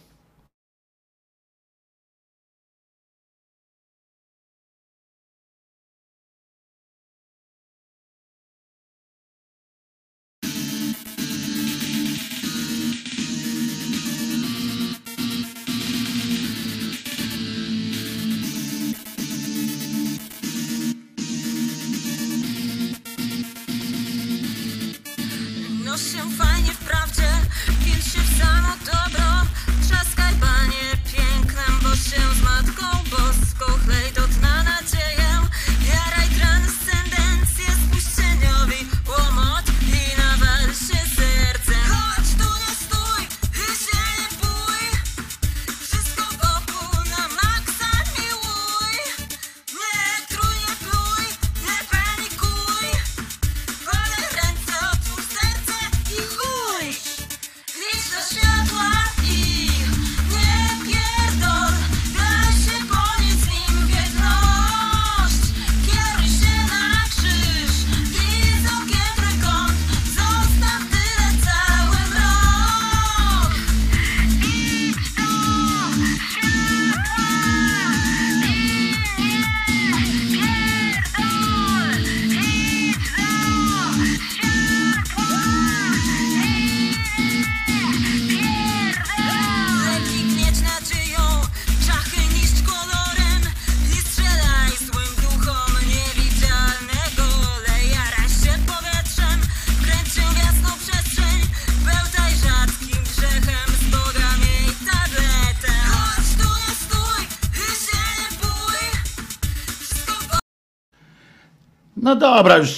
Dobra, 112.40 112.58
już 112.58 112.70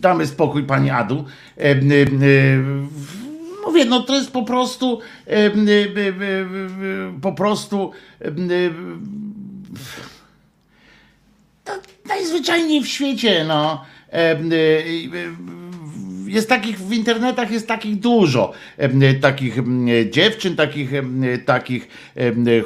damy 0.00 0.26
spokój 0.26 0.62
pani 0.62 0.90
Adu. 0.90 1.24
E, 1.58 1.60
e, 1.62 1.72
e, 1.72 1.76
Mówię, 3.66 3.84
no 3.84 4.00
to 4.00 4.14
jest 4.14 4.30
po 4.30 4.42
prostu 4.42 5.00
e, 5.26 5.30
e, 5.30 5.36
e, 5.36 5.48
e, 5.48 5.50
e, 5.50 7.20
po 7.22 7.32
prostu 7.32 7.90
e, 8.20 8.26
e, 8.26 8.30
to 11.64 11.72
najzwyczajniej 12.08 12.82
w 12.82 12.88
świecie, 12.88 13.44
no. 13.44 13.84
E, 14.12 14.16
e, 14.16 14.34
e, 14.34 14.40
Jest 16.26 16.48
takich 16.48 16.78
w 16.78 16.92
internetach 16.92 17.50
jest 17.50 17.68
takich 17.68 17.96
dużo. 17.96 18.52
E, 18.76 19.14
Takich 19.14 19.54
dziewczyn, 20.10 20.56
takich, 20.56 20.90
takich 21.44 21.88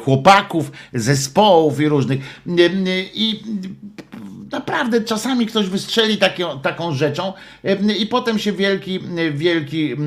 chłopaków, 0.05 0.73
zespołów 0.95 1.81
i 1.81 1.89
różnych. 1.89 2.21
E, 2.49 2.63
e, 2.63 2.69
I 3.15 3.43
naprawdę 4.53 5.01
czasami 5.01 5.47
ktoś 5.47 5.67
wystrzeli 5.67 6.19
taką, 6.19 6.61
taką 6.61 6.95
rzeczą 6.95 7.33
e, 7.65 7.93
i 7.93 8.07
potem 8.07 8.39
się 8.39 8.53
wielki, 8.53 9.01
wielki 9.33 9.93
e, 9.93 9.97
e, 9.97 9.99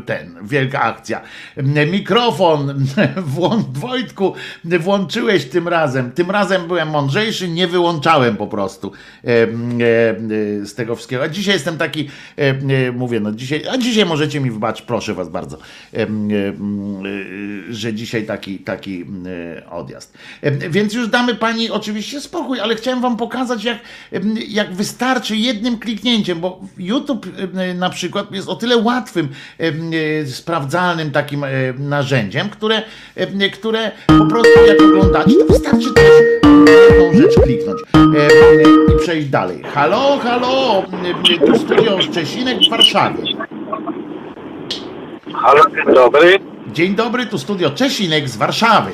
ten, 0.00 0.34
wielka 0.42 0.80
akcja. 0.80 1.20
Mikrofon, 1.92 2.84
włą- 3.36 3.64
Wojtku, 3.72 4.34
włączyłeś 4.64 5.44
tym 5.44 5.68
razem. 5.68 6.12
Tym 6.12 6.30
razem 6.30 6.66
byłem 6.66 6.88
mądrzejszy, 6.88 7.48
nie 7.48 7.66
wyłączałem 7.66 8.36
po 8.36 8.46
prostu 8.46 8.92
z 10.64 10.74
tego 10.74 10.96
wszystkiego. 10.96 11.22
A 11.22 11.28
dzisiaj 11.28 11.54
jestem 11.54 11.78
taki, 11.78 12.08
mówię, 12.92 13.20
no 13.20 13.32
dzisiaj, 13.32 13.64
a 13.70 13.78
dzisiaj 13.78 14.06
możecie 14.06 14.40
mi 14.40 14.50
wybaczyć, 14.50 14.86
proszę 14.86 15.14
was 15.14 15.28
bardzo, 15.28 15.58
że 17.70 17.94
dzisiaj 17.94 18.24
taki, 18.24 18.58
taki 18.58 19.04
odjazd. 19.70 20.18
Więc 20.70 20.94
już 20.94 21.08
damy 21.08 21.34
pani 21.34 21.70
spokój, 22.20 22.60
ale 22.60 22.74
chciałem 22.74 23.00
wam 23.00 23.16
pokazać, 23.16 23.64
jak, 23.64 23.78
jak 24.48 24.74
wystarczy 24.74 25.36
jednym 25.36 25.78
kliknięciem, 25.78 26.40
bo 26.40 26.60
YouTube 26.78 27.26
na 27.74 27.90
przykład 27.90 28.32
jest 28.32 28.48
o 28.48 28.56
tyle 28.56 28.76
łatwym, 28.76 29.28
e, 29.58 30.26
sprawdzalnym 30.26 31.10
takim 31.10 31.44
e, 31.44 31.48
narzędziem, 31.78 32.48
które, 32.48 32.82
które 33.52 33.90
po 34.06 34.26
prostu 34.26 34.66
jak 34.66 34.82
oglądacie, 34.82 35.34
to 35.38 35.52
wystarczy 35.52 35.94
też 35.94 36.10
jedną 36.90 37.22
rzecz 37.22 37.34
kliknąć 37.44 37.80
i 38.94 38.98
przejść 38.98 39.28
dalej. 39.28 39.62
Halo, 39.74 40.18
halo, 40.18 40.82
tu 41.46 41.58
studio 41.58 42.02
Szczecinek 42.02 42.58
w 42.58 42.70
Warszawie. 42.70 43.22
Halo, 45.34 45.62
dzień 45.70 45.94
dobry. 45.94 46.38
Dzień 46.72 46.94
dobry, 46.94 47.26
tu 47.26 47.38
studio 47.38 47.70
Czesinek 47.70 48.28
z 48.28 48.36
Warszawy. 48.36 48.90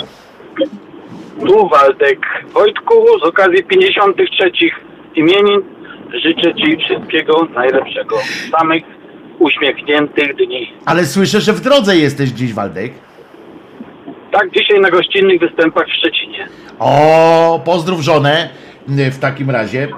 Tu 1.47 1.69
Waldek. 1.69 2.19
Wojtku, 2.53 2.95
z 3.21 3.29
okazji 3.29 3.65
53 3.65 4.51
imienin 5.17 5.63
życzę 6.23 6.55
Ci 6.55 6.77
wszystkiego 6.77 7.49
najlepszego. 7.55 8.17
Samych 8.59 8.83
uśmiechniętych 9.39 10.37
dni. 10.37 10.73
Ale 10.87 11.05
słyszę, 11.05 11.41
że 11.41 11.53
w 11.53 11.61
drodze 11.61 11.97
jesteś 11.97 12.31
dziś, 12.31 12.53
Waldek. 12.55 12.93
Tak, 14.33 14.51
dzisiaj 14.57 14.81
na 14.81 14.91
gościnnych 14.91 15.41
występach 15.41 15.87
w 15.87 15.93
Szczecinie. 15.93 16.47
O, 16.79 17.61
pozdrów 17.65 18.01
żonę 18.01 18.49
w 18.89 19.19
takim 19.19 19.51
razie, 19.51 19.89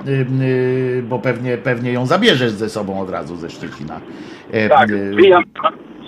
bo 1.03 1.19
pewnie, 1.19 1.59
pewnie 1.59 1.93
ją 1.93 2.07
zabierzesz 2.07 2.51
ze 2.51 2.69
sobą 2.69 3.01
od 3.01 3.11
razu 3.11 3.37
ze 3.37 3.51
Szczecina. 3.51 4.01
E, 4.53 4.69
Tak, 4.69 4.89
zwijam, 5.13 5.45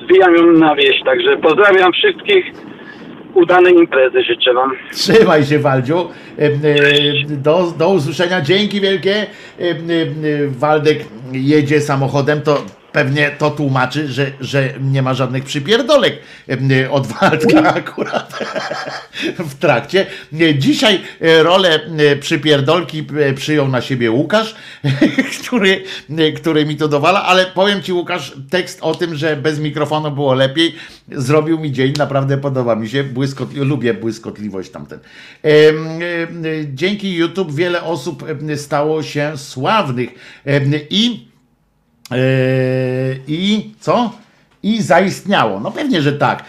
zwijam 0.05 0.35
ją 0.36 0.47
na 0.52 0.74
wieś, 0.74 1.02
także 1.05 1.36
pozdrawiam 1.36 1.93
wszystkich. 1.93 2.44
Udanej 3.35 3.74
imprezy 3.74 4.23
życzę 4.23 4.55
Wam. 4.55 4.73
Trzymaj 4.93 5.44
się, 5.44 5.59
Waldziu. 5.59 5.98
E, 6.39 6.43
e, 6.43 6.51
Do, 7.28 7.74
do 7.78 7.89
usłyszenia. 7.89 8.40
Dzięki 8.40 8.81
wielkie. 8.81 9.15
E, 9.16 9.27
Waldek 10.48 10.98
jedzie 11.32 11.81
samochodem, 11.81 12.40
to 12.40 12.62
pewnie 12.95 13.31
to 13.39 13.51
tłumaczy, 13.51 14.09
że, 14.09 14.33
że 14.41 14.75
nie 14.81 15.03
ma 15.03 15.15
żadnych 15.15 15.45
przypierdolek 15.45 16.19
od 16.91 17.07
Waldka 17.07 17.75
akurat 17.75 18.39
w 19.39 19.55
trakcie. 19.55 20.07
Dzisiaj 20.59 21.01
e, 21.21 21.43
rolę 21.43 21.81
e, 21.99 22.16
przypierdolki 22.16 23.07
e, 23.21 23.33
przyjął 23.33 23.69
na 23.69 23.81
siebie 23.81 24.11
Łukasz, 24.11 24.55
który, 25.43 25.85
który 26.37 26.66
mi 26.66 26.77
to 26.77 26.89
dowala, 26.89 27.25
ale 27.25 27.47
powiem 27.47 27.83
ci 27.83 27.93
Łukasz, 27.93 28.37
tekst 28.51 28.79
o 28.83 28.95
tym, 28.95 29.15
że 29.15 29.37
bez 29.37 29.59
mikrofonu 29.59 30.11
było 30.11 30.35
lepiej, 30.35 30.75
zrobił 31.12 31.59
mi 31.59 31.73
dzień, 31.73 31.93
naprawdę 31.99 32.39
podoba 32.39 32.77
mi 32.77 32.89
się, 32.89 33.05
błyskot, 33.05 33.55
lubię 33.55 33.95
błyskotliwość 33.95 34.71
tamten. 34.71 34.99
Dzięki 36.75 37.15
YouTube 37.15 37.55
wiele 37.55 37.83
osób 37.83 38.25
stało 38.57 39.03
się 39.03 39.33
sławnych 39.37 40.11
i 40.91 41.34
i 43.28 43.72
co? 43.81 44.12
I 44.62 44.82
zaistniało. 44.82 45.60
No 45.60 45.70
pewnie, 45.70 46.02
że 46.02 46.12
tak. 46.12 46.44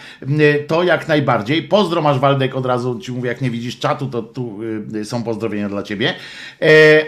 To 0.66 0.82
jak 0.82 1.08
najbardziej. 1.08 1.62
Pozdro 1.62 2.02
masz 2.02 2.18
Waldek, 2.18 2.56
od 2.56 2.66
razu 2.66 2.98
ci 2.98 3.12
mówię, 3.12 3.28
jak 3.28 3.40
nie 3.40 3.50
widzisz 3.50 3.78
czatu, 3.78 4.06
to 4.06 4.22
tu 4.22 4.58
y, 4.94 5.04
są 5.04 5.22
pozdrowienia 5.22 5.68
dla 5.68 5.82
ciebie. 5.82 6.14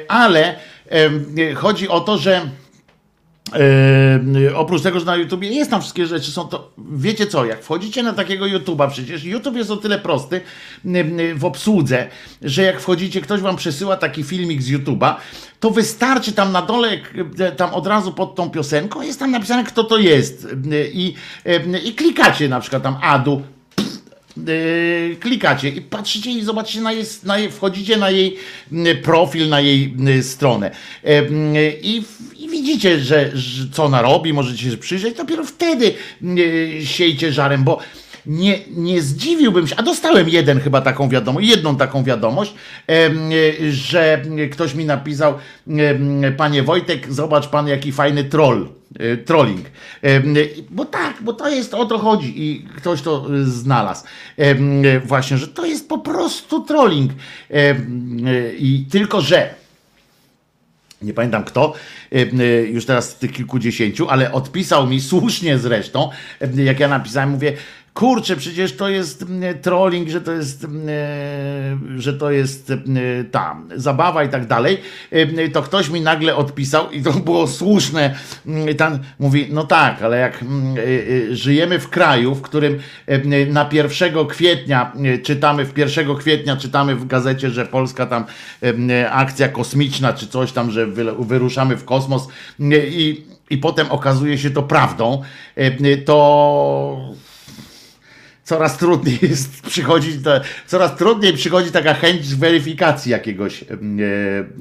Ale 0.08 0.54
chodzi 1.54 1.88
o 1.88 2.00
to, 2.00 2.18
że 2.18 2.40
Yy, 4.34 4.56
oprócz 4.56 4.82
tego, 4.82 5.00
że 5.00 5.06
na 5.06 5.16
YouTubie 5.16 5.48
jest 5.48 5.70
tam 5.70 5.80
wszystkie 5.80 6.06
rzeczy, 6.06 6.30
są 6.30 6.48
to, 6.48 6.72
wiecie 6.78 7.26
co, 7.26 7.44
jak 7.44 7.62
wchodzicie 7.62 8.02
na 8.02 8.12
takiego 8.12 8.46
YouTuba, 8.46 8.88
przecież 8.88 9.24
YouTube 9.24 9.56
jest 9.56 9.70
o 9.70 9.76
tyle 9.76 9.98
prosty 9.98 10.40
yy, 10.84 11.34
w 11.34 11.44
obsłudze, 11.44 12.08
że 12.42 12.62
jak 12.62 12.80
wchodzicie, 12.80 13.20
ktoś 13.20 13.40
wam 13.40 13.56
przesyła 13.56 13.96
taki 13.96 14.22
filmik 14.22 14.62
z 14.62 14.68
YouTuba, 14.68 15.20
to 15.60 15.70
wystarczy 15.70 16.32
tam 16.32 16.52
na 16.52 16.62
dole, 16.62 16.88
yy, 17.38 17.52
tam 17.52 17.74
od 17.74 17.86
razu 17.86 18.12
pod 18.12 18.34
tą 18.34 18.50
piosenką, 18.50 19.02
jest 19.02 19.18
tam 19.18 19.30
napisane, 19.30 19.64
kto 19.64 19.84
to 19.84 19.98
jest. 19.98 20.48
Yy, 20.64 20.90
i, 20.92 21.14
yy, 21.44 21.78
i 21.84 21.94
klikacie 21.94 22.48
na 22.48 22.60
przykład 22.60 22.82
tam 22.82 22.96
Adu, 23.02 23.32
yy, 23.32 23.57
klikacie 25.20 25.69
i 25.69 25.81
patrzycie 25.81 26.31
i 26.31 26.43
zobaczycie 26.43 26.81
na 26.81 26.93
jej, 26.93 27.05
na 27.24 27.39
jej, 27.39 27.51
wchodzicie 27.51 27.97
na 27.97 28.10
jej 28.10 28.36
yy, 28.73 28.94
profil, 28.94 29.48
na 29.48 29.60
jej 29.60 29.94
yy, 29.98 30.23
stronę. 30.23 30.70
I, 31.82 32.02
i 32.39 32.48
widzicie, 32.48 33.01
że, 33.01 33.31
że 33.35 33.65
co 33.73 33.85
ona 33.85 34.02
robi, 34.02 34.32
możecie 34.32 34.70
się 34.70 34.77
przyjrzeć, 34.77 35.16
dopiero 35.16 35.44
wtedy 35.44 35.94
siejcie 36.85 37.32
żarem, 37.32 37.65
bo 37.65 37.78
nie, 38.28 38.59
nie 38.76 39.02
zdziwiłbym 39.02 39.66
się, 39.66 39.76
a 39.76 39.82
dostałem 39.82 40.28
jeden 40.28 40.60
chyba 40.60 40.80
taką 40.80 41.09
wiadomość, 41.09 41.48
jedną 41.48 41.76
taką 41.76 42.05
wiadomość, 42.05 42.55
że 43.70 44.22
ktoś 44.52 44.74
mi 44.74 44.84
napisał, 44.84 45.34
panie 46.36 46.62
Wojtek, 46.62 47.12
zobacz 47.12 47.48
pan 47.48 47.68
jaki 47.68 47.92
fajny 47.92 48.24
troll, 48.24 48.68
yy, 48.98 49.16
trolling. 49.16 49.66
Bo 50.70 50.84
tak, 50.84 51.14
bo 51.20 51.32
to 51.32 51.48
jest 51.48 51.74
o 51.74 51.84
to 51.84 51.98
chodzi 51.98 52.34
i 52.36 52.66
ktoś 52.76 53.02
to 53.02 53.34
y, 53.34 53.44
znalazł. 53.44 54.05
Właśnie, 55.05 55.38
że 55.38 55.48
to 55.48 55.66
jest 55.66 55.88
po 55.88 55.98
prostu 55.98 56.60
trolling. 56.60 57.12
Em, 57.50 58.26
I 58.59 58.86
tylko, 58.90 59.20
że 59.20 59.55
nie 61.02 61.14
pamiętam 61.14 61.44
kto, 61.44 61.74
e, 62.12 62.16
e, 62.16 62.62
już 62.62 62.86
teraz 62.86 63.10
z 63.10 63.14
tych 63.14 63.32
kilkudziesięciu, 63.32 64.09
ale 64.09 64.32
odpisał 64.32 64.86
mi 64.86 65.00
słusznie 65.00 65.59
zresztą, 65.59 66.10
e, 66.40 66.62
jak 66.62 66.80
ja 66.80 66.88
napisałem, 66.88 67.30
mówię, 67.30 67.52
kurczę, 67.98 68.36
przecież 68.36 68.76
to 68.76 68.88
jest 68.88 69.22
mm, 69.22 69.58
trolling, 69.58 70.08
że 70.08 70.20
to 70.20 70.32
jest, 70.32 70.64
mm, 70.64 70.88
e, 70.88 72.00
że 72.00 72.14
to 72.14 72.30
jest 72.30 72.70
mm, 72.70 73.30
tam, 73.30 73.68
zabawa 73.76 74.24
i 74.24 74.28
tak 74.28 74.46
dalej, 74.46 74.78
E, 75.10 75.48
to 75.48 75.62
ktoś 75.62 75.88
mi 75.88 76.00
nagle 76.00 76.36
odpisał 76.36 76.90
i 76.90 77.02
to 77.02 77.12
było 77.12 77.46
słuszne, 77.46 78.14
tam 78.78 78.98
mówi, 79.18 79.46
no 79.50 79.64
tak, 79.64 80.02
ale 80.02 80.18
jak 80.18 80.34
e, 80.34 80.46
e, 81.32 81.36
żyjemy 81.36 81.78
w 81.78 81.88
kraju, 81.88 82.34
w 82.34 82.42
którym 82.42 82.78
e, 83.06 83.46
na 83.46 83.68
1 83.72 84.26
kwietnia 84.26 84.92
e, 85.04 85.18
czytamy, 85.18 85.64
w 85.64 85.78
1 85.78 86.16
kwietnia 86.16 86.56
czytamy 86.56 86.96
w 86.96 87.06
gazecie, 87.06 87.50
że 87.50 87.66
Polska 87.66 88.06
tam 88.06 88.24
e, 88.90 89.10
akcja 89.10 89.48
kosmiczna, 89.48 90.12
czy 90.12 90.26
coś 90.26 90.52
tam, 90.52 90.70
że 90.70 90.86
wy- 90.86 91.24
wyruszamy 91.24 91.76
w 91.76 91.84
kosmos 91.84 92.28
e, 92.60 92.64
i, 92.86 93.24
i 93.50 93.58
potem 93.58 93.90
okazuje 93.90 94.38
się 94.38 94.50
to 94.50 94.62
prawdą, 94.62 95.22
e, 95.56 95.96
to 95.96 97.18
coraz 98.48 98.76
trudniej 98.76 99.18
jest 99.30 99.62
przychodzić, 99.62 100.16
coraz 100.66 100.96
trudniej 100.96 101.32
przychodzi 101.32 101.70
taka 101.70 101.94
chęć 101.94 102.34
weryfikacji 102.34 103.12
jakiegoś 103.12 103.64
em, 103.70 103.98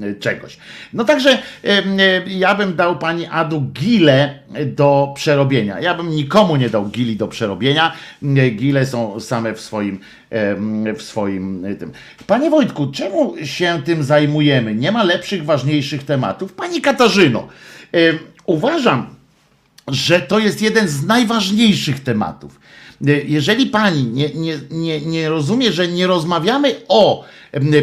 e, 0.01 0.15
czegoś. 0.15 0.57
No 0.93 1.03
także 1.03 1.37
e, 1.63 1.83
ja 2.27 2.55
bym 2.55 2.75
dał 2.75 2.99
pani 2.99 3.25
Adu 3.25 3.61
gile 3.61 4.39
do 4.65 5.13
przerobienia. 5.15 5.79
Ja 5.79 5.93
bym 5.93 6.09
nikomu 6.09 6.55
nie 6.55 6.69
dał 6.69 6.85
gili 6.85 7.15
do 7.15 7.27
przerobienia. 7.27 7.93
E, 8.23 8.49
Gile 8.49 8.85
są 8.85 9.19
same 9.19 9.53
w 9.53 9.61
swoim 9.61 9.99
em, 10.29 10.95
w 10.95 11.01
swoim 11.01 11.65
e, 11.65 11.75
tym. 11.75 11.91
Panie 12.27 12.49
Wojtku, 12.49 12.91
czemu 12.91 13.35
się 13.43 13.81
tym 13.85 14.03
zajmujemy? 14.03 14.75
Nie 14.75 14.91
ma 14.91 15.03
lepszych, 15.03 15.45
ważniejszych 15.45 16.03
tematów? 16.03 16.53
Pani 16.53 16.81
Katarzyno, 16.81 17.47
uważam, 18.45 19.07
że 19.87 20.21
to 20.21 20.39
jest 20.39 20.61
jeden 20.61 20.87
z 20.87 21.05
najważniejszych 21.05 21.99
tematów. 21.99 22.59
Y, 23.07 23.25
Jeżeli 23.27 23.65
pani 23.65 24.03
nie, 24.03 24.29
nie, 24.29 24.59
nie, 24.71 25.01
nie 25.01 25.29
rozumie, 25.29 25.71
że 25.71 25.87
nie 25.87 26.07
rozmawiamy 26.07 26.75
o 26.87 27.25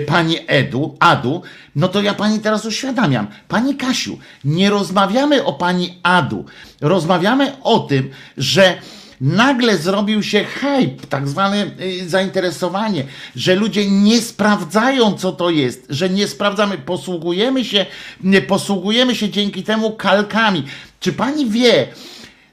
pani 0.07 0.37
Edu, 0.47 0.97
Adu, 1.01 1.43
no 1.77 1.89
to 1.89 2.03
ja 2.03 2.15
pani 2.15 2.41
teraz 2.41 2.65
uświadamiam. 2.67 3.27
Pani 3.49 3.77
Kasiu, 3.77 4.19
nie 4.45 4.71
rozmawiamy 4.71 5.45
o 5.45 5.53
pani 5.53 5.99
Adu. 6.03 6.45
Rozmawiamy 6.81 7.53
o 7.63 7.79
tym, 7.79 8.11
że 8.37 8.79
nagle 9.21 9.79
zrobił 9.79 10.23
się 10.23 10.45
hype, 10.45 11.07
tak 11.09 11.29
zwane 11.29 11.67
y, 11.81 12.09
zainteresowanie, 12.09 13.05
że 13.37 13.55
ludzie 13.55 13.91
nie 13.91 14.21
sprawdzają, 14.21 15.15
co 15.15 15.33
to 15.33 15.51
jest, 15.51 15.87
że 15.91 16.11
nie 16.11 16.29
sprawdzamy, 16.29 16.79
posługujemy 16.79 17.65
się, 17.65 17.87
nie 18.21 18.43
posługujemy 18.43 19.15
się 19.15 19.31
dzięki 19.31 19.63
temu 19.63 19.91
kalkami. 19.91 20.65
Czy 21.01 21.13
pani 21.13 21.47
wie, 21.51 21.89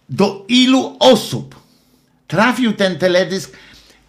do 0.10 0.46
ilu 0.48 0.96
osób 1.00 1.61
trafił 2.32 2.74
ten 2.74 2.98
teledysk 2.98 3.58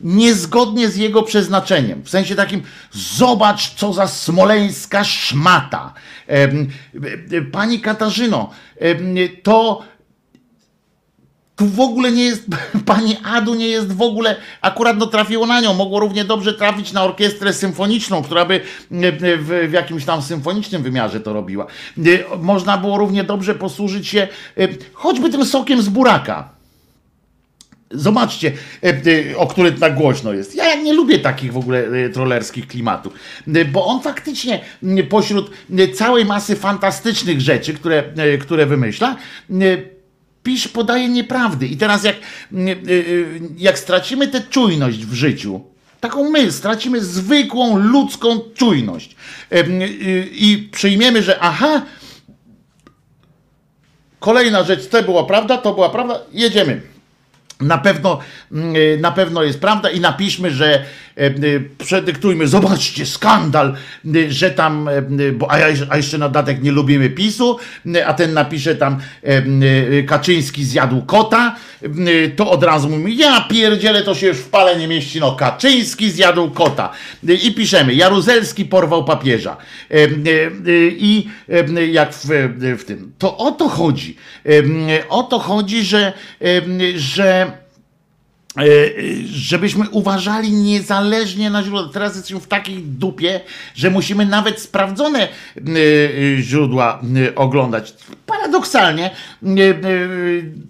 niezgodnie 0.00 0.88
z 0.88 0.96
jego 0.96 1.22
przeznaczeniem. 1.22 2.02
W 2.02 2.10
sensie 2.10 2.34
takim, 2.34 2.62
zobacz, 2.92 3.74
co 3.74 3.92
za 3.92 4.06
smoleńska 4.06 5.04
szmata. 5.04 5.94
E, 6.28 6.32
e, 6.32 7.42
Pani 7.52 7.80
Katarzyno, 7.80 8.50
to 9.42 9.82
tu 11.56 11.66
w 11.66 11.80
ogóle 11.80 12.12
nie 12.12 12.24
jest, 12.24 12.46
pani 12.86 13.16
Adu 13.24 13.54
nie 13.54 13.68
jest 13.68 13.92
w 13.92 14.02
ogóle, 14.02 14.36
akurat 14.60 14.98
no 14.98 15.06
trafiło 15.06 15.46
na 15.46 15.60
nią, 15.60 15.74
mogło 15.74 16.00
równie 16.00 16.24
dobrze 16.24 16.54
trafić 16.54 16.92
na 16.92 17.04
orkiestrę 17.04 17.52
symfoniczną, 17.52 18.22
która 18.22 18.44
by 18.44 18.54
e, 18.54 19.38
w, 19.38 19.68
w 19.68 19.72
jakimś 19.72 20.04
tam 20.04 20.22
symfonicznym 20.22 20.82
wymiarze 20.82 21.20
to 21.20 21.32
robiła. 21.32 21.66
Można 22.40 22.78
było 22.78 22.98
równie 22.98 23.24
dobrze 23.24 23.54
posłużyć 23.54 24.08
się 24.08 24.28
choćby 24.92 25.30
tym 25.30 25.44
sokiem 25.46 25.82
z 25.82 25.88
buraka. 25.88 26.61
Zobaczcie, 27.94 28.52
e, 28.82 28.88
e, 29.32 29.36
o 29.36 29.46
który 29.46 29.72
tak 29.72 29.94
głośno 29.94 30.32
jest. 30.32 30.54
Ja 30.54 30.74
nie 30.74 30.92
lubię 30.92 31.18
takich 31.18 31.52
w 31.52 31.56
ogóle 31.56 31.78
e, 31.78 32.08
trollerskich 32.08 32.66
klimatów, 32.66 33.12
bo 33.72 33.86
on 33.86 34.02
faktycznie 34.02 34.60
pośród 35.08 35.50
całej 35.94 36.24
masy 36.24 36.56
fantastycznych 36.56 37.40
rzeczy, 37.40 37.74
które, 37.74 38.04
które 38.40 38.66
wymyśla, 38.66 39.16
pisz 40.42 40.68
podaje 40.68 41.08
nieprawdy. 41.08 41.66
I 41.66 41.76
teraz 41.76 42.04
jak, 42.04 42.16
jak 43.56 43.78
stracimy 43.78 44.28
tę 44.28 44.40
czujność 44.50 45.06
w 45.06 45.12
życiu, 45.12 45.60
taką 46.00 46.30
my, 46.30 46.52
stracimy 46.52 47.00
zwykłą 47.00 47.78
ludzką 47.78 48.40
czujność 48.54 49.16
i 50.32 50.68
przyjmiemy, 50.72 51.22
że 51.22 51.40
aha, 51.40 51.82
kolejna 54.20 54.64
rzecz, 54.64 54.86
to 54.86 55.02
była 55.02 55.24
prawda, 55.24 55.58
to 55.58 55.74
była 55.74 55.90
prawda, 55.90 56.20
jedziemy. 56.32 56.91
Na 57.62 57.78
pewno, 57.78 58.18
mm, 58.52 58.76
y, 58.76 58.98
na 59.00 59.12
pewno 59.12 59.42
jest 59.42 59.60
prawda 59.60 59.90
i 59.90 60.00
napiszmy, 60.00 60.50
że 60.50 60.84
przedyktujmy, 61.78 62.46
zobaczcie, 62.46 63.06
skandal, 63.06 63.74
y, 64.16 64.32
że 64.32 64.50
tam, 64.50 64.88
e, 64.88 65.02
bo, 65.32 65.50
a, 65.50 65.58
ja, 65.58 65.66
a 65.88 65.96
jeszcze 65.96 66.18
na 66.18 66.28
dodatek 66.28 66.62
nie 66.62 66.72
lubimy 66.72 67.10
PiSu, 67.10 67.58
a 68.06 68.14
ten 68.14 68.32
napisze 68.34 68.74
tam 68.74 68.98
e, 69.22 70.02
Kaczyński 70.02 70.64
zjadł 70.64 71.02
kota, 71.02 71.56
to 72.36 72.50
od 72.50 72.62
razu 72.62 72.88
mówimy, 72.88 73.10
ja 73.10 73.40
pierdzielę, 73.40 74.02
to 74.02 74.14
się 74.14 74.26
już 74.26 74.36
w 74.36 74.48
pale 74.48 74.76
nie 74.76 74.88
mieści, 74.88 75.20
no 75.20 75.32
Kaczyński 75.32 76.10
zjadł 76.10 76.50
kota. 76.50 76.90
I 77.42 77.54
piszemy, 77.54 77.94
Jaruzelski 77.94 78.64
porwał 78.64 79.04
papieża. 79.04 79.56
E, 79.90 80.08
I 80.90 81.28
e, 81.48 81.86
jak 81.86 82.14
w, 82.14 82.28
w 82.78 82.84
tym. 82.84 83.12
To 83.18 83.36
o 83.36 83.50
to 83.50 83.68
chodzi. 83.68 84.16
E, 84.46 85.08
O 85.08 85.22
to 85.22 85.38
chodzi, 85.38 85.84
że, 85.84 86.12
e, 86.42 86.46
że 86.96 87.24
e, 87.24 87.61
żebyśmy 89.24 89.88
uważali 89.90 90.52
niezależnie 90.52 91.50
na 91.50 91.62
źródła. 91.62 91.92
Teraz 91.92 92.16
jesteśmy 92.16 92.40
w 92.40 92.46
takiej 92.46 92.82
dupie, 92.82 93.40
że 93.74 93.90
musimy 93.90 94.26
nawet 94.26 94.60
sprawdzone 94.60 95.18
e, 95.20 95.28
e, 95.58 96.42
źródła 96.42 97.00
e, 97.28 97.34
oglądać. 97.34 97.94
Paradoksalnie 98.26 99.10
e, 99.10 99.48
e, 99.48 99.74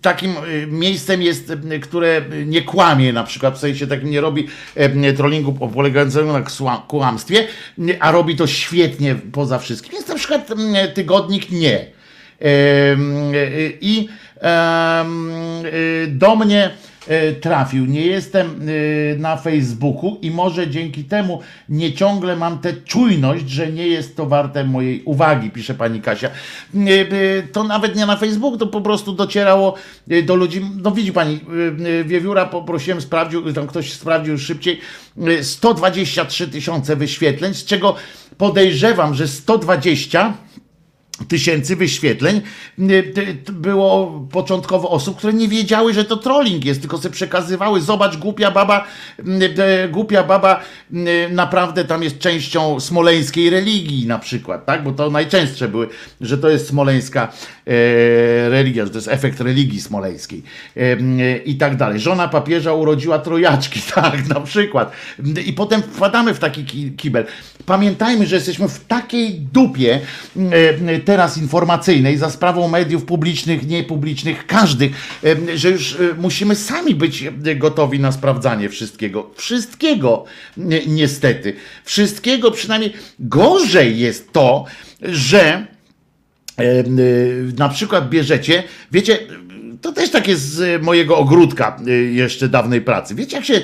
takim 0.02 0.30
e, 0.30 0.66
miejscem 0.66 1.22
jest, 1.22 1.52
e, 1.70 1.78
które 1.78 2.22
nie 2.46 2.62
kłamie, 2.62 3.12
na 3.12 3.24
przykład 3.24 3.54
w 3.54 3.59
sensie 3.59 3.86
takim 3.86 4.10
nie 4.10 4.20
robi 4.20 4.48
e, 4.74 5.12
trollingu 5.12 5.52
polegającego 5.52 6.32
na 6.32 6.76
kłamstwie, 6.88 7.46
a 8.00 8.10
robi 8.10 8.36
to 8.36 8.46
świetnie 8.46 9.14
poza 9.14 9.59
wszystkim. 9.59 9.94
Jest 9.94 10.09
na 10.09 10.14
przykład 10.14 10.48
tygodnik 10.94 11.50
Nie. 11.50 11.86
E, 12.42 12.96
I 13.80 14.09
e, 14.42 15.04
do 16.09 16.36
mnie 16.36 16.64
e, 16.64 16.91
trafił. 17.40 17.86
Nie 17.86 18.06
jestem 18.06 18.46
e, 18.48 19.18
na 19.18 19.36
Facebooku 19.36 20.18
i 20.22 20.30
może 20.30 20.70
dzięki 20.70 21.04
temu 21.04 21.40
nie 21.68 21.92
ciągle 21.92 22.36
mam 22.36 22.58
tę 22.58 22.72
czujność, 22.72 23.50
że 23.50 23.72
nie 23.72 23.86
jest 23.86 24.16
to 24.16 24.26
warte 24.26 24.64
mojej 24.64 25.02
uwagi, 25.04 25.50
pisze 25.50 25.74
pani 25.74 26.00
Kasia. 26.00 26.28
E, 26.28 26.80
e, 26.80 27.42
To 27.52 27.64
nawet 27.64 27.96
nie 27.96 28.06
na 28.06 28.16
Facebooku, 28.16 28.58
to 28.58 28.66
po 28.66 28.80
prostu 28.80 29.12
docierało 29.12 29.74
e, 30.10 30.22
do 30.22 30.36
ludzi. 30.36 30.66
No 30.82 30.90
widzi 30.90 31.12
pani, 31.12 31.34
e, 31.34 32.00
e, 32.00 32.04
Wiewióra 32.04 32.46
poprosiłem, 32.46 33.00
sprawdził, 33.00 33.52
tam 33.52 33.66
ktoś 33.66 33.92
sprawdził 33.92 34.38
szybciej, 34.38 34.80
e, 35.38 35.44
123 35.44 36.48
tysiące 36.48 36.96
wyświetleń, 36.96 37.54
z 37.54 37.64
czego 37.64 37.94
podejrzewam, 38.38 39.14
że 39.14 39.28
120 39.28 40.34
tysięcy 41.28 41.76
wyświetleń 41.76 42.40
y, 42.78 43.36
było 43.52 44.20
początkowo 44.32 44.90
osób, 44.90 45.16
które 45.16 45.32
nie 45.32 45.48
wiedziały, 45.48 45.94
że 45.94 46.05
to 46.05 46.16
trolling 46.16 46.64
jest, 46.64 46.80
tylko 46.80 46.98
sobie 46.98 47.12
przekazywały, 47.12 47.80
zobacz, 47.80 48.16
głupia 48.16 48.51
baba, 48.51 48.84
y, 49.18 49.22
y, 49.84 49.89
głupia 49.89 50.22
baba 50.22 50.60
naprawdę 51.30 51.84
tam 51.84 52.02
jest 52.02 52.18
częścią 52.18 52.80
smoleńskiej 52.80 53.51
religii 53.51 54.06
na 54.06 54.18
przykład, 54.18 54.66
tak, 54.66 54.84
bo 54.84 54.93
to 54.93 55.10
najczęstsze 55.10 55.68
były, 55.68 55.89
że 56.20 56.39
to 56.39 56.48
jest 56.48 56.68
smoleńska 56.68 57.32
religia, 58.48 58.84
że 58.84 58.90
to 58.90 58.98
jest 58.98 59.09
efekt 59.09 59.40
religii 59.40 59.80
smoleńskiej 59.80 60.43
i 61.44 61.56
tak 61.56 61.76
dalej. 61.76 62.01
Żona 62.01 62.28
papieża 62.28 62.72
urodziła 62.72 63.18
trojaczki, 63.18 63.80
tak, 63.94 64.28
na 64.28 64.40
przykład. 64.40 64.93
I 65.47 65.52
potem 65.52 65.82
wpadamy 65.82 66.34
w 66.34 66.39
taki 66.39 66.64
ki- 66.64 66.93
kibel. 66.97 67.26
Pamiętajmy, 67.66 68.26
że 68.26 68.36
jesteśmy 68.36 68.68
w 68.68 68.84
takiej 68.84 69.40
dupie 69.40 70.01
teraz 71.02 71.38
informacyjnej 71.38 72.16
za 72.16 72.30
sprawą 72.30 72.68
mediów 72.68 73.04
publicznych, 73.04 73.66
niepublicznych, 73.68 74.46
każdych, 74.46 74.92
że 75.54 75.70
już 75.70 75.92
e, 75.94 75.96
musimy 76.18 76.56
sami 76.56 76.94
być 76.94 77.24
gotowi 77.56 78.00
na 78.00 78.12
sprawdzanie 78.12 78.68
wszystkiego. 78.68 79.30
Wszystkiego 79.36 80.24
ni- 80.56 80.88
niestety. 80.88 81.54
Wszystkiego 81.84 82.50
przynajmniej 82.50 82.92
gorzej 83.18 83.98
jest 83.98 84.32
to, 84.32 84.64
że 85.02 85.66
e, 86.56 86.84
na 87.58 87.68
przykład 87.68 88.08
bierzecie, 88.08 88.62
wiecie, 88.92 89.18
to 89.82 89.92
też 89.92 90.10
takie 90.10 90.36
z 90.36 90.82
mojego 90.82 91.16
ogródka 91.16 91.76
e, 91.86 91.90
jeszcze 91.92 92.48
dawnej 92.48 92.80
pracy. 92.80 93.14
Wiecie, 93.14 93.36
jak 93.36 93.44
się 93.44 93.54
e, 93.54 93.60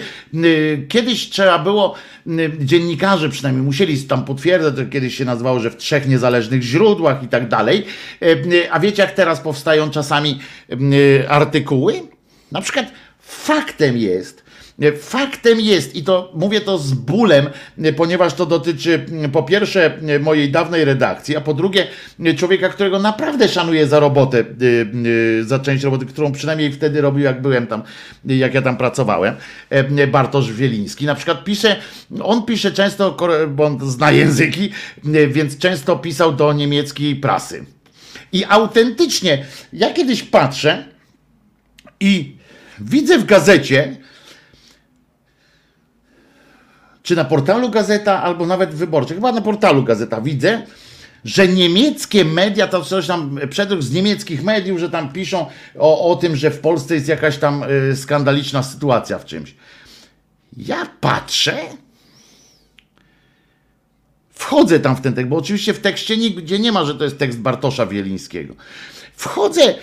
kiedyś 0.89 1.31
trzeba 1.31 1.59
było, 1.59 1.95
e, 2.27 2.31
dziennikarze 2.61 3.29
przynajmniej 3.29 3.65
musieli 3.65 4.03
tam 4.03 4.25
potwierdzać, 4.25 4.77
to 4.77 4.87
kiedyś 4.87 5.15
się 5.15 5.25
nazywało, 5.25 5.61
że 5.61 5.71
w 5.71 5.77
trzech 5.77 6.09
niezależnych 6.09 6.63
źródłach 6.63 7.23
i 7.23 7.29
tak 7.29 7.49
dalej. 7.49 7.85
A 8.71 8.81
wiecie, 8.81 9.03
jak 9.03 9.13
teraz 9.13 9.41
powstają 9.41 9.91
czasami 9.91 10.41
artykuły? 11.29 12.03
Na 12.53 12.61
przykład 12.61 12.87
faktem 13.21 13.99
jest, 13.99 14.45
Faktem 15.01 15.61
jest, 15.61 15.97
i 15.97 16.03
to 16.03 16.33
mówię 16.35 16.61
to 16.61 16.79
z 16.79 16.93
bólem, 16.93 17.47
ponieważ 17.97 18.35
to 18.35 18.47
dotyczy 18.47 19.07
po 19.33 19.43
pierwsze 19.43 19.99
mojej 20.21 20.51
dawnej 20.51 20.85
redakcji, 20.85 21.37
a 21.37 21.41
po 21.41 21.55
drugie 21.55 21.87
człowieka, 22.37 22.69
którego 22.69 22.99
naprawdę 22.99 23.49
szanuję 23.49 23.87
za 23.87 24.01
robotę, 24.01 24.45
za 25.43 25.59
część 25.59 25.85
roboty, 25.85 26.07
którą 26.07 26.33
przynajmniej 26.33 26.73
wtedy 26.73 27.01
robił, 27.01 27.25
jak 27.25 27.43
byłem 27.43 27.67
tam, 27.67 27.83
jak 28.25 28.55
ja 28.55 28.63
tam 28.63 28.77
pracowałem. 28.77 29.35
E, 29.71 30.07
Bartosz 30.07 30.53
Wieliński 30.53 31.07
na 31.07 31.15
przykład 31.15 31.45
pisze, 31.45 31.77
on 32.23 32.43
pisze 32.45 32.73
często, 32.73 33.17
bo 33.49 33.65
on 33.65 33.91
zna 33.91 34.11
języki, 34.11 34.71
więc 35.29 35.59
często 35.59 35.97
pisał 35.97 36.33
do 36.33 36.53
niemieckiej 36.53 37.17
prasy. 37.17 37.65
I 38.33 38.45
autentycznie, 38.45 39.47
ja 39.73 39.93
kiedyś 39.93 40.23
patrzę 40.23 40.85
i 42.01 42.37
widzę 42.81 43.19
w 43.19 43.25
gazecie, 43.25 43.97
czy 47.09 47.17
na 47.17 47.25
portalu 47.25 47.71
Gazeta, 47.71 48.23
albo 48.23 48.47
nawet 48.47 48.75
Wyborczej, 48.75 49.17
chyba 49.17 49.33
na 49.33 49.41
portalu 49.41 49.83
Gazeta 49.83 50.21
widzę, 50.21 50.63
że 51.25 51.49
niemieckie 51.49 52.25
media, 52.25 52.69
to 52.69 52.85
coś 52.85 53.07
tam, 53.07 53.39
przedruk 53.51 53.83
z 53.83 53.93
niemieckich 53.93 54.43
mediów, 54.43 54.79
że 54.81 54.91
tam 54.91 55.13
piszą 55.13 55.47
o, 55.79 56.11
o 56.11 56.17
tym, 56.17 56.37
że 56.37 56.51
w 56.51 56.59
Polsce 56.61 56.95
jest 56.95 57.09
jakaś 57.09 57.39
tam 57.39 57.65
y, 57.91 57.97
skandaliczna 57.97 58.63
sytuacja 58.63 59.19
w 59.19 59.25
czymś. 59.25 59.55
Ja 60.57 60.87
patrzę, 61.01 61.57
wchodzę 64.31 64.81
tam 64.81 64.97
w 64.97 65.01
ten 65.01 65.15
tekst, 65.15 65.29
bo 65.29 65.37
oczywiście 65.37 65.75
w 65.75 65.81
tekście 65.81 66.17
nigdzie 66.17 66.59
nie 66.59 66.73
ma, 66.73 66.85
że 66.85 66.95
to 66.95 67.05
jest 67.05 67.19
tekst 67.19 67.41
Bartosza 67.41 67.87
Wielińskiego. 67.87 68.55
Wchodzę, 69.17 69.75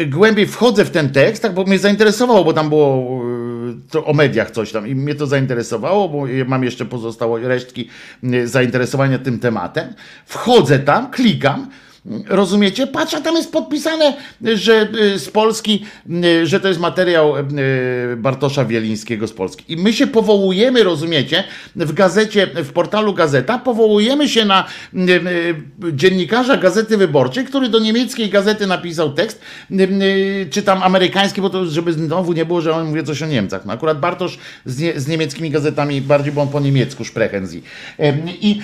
y, 0.00 0.06
głębiej 0.06 0.46
wchodzę 0.46 0.84
w 0.84 0.90
ten 0.90 1.10
tekst, 1.10 1.42
tak, 1.42 1.54
bo 1.54 1.64
mnie 1.64 1.78
zainteresowało, 1.78 2.44
bo 2.44 2.52
tam 2.52 2.68
było 2.68 3.20
to 3.90 4.04
o 4.04 4.12
mediach 4.12 4.50
coś 4.50 4.72
tam 4.72 4.88
i 4.88 4.94
mnie 4.94 5.14
to 5.14 5.26
zainteresowało, 5.26 6.08
bo 6.08 6.24
mam 6.46 6.64
jeszcze 6.64 6.84
pozostało 6.84 7.38
resztki 7.38 7.88
zainteresowania 8.44 9.18
tym 9.18 9.38
tematem. 9.38 9.94
Wchodzę 10.26 10.78
tam, 10.78 11.10
klikam, 11.10 11.70
Rozumiecie? 12.28 12.86
Patrz, 12.86 13.14
a 13.14 13.20
tam 13.20 13.36
jest 13.36 13.52
podpisane, 13.52 14.14
że 14.42 14.88
y, 15.14 15.18
z 15.18 15.30
Polski, 15.30 15.84
y, 16.24 16.46
że 16.46 16.60
to 16.60 16.68
jest 16.68 16.80
materiał 16.80 17.36
y, 17.38 17.42
Bartosza 18.16 18.64
Wielińskiego 18.64 19.26
z 19.26 19.32
Polski. 19.32 19.64
I 19.68 19.76
my 19.76 19.92
się 19.92 20.06
powołujemy, 20.06 20.82
rozumiecie, 20.82 21.44
w 21.76 21.92
gazecie, 21.92 22.46
w 22.46 22.72
portalu 22.72 23.14
Gazeta, 23.14 23.58
powołujemy 23.58 24.28
się 24.28 24.44
na 24.44 24.64
dziennikarza 25.92 26.56
Gazety 26.56 26.96
Wyborczej, 26.96 27.44
który 27.44 27.68
do 27.68 27.78
niemieckiej 27.78 28.28
gazety 28.28 28.66
napisał 28.66 29.12
tekst, 29.12 29.40
czy 30.50 30.62
tam 30.62 30.82
amerykański, 30.82 31.40
bo 31.40 31.50
to 31.50 31.66
żeby 31.66 31.92
znowu 31.92 32.32
nie 32.32 32.44
było, 32.44 32.60
że 32.60 32.74
on 32.74 32.86
mówi 32.86 33.04
coś 33.04 33.22
o 33.22 33.26
Niemcach. 33.26 33.66
No 33.66 33.72
akurat 33.72 34.00
Bartosz 34.00 34.38
z, 34.64 34.78
nie, 34.78 35.00
z 35.00 35.08
niemieckimi 35.08 35.50
gazetami 35.50 36.00
bardziej, 36.00 36.32
bo 36.32 36.42
on 36.42 36.48
po 36.48 36.60
niemiecku 36.60 37.04
szprechen 37.04 37.48
sie. 37.48 37.60
Em, 37.98 38.22
I, 38.40 38.60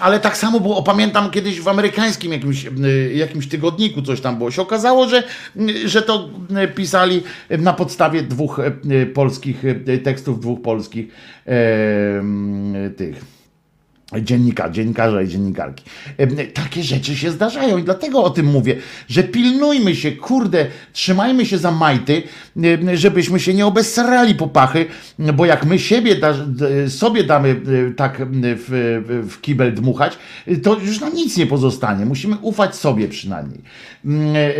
ale 0.00 0.20
tak 0.20 0.36
samo 0.36 0.60
było, 0.60 0.82
pamiętam 0.82 1.30
kiedyś 1.30 1.60
w 1.60 1.68
amerykańskim 1.68 2.32
jakimś, 2.32 2.45
y, 2.84 3.12
jakimś 3.14 3.48
tygodniku 3.48 4.02
coś 4.02 4.20
tam 4.20 4.38
było. 4.38 4.50
Się 4.50 4.62
okazało, 4.62 5.08
że, 5.08 5.22
y, 5.56 5.88
że 5.88 6.02
to 6.02 6.30
y, 6.64 6.68
pisali 6.68 7.22
na 7.50 7.72
podstawie 7.72 8.22
dwóch 8.22 8.60
polskich 9.14 9.62
tekstów, 10.04 10.40
dwóch 10.40 10.62
polskich 10.62 11.06
tych 12.96 13.35
dziennika, 14.22 14.70
dziennikarza 14.70 15.22
i 15.22 15.28
dziennikarki. 15.28 15.84
Takie 16.54 16.82
rzeczy 16.82 17.16
się 17.16 17.30
zdarzają 17.30 17.78
i 17.78 17.82
dlatego 17.82 18.22
o 18.24 18.30
tym 18.30 18.46
mówię, 18.46 18.76
że 19.08 19.22
pilnujmy 19.22 19.96
się, 19.96 20.12
kurde, 20.12 20.66
trzymajmy 20.92 21.46
się 21.46 21.58
za 21.58 21.70
majty, 21.70 22.22
żebyśmy 22.94 23.40
się 23.40 23.54
nie 23.54 23.66
obesrali 23.66 24.34
po 24.34 24.46
pachy, 24.48 24.86
bo 25.18 25.46
jak 25.46 25.64
my 25.66 25.78
siebie 25.78 26.14
da, 26.16 26.34
sobie 26.88 27.24
damy 27.24 27.48
e, 27.48 27.90
tak 27.94 28.20
m, 28.20 28.30
w, 28.44 29.02
w- 29.28 29.40
kibel 29.40 29.74
dmuchać, 29.74 30.18
to 30.62 30.78
już 30.80 31.00
nam 31.00 31.14
nic 31.14 31.36
nie 31.36 31.46
pozostanie. 31.46 32.06
Musimy 32.06 32.36
ufać 32.42 32.76
sobie 32.76 33.08
przynajmniej. 33.08 33.60
Mm, 34.04 34.36
e, 34.36 34.38
e, 34.38 34.52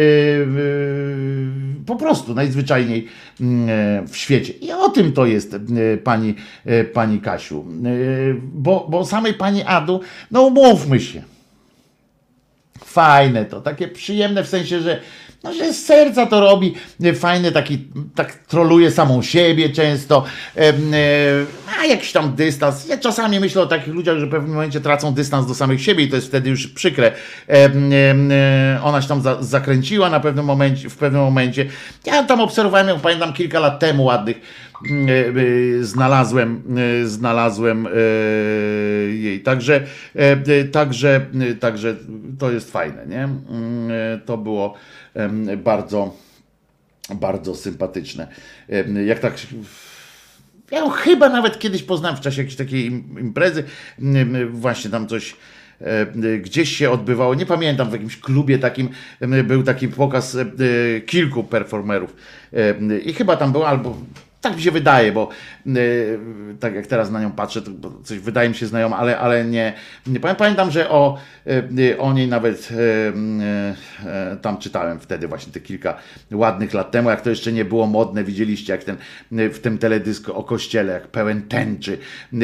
Po 1.86 1.96
prostu 1.96 2.34
najzwyczajniej 2.34 3.06
mm, 3.40 3.68
e, 3.68 4.08
w 4.08 4.16
świecie. 4.16 4.52
I 4.52 4.72
o 4.72 4.88
tym 4.88 5.12
to 5.12 5.26
jest 5.26 5.54
e, 5.54 5.58
pani, 5.96 6.34
e, 6.64 6.84
pani 6.84 7.20
Kasiu. 7.20 7.64
E, 7.84 7.86
Bo, 8.54 8.86
bo 8.90 9.04
samej 9.04 9.34
pani 9.34 9.45
Adu, 9.66 10.00
no 10.30 10.42
umówmy 10.42 11.00
się. 11.00 11.22
Fajne 12.84 13.44
to, 13.44 13.60
takie 13.60 13.88
przyjemne 13.88 14.44
w 14.44 14.48
sensie, 14.48 14.80
że, 14.80 15.00
no, 15.44 15.54
że 15.54 15.72
z 15.72 15.84
serca 15.84 16.26
to 16.26 16.40
robi, 16.40 16.74
e, 17.04 17.14
fajne, 17.14 17.52
taki, 17.52 17.78
tak 18.14 18.32
troluje 18.32 18.90
samą 18.90 19.22
siebie 19.22 19.70
często, 19.70 20.24
e, 20.56 20.72
ma 21.66 21.86
jakiś 21.86 22.12
tam 22.12 22.34
dystans. 22.34 22.88
Ja 22.88 22.98
czasami 22.98 23.40
myślę 23.40 23.62
o 23.62 23.66
takich 23.66 23.94
ludziach, 23.94 24.18
że 24.18 24.26
w 24.26 24.30
pewnym 24.30 24.52
momencie 24.52 24.80
tracą 24.80 25.14
dystans 25.14 25.46
do 25.46 25.54
samych 25.54 25.82
siebie 25.82 26.04
i 26.04 26.08
to 26.08 26.16
jest 26.16 26.28
wtedy 26.28 26.50
już 26.50 26.66
przykre. 26.66 27.12
Em, 27.46 27.92
em, 27.92 28.30
e, 28.32 28.80
Ona 28.82 29.02
się 29.02 29.08
tam 29.08 29.22
za, 29.22 29.42
zakręciła 29.42 30.10
na 30.10 30.20
pewnym 30.20 30.44
momencie, 30.44 30.90
w 30.90 30.96
pewnym 30.96 31.22
momencie. 31.22 31.66
Ja 32.04 32.22
tam 32.22 32.40
obserwowałem 32.40 32.88
ją, 32.88 33.00
pamiętam 33.00 33.32
kilka 33.32 33.60
lat 33.60 33.78
temu 33.78 34.04
ładnych, 34.04 34.36
e, 34.36 34.40
e, 34.40 34.65
znalazłem, 35.80 36.62
e, 37.02 37.06
znalazłem 37.06 37.86
e, 37.86 37.90
jej. 39.14 39.40
Także, 39.40 39.86
e, 40.16 40.20
e, 40.60 40.64
także, 40.64 41.26
e, 41.50 41.54
także 41.54 41.96
to 42.38 42.52
jest 42.52 42.70
fajne, 42.72 43.06
nie? 43.06 43.22
Mm, 43.24 43.40
e, 43.90 44.18
To 44.26 44.36
było 44.38 44.74
bardzo, 45.56 46.16
bardzo 47.14 47.54
sympatyczne. 47.54 48.28
Jak 49.06 49.18
tak 49.18 49.34
ja 50.70 50.78
ją 50.78 50.90
chyba 50.90 51.28
nawet 51.28 51.58
kiedyś 51.58 51.82
poznałem 51.82 52.16
w 52.16 52.20
czasie 52.20 52.42
jakiejś 52.42 52.56
takiej 52.56 52.86
im- 52.86 53.16
imprezy, 53.20 53.64
właśnie 54.50 54.90
tam 54.90 55.06
coś 55.06 55.36
e, 55.80 56.06
gdzieś 56.38 56.76
się 56.76 56.90
odbywało, 56.90 57.34
nie 57.34 57.46
pamiętam, 57.46 57.88
w 57.90 57.92
jakimś 57.92 58.16
klubie 58.20 58.58
takim 58.58 58.88
był 59.44 59.62
taki 59.62 59.88
pokaz 59.88 60.34
e, 60.36 60.46
kilku 61.00 61.44
performerów 61.44 62.16
E, 62.52 62.98
i 62.98 63.12
chyba 63.14 63.36
tam 63.36 63.52
było 63.52 63.68
albo 63.68 63.96
tak 64.48 64.56
mi 64.56 64.62
się 64.62 64.70
wydaje, 64.70 65.12
bo 65.12 65.28
e, 65.66 65.72
tak 66.60 66.74
jak 66.74 66.86
teraz 66.86 67.10
na 67.10 67.20
nią 67.20 67.32
patrzę, 67.32 67.62
to 67.62 67.72
coś 68.04 68.18
wydaje 68.18 68.48
mi 68.48 68.54
się 68.54 68.66
znajome, 68.66 68.96
ale, 68.96 69.18
ale 69.18 69.44
nie, 69.44 69.72
nie 70.06 70.20
pamię- 70.20 70.34
pamiętam, 70.34 70.70
że 70.70 70.90
o, 70.90 71.18
e, 71.88 71.98
o 71.98 72.12
niej 72.12 72.28
nawet 72.28 72.68
e, 74.04 74.36
tam 74.42 74.58
czytałem 74.58 75.00
wtedy 75.00 75.28
właśnie 75.28 75.52
te 75.52 75.60
kilka 75.60 75.96
ładnych 76.32 76.74
lat 76.74 76.90
temu, 76.90 77.10
jak 77.10 77.20
to 77.20 77.30
jeszcze 77.30 77.52
nie 77.52 77.64
było 77.64 77.86
modne, 77.86 78.24
widzieliście 78.24 78.72
jak 78.72 78.84
ten 78.84 78.96
w 79.30 79.58
tym 79.58 79.78
teledysku 79.78 80.32
o 80.32 80.42
kościele, 80.42 80.92
jak 80.92 81.08
pełen 81.08 81.42
tęczy. 81.42 81.98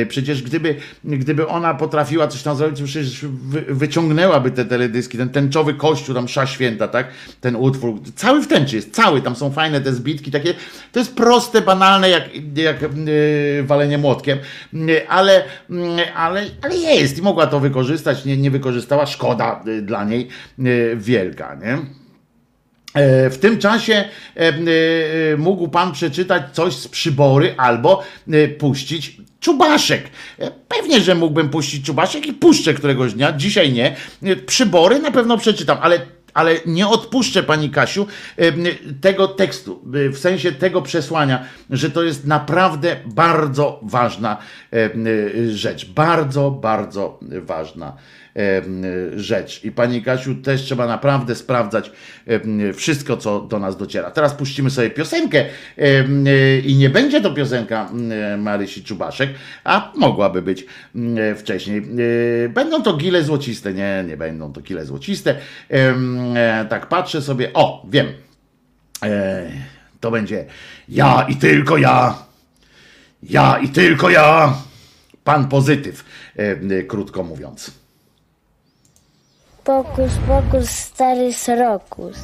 Przecież 0.08 0.42
gdyby, 0.42 0.76
gdyby 1.04 1.48
ona 1.48 1.74
potrafiła 1.74 2.28
coś 2.28 2.42
tam 2.42 2.56
zrobić, 2.56 2.78
to 2.78 2.84
przecież 2.84 3.24
wy, 3.24 3.64
wyciągnęłaby 3.68 4.50
te 4.50 4.64
teledyski, 4.64 5.18
ten 5.18 5.28
tęczowy 5.28 5.74
kościół, 5.74 6.14
tam 6.14 6.24
msza 6.24 6.46
święta, 6.46 6.88
tak? 6.88 7.06
Ten 7.40 7.56
utwór, 7.56 8.00
cały 8.14 8.42
w 8.42 8.46
tęczy 8.46 8.76
jest, 8.76 8.94
cały, 8.94 9.22
tam 9.22 9.36
są 9.36 9.50
fajne 9.50 9.80
te 9.80 9.92
zbitki, 9.92 10.30
takie, 10.30 10.54
to 10.92 10.98
jest 10.98 11.14
proste, 11.14 11.60
banalne, 11.60 11.91
jak, 12.00 12.22
jak 12.56 12.82
e, 12.82 12.88
walenie 13.62 13.98
młotkiem, 13.98 14.38
E, 14.74 15.08
ale, 15.08 15.44
mm, 15.70 15.98
ale, 16.16 16.44
ale 16.62 16.76
jest 16.76 17.18
i 17.18 17.22
mogła 17.22 17.46
to 17.46 17.60
wykorzystać, 17.60 18.24
nie, 18.24 18.36
nie 18.36 18.50
wykorzystała, 18.50 19.06
szkoda 19.06 19.64
dla 19.82 20.04
niej 20.04 20.28
wielka, 20.96 21.54
nie? 21.54 21.78
E, 22.94 23.30
W 23.30 23.38
tym 23.38 23.58
czasie 23.58 24.04
e, 24.36 24.52
mógł 25.36 25.68
pan 25.68 25.92
przeczytać 25.92 26.42
coś 26.52 26.74
z 26.74 26.88
przybory 26.88 27.54
albo 27.56 28.02
puścić 28.58 29.16
czubaszek. 29.40 30.04
E, 30.38 30.50
Pewnie, 30.68 31.00
że 31.00 31.14
mógłbym 31.14 31.48
puścić 31.48 31.86
czubaszek 31.86 32.26
i 32.26 32.32
puszczę 32.32 32.74
któregoś 32.74 33.14
dnia, 33.14 33.32
dzisiaj 33.32 33.72
nie. 33.72 33.96
Przybory 34.46 34.98
na 34.98 35.10
pewno 35.10 35.38
przeczytam, 35.38 35.78
ale 35.80 36.00
ale 36.34 36.56
nie 36.66 36.88
odpuszczę 36.88 37.42
pani 37.42 37.70
Kasiu 37.70 38.06
em, 38.36 38.64
tego 39.00 39.28
tekstu, 39.28 39.82
y, 39.94 40.10
w 40.10 40.18
sensie 40.18 40.52
tego 40.52 40.82
przesłania, 40.82 41.44
że 41.70 41.90
to 41.90 42.02
jest 42.02 42.26
naprawdę 42.26 42.96
bardzo 43.06 43.80
ważna 43.82 44.36
y, 44.74 45.56
rzecz. 45.56 45.90
Bardzo, 45.90 46.50
bardzo 46.50 47.18
ważna 47.42 47.96
rzecz. 49.16 49.64
I 49.64 49.72
pani 49.72 50.02
Kasiu 50.02 50.34
też 50.34 50.62
trzeba 50.62 50.86
naprawdę 50.86 51.34
sprawdzać 51.34 51.92
wszystko, 52.74 53.16
co 53.16 53.40
do 53.40 53.58
nas 53.58 53.76
dociera. 53.76 54.10
Teraz 54.10 54.34
puścimy 54.34 54.70
sobie 54.70 54.90
piosenkę 54.90 55.44
y, 55.78 56.62
i 56.66 56.76
nie 56.76 56.90
będzie 56.90 57.20
to 57.20 57.30
piosenka 57.34 57.90
Marysi 58.38 58.84
Czubaszek, 58.84 59.30
a 59.64 59.92
mogłaby 59.96 60.42
być 60.42 60.66
wcześniej. 61.36 61.82
Y, 61.98 62.48
Będą 62.54 62.82
to 62.82 62.96
gile 62.96 63.22
złociste. 63.24 63.74
Nie, 63.74 64.04
nie 64.08 64.16
będą 64.16 64.52
to 64.52 64.60
gile 64.60 64.84
złociste. 64.86 65.36
E, 65.70 66.66
Tak 66.70 66.86
patrzę 66.88 67.22
sobie. 67.22 67.50
O, 67.54 67.86
wiem. 67.90 68.06
E, 69.04 69.42
To 70.00 70.10
będzie 70.10 70.44
ja 70.88 71.26
i 71.28 71.36
tylko 71.36 71.76
ja. 71.78 72.18
Ja 73.22 73.58
i 73.58 73.68
tylko 73.68 74.10
ja. 74.10 74.54
Pan 75.24 75.48
pozytyw, 75.48 76.04
e, 76.36 76.82
krótko 76.82 77.22
mówiąc. 77.22 77.81
pokus 79.64 80.12
pokus 80.26 80.68
stary 80.68 81.32
srokus. 81.32 82.16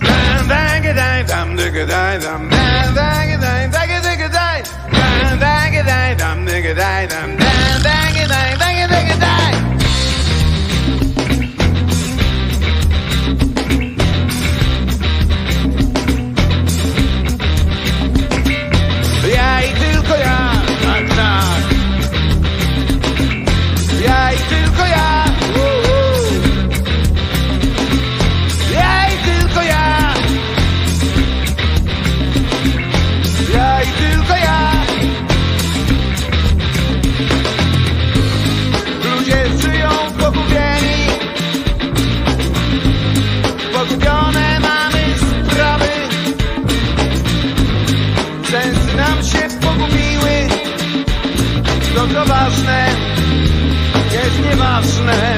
jasne. 54.79 55.38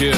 American 0.00 0.17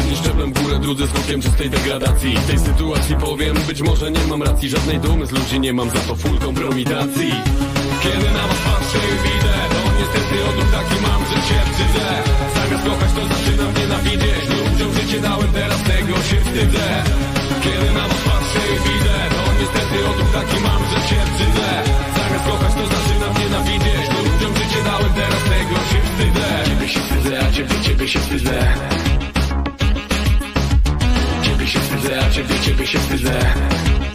Jedni 0.01 0.17
szczeblem 0.17 0.53
w 0.53 0.61
górę, 0.61 0.79
drudzy 0.79 1.07
skutkiem 1.07 1.41
czystej 1.41 1.69
degradacji. 1.69 2.37
W 2.37 2.47
tej 2.47 2.59
sytuacji 2.59 3.15
powiem, 3.15 3.55
być 3.67 3.81
może 3.81 4.11
nie 4.11 4.23
mam 4.29 4.41
racji. 4.43 4.69
Żadnej 4.69 4.99
dumy 4.99 5.25
z 5.25 5.31
ludzi 5.31 5.59
nie 5.59 5.73
mam, 5.73 5.89
za 5.89 5.99
to 6.07 6.15
full 6.15 6.37
kompromitacji. 6.39 7.31
Kiedy 8.03 8.27
na 8.37 8.43
was 8.49 8.61
patrzę 8.67 8.99
i 9.13 9.15
widzę 9.25 9.55
To 9.73 9.81
niestety 9.99 10.35
odruch 10.49 10.71
taki 10.77 10.97
mam, 11.05 11.21
że 11.29 11.39
się 11.47 11.59
wstydzę. 11.67 12.07
Zamiast 12.55 12.83
kochać 12.87 13.11
to 13.17 13.21
zaczynam 13.33 13.71
nienawidzieć 13.79 14.43
Ludziom 14.51 14.91
życie 14.97 15.19
dałem, 15.25 15.51
teraz 15.57 15.81
tego 15.91 16.15
się 16.29 16.37
wstydzę. 16.45 16.85
Kiedy 17.63 17.87
na 17.97 18.03
was 18.09 18.21
patrzę 18.29 18.61
i 18.73 18.77
widzę 18.85 19.15
To 19.35 19.41
niestety 19.59 19.95
odruch 20.09 20.31
taki 20.37 20.57
mam, 20.67 20.81
że 20.91 20.99
się 21.09 21.19
wstydzę. 21.29 21.69
Zamiast 22.17 22.45
kochać 22.49 22.73
to 22.79 22.83
zaczynam 22.95 23.33
nienawidzieć 23.41 24.05
Ludziom 24.15 24.51
życie 24.59 24.79
dałem, 24.89 25.11
teraz 25.19 25.41
tego 25.53 25.75
się 25.89 25.99
wstydzę. 26.07 26.47
Ciebie 26.69 26.87
się 26.93 26.99
wstydzę, 27.05 27.33
a 27.45 27.51
ciebie, 27.55 27.75
ciebie 27.85 28.07
się 28.07 28.19
wstydzę 28.19 29.10
wstydzę, 32.01 32.25
a 32.25 32.29
ciebie, 32.29 32.59
ciebie 32.59 32.87
się 32.87 32.99
wstydzę 32.99 34.10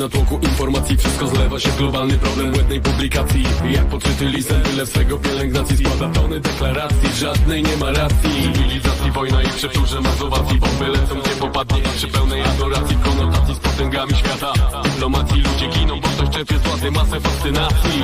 natłoku 0.00 0.38
informacji. 0.42 0.96
Wszystko 0.96 1.26
zlewa 1.26 1.60
się 1.60 1.68
w 1.68 1.76
globalny 1.76 2.18
problem 2.18 2.52
błędnej 2.52 2.80
publikacji. 2.80 3.44
Jak 3.70 3.86
podczyty 3.86 4.24
lisem, 4.24 4.62
tyle 4.62 4.86
swego 4.86 5.18
pielęgnacji. 5.18 5.76
Składa 5.76 6.08
tony 6.14 6.40
deklaracji, 6.40 7.08
żadnej 7.18 7.62
nie 7.62 7.76
ma 7.76 7.90
racji. 7.90 8.30
Cywilizacji, 8.42 9.10
wojna 9.10 9.42
i 9.42 9.48
przeczurze 9.48 10.00
mazowacji 10.00 10.58
Bomby 10.58 10.88
lecą 10.88 11.14
gdzie 11.20 11.30
popadnie 11.30 11.82
przy 11.96 12.08
pełnej 12.08 12.42
adoracji. 12.42 12.96
Konotacji 13.04 13.54
z 13.54 13.58
potęgami 13.58 14.14
świata. 14.14 14.52
Dyplomacji 14.84 15.40
ludzie 15.40 15.66
giną, 15.68 16.00
bo 16.00 16.08
ktoś 16.08 16.28
czerpie 16.28 16.58
z 16.58 16.62
władzy 16.62 16.90
masę 16.90 17.20
fascynacji. 17.20 18.00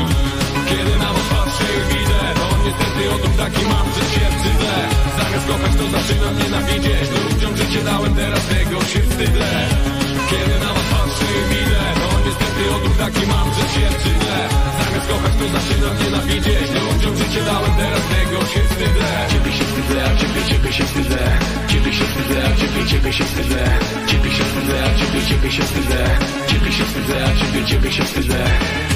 Kiedy 0.68 0.98
na 0.98 1.12
was 1.12 1.26
patrzę 1.30 1.68
widzę 1.88 2.20
To 2.34 2.46
niestety 2.64 3.14
odruch 3.14 3.36
taki 3.36 3.62
mam, 3.72 3.86
że 3.96 4.04
się 4.14 4.26
wstydzę 4.36 4.74
Zamiast 5.18 5.46
kochać 5.46 5.72
to 5.78 5.84
zaczynam 5.98 6.38
nienawidzieć. 6.38 7.08
Ludziom 7.32 7.56
życie 7.56 7.84
dałem, 7.84 8.14
teraz 8.14 8.46
tego 8.46 8.80
się 8.80 9.00
wstydzę 9.00 10.05
Kiedy 10.30 10.58
na 10.64 10.70
was 10.74 10.86
patrzę 10.92 11.26
i 11.40 11.42
widzę 11.50 11.80
To 12.00 12.08
niestety 12.26 12.62
odruch 12.76 12.96
taki 12.98 13.26
mam, 13.26 13.48
że 13.54 13.66
się 13.74 13.86
wstydzę. 13.90 14.36
Zamiast 14.78 15.06
kochać 15.10 15.32
to 15.38 15.44
zaczynam 15.54 15.94
nienawidzieć 16.02 16.68
Ludziom 16.86 17.16
życie 17.16 17.42
dałem, 17.44 17.72
teraz 17.80 18.02
tego 18.12 18.38
się 18.52 18.60
wstydzę. 18.70 19.08
Ciebie 19.32 19.52
się 19.58 19.64
wstydzę, 19.64 19.98
a 20.08 20.16
ciebie, 20.20 20.40
ciebie 20.48 20.72
się 20.72 20.84
wstydzę. 20.84 21.18
Ciebie 21.68 21.92
się 21.94 22.04
wstydzę, 22.04 22.38
a 22.48 22.56
ciebie, 22.60 22.86
ciebie 22.90 23.12
się 23.12 23.24
wstydzę. 23.24 23.62
Ciebie 24.10 24.30
się 24.36 24.44
wstydzę, 24.44 24.76
a 24.84 24.90
ciebie, 24.98 25.20
ciebie 25.28 25.50
się 25.52 25.62
wstydzę. 25.62 26.00
Ciebie 26.48 26.72
się 26.72 26.84
wstydzę, 26.84 27.16
a 27.24 27.30
ciebie, 27.40 27.66
ciebie 27.66 27.92
się 27.92 28.04
wstydzę 28.04 28.95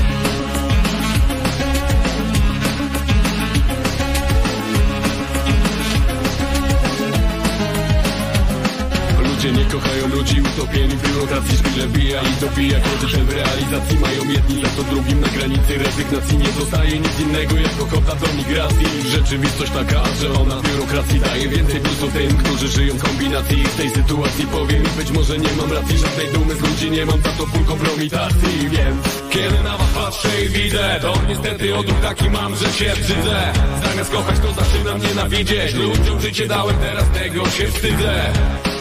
Ludzie 9.40 9.58
nie 9.58 9.64
kochają 9.64 10.08
ludzi 10.08 10.36
utopieni 10.40 10.96
w 10.96 11.08
biurokracji 11.08 11.58
Szpile 11.58 11.86
bija 11.86 12.20
i 12.22 12.40
dobija 12.40 12.78
Koty 12.80 13.06
w 13.24 13.32
realizacji 13.32 13.98
mają 13.98 14.30
jedni 14.34 14.62
za 14.62 14.68
to 14.68 14.82
drugim 14.82 15.20
Na 15.20 15.28
granicy 15.28 15.78
rezygnacji 15.78 16.38
nie 16.38 16.52
zostaje 16.60 16.98
nic 16.98 17.20
innego 17.20 17.56
Jak 17.56 17.82
ochota 17.82 18.14
do 18.14 18.26
migracji. 18.36 18.86
Rzeczywistość 19.06 19.72
taka, 19.72 20.02
że 20.20 20.32
ona 20.40 20.58
z 20.58 20.62
biurokracji 20.62 21.20
daje 21.20 21.48
więcej 21.48 21.80
plusu 21.80 22.08
tym, 22.10 22.36
którzy 22.36 22.68
żyją 22.68 22.94
w 22.94 23.02
kombinacji. 23.02 23.64
W 23.64 23.76
tej 23.76 23.90
sytuacji 23.90 24.46
powiem 24.46 24.82
i 24.82 24.96
być 24.98 25.10
może 25.10 25.38
nie 25.38 25.52
mam 25.58 25.72
racji 25.72 25.98
Żadnej 25.98 26.28
dumy 26.34 26.54
z 26.54 26.60
ludzi 26.60 26.90
nie 26.90 27.06
mam 27.06 27.20
za 27.22 27.32
to 27.32 27.46
full 27.46 27.64
kompromitacji 27.64 28.68
Więc 28.70 29.04
kiedy 29.30 29.62
na 29.62 29.78
was 29.78 29.90
patrzę 29.94 30.44
i 30.44 30.48
widzę 30.48 30.98
To 31.02 31.14
niestety 31.28 31.76
odruch 31.76 32.00
taki 32.00 32.30
mam, 32.30 32.56
że 32.56 32.72
się 32.72 32.90
wstydzę. 32.90 33.52
Zamiast 33.88 34.10
kochać 34.10 34.36
to 34.38 34.48
zaczynam 34.52 35.00
nienawidzieć. 35.02 35.74
Ludziom 35.74 36.20
życie 36.20 36.46
dałem, 36.46 36.76
teraz 36.76 37.04
tego 37.10 37.50
się 37.50 37.68
wstydzę 37.68 38.32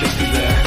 just 0.00 0.18
be 0.18 0.24
there. 0.30 0.59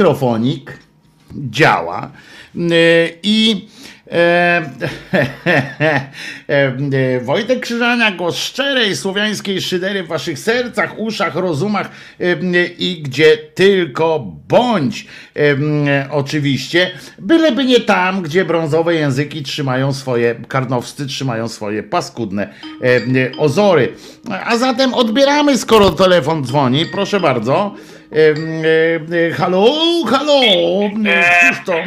mikrofonik 0.00 0.78
działa 1.34 2.10
y, 2.56 3.18
i 3.22 3.68
e, 4.10 4.70
Wojtek 7.24 7.60
Krzyżania, 7.60 8.12
głos 8.12 8.36
szczerej 8.36 8.96
słowiańskiej 8.96 9.60
szydery 9.60 10.02
w 10.02 10.06
waszych 10.06 10.38
sercach, 10.38 10.98
uszach, 10.98 11.34
rozumach 11.34 11.90
y, 12.20 12.74
i 12.78 13.02
gdzie 13.02 13.36
tylko 13.36 14.18
bądź. 14.48 15.06
Y, 15.36 15.58
oczywiście, 16.10 16.90
byleby 17.18 17.64
nie 17.64 17.80
tam, 17.80 18.22
gdzie 18.22 18.44
brązowe 18.44 18.94
języki 18.94 19.42
trzymają 19.42 19.92
swoje, 19.92 20.34
karnowscy 20.48 21.06
trzymają 21.06 21.48
swoje 21.48 21.82
paskudne 21.82 22.54
ozory. 23.38 23.92
A 24.44 24.56
zatem 24.56 24.94
odbieramy, 24.94 25.58
skoro 25.58 25.90
telefon 25.90 26.44
dzwoni. 26.44 26.86
Proszę 26.86 27.20
bardzo. 27.20 27.74
Halo, 29.36 29.64
halo, 30.10 30.40
e, 31.06 31.40
cóż 31.48 31.64
to? 31.66 31.74
E, 31.74 31.84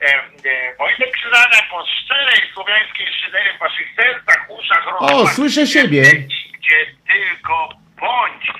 e, 0.00 0.76
Wojny 0.78 1.06
krzyżane 1.12 1.56
po 1.70 1.84
szczerej 1.86 2.40
słowiańskiej 2.54 3.06
szydery 3.24 3.50
w 3.56 3.60
waszych 3.60 3.86
sercach, 3.96 4.46
uszach, 4.58 4.86
rozmach. 4.86 5.14
O, 5.14 5.28
słyszę 5.28 5.66
siebie. 5.66 6.02
Gdzie 6.02 6.76
tylko 7.12 7.68
bądź. 8.00 8.52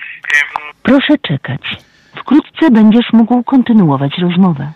Proszę 0.83 1.17
czekać. 1.27 1.61
Wkrótce 2.17 2.71
będziesz 2.71 3.13
mógł 3.13 3.43
kontynuować 3.43 4.11
rozmowę. 4.21 4.71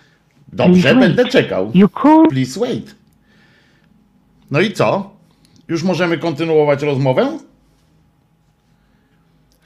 Dobrze, 0.52 0.82
Please 0.82 1.00
będę 1.00 1.22
wait. 1.22 1.32
czekał. 1.32 1.70
You 1.74 1.88
call... 1.88 2.28
Please 2.30 2.60
wait. 2.60 2.94
No 4.50 4.60
i 4.60 4.72
co? 4.72 5.10
Już 5.68 5.82
możemy 5.82 6.18
kontynuować 6.18 6.82
rozmowę? 6.82 7.38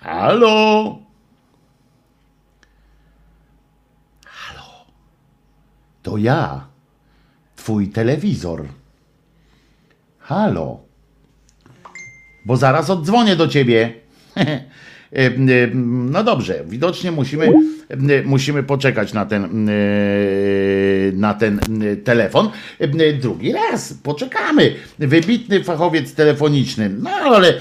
Halo? 0.01 0.99
To 6.03 6.17
ja, 6.17 6.67
twój 7.57 7.89
telewizor. 7.89 8.65
Halo? 10.19 10.81
Bo 12.45 12.57
zaraz 12.57 12.91
oddzwonię 12.91 13.37
do 13.37 13.49
ciebie. 13.49 13.93
No 15.75 16.25
dobrze, 16.25 16.65
widocznie 16.67 17.13
musimy, 17.13 17.49
musimy 18.25 18.63
poczekać 18.63 19.13
na 19.13 19.27
ten, 19.27 19.69
na 21.13 21.35
ten 21.35 21.61
telefon. 22.05 22.51
Drugi 23.21 23.53
raz, 23.53 23.95
poczekamy. 24.03 24.75
Wybitny 24.99 25.65
fachowiec 25.65 26.15
telefoniczny. 26.15 26.89
No 26.89 27.11
ale 27.11 27.55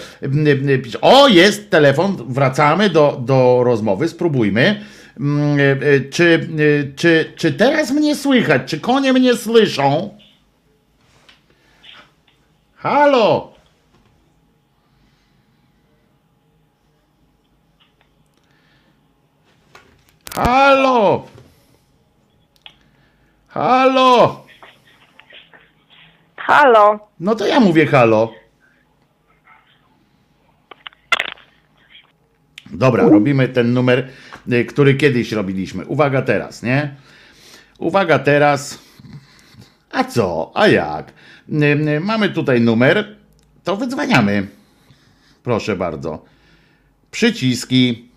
o 1.02 1.28
jest 1.28 1.70
telefon, 1.70 2.18
wracamy 2.28 2.90
do, 2.90 3.22
do 3.26 3.62
rozmowy, 3.64 4.08
spróbujmy. 4.08 4.82
Mm, 5.18 5.60
e, 5.60 5.64
e, 5.64 6.10
Czy, 6.10 6.50
e, 6.60 6.94
czy, 6.96 7.34
czy 7.36 7.54
teraz 7.54 7.92
mnie 7.92 8.16
słychać? 8.16 8.62
Czy 8.66 8.80
konie 8.80 9.14
mnie 9.14 9.36
słyszą? 9.36 10.18
Halo? 12.76 13.54
Halo? 20.36 21.26
Halo? 23.48 24.46
Halo. 26.38 27.00
No 27.20 27.36
to 27.36 27.48
ja 27.48 27.60
mówię 27.60 27.86
halo. 27.86 28.34
Dobra, 32.74 33.10
robimy 33.10 33.48
ten 33.48 33.74
numer, 33.74 34.08
y, 34.52 34.66
który 34.66 34.96
kiedyś 34.96 35.32
robiliśmy. 35.32 35.86
Uwaga 35.86 36.22
teraz, 36.22 36.64
nie? 36.64 36.96
Uwaga 37.78 38.20
teraz. 38.20 38.80
A 39.92 40.04
co? 40.04 40.52
A 40.56 40.68
jak? 40.68 41.14
Y, 41.50 41.66
y, 41.66 42.00
Mamy 42.00 42.30
tutaj 42.30 42.62
numer, 42.62 43.16
to 43.64 43.76
wydzwaniamy. 43.78 44.48
Proszę 45.44 45.76
bardzo. 45.76 46.26
Przyciski. 47.12 48.10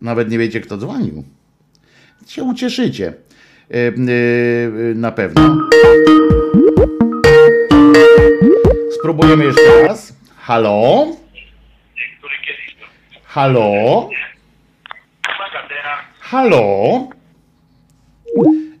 Nawet 0.00 0.30
nie 0.30 0.38
wiecie, 0.38 0.60
kto 0.60 0.76
dzwonił. 0.78 1.24
Się 2.26 2.44
ucieszycie. 2.44 3.14
Na 4.94 5.12
pewno. 5.12 5.58
Spróbujemy 8.98 9.44
jeszcze 9.44 9.82
raz. 9.82 10.12
Halo? 10.36 11.06
Halo? 13.36 14.08
Halo? 16.20 17.08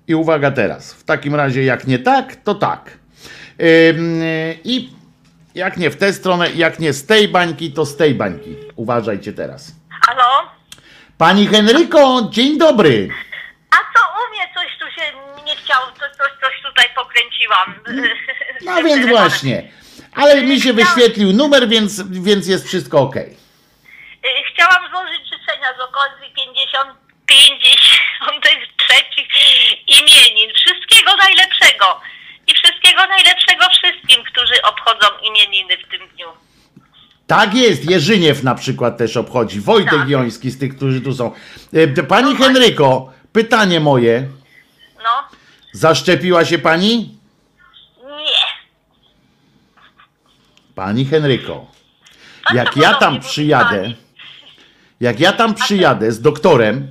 I 0.08 0.14
uwaga 0.14 0.50
teraz. 0.50 0.92
W 0.92 1.04
takim 1.04 1.34
razie, 1.34 1.64
jak 1.64 1.86
nie 1.86 1.98
tak, 1.98 2.36
to 2.36 2.54
tak. 2.54 2.98
I 4.64 4.90
jak 5.54 5.76
nie 5.76 5.90
w 5.90 5.96
tę 5.96 6.12
stronę, 6.12 6.50
jak 6.52 6.78
nie 6.78 6.92
z 6.92 7.06
tej 7.06 7.28
bańki, 7.28 7.72
to 7.72 7.86
z 7.86 7.96
tej 7.96 8.14
bańki. 8.14 8.56
Uważajcie 8.76 9.32
teraz. 9.32 9.72
Halo? 10.06 10.50
Pani 11.18 11.46
Henryko, 11.46 12.28
dzień 12.30 12.58
dobry. 12.58 13.08
A 13.70 13.76
co 13.76 14.00
u 14.00 14.30
mnie 14.30 14.54
coś 14.54 14.78
tu 14.80 15.00
się 15.00 15.12
nie 15.44 15.56
chciało, 15.56 15.86
coś, 15.86 16.10
coś, 16.16 16.30
coś 16.40 16.62
tutaj 16.62 16.84
pokręciłam. 16.94 17.74
No 18.64 18.82
więc 18.82 19.08
właśnie. 19.08 19.68
Ale 20.12 20.42
mi 20.42 20.60
się 20.60 20.72
wyświetlił 20.72 21.32
numer, 21.32 21.68
więc, 21.68 22.02
więc 22.10 22.48
jest 22.48 22.66
wszystko 22.66 23.00
ok. 23.00 23.16
Y, 23.16 23.45
Chciałam 24.52 24.90
złożyć 24.90 25.22
życzenia 25.24 25.68
z 25.78 25.80
okazji 25.80 26.32
53 26.34 27.36
imienin. 29.98 30.54
Wszystkiego 30.54 31.16
najlepszego. 31.16 32.00
I 32.46 32.54
wszystkiego 32.54 33.06
najlepszego 33.06 33.64
wszystkim, 33.70 34.24
którzy 34.24 34.62
obchodzą 34.62 35.06
imieniny 35.22 35.76
w 35.76 35.88
tym 35.90 36.08
dniu. 36.08 36.28
Tak 37.26 37.54
jest, 37.54 37.90
Jerzyniew 37.90 38.42
na 38.42 38.54
przykład 38.54 38.98
też 38.98 39.16
obchodzi, 39.16 39.60
Wojtek 39.60 40.08
Joński 40.08 40.50
z 40.50 40.58
tych, 40.58 40.76
którzy 40.76 41.00
tu 41.00 41.14
są. 41.14 41.32
E, 41.72 42.02
Pani 42.02 42.36
Henryko, 42.36 43.12
pytanie 43.32 43.80
moje. 43.80 44.28
No, 44.96 45.28
Zaszczepiła 45.72 46.44
się 46.44 46.58
pani? 46.58 47.18
nie. 48.06 48.46
Pani 50.74 51.04
Henryko, 51.04 51.66
jak 52.54 52.76
ja 52.76 52.94
tam 52.94 53.20
przyjadę, 53.20 53.92
jak 55.00 55.20
ja 55.20 55.32
tam 55.32 55.54
przyjadę 55.54 56.12
z 56.12 56.20
doktorem 56.20 56.88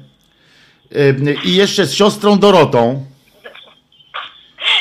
e, 0.95 1.33
i 1.33 1.55
jeszcze 1.55 1.85
z 1.85 1.93
siostrą 1.93 2.39
Dorotą, 2.39 3.05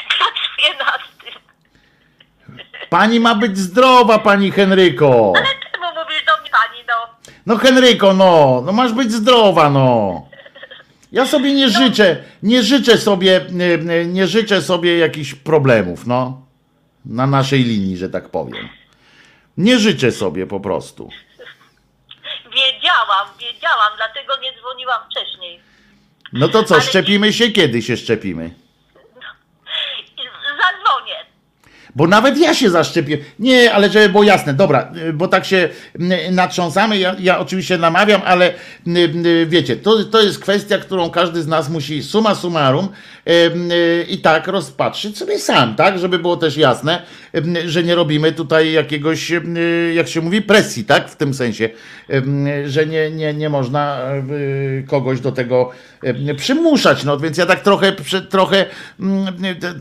Pracuję 0.09 0.79
nad 0.79 1.01
tym. 1.25 2.59
pani 2.91 3.21
ma 3.21 3.35
być 3.35 3.59
zdrowa, 3.59 4.19
pani 4.19 4.51
Henryko. 4.51 5.33
Ale 5.37 5.47
czemu 5.47 5.87
mówisz 6.05 6.25
do 6.27 6.41
mnie 6.43 6.51
pani, 6.51 6.85
no? 6.89 6.95
No 7.47 7.57
Henryko, 7.57 8.15
no, 8.15 8.63
no 8.67 8.73
masz 8.73 8.93
być 8.93 9.13
zdrowa, 9.13 9.71
no. 9.71 10.27
Ja 11.13 11.27
sobie 11.27 11.55
nie 11.55 11.69
życzę, 11.71 12.17
nie 12.43 12.63
życzę 12.63 12.99
sobie, 12.99 13.47
nie, 13.51 13.79
nie 14.07 14.27
życzę 14.27 14.63
sobie 14.63 14.99
jakichś 14.99 15.35
problemów, 15.35 16.07
no. 16.07 16.41
Na 17.07 17.27
naszej 17.27 17.65
linii, 17.65 17.97
że 17.97 18.09
tak 18.09 18.29
powiem. 18.29 18.69
Nie 19.59 19.79
życzę 19.79 20.13
sobie 20.13 20.47
po 20.47 20.61
prostu. 20.61 21.11
Wiedziałam, 23.05 23.29
wiedziałam, 23.39 23.93
dlatego 23.97 24.37
nie 24.37 24.53
dzwoniłam 24.61 25.01
wcześniej. 25.11 25.61
No 26.33 26.49
to 26.49 26.63
co, 26.65 26.81
szczepimy 26.81 27.33
się? 27.33 27.51
Kiedy 27.51 27.83
się 27.83 27.97
szczepimy? 27.97 28.51
Zadzwonię. 30.63 31.27
Bo 31.97 32.07
nawet 32.07 32.39
ja 32.39 32.55
się 32.55 32.71
zaszczepiłem. 32.71 33.21
Nie, 33.39 33.73
ale 33.73 33.91
żeby 33.91 34.09
było 34.09 34.23
jasne, 34.23 34.55
dobra, 34.55 34.93
y, 35.09 35.13
bo 35.13 35.29
tak 35.29 35.45
się 35.45 35.69
y, 36.29 36.33
natrząsamy, 36.33 36.99
ja, 36.99 37.17
ja 37.19 37.39
oczywiście 37.39 37.79
namawiam, 37.79 38.21
ale 38.25 38.55
y, 38.87 39.47
wiecie, 39.49 39.77
to, 39.77 40.05
to 40.05 40.23
jest 40.23 40.39
kwestia, 40.39 40.79
którą 40.79 41.11
każdy 41.11 41.43
z 41.43 41.47
nas 41.47 41.69
musi 41.69 42.03
summa 42.03 42.35
summarum 42.35 42.89
i 44.09 44.19
tak 44.19 44.47
rozpatrzyć 44.47 45.19
sobie 45.19 45.39
sam, 45.39 45.75
tak, 45.75 45.99
żeby 45.99 46.19
było 46.19 46.37
też 46.37 46.57
jasne, 46.57 47.03
że 47.67 47.83
nie 47.83 47.95
robimy 47.95 48.33
tutaj 48.33 48.73
jakiegoś, 48.73 49.33
jak 49.95 50.09
się 50.09 50.21
mówi, 50.21 50.43
presji, 50.43 50.85
tak, 50.85 51.11
w 51.11 51.17
tym 51.17 51.35
sensie, 51.35 51.69
że 52.67 52.87
nie, 52.87 53.11
nie, 53.11 53.35
nie 53.35 53.49
można 53.49 54.01
kogoś 54.87 55.21
do 55.21 55.33
tego 55.33 55.71
przymuszać, 56.37 57.05
no 57.05 57.19
więc 57.19 57.39
ja 57.39 57.47
tak 57.47 57.61
trochę, 57.61 57.93
trochę, 58.31 58.67
mm, 59.01 59.27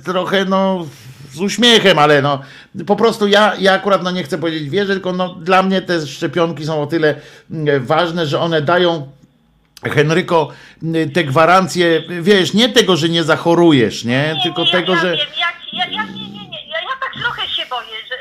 trochę, 0.03 0.45
no 0.45 0.85
z 1.33 1.41
uśmiechem, 1.41 1.99
ale 1.99 2.21
no 2.21 2.41
po 2.87 2.95
prostu 2.95 3.27
ja, 3.27 3.53
ja 3.59 3.73
akurat 3.73 4.03
no 4.03 4.11
nie 4.11 4.23
chcę 4.23 4.37
powiedzieć 4.37 4.69
wierzę, 4.69 4.93
tylko 4.93 5.13
no 5.13 5.35
dla 5.35 5.63
mnie 5.63 5.81
te 5.81 6.07
szczepionki 6.07 6.65
są 6.65 6.81
o 6.81 6.87
tyle 6.87 7.15
mm, 7.51 7.85
ważne, 7.85 8.27
że 8.27 8.39
one 8.39 8.61
dają 8.61 9.11
Henryko 9.83 10.51
mm, 10.83 11.11
te 11.11 11.23
gwarancje, 11.23 12.01
wiesz, 12.21 12.53
nie 12.53 12.69
tego, 12.69 12.97
że 12.97 13.09
nie 13.09 13.23
zachorujesz, 13.23 14.03
nie, 14.03 14.35
tylko 14.43 14.61
ja, 14.61 14.71
tego, 14.71 14.93
ja 14.93 15.01
że 15.01 15.17
Wiem, 15.17 15.27
ja, 15.39 15.47
ja, 15.73 15.85
ja, 15.85 16.03
nie, 16.03 16.29
nie, 16.29 16.49
nie, 16.49 16.67
ja, 16.67 16.79
ja 16.81 16.95
tak 17.01 17.13
trochę 17.21 17.49
się 17.49 17.65
boję, 17.65 17.97
że 18.09 18.15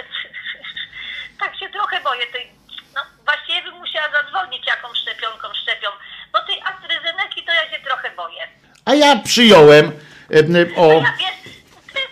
tak 1.41 1.59
się 1.59 1.69
trochę 1.69 2.01
boję 2.05 2.27
tej, 2.33 2.47
no 2.95 3.01
właściwie 3.25 3.63
bym 3.63 3.81
musiała 3.81 4.07
zadzwonić 4.23 4.67
jakąś 4.67 4.99
szczepionką 4.99 5.49
szczepią, 5.63 5.89
bo 6.33 6.39
tej 6.47 6.57
AstraZeneki 6.61 7.43
to 7.47 7.53
ja 7.53 7.77
się 7.77 7.85
trochę 7.85 8.11
boję. 8.17 8.43
a 8.85 8.95
ja 8.95 9.17
przyjąłem 9.17 9.93
em, 10.31 10.67
o 10.77 10.93
Ja 10.93 11.15
wiesz, 11.19 11.42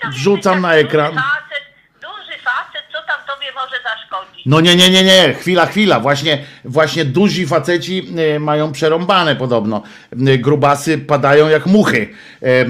wrzucam 0.09 0.61
na 0.61 0.75
ekran. 0.75 1.15
facet, 1.15 1.63
duży 2.03 2.39
facet, 2.39 2.83
co 2.93 2.99
tam 3.07 3.37
tobie 3.37 3.47
może 3.55 3.77
zaszkodzić? 3.83 4.43
No 4.47 4.61
nie, 4.61 4.77
nie, 4.77 4.91
nie, 4.91 5.05
nie, 5.05 5.35
chwila, 5.35 5.67
chwila. 5.67 6.01
Właśnie, 6.01 6.39
właśnie 6.65 7.05
duzi 7.05 7.47
faceci 7.47 8.09
e, 8.37 8.39
mają 8.39 8.73
przerąbane 8.73 9.37
podobno. 9.37 9.83
E, 10.27 10.39
Grubasy 10.39 10.99
padają 10.99 11.49
jak 11.49 11.67
muchy 11.67 12.09
e, 12.43 12.65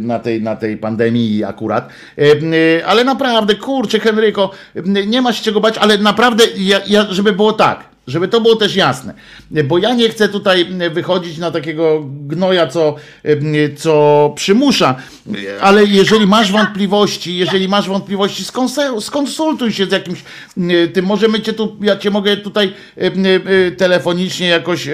na 0.00 0.18
tej, 0.18 0.42
na 0.42 0.56
tej 0.56 0.76
pandemii 0.76 1.44
akurat. 1.44 1.88
Ale 2.86 3.04
naprawdę, 3.04 3.54
kurczę, 3.54 4.00
Henryko, 4.00 4.50
nie 5.06 5.22
ma 5.22 5.32
się 5.32 5.44
czego 5.44 5.60
bać, 5.60 5.78
ale 5.78 5.98
naprawdę, 5.98 6.44
ja, 6.56 6.80
ja, 6.86 7.06
żeby 7.10 7.32
było 7.32 7.52
tak. 7.52 7.91
Żeby 8.06 8.28
to 8.28 8.40
było 8.40 8.56
też 8.56 8.76
jasne, 8.76 9.14
bo 9.64 9.78
ja 9.78 9.94
nie 9.94 10.08
chcę 10.08 10.28
tutaj 10.28 10.66
wychodzić 10.90 11.38
na 11.38 11.50
takiego 11.50 12.04
gnoja, 12.26 12.66
co, 12.66 12.96
co 13.76 14.32
przymusza, 14.36 14.94
ale 15.60 15.84
jeżeli 15.84 16.26
masz 16.26 16.52
wątpliwości, 16.52 17.36
jeżeli 17.36 17.68
masz 17.68 17.88
wątpliwości, 17.88 18.44
skonsultuj 19.00 19.72
się 19.72 19.86
z 19.86 19.92
jakimś 19.92 20.24
tym, 20.92 21.04
możemy 21.04 21.40
cię 21.40 21.52
tu, 21.52 21.76
ja 21.80 21.96
cię 21.96 22.10
mogę 22.10 22.36
tutaj 22.36 22.72
telefonicznie 23.76 24.48
jakoś 24.48 24.88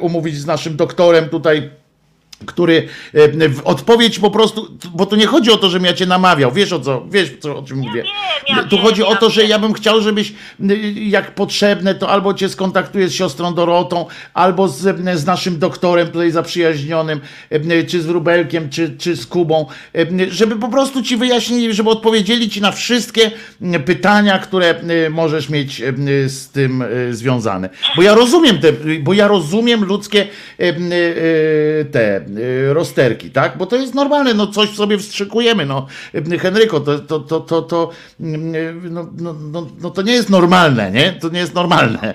umówić 0.00 0.36
z 0.36 0.46
naszym 0.46 0.76
doktorem 0.76 1.28
tutaj, 1.28 1.70
który 2.44 2.88
e, 3.14 3.48
w 3.48 3.60
odpowiedź 3.64 4.18
po 4.18 4.30
prostu, 4.30 4.78
bo 4.94 5.06
tu 5.06 5.16
nie 5.16 5.26
chodzi 5.26 5.50
o 5.50 5.56
to, 5.56 5.70
żebym 5.70 5.86
ja 5.86 5.92
cię 5.92 6.06
namawiał, 6.06 6.52
wiesz 6.52 6.72
o 6.72 6.80
co, 6.80 7.06
wiesz 7.10 7.32
co, 7.40 7.58
o 7.58 7.62
czym 7.62 7.78
mówię. 7.78 8.04
tu 8.70 8.78
chodzi 8.78 9.02
o 9.02 9.16
to, 9.16 9.30
że 9.30 9.44
ja 9.44 9.58
bym 9.58 9.72
chciał, 9.72 10.00
żebyś 10.00 10.32
jak 10.94 11.34
potrzebne, 11.34 11.94
to 11.94 12.08
albo 12.08 12.34
cię 12.34 12.48
skontaktuję 12.48 13.08
z 13.08 13.12
siostrą 13.12 13.54
Dorotą, 13.54 14.06
albo 14.34 14.68
z, 14.68 14.80
z 15.14 15.26
naszym 15.26 15.58
doktorem 15.58 16.06
tutaj 16.08 16.30
zaprzyjaźnionym, 16.30 17.20
czy 17.88 18.02
z 18.02 18.06
Wróbelkiem, 18.06 18.70
czy, 18.70 18.96
czy 18.98 19.16
z 19.16 19.26
Kubą, 19.26 19.66
żeby 20.28 20.56
po 20.56 20.68
prostu 20.68 21.02
ci 21.02 21.16
wyjaśnili, 21.16 21.74
żeby 21.74 21.90
odpowiedzieli 21.90 22.50
ci 22.50 22.60
na 22.60 22.72
wszystkie 22.72 23.30
pytania, 23.84 24.38
które 24.38 24.74
możesz 25.10 25.48
mieć 25.48 25.82
z 26.26 26.48
tym 26.48 26.82
y, 26.82 27.14
związane. 27.14 27.68
Bo 27.96 28.02
ja 28.02 28.14
rozumiem 28.14 28.58
te, 28.58 28.72
bo 29.00 29.12
ja 29.12 29.28
rozumiem 29.28 29.84
ludzkie 29.84 30.26
y, 30.60 31.86
te 31.92 32.24
rozterki, 32.72 33.30
tak? 33.30 33.58
Bo 33.58 33.66
to 33.66 33.76
jest 33.76 33.94
normalne, 33.94 34.34
no 34.34 34.46
coś 34.46 34.70
sobie 34.70 34.98
wstrzykujemy, 34.98 35.66
no. 35.66 35.86
Y, 36.14 36.38
Henryko, 36.38 36.80
to, 36.80 36.98
to, 36.98 37.20
to, 37.20 37.40
to, 37.40 37.62
to, 37.62 37.90
y, 38.20 38.24
no, 38.96 39.06
no, 39.12 39.32
no, 39.32 39.66
no 39.78 39.90
to 39.90 40.02
nie 40.02 40.12
jest 40.12 40.30
normalne, 40.30 40.90
nie? 40.90 41.12
To 41.12 41.28
nie 41.28 41.40
jest 41.40 41.54
normalne 41.54 42.14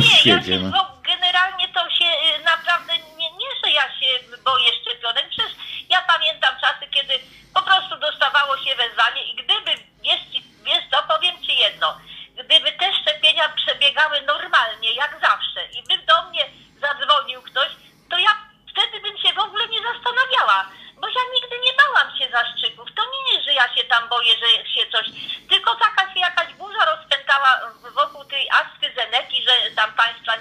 w 0.00 0.04
świecie. 0.04 0.58
No. 0.58 0.70
Bo 0.70 1.02
generalnie 1.12 1.68
to 1.74 1.90
się 1.98 2.10
y, 2.40 2.44
naprawdę 2.44 2.92
nie, 3.18 3.30
nie, 3.40 3.50
że 3.64 3.70
ja 3.70 3.82
się 3.82 4.08
boję 4.44 4.70
szczepionek, 4.80 5.24
przecież 5.30 5.52
ja 5.90 6.02
pamiętam 6.12 6.54
czasy, 6.60 6.84
kiedy 6.90 7.14
po 7.54 7.62
prostu 7.62 7.96
dostawało 7.98 8.56
się 8.56 8.72
wezwanie 8.76 9.22
i 9.30 9.34
gdyby, 9.34 9.70
wiesz, 10.04 10.24
wiesz 10.64 10.84
co, 10.90 10.96
powiem 11.14 11.34
ci 11.46 11.58
jedno, 11.58 11.98
gdyby 12.34 12.72
te 12.72 12.86
szczepienia 13.00 13.48
przebiegały 13.48 14.16
normalnie, 14.26 14.94
jak 14.94 15.12
zawsze 15.22 15.60
i 15.76 15.82
by 15.88 15.94
do 16.06 16.30
mnie 16.30 16.44
zadzwonił 16.80 17.42
ktoś, 17.42 17.70
to 18.10 18.18
ja 18.18 18.32
wtedy 18.72 19.00
bym 19.04 19.16
się 19.18 19.34
w 19.34 19.44
ogóle 19.46 19.68
nie 19.68 19.82
zastanawiała, 20.10 20.66
bo 21.00 21.08
ja 21.08 21.22
nigdy 21.34 21.58
nie 21.58 21.72
bałam 21.72 22.18
się 22.18 22.30
zastrzyków. 22.30 22.88
To 22.96 23.02
nie 23.04 23.32
jest, 23.32 23.44
że 23.44 23.52
ja 23.54 23.74
się 23.74 23.84
tam 23.84 24.08
boję, 24.08 24.32
że 24.38 24.68
się 24.74 24.90
coś, 24.92 25.06
tylko 25.48 25.74
taka 25.74 26.14
się 26.14 26.20
jakaś 26.20 26.54
burza 26.54 26.84
rozpętała 26.84 27.60
wokół 27.94 28.24
tej 28.24 28.50
AstraZeneki, 28.50 29.42
że 29.42 29.70
tam 29.76 29.92
państwa, 29.92 30.32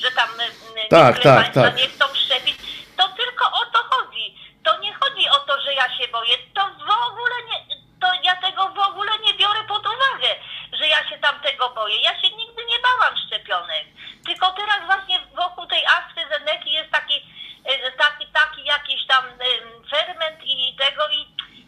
że 0.00 0.10
tam 0.10 0.28
mm, 0.30 0.88
Tak, 0.90 1.14
niektóre 1.14 1.34
tak, 1.34 1.42
państwa 1.42 1.62
tak. 1.62 1.76
nie 1.76 1.88
chcą 1.88 2.14
szczepić. 2.14 2.56
To 2.96 3.08
tylko 3.08 3.44
o 3.46 3.64
to 3.72 3.78
chodzi. 3.90 4.50
To 4.64 4.78
nie 4.78 4.94
chodzi 4.94 5.28
o 5.28 5.38
to, 5.38 5.60
że 5.60 5.74
ja 5.74 5.98
się 5.98 6.08
boję. 6.08 6.36
To 6.54 6.60
w 6.86 6.90
ogóle 7.08 7.34
nie, 7.48 7.76
to 8.00 8.06
ja 8.22 8.36
tego 8.36 8.68
w 8.68 8.78
ogóle 8.78 9.12
nie 9.18 9.34
biorę 9.34 9.64
pod 9.68 9.86
uwagę, 9.86 10.34
że 10.72 10.88
ja 10.88 11.08
się 11.08 11.18
tam 11.18 11.40
tego 11.40 11.70
boję. 11.70 11.96
Ja 12.00 12.20
się 12.20 12.30
nigdy 12.36 12.64
nie 12.64 12.78
bałam 12.78 13.14
szczepionek. 13.26 13.86
Tylko 14.26 14.52
teraz 14.52 14.86
właśnie 14.86 15.20
wokół 15.34 15.66
tej 15.66 15.82
AstraZeneki 15.86 16.72
jest 16.72 16.90
taki, 16.90 17.16
e, 17.64 17.92
taki, 17.92 18.26
taki 18.26 18.64
jakiś 18.64 19.06
tam 19.06 19.24
em, 19.26 19.80
ferment 19.90 20.44
i 20.44 20.76
tego 20.76 21.08
i, 21.08 21.20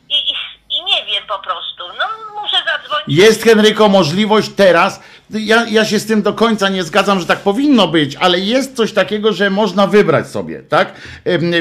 i, 0.09 0.31
i, 0.31 0.35
i 0.71 0.85
nie 0.85 1.05
wiem 1.05 1.27
po 1.27 1.39
prostu. 1.39 1.83
No 1.99 2.09
muszę 2.41 2.57
zadzwonić. 2.57 2.93
Jest, 3.13 3.43
Henryko, 3.43 3.89
możliwość 3.89 4.51
teraz. 4.57 5.01
Ja, 5.31 5.67
ja 5.69 5.85
się 5.85 5.99
z 5.99 6.07
tym 6.07 6.23
do 6.23 6.33
końca 6.33 6.69
nie 6.69 6.85
zgadzam, 6.85 7.21
że 7.21 7.27
tak 7.27 7.39
powinno 7.39 7.89
być, 7.89 8.17
ale 8.17 8.41
jest 8.41 8.77
coś 8.77 8.93
takiego, 8.93 9.33
że 9.33 9.51
można 9.51 9.87
wybrać 9.87 10.29
sobie, 10.29 10.63
tak? 10.63 10.95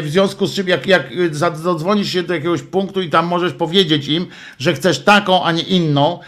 W 0.01 0.07
związku 0.09 0.45
z 0.47 0.55
czym, 0.55 0.67
jak, 0.67 0.88
jak 0.88 1.03
za- 1.31 1.55
zadzwonisz 1.55 2.09
się 2.09 2.23
do 2.23 2.33
jakiegoś 2.33 2.61
punktu 2.61 3.01
i 3.01 3.09
tam 3.09 3.25
możesz 3.27 3.53
powiedzieć 3.53 4.07
im, 4.07 4.27
że 4.59 4.73
chcesz 4.73 4.99
taką, 5.03 5.43
a 5.43 5.51
nie 5.51 5.61
inną, 5.63 6.19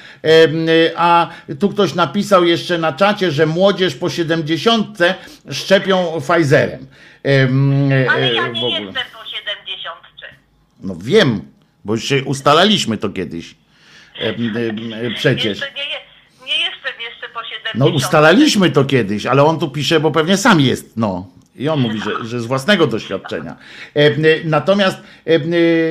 a 0.96 1.30
tu 1.60 1.70
ktoś 1.70 1.96
napisał 1.96 2.44
jeszcze 2.46 2.78
na 2.78 2.94
czacie, 2.94 3.32
że 3.32 3.46
młodzież 3.46 3.96
po 3.96 4.10
70 4.10 4.98
szczepią 5.52 6.22
Pfizerem. 6.22 6.88
Em, 7.24 7.90
Ale 8.12 8.34
ja 8.34 8.48
e, 8.48 8.52
nie 8.52 8.70
jestem 8.70 8.94
po 8.94 9.26
70. 9.30 9.96
No 10.82 10.96
wiem, 11.02 11.42
bo 11.86 11.94
już 11.94 12.04
się 12.04 12.24
ustalaliśmy 12.24 12.98
to 12.98 13.10
kiedyś. 13.10 13.56
Przecież. 15.16 15.46
Jeszcze 15.46 15.72
nie, 15.76 15.84
nie 16.48 16.60
jestem 16.60 17.02
jeszcze 17.02 17.30
po 17.30 17.44
70. 17.44 17.76
No 17.76 17.86
ustalaliśmy 17.88 18.72
to 18.72 18.86
kiedyś, 18.86 19.26
ale 19.26 19.44
on 19.44 19.60
tu 19.60 19.70
pisze, 19.70 20.00
bo 20.00 20.12
pewnie 20.12 20.38
sam 20.38 20.62
jest, 20.62 20.98
no. 20.98 21.28
I 21.56 21.70
on 21.70 21.80
mówi, 21.80 22.00
że, 22.02 22.26
że 22.26 22.40
z 22.40 22.46
własnego 22.46 22.88
doświadczenia. 22.88 23.56
E, 23.96 24.10
Natomiast, 24.44 24.98
e, 25.26 25.40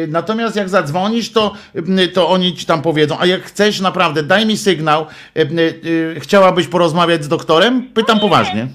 natomiast 0.09 0.57
jak 0.57 0.69
zadzwonisz, 0.69 1.33
to, 1.33 1.55
e, 1.99 2.09
to 2.09 2.29
oni 2.29 2.57
ci 2.57 2.67
tam 2.67 2.83
powiedzą, 2.83 3.17
a 3.21 3.27
jak 3.27 3.43
chcesz 3.43 3.81
naprawdę, 3.81 4.23
daj 4.23 4.47
mi 4.47 4.57
sygnał, 4.57 5.07
chciałabyś 6.19 6.69
porozmawiać 6.69 7.25
z 7.25 7.29
doktorem? 7.29 7.83
Pytam 7.95 8.21
poważnie. 8.21 8.61
Nie, 8.63 8.69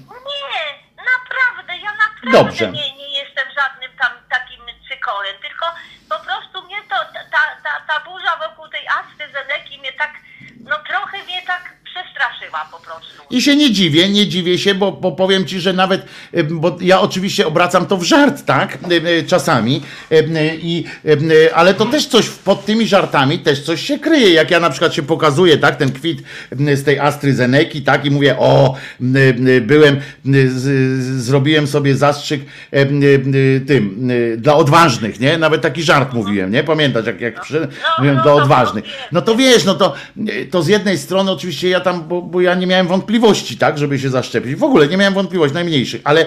naprawdę, 0.96 1.72
ja 1.84 1.90
naprawdę 1.90 2.44
Dobrze. 2.44 2.72
Nie, 2.72 2.96
nie 2.96 3.18
jestem 3.18 3.44
żadnym 3.60 3.90
tam 4.02 4.12
takim 4.30 4.60
cykorem, 4.88 5.34
tylko 5.42 5.66
to, 6.88 6.96
ta, 7.30 7.40
ta, 7.64 7.80
ta 7.88 8.00
burza 8.00 8.36
wokół 8.36 8.68
tej 8.68 8.88
AstraZeneki 8.88 9.78
mnie 9.78 9.92
tak, 9.92 10.12
no 10.64 10.78
trochę 10.78 11.22
mnie 11.24 11.42
tak 11.42 11.77
po 12.70 12.78
prostu. 12.78 13.08
I 13.30 13.42
się 13.42 13.56
nie 13.56 13.72
dziwię, 13.72 14.08
nie 14.08 14.28
dziwię 14.28 14.58
się, 14.58 14.74
bo, 14.74 14.92
bo 14.92 15.12
powiem 15.12 15.46
ci, 15.46 15.60
że 15.60 15.72
nawet, 15.72 16.02
e, 16.32 16.44
bo 16.44 16.76
ja 16.80 17.00
oczywiście 17.00 17.46
obracam 17.46 17.86
to 17.86 17.96
w 17.96 18.02
żart, 18.02 18.44
tak, 18.44 18.78
e, 18.90 19.18
e, 19.18 19.22
czasami, 19.22 19.82
i, 20.62 20.84
ale 21.54 21.74
to 21.74 21.86
też 21.86 22.06
coś, 22.06 22.28
pod 22.28 22.64
tymi 22.64 22.86
żartami 22.86 23.38
też 23.38 23.62
coś 23.62 23.82
się 23.82 23.98
kryje, 23.98 24.32
jak 24.32 24.50
ja 24.50 24.60
na 24.60 24.70
przykład 24.70 24.94
się 24.94 25.02
pokazuję, 25.02 25.58
tak, 25.58 25.76
ten 25.76 25.92
kwit 25.92 26.22
z 26.52 26.84
tej 26.84 26.98
AstraZeneki, 26.98 27.82
tak, 27.82 28.04
i 28.04 28.10
mówię, 28.10 28.38
o, 28.38 28.74
byłem, 29.60 30.00
z, 30.48 31.22
zrobiłem 31.22 31.66
sobie 31.66 31.96
zastrzyk 31.96 32.40
tym, 33.66 34.10
dla 34.36 34.54
odważnych, 34.54 35.20
nie, 35.20 35.38
nawet 35.38 35.62
taki 35.62 35.82
żart 35.82 36.12
mówiłem, 36.12 36.50
nie, 36.50 36.64
pamiętasz, 36.64 37.06
jak, 37.06 37.20
jak 37.20 37.40
przyszedłem, 37.40 37.70
mówiłem, 37.98 38.20
dla 38.22 38.32
odważnych, 38.32 38.84
no 39.12 39.22
to 39.22 39.36
wiesz, 39.36 39.64
no 39.64 39.74
to, 39.74 39.94
to 40.50 40.62
z 40.62 40.68
jednej 40.68 40.98
strony 40.98 41.30
oczywiście 41.30 41.68
ja 41.68 41.80
tam, 41.92 42.08
bo, 42.08 42.22
bo 42.22 42.40
ja 42.40 42.54
nie 42.54 42.66
miałem 42.66 42.86
wątpliwości, 42.86 43.56
tak, 43.56 43.78
żeby 43.78 43.98
się 43.98 44.10
zaszczepić. 44.10 44.54
W 44.54 44.64
ogóle 44.64 44.88
nie 44.88 44.96
miałem 44.96 45.14
wątpliwości 45.14 45.54
najmniejszych, 45.54 46.00
ale, 46.04 46.26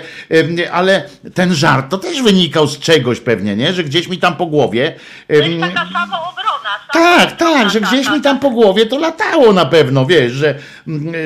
ale 0.72 1.04
ten 1.34 1.54
żart 1.54 1.90
to 1.90 1.98
też 1.98 2.22
wynikał 2.22 2.68
z 2.68 2.80
czegoś 2.80 3.20
pewnie, 3.20 3.56
nie? 3.56 3.74
Że 3.74 3.84
gdzieś 3.84 4.08
mi 4.08 4.18
tam 4.18 4.36
po 4.36 4.46
głowie. 4.46 4.96
em, 5.28 5.60
Taka 5.62 5.80
samoobrona. 5.94 6.51
Tak, 6.94 7.38
tak, 7.38 7.70
że 7.70 7.82
gdzieś 7.82 8.10
mi 8.10 8.22
tam 8.22 8.40
po 8.40 8.50
głowie 8.50 8.86
to 8.86 9.00
latało 9.00 9.54
na 9.54 9.66
pewno, 9.66 10.06
wiesz, 10.06 10.32
że, 10.32 10.56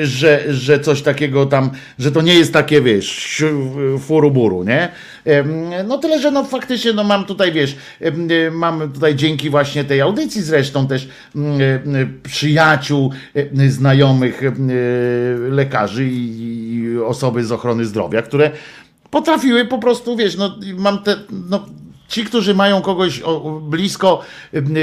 że, 0.02 0.54
że 0.54 0.80
coś 0.80 1.02
takiego 1.02 1.46
tam, 1.46 1.70
że 1.98 2.12
to 2.12 2.22
nie 2.22 2.34
jest 2.34 2.52
takie, 2.52 2.82
wiesz, 2.82 3.44
furuburu, 4.00 4.64
nie? 4.64 4.88
No 5.84 5.98
tyle, 5.98 6.20
że 6.20 6.30
no 6.30 6.44
faktycznie 6.44 6.92
no 6.92 7.04
mam 7.04 7.24
tutaj, 7.24 7.52
wiesz, 7.52 7.76
mam 8.50 8.92
tutaj 8.92 9.14
dzięki 9.14 9.50
właśnie 9.50 9.84
tej 9.84 10.00
audycji 10.00 10.42
zresztą 10.42 10.86
też 10.86 11.08
mm, 11.36 11.60
em, 11.60 12.20
przyjaciół, 12.22 13.12
em, 13.34 13.70
znajomych 13.70 14.42
em, 14.44 14.68
lekarzy 15.50 16.04
i 16.04 16.46
i 16.76 16.98
osoby 16.98 17.44
z 17.44 17.52
ochrony 17.52 17.84
zdrowia, 17.84 18.22
które 18.22 18.50
potrafiły 19.10 19.64
po 19.64 19.78
prostu, 19.78 20.16
wiesz, 20.16 20.36
no 20.36 20.58
mam 20.76 21.02
te, 21.02 21.16
no 21.50 21.66
Ci, 22.08 22.24
którzy 22.24 22.54
mają 22.54 22.82
kogoś 22.82 23.22
blisko 23.60 24.22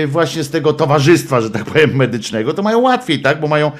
właśnie 0.07 0.43
z 0.43 0.49
tego 0.49 0.73
towarzystwa, 0.73 1.41
że 1.41 1.49
tak 1.49 1.65
powiem, 1.65 1.95
medycznego, 1.95 2.53
to 2.53 2.61
mają 2.63 2.79
łatwiej, 2.79 3.21
tak? 3.21 3.39
Bo 3.39 3.47
mają, 3.47 3.71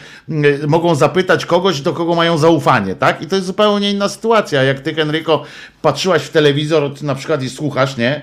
mogą 0.68 0.96
zapytać 0.96 1.46
kogoś, 1.46 1.82
do 1.82 1.94
kogo 1.94 2.16
mają 2.16 2.38
zaufanie, 2.38 2.96
tak? 2.96 3.22
I 3.22 3.28
to 3.28 3.36
jest 3.36 3.48
zupełnie 3.48 3.92
inna 3.92 4.10
sytuacja. 4.10 4.64
Jak 4.64 4.80
ty, 4.80 4.94
Henryko, 4.96 5.44
patrzyłaś 5.82 6.22
w 6.22 6.30
telewizor 6.30 7.04
na 7.04 7.16
przykład 7.16 7.44
i 7.44 7.50
słuchasz, 7.50 7.98
nie? 7.98 8.22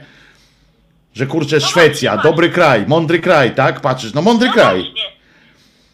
Że 1.14 1.26
kurczę, 1.26 1.60
Szwecja, 1.60 2.16
dobry 2.16 2.50
kraj, 2.50 2.84
mądry 2.86 3.18
kraj, 3.18 3.54
tak? 3.54 3.80
Patrzysz, 3.80 4.14
no 4.14 4.22
mądry 4.22 4.50
kraj. 4.50 4.78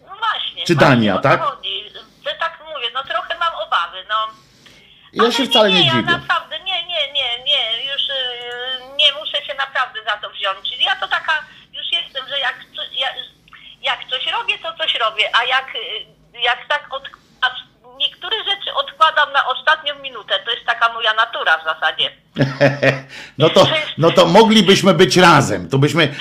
No 0.01 0.07
właśnie. 0.19 0.65
Czy 0.67 0.75
właśnie 0.75 0.89
Dania, 0.97 1.19
tak? 1.19 1.41
Że 2.25 2.31
tak 2.41 2.59
mówię, 2.75 2.87
no 2.95 3.03
trochę 3.03 3.35
mam 3.41 3.53
obawy, 3.67 3.99
no. 4.09 4.15
Ja 5.25 5.33
się 5.33 5.47
wcale 5.47 5.71
nie 5.71 5.87
ja 5.87 5.93
dziwię. 5.93 6.03
naprawdę, 6.03 6.59
nie, 6.59 6.65
nie, 6.65 6.89
nie, 6.89 7.13
nie, 7.13 7.36
za 10.17 10.29
to 10.29 10.35
wziąć. 10.35 10.83
Ja 10.83 10.97
to 10.97 11.09
taka 11.09 11.33
już 11.73 11.87
jestem, 11.93 12.29
że 12.29 12.39
jak, 12.39 12.55
ja, 13.01 13.09
jak 13.83 14.11
coś 14.11 14.33
robię, 14.33 14.55
to 14.63 14.73
coś 14.79 14.95
robię, 14.95 15.25
a 15.37 15.45
jak, 15.45 15.75
y, 15.75 16.41
jak 16.43 16.69
tak 16.69 16.87
od, 16.91 17.03
a 17.41 17.47
niektóre 17.99 18.37
rzeczy 18.37 18.75
odkładam 18.75 19.33
na 19.33 19.47
ostatnią 19.47 19.95
minutę, 20.03 20.35
to 20.45 20.51
jest 20.51 20.67
taka 20.67 20.93
moja 20.93 21.15
natura 21.15 21.59
w 21.59 21.65
zasadzie. 21.65 22.11
No 23.39 23.51
to, 23.51 23.67
no 23.99 24.11
to 24.11 24.27
moglibyśmy 24.27 24.95
być 24.95 25.17
razem. 25.17 25.69
To 25.69 25.79
byśmy, 25.79 26.15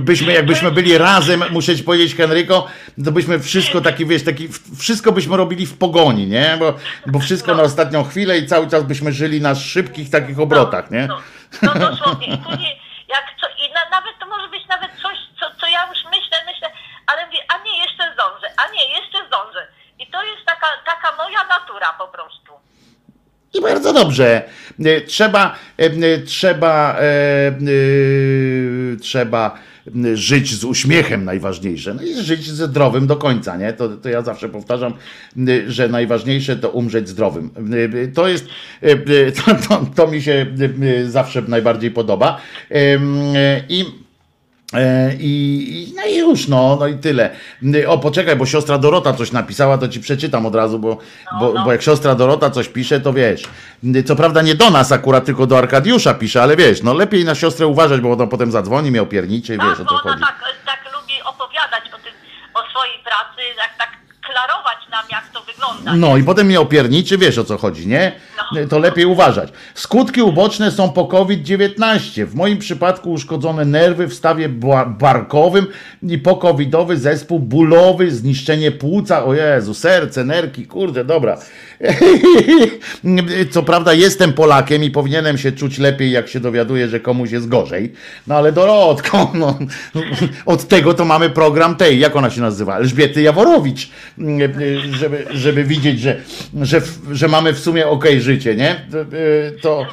byśmy, 0.00 0.32
jakbyśmy 0.32 0.70
byli 0.70 0.98
razem, 0.98 1.44
muszę 1.50 1.76
ci 1.76 1.82
powiedzieć, 1.82 2.16
Henryko, 2.16 2.66
to 3.04 3.12
byśmy 3.12 3.40
wszystko 3.40 3.80
taki, 3.80 4.06
wiesz, 4.06 4.24
taki, 4.24 4.48
wszystko 4.78 5.12
byśmy 5.12 5.36
robili 5.36 5.66
w 5.66 5.78
pogoni, 5.78 6.26
nie? 6.26 6.56
Bo, 6.58 6.74
bo 7.06 7.18
wszystko 7.18 7.54
na 7.54 7.62
ostatnią 7.62 8.04
chwilę 8.04 8.38
i 8.38 8.46
cały 8.46 8.70
czas 8.70 8.84
byśmy 8.84 9.12
żyli 9.12 9.40
na 9.40 9.54
szybkich 9.54 10.10
takich 10.10 10.40
obrotach, 10.40 10.90
nie? 10.90 11.08
No 11.62 11.74
dosłownie. 11.74 12.38
Później, 12.38 12.46
jak 12.48 12.50
co, 12.50 12.54
i 12.64 12.85
na, 13.76 13.82
nawet 13.96 14.14
to 14.20 14.26
może 14.26 14.48
być 14.48 14.64
nawet 14.74 14.90
coś, 15.02 15.16
co, 15.40 15.44
co 15.60 15.66
ja 15.66 15.82
już 15.90 16.04
myślę, 16.04 16.36
myślę, 16.50 16.68
ale 17.06 17.26
mówię, 17.26 17.38
a 17.52 17.54
nie, 17.64 17.74
jeszcze 17.84 18.04
zdążę, 18.14 18.48
a 18.56 18.62
nie, 18.74 18.84
jeszcze 18.98 19.18
zdążę. 19.28 19.62
I 19.98 20.06
to 20.10 20.22
jest 20.22 20.44
taka, 20.46 20.66
taka 20.92 21.16
moja 21.16 21.44
natura 21.44 21.92
po 21.92 22.08
prostu. 22.08 22.52
I 23.54 23.60
bardzo 23.60 23.92
dobrze. 23.92 24.42
E, 24.84 25.00
Trzeba, 25.00 25.56
e, 25.78 25.84
e, 25.84 26.18
trzeba, 26.18 26.96
e, 26.98 27.52
trzeba 29.02 29.42
e, 29.46 29.75
żyć 30.14 30.54
z 30.54 30.64
uśmiechem 30.64 31.24
najważniejsze. 31.24 31.94
No 31.94 32.02
i 32.02 32.14
żyć 32.14 32.46
zdrowym 32.46 33.06
do 33.06 33.16
końca, 33.16 33.56
nie? 33.56 33.72
To, 33.72 33.88
to 33.88 34.08
ja 34.08 34.22
zawsze 34.22 34.48
powtarzam, 34.48 34.94
że 35.66 35.88
najważniejsze 35.88 36.56
to 36.56 36.70
umrzeć 36.70 37.08
zdrowym. 37.08 37.50
To 38.14 38.28
jest, 38.28 38.46
to, 39.44 39.54
to, 39.68 39.86
to 39.94 40.06
mi 40.06 40.22
się 40.22 40.46
zawsze 41.06 41.42
najbardziej 41.42 41.90
podoba. 41.90 42.40
I 43.68 43.84
I, 45.18 45.86
i- 45.90 45.94
no 45.96 46.02
i 46.06 46.16
już, 46.16 46.48
no, 46.48 46.76
no 46.80 46.86
i 46.86 46.94
tyle. 46.98 47.30
O, 47.86 47.98
poczekaj, 47.98 48.36
bo 48.36 48.46
siostra 48.46 48.78
Dorota 48.78 49.12
coś 49.12 49.32
napisała, 49.32 49.78
to 49.78 49.88
ci 49.88 50.00
przeczytam 50.00 50.46
od 50.46 50.54
razu, 50.54 50.78
bo, 50.78 50.98
bo, 51.40 51.52
bo 51.64 51.72
jak 51.72 51.82
siostra 51.82 52.14
Dorota 52.14 52.50
coś 52.50 52.68
pisze, 52.68 53.00
to 53.00 53.12
wiesz. 53.12 53.42
Co 54.06 54.16
prawda 54.16 54.42
nie 54.42 54.54
do 54.54 54.70
nas 54.70 54.92
akurat, 54.92 55.24
tylko 55.24 55.46
do 55.46 55.58
Arkadiusza 55.58 56.14
pisze, 56.14 56.42
ale 56.42 56.56
wiesz, 56.56 56.82
no 56.82 56.94
lepiej 56.94 57.24
na 57.24 57.34
siostrę 57.34 57.66
uważać, 57.66 58.00
bo 58.00 58.12
ona 58.12 58.26
potem 58.26 58.50
zadzwoni, 58.52 58.90
miał 58.90 59.06
pierniczy, 59.06 59.52
wiesz 59.52 59.80
o 59.80 59.84
co 59.84 59.96
chodzi. 59.96 60.20
Tak, 60.20 60.38
tak 60.66 60.78
lubi 61.00 61.14
opowiadać 61.24 61.84
o 61.94 61.98
tym, 61.98 62.12
o 62.54 62.70
swojej 62.70 62.94
pracy, 63.04 63.42
jak 63.58 63.78
tak 63.78 63.90
klarować 64.26 64.78
nam, 64.96 65.04
jak 65.10 65.28
to 65.32 65.40
wygląda. 65.52 65.96
No 65.96 66.16
i 66.16 66.22
potem 66.22 66.46
mnie 66.46 66.60
opierniczy, 66.60 67.18
wiesz 67.18 67.38
o 67.38 67.44
co 67.44 67.58
chodzi, 67.58 67.86
nie? 67.86 68.12
To 68.68 68.78
lepiej 68.78 69.04
uważać. 69.04 69.52
Skutki 69.74 70.22
uboczne 70.22 70.70
są 70.70 70.92
po 70.92 71.04
COVID-19. 71.04 72.26
W 72.26 72.34
moim 72.34 72.58
przypadku 72.58 73.12
uszkodzone 73.12 73.64
nerwy 73.64 74.06
w 74.06 74.14
stawie 74.14 74.48
ba- 74.48 74.86
barkowym 74.86 75.66
i 76.02 76.18
po-covidowy 76.18 76.96
zespół 76.96 77.38
bólowy, 77.38 78.10
zniszczenie 78.10 78.72
płuca, 78.72 79.24
o 79.24 79.34
Jezu, 79.34 79.74
serce, 79.74 80.24
nerki, 80.24 80.66
kurde, 80.66 81.04
dobra. 81.04 81.38
Co 83.50 83.62
prawda 83.62 83.92
jestem 83.92 84.32
Polakiem 84.32 84.84
i 84.84 84.90
powinienem 84.90 85.38
się 85.38 85.52
czuć 85.52 85.78
lepiej, 85.78 86.10
jak 86.10 86.28
się 86.28 86.40
dowiaduję, 86.40 86.88
że 86.88 87.00
komuś 87.00 87.30
jest 87.30 87.48
gorzej. 87.48 87.92
No 88.26 88.34
ale 88.34 88.52
Dorotko, 88.52 89.30
no, 89.34 89.58
od 90.46 90.68
tego 90.68 90.94
to 90.94 91.04
mamy 91.04 91.30
program 91.30 91.76
tej, 91.76 91.98
jak 91.98 92.16
ona 92.16 92.30
się 92.30 92.40
nazywa? 92.40 92.76
Elżbiety 92.76 93.22
Jaworowicz, 93.22 93.90
żeby, 94.94 95.26
żeby 95.30 95.64
widzieć, 95.64 96.00
że, 96.00 96.16
że, 96.62 96.80
że 97.12 97.28
mamy 97.28 97.52
w 97.52 97.58
sumie 97.58 97.86
okej 97.88 98.20
życie, 98.20 98.54
nie? 98.54 98.86
To, 99.62 99.86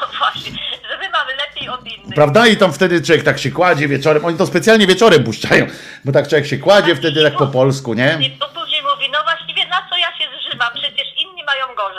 No 0.00 0.06
właśnie, 0.18 0.52
że 0.90 0.98
my 0.98 1.08
mamy 1.12 1.32
lepiej 1.48 1.68
od 1.68 1.86
innych. 1.86 2.14
prawda? 2.14 2.46
I 2.46 2.56
tam 2.56 2.72
wtedy 2.72 3.02
człowiek 3.02 3.24
tak 3.24 3.38
się 3.38 3.50
kładzie 3.50 3.88
wieczorem, 3.88 4.24
oni 4.24 4.38
to 4.38 4.46
specjalnie 4.46 4.86
wieczorem 4.86 5.24
puszczają, 5.24 5.66
bo 6.04 6.12
tak 6.12 6.28
człowiek 6.28 6.46
się 6.46 6.58
kładzie 6.58 6.96
wtedy 6.96 7.22
tak 7.22 7.36
po 7.36 7.46
polsku, 7.46 7.94
nie? 7.94 8.18
I 8.20 8.30
to 8.38 8.48
później 8.48 8.82
mówi, 8.82 9.10
no 9.12 9.18
właściwie 9.24 9.66
na 9.68 9.86
co 9.90 9.96
ja 9.96 10.08
się 10.18 10.24
zżymam, 10.48 10.68
przecież 10.74 11.08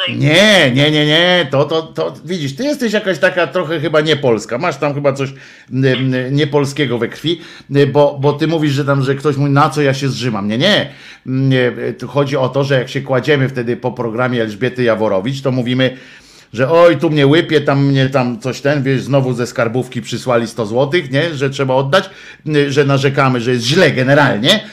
Nie, 0.09 0.71
nie, 0.71 0.91
nie, 0.91 1.05
nie, 1.05 1.47
to, 1.51 1.65
to, 1.65 1.81
to 1.81 2.13
widzisz, 2.25 2.55
ty 2.55 2.63
jesteś 2.63 2.93
jakaś 2.93 3.19
taka 3.19 3.47
trochę 3.47 3.79
chyba 3.79 4.01
niepolska, 4.01 4.57
masz 4.57 4.77
tam 4.77 4.93
chyba 4.93 5.13
coś 5.13 5.29
niepolskiego 6.31 6.97
we 6.97 7.07
krwi, 7.07 7.41
bo, 7.91 8.17
bo 8.21 8.33
ty 8.33 8.47
mówisz, 8.47 8.73
że 8.73 8.85
tam, 8.85 9.03
że 9.03 9.15
ktoś 9.15 9.37
mówi, 9.37 9.51
na 9.51 9.69
co 9.69 9.81
ja 9.81 9.93
się 9.93 10.09
zrzymam. 10.09 10.47
Nie, 10.47 10.57
nie, 11.25 11.71
tu 11.99 12.07
chodzi 12.07 12.37
o 12.37 12.49
to, 12.49 12.63
że 12.63 12.79
jak 12.79 12.89
się 12.89 13.01
kładziemy 13.01 13.49
wtedy 13.49 13.77
po 13.77 13.91
programie 13.91 14.41
Elżbiety 14.41 14.83
Jaworowicz, 14.83 15.41
to 15.41 15.51
mówimy, 15.51 15.97
że 16.53 16.69
oj, 16.69 16.97
tu 16.97 17.09
mnie 17.09 17.27
łypie, 17.27 17.61
tam 17.61 17.85
mnie 17.85 18.09
tam 18.09 18.39
coś 18.39 18.61
ten, 18.61 18.83
wiesz, 18.83 19.01
znowu 19.01 19.33
ze 19.33 19.47
skarbówki 19.47 20.01
przysłali 20.01 20.47
100 20.47 20.65
złotych, 20.65 21.11
nie, 21.11 21.33
że 21.35 21.49
trzeba 21.49 21.73
oddać, 21.73 22.09
że 22.67 22.85
narzekamy, 22.85 23.41
że 23.41 23.51
jest 23.51 23.65
źle 23.65 23.91
generalnie, 23.91 24.63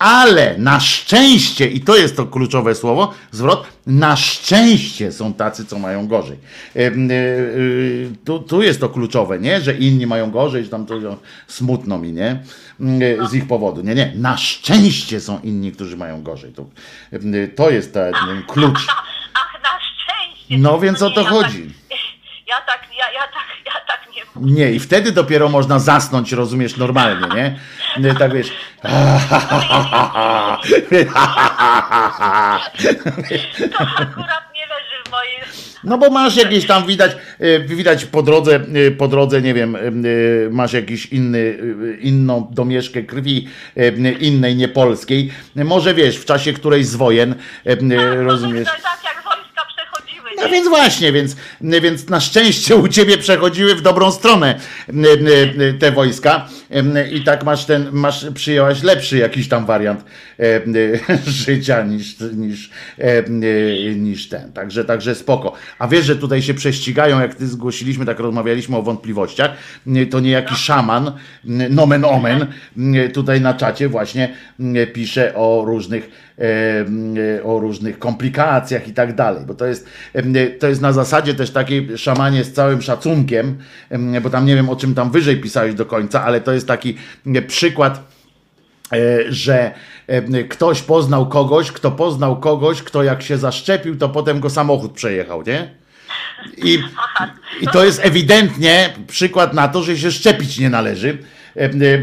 ale 0.00 0.58
na 0.58 0.80
szczęście, 0.80 1.66
i 1.68 1.80
to 1.80 1.96
jest 1.96 2.16
to 2.16 2.26
kluczowe 2.26 2.74
słowo, 2.74 3.14
zwrot, 3.30 3.66
na 3.86 4.16
szczęście 4.16 5.12
są 5.12 5.34
tacy, 5.34 5.66
co 5.66 5.78
mają 5.78 6.06
gorzej. 6.08 6.38
E, 6.76 6.78
e, 6.86 6.92
Tu, 8.24 8.38
tu 8.38 8.62
jest 8.62 8.80
to 8.80 8.88
kluczowe, 8.88 9.38
nie? 9.38 9.60
Że 9.60 9.74
inni 9.74 10.06
mają 10.06 10.30
gorzej, 10.30 10.64
że 10.64 10.70
tam 10.70 10.86
to 10.86 11.00
że 11.00 11.16
smutno 11.48 11.98
mi, 11.98 12.12
nie? 12.12 12.30
E, 12.30 13.28
Z 13.28 13.34
ich 13.34 13.46
powodu. 13.46 13.82
Nie, 13.82 13.94
nie. 13.94 14.12
Na 14.16 14.36
szczęście 14.36 15.20
są 15.20 15.40
inni, 15.40 15.72
którzy 15.72 15.96
mają 15.96 16.22
gorzej. 16.22 16.52
To, 16.52 16.64
to 17.56 17.70
jest 17.70 17.94
ten 17.94 18.12
klucz. 18.48 18.86
Ach, 19.34 19.60
na 19.62 19.68
szczęście. 19.80 20.58
No 20.58 20.78
więc 20.78 21.02
o 21.02 21.10
to 21.10 21.20
ja 21.22 21.28
chodzi. 21.28 21.70
Tak, 22.50 22.58
ja 22.58 22.66
tak, 22.66 22.88
ja, 22.98 23.12
ja 23.12 23.20
tak, 23.20 23.46
ja 23.66 23.72
tak 23.86 24.00
nie 24.16 24.22
mówię. 24.34 24.52
Nie, 24.52 24.72
i 24.72 24.80
wtedy 24.80 25.12
dopiero 25.12 25.48
można 25.48 25.78
zasnąć, 25.78 26.32
rozumiesz, 26.32 26.76
normalnie, 26.76 27.28
nie? 27.36 27.58
Nie, 27.98 28.14
Tak 28.14 28.32
wiesz. 28.34 28.50
To 28.82 28.88
akurat 33.78 34.54
nie 34.54 34.66
leży 34.66 34.96
w 35.06 35.10
mojej... 35.10 35.40
No 35.84 35.98
bo 35.98 36.10
masz 36.10 36.36
jakieś 36.36 36.66
tam 36.66 36.86
widać, 36.86 37.12
y, 37.40 37.64
widać 37.68 38.04
po 38.04 38.22
drodze, 38.22 38.60
y, 38.76 38.90
po 38.90 39.08
drodze, 39.08 39.42
nie 39.42 39.54
wiem, 39.54 39.76
y, 39.76 40.48
masz 40.50 40.72
jakiś 40.72 41.06
inny, 41.06 41.58
inną 42.00 42.48
domieszkę 42.50 43.02
krwi, 43.02 43.48
innej, 44.20 44.56
niepolskiej. 44.56 45.32
Może 45.56 45.94
wiesz, 45.94 46.16
w 46.18 46.24
czasie 46.24 46.52
którejś 46.52 46.86
z 46.86 46.96
wojen, 46.96 47.34
y, 47.66 48.22
rozumiesz. 48.24 48.68
Tak 48.68 49.04
jak 49.04 49.24
wojska 49.24 49.62
przechodziły. 49.76 50.29
No 50.40 50.48
więc 50.48 50.68
właśnie, 50.68 51.12
więc, 51.12 51.36
więc 51.60 52.08
na 52.08 52.20
szczęście 52.20 52.76
u 52.76 52.88
ciebie 52.88 53.18
przechodziły 53.18 53.74
w 53.74 53.82
dobrą 53.82 54.12
stronę 54.12 54.60
te 55.78 55.92
wojska. 55.92 56.48
I 57.12 57.24
tak 57.24 57.44
masz 57.44 57.64
ten, 57.64 57.88
masz, 57.92 58.26
przyjęłaś 58.34 58.82
lepszy 58.82 59.18
jakiś 59.18 59.48
tam 59.48 59.66
wariant 59.66 60.04
życia 61.26 61.82
niż, 61.82 62.16
niż, 62.20 62.70
y, 62.98 63.94
niż 63.96 64.28
ten. 64.28 64.52
Także, 64.52 64.84
także 64.84 65.14
spoko. 65.14 65.52
A 65.78 65.88
wiesz, 65.88 66.06
że 66.06 66.16
tutaj 66.16 66.42
się 66.42 66.54
prześcigają, 66.54 67.20
jak 67.20 67.34
ty 67.34 67.46
zgłosiliśmy, 67.46 68.06
tak 68.06 68.18
rozmawialiśmy 68.18 68.76
o 68.76 68.82
wątpliwościach, 68.82 69.50
to 70.10 70.20
niejaki 70.20 70.54
szaman, 70.54 71.12
nomen 71.70 72.04
omen, 72.04 72.46
tutaj 73.14 73.40
na 73.40 73.54
czacie 73.54 73.88
właśnie 73.88 74.34
pisze 74.92 75.34
o 75.34 75.62
różnych 75.66 76.10
e, 76.40 77.44
o 77.44 77.58
różnych 77.58 77.98
komplikacjach 77.98 78.88
i 78.88 78.92
tak 78.92 79.14
dalej, 79.14 79.44
bo 79.46 79.54
to 79.54 79.66
jest, 79.66 79.86
e, 80.12 80.46
to 80.46 80.68
jest 80.68 80.80
na 80.80 80.92
zasadzie 80.92 81.34
też 81.34 81.50
takiej 81.50 81.98
szamanie 81.98 82.44
z 82.44 82.52
całym 82.52 82.82
szacunkiem, 82.82 83.58
e, 83.90 84.20
bo 84.20 84.30
tam 84.30 84.46
nie 84.46 84.54
wiem 84.54 84.68
o 84.68 84.76
czym 84.76 84.94
tam 84.94 85.10
wyżej 85.10 85.36
pisałeś 85.36 85.74
do 85.74 85.86
końca, 85.86 86.24
ale 86.24 86.40
to 86.40 86.52
jest 86.52 86.68
taki 86.68 86.96
e, 87.26 87.42
przykład, 87.42 88.02
e, 88.92 89.32
że 89.32 89.58
e, 89.64 89.72
ktoś 90.50 90.82
poznał 90.82 91.26
kogoś, 91.28 91.72
kto 91.72 91.90
poznał 91.90 92.40
kogoś, 92.40 92.82
kto 92.82 93.02
jak 93.02 93.22
się 93.22 93.38
zaszczepił, 93.38 93.98
to 93.98 94.08
potem 94.08 94.40
go 94.40 94.50
samochód 94.50 94.92
przejechał, 94.92 95.42
nie? 95.42 95.74
I, 96.56 96.78
I 97.60 97.66
to 97.66 97.84
jest 97.84 98.04
ewidentnie 98.04 98.94
przykład 99.06 99.54
na 99.54 99.68
to, 99.68 99.82
że 99.82 99.96
się 99.98 100.10
szczepić 100.12 100.58
nie 100.58 100.70
należy. 100.70 101.18
e, 101.56 101.60
e, 101.64 101.98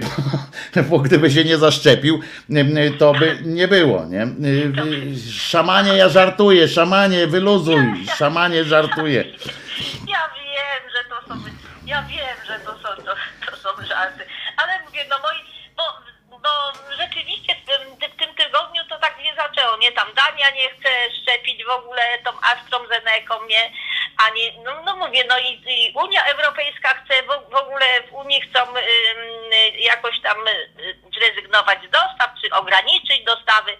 Bo, 0.76 0.84
bo 0.90 1.00
gdyby 1.00 1.32
się 1.32 1.44
nie 1.44 1.58
zaszczepił, 1.58 2.20
e, 2.56 2.90
to 2.92 3.14
by 3.14 3.38
nie 3.46 3.68
było. 3.68 4.06
Nie? 4.06 4.22
E, 4.24 4.28
Szamanie, 5.32 5.94
ja 5.94 6.10
żartuję, 6.10 6.68
szamanie, 6.68 7.28
wyluzuj, 7.28 7.84
szamanie, 8.18 8.64
żartuję. 8.64 9.24
Ja 10.08 10.24
wiem, 10.36 10.84
że 10.94 11.10
to 11.10 11.28
są, 11.28 11.42
ja 11.86 12.04
wiem, 12.10 12.38
że 12.48 12.60
to 12.66 12.72
są, 12.72 13.04
to, 13.04 13.12
to 13.52 13.58
są 13.58 13.70
żarty, 13.88 14.24
tak 19.58 19.80
nie 19.80 19.92
tam 19.92 20.08
Dania 20.16 20.50
nie 20.50 20.70
chce 20.70 20.90
szczepić 21.22 21.64
w 21.66 21.70
ogóle 21.70 22.02
tą 22.26 22.32
AstraZeneką, 22.42 23.34
nie, 23.46 23.72
ani, 24.28 24.64
no, 24.66 24.72
no 24.86 24.96
mówię, 24.96 25.24
no 25.30 25.40
i, 25.40 25.52
i 25.68 25.94
Unia 26.04 26.26
Europejska 26.26 26.90
chce, 26.90 27.14
w, 27.24 27.52
w 27.52 27.56
ogóle 27.56 27.86
w 28.10 28.14
Unii 28.14 28.42
chcą 28.42 28.60
jakoś 29.80 30.22
tam 30.22 30.38
y, 30.48 30.96
zrezygnować 31.16 31.80
z 31.80 31.92
dostaw, 31.92 32.30
czy 32.42 32.56
ograniczyć 32.56 33.24
dostawy, 33.26 33.72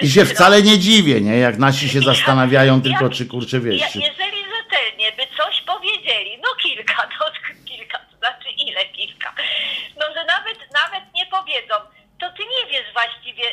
I 0.01 0.09
się 0.09 0.25
wcale 0.25 0.61
nie 0.61 0.79
dziwię, 0.79 1.21
nie? 1.21 1.37
Jak 1.37 1.57
nasi 1.57 1.89
się 1.89 2.01
zastanawiają 2.01 2.81
tylko, 2.81 3.09
czy 3.09 3.25
kurczę, 3.25 3.59
wiesz, 3.59 3.81
Ja, 3.81 3.87
jeżeli 4.09 4.42
rzetelnie 4.73 5.11
by 5.11 5.27
coś 5.37 5.61
powiedzieli, 5.61 6.37
no 6.37 6.55
kilka, 6.55 7.09
no 7.19 7.25
kilka, 7.65 7.99
to 7.99 8.17
znaczy 8.17 8.49
ile 8.49 8.85
kilka, 8.85 9.33
no 9.99 10.05
że 10.13 10.25
nawet, 10.25 10.57
nawet 10.73 11.13
nie 11.15 11.25
powiedzą, 11.25 11.75
ty 12.37 12.43
nie 12.43 12.71
wiesz 12.71 12.93
właściwie 12.93 13.43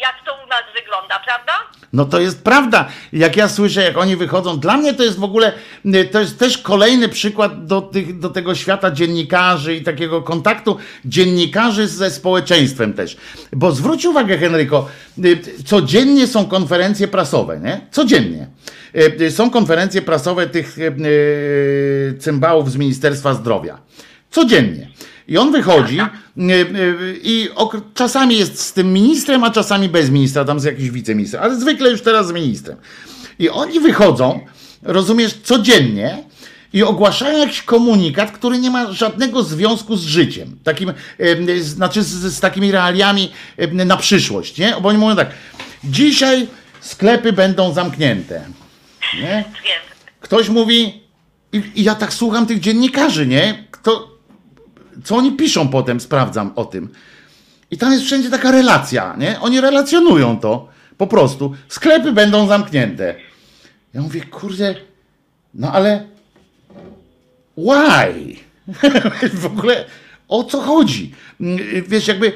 jak 0.00 0.14
to 0.26 0.32
u 0.44 0.48
nas 0.48 0.62
wygląda, 0.74 1.20
prawda? 1.24 1.52
No 1.92 2.04
to 2.04 2.20
jest 2.20 2.44
prawda. 2.44 2.88
Jak 3.12 3.36
ja 3.36 3.48
słyszę, 3.48 3.82
jak 3.82 3.96
oni 3.98 4.16
wychodzą, 4.16 4.60
dla 4.60 4.76
mnie 4.76 4.94
to 4.94 5.02
jest 5.02 5.18
w 5.18 5.24
ogóle, 5.24 5.52
y, 5.86 6.04
to 6.04 6.20
jest 6.20 6.38
też 6.38 6.58
kolejny 6.58 7.08
przykład 7.08 7.66
do, 7.66 7.82
tych, 7.82 8.18
do 8.18 8.28
tego 8.28 8.54
świata 8.54 8.90
dziennikarzy 8.90 9.74
i 9.74 9.82
takiego 9.82 10.22
kontaktu 10.22 10.76
dziennikarzy 11.04 11.88
ze 11.88 12.10
społeczeństwem 12.10 12.94
też. 12.94 13.16
Bo 13.52 13.72
zwróć 13.72 14.04
uwagę, 14.04 14.38
Henryko, 14.38 14.88
y, 15.24 15.64
codziennie 15.64 16.26
są 16.26 16.46
konferencje 16.46 17.08
prasowe, 17.08 17.60
nie? 17.60 17.80
Codziennie. 17.90 18.46
Y, 19.20 19.30
Są 19.30 19.50
konferencje 19.50 20.02
prasowe 20.02 20.46
tych 20.46 20.76
cymbałów 22.18 22.70
z 22.70 22.76
Ministerstwa 22.76 23.34
Zdrowia. 23.34 23.78
Codziennie. 24.30 24.88
I 25.30 25.38
on 25.38 25.52
wychodzi 25.52 25.98
y, 26.00 26.42
y, 26.52 27.20
i 27.22 27.48
ok- 27.54 27.80
czasami 27.94 28.38
jest 28.38 28.60
z 28.60 28.72
tym 28.72 28.92
ministrem, 28.92 29.44
a 29.44 29.50
czasami 29.50 29.88
bez 29.88 30.10
ministra, 30.10 30.44
tam 30.44 30.60
z 30.60 30.64
jakiś 30.64 30.90
wiceministrem, 30.90 31.42
ale 31.42 31.60
zwykle 31.60 31.90
już 31.90 32.02
teraz 32.02 32.28
z 32.28 32.32
ministrem. 32.32 32.76
I 33.38 33.48
oni 33.48 33.80
wychodzą, 33.80 34.40
rozumiesz, 34.82 35.34
codziennie 35.44 36.24
i 36.72 36.82
ogłaszają 36.82 37.38
jakiś 37.38 37.62
komunikat, 37.62 38.30
który 38.30 38.58
nie 38.58 38.70
ma 38.70 38.92
żadnego 38.92 39.42
związku 39.42 39.96
z 39.96 40.04
życiem. 40.04 40.58
Takim, 40.64 40.92
y, 41.20 41.62
znaczy 41.62 42.02
z, 42.02 42.08
z 42.34 42.40
takimi 42.40 42.72
realiami 42.72 43.32
na 43.72 43.96
przyszłość, 43.96 44.58
nie? 44.58 44.74
Bo 44.82 44.88
oni 44.88 44.98
mówią 44.98 45.16
tak, 45.16 45.30
dzisiaj 45.84 46.46
sklepy 46.80 47.32
będą 47.32 47.72
zamknięte. 47.74 48.44
Nie? 49.14 49.44
Ktoś 50.20 50.48
mówi, 50.48 51.00
i, 51.52 51.62
i 51.74 51.84
ja 51.84 51.94
tak 51.94 52.14
słucham 52.14 52.46
tych 52.46 52.60
dziennikarzy, 52.60 53.26
nie? 53.26 53.64
Kto, 53.70 54.10
co 55.04 55.16
oni 55.16 55.32
piszą 55.32 55.68
potem, 55.68 56.00
sprawdzam 56.00 56.52
o 56.56 56.64
tym. 56.64 56.88
I 57.70 57.78
tam 57.78 57.92
jest 57.92 58.04
wszędzie 58.04 58.30
taka 58.30 58.50
relacja, 58.50 59.16
nie? 59.18 59.40
Oni 59.40 59.60
relacjonują 59.60 60.40
to 60.40 60.68
po 60.96 61.06
prostu. 61.06 61.54
Sklepy 61.68 62.12
będą 62.12 62.46
zamknięte. 62.46 63.14
Ja 63.94 64.00
mówię, 64.00 64.20
kurde, 64.20 64.74
no 65.54 65.72
ale 65.72 66.06
why? 67.56 68.36
w 69.42 69.46
ogóle 69.46 69.84
o 70.28 70.44
co 70.44 70.60
chodzi? 70.60 71.14
Wiesz, 71.88 72.08
jakby 72.08 72.32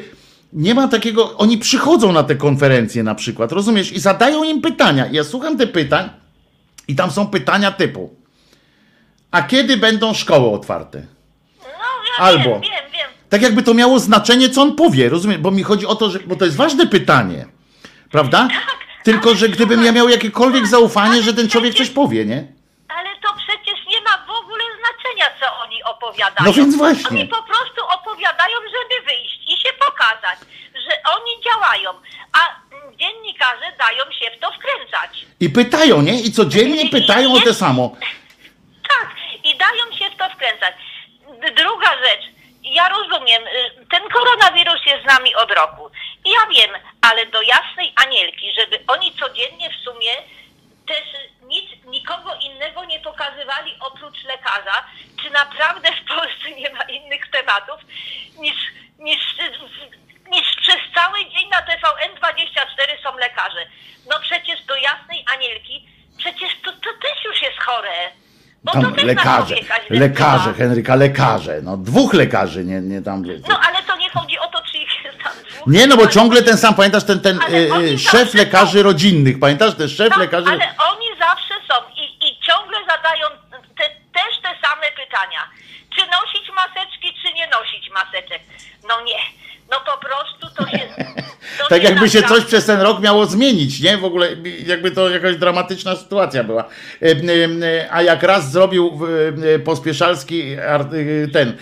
nie 0.53 0.75
ma 0.75 0.89
takiego, 0.89 1.37
oni 1.37 1.59
przychodzą 1.59 2.13
na 2.13 2.23
te 2.23 2.35
konferencje 2.35 3.03
na 3.03 3.15
przykład, 3.15 3.53
rozumiesz, 3.53 3.93
i 3.93 4.01
zadają 4.01 4.45
im 4.45 4.61
pytania. 4.61 5.07
Ja 5.13 5.25
słucham 5.25 5.59
te 5.59 5.67
pytań 5.67 6.11
i 6.89 6.95
tam 6.95 7.11
są 7.11 7.27
pytania 7.27 7.73
typu 7.73 8.25
a 9.35 9.43
kiedy 9.43 9.77
będą 9.77 10.15
szkoły 10.15 10.51
otwarte? 10.51 11.07
Albo. 12.19 12.61
Tak 13.31 13.43
jakby 13.43 13.63
to 13.63 13.75
miało 13.75 13.99
znaczenie, 13.99 14.51
co 14.51 14.63
on 14.63 14.77
powie, 14.77 15.09
rozumiesz? 15.09 15.39
Bo 15.39 15.51
mi 15.51 15.63
chodzi 15.63 15.87
o 15.87 15.95
to, 15.95 16.11
że, 16.11 16.19
bo 16.19 16.37
to 16.37 16.45
jest 16.45 16.57
ważne 16.57 16.87
pytanie, 16.87 17.47
prawda? 18.11 18.49
Tylko, 19.03 19.35
że 19.35 19.49
gdybym 19.49 19.85
ja 19.85 19.93
miał 19.93 20.09
jakiekolwiek 20.09 20.67
zaufanie, 20.67 21.23
że 21.23 21.35
ten 21.35 21.49
człowiek 21.49 21.75
coś 21.75 21.91
powie, 21.91 22.25
nie? 22.25 22.47
Ale 22.89 23.11
to 23.23 23.29
przecież 23.47 23.87
nie 23.87 24.01
ma 24.01 24.27
w 24.27 24.31
ogóle 24.31 24.63
znaczenia, 24.81 25.27
co 25.41 25.47
oni 25.65 25.83
opowiadają. 25.83 26.47
No 26.47 26.53
więc 26.53 26.77
właśnie. 26.77 27.21
Oni 27.21 27.29
po 27.29 27.43
prostu 27.43 27.81
opowiadają, 27.95 28.57
żeby 28.75 29.07
wyjść 29.07 29.41
i 29.49 29.57
się 29.63 29.69
pokazać, 29.87 30.39
że 30.75 30.93
oni 31.17 31.33
działają, 31.45 31.91
a 32.33 32.39
dziennikarze 32.99 33.73
dają 33.79 34.05
się 34.05 34.37
w 34.37 34.41
to 34.41 34.53
wkręcać. 34.53 35.27
I 35.41 35.51
pytają, 35.51 36.03
nie? 36.03 36.21
I 36.21 36.33
codziennie 36.33 36.91
pytają 36.91 37.33
o 37.33 37.41
to 37.41 37.55
samo. 37.55 37.97
Tak, 38.89 39.09
i 39.45 39.59
dają 39.59 39.99
się 39.99 40.15
w 40.15 40.19
to 40.19 40.31
wkręcać. 40.31 40.75
Druga 41.51 41.91
rzecz, 42.05 42.25
ja 42.63 42.89
rozumiem, 42.89 43.47
y, 43.47 43.87
ten 43.91 44.03
koronawirus 44.09 44.87
jest 44.87 45.03
z 45.03 45.07
nami 45.07 45.35
od 45.35 45.51
roku. 45.51 45.91
Ja 46.25 46.47
wiem, 46.47 46.71
ale 47.03 47.27
do 47.27 47.43
jasnej 47.43 47.93
anielki, 48.07 48.53
żeby 48.61 48.85
oni 48.87 49.13
codziennie 49.13 49.71
w 49.71 49.85
sumie 49.85 50.11
też 50.87 51.05
nic, 51.43 51.85
nikogo 51.85 52.35
innego 52.35 52.85
nie 52.85 53.01
pokazywali 53.01 53.77
oprócz 53.81 54.25
lekarza, 54.25 54.87
czy 55.23 55.31
naprawdę 55.31 55.89
w 55.93 56.09
Polsce 56.09 56.51
nie 56.51 56.71
ma 56.71 56.83
innych 56.83 57.31
tematów 57.31 57.81
niż, 58.39 58.57
niż, 58.99 59.37
niż 60.31 60.57
przez 60.61 60.79
cały 60.95 61.19
dzień 61.31 61.49
na 61.49 61.61
TVN24 61.61 63.03
są 63.03 63.17
lekarze. 63.17 63.67
No 64.11 64.21
przecież 64.21 64.65
do 64.65 64.77
jasnej 64.77 65.25
anielki, 65.35 65.89
przecież 66.19 66.53
to, 66.65 66.73
to 66.73 66.91
też 67.03 67.25
już 67.25 67.43
jest 67.43 67.59
chore. 67.59 68.11
Tam 68.73 68.95
lekarze, 68.97 69.55
lekarze. 69.91 70.55
Henryka, 70.55 70.95
lekarze. 70.95 71.61
No 71.63 71.77
dwóch 71.77 72.15
lekarzy, 72.15 72.65
nie, 72.65 72.81
nie 72.81 73.03
tam. 73.03 73.23
No 73.49 73.61
ale 73.69 73.83
to 73.83 73.97
nie 73.97 74.11
chodzi 74.11 74.39
o 74.39 74.47
to, 74.49 74.63
czy 74.73 74.79
ich 74.79 75.05
jest 75.05 75.19
tam 75.25 75.33
dwóch. 75.51 75.67
Nie, 75.67 75.87
no 75.87 75.97
bo 75.97 76.07
ciągle 76.07 76.43
ten 76.43 76.57
sam, 76.59 76.75
pamiętasz, 76.75 77.05
ten, 77.05 77.21
ten 77.21 77.39
zawsze 77.39 77.99
szef 77.99 78.35
lekarzy 78.35 78.83
rodzinnych, 78.83 79.39
pamiętasz, 79.39 79.75
ten 79.75 79.89
szef 79.89 80.09
Tak, 80.09 80.19
lekarzy... 80.19 80.51
ale 80.51 80.75
oni 80.91 81.07
zawsze 81.19 81.55
są 81.69 81.75
i, 81.97 82.29
i 82.29 82.41
ciągle 82.47 82.79
zadają 82.89 83.27
te, 83.79 83.85
też 84.19 84.33
te 84.43 84.49
same 84.69 84.87
pytania. 85.05 85.41
Czy 85.95 86.01
nosić 86.01 86.51
maseczki, 86.55 87.15
czy 87.23 87.33
nie 87.33 87.47
nosić 87.47 87.91
maseczek? 87.91 88.43
No 88.89 89.01
nie. 89.01 89.44
No 89.75 89.93
po 89.93 90.07
prostu 90.07 90.57
to 90.57 90.71
się... 90.71 90.79
To 91.59 91.69
Tak 91.69 91.83
jakby 91.83 92.11
się 92.11 92.23
coś 92.23 92.45
przez 92.45 92.67
ten 92.67 92.81
rok 92.81 93.01
miało 93.01 93.27
zmienić, 93.27 93.81
nie? 93.81 93.99
W 93.99 94.05
ogóle 94.05 94.29
jakby 94.67 94.91
to 94.91 95.11
jakaś 95.11 95.37
dramatyczna 95.37 95.97
sytuacja 95.97 96.45
była. 96.45 96.65
E, 97.03 97.07
e, 97.07 97.93
A 97.93 98.03
jak 98.03 98.23
raz 98.23 98.53
zrobił 98.53 99.01
e, 99.55 99.59
Pospieszalski 99.59 100.57
ten, 101.33 101.57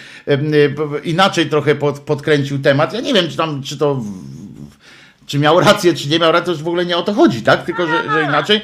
inaczej 1.05 1.47
trochę 1.47 1.74
pod, 1.74 1.99
podkręcił 1.99 2.62
temat. 2.62 2.92
Ja 2.92 3.00
nie 3.00 3.15
wiem, 3.15 3.28
czy 3.28 3.36
tam, 3.36 3.62
czy 3.62 3.78
to 3.78 4.00
czy 5.32 5.38
miał 5.38 5.60
rację, 5.60 5.94
czy 5.94 6.08
nie 6.08 6.18
miał 6.18 6.32
racji, 6.32 6.46
to 6.46 6.52
już 6.52 6.62
w 6.62 6.68
ogóle 6.68 6.86
nie 6.86 6.96
o 6.96 7.02
to 7.02 7.14
chodzi, 7.14 7.42
tak? 7.42 7.64
Tylko, 7.64 7.86
że, 7.86 8.02
że 8.12 8.22
inaczej, 8.22 8.60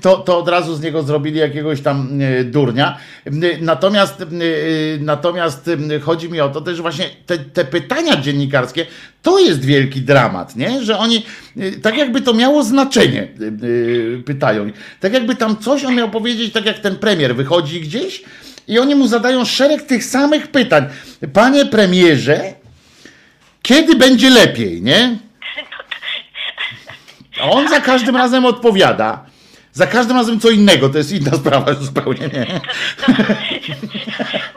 to, 0.00 0.16
to 0.16 0.38
od 0.38 0.48
razu 0.48 0.74
z 0.74 0.82
niego 0.82 1.02
zrobili 1.02 1.38
jakiegoś 1.38 1.80
tam 1.80 2.08
e, 2.20 2.44
durnia. 2.44 2.98
Natomiast, 3.60 4.20
e, 4.20 4.26
natomiast 5.00 5.70
e, 5.90 6.00
chodzi 6.00 6.28
mi 6.30 6.40
o 6.40 6.48
to 6.48 6.60
też 6.60 6.80
właśnie 6.80 7.10
te, 7.26 7.38
te 7.38 7.64
pytania 7.64 8.20
dziennikarskie, 8.20 8.86
to 9.22 9.38
jest 9.38 9.64
wielki 9.64 10.00
dramat, 10.00 10.56
nie? 10.56 10.84
Że 10.84 10.98
oni 10.98 11.26
tak 11.82 11.96
jakby 11.96 12.20
to 12.20 12.34
miało 12.34 12.64
znaczenie, 12.64 13.28
pytają. 14.24 14.70
Tak 15.00 15.12
jakby 15.12 15.36
tam 15.36 15.56
coś 15.56 15.84
on 15.84 15.94
miał 15.94 16.10
powiedzieć, 16.10 16.52
tak 16.52 16.66
jak 16.66 16.78
ten 16.78 16.96
premier 16.96 17.36
wychodzi 17.36 17.80
gdzieś 17.80 18.22
i 18.68 18.78
oni 18.78 18.94
mu 18.94 19.08
zadają 19.08 19.44
szereg 19.44 19.82
tych 19.82 20.04
samych 20.04 20.46
pytań. 20.48 20.84
Panie 21.32 21.66
premierze, 21.66 22.54
kiedy 23.62 23.96
będzie 23.96 24.30
lepiej, 24.30 24.82
nie? 24.82 25.27
A 27.40 27.44
on 27.44 27.68
za 27.68 27.80
każdym 27.80 28.16
razem 28.16 28.44
odpowiada. 28.46 29.24
Za 29.72 29.86
każdym 29.86 30.16
razem 30.16 30.40
co 30.40 30.50
innego, 30.50 30.88
to 30.88 30.98
jest 30.98 31.12
inna 31.12 31.36
sprawa 31.36 31.74
zupełnie, 31.74 32.28
nie? 32.28 32.46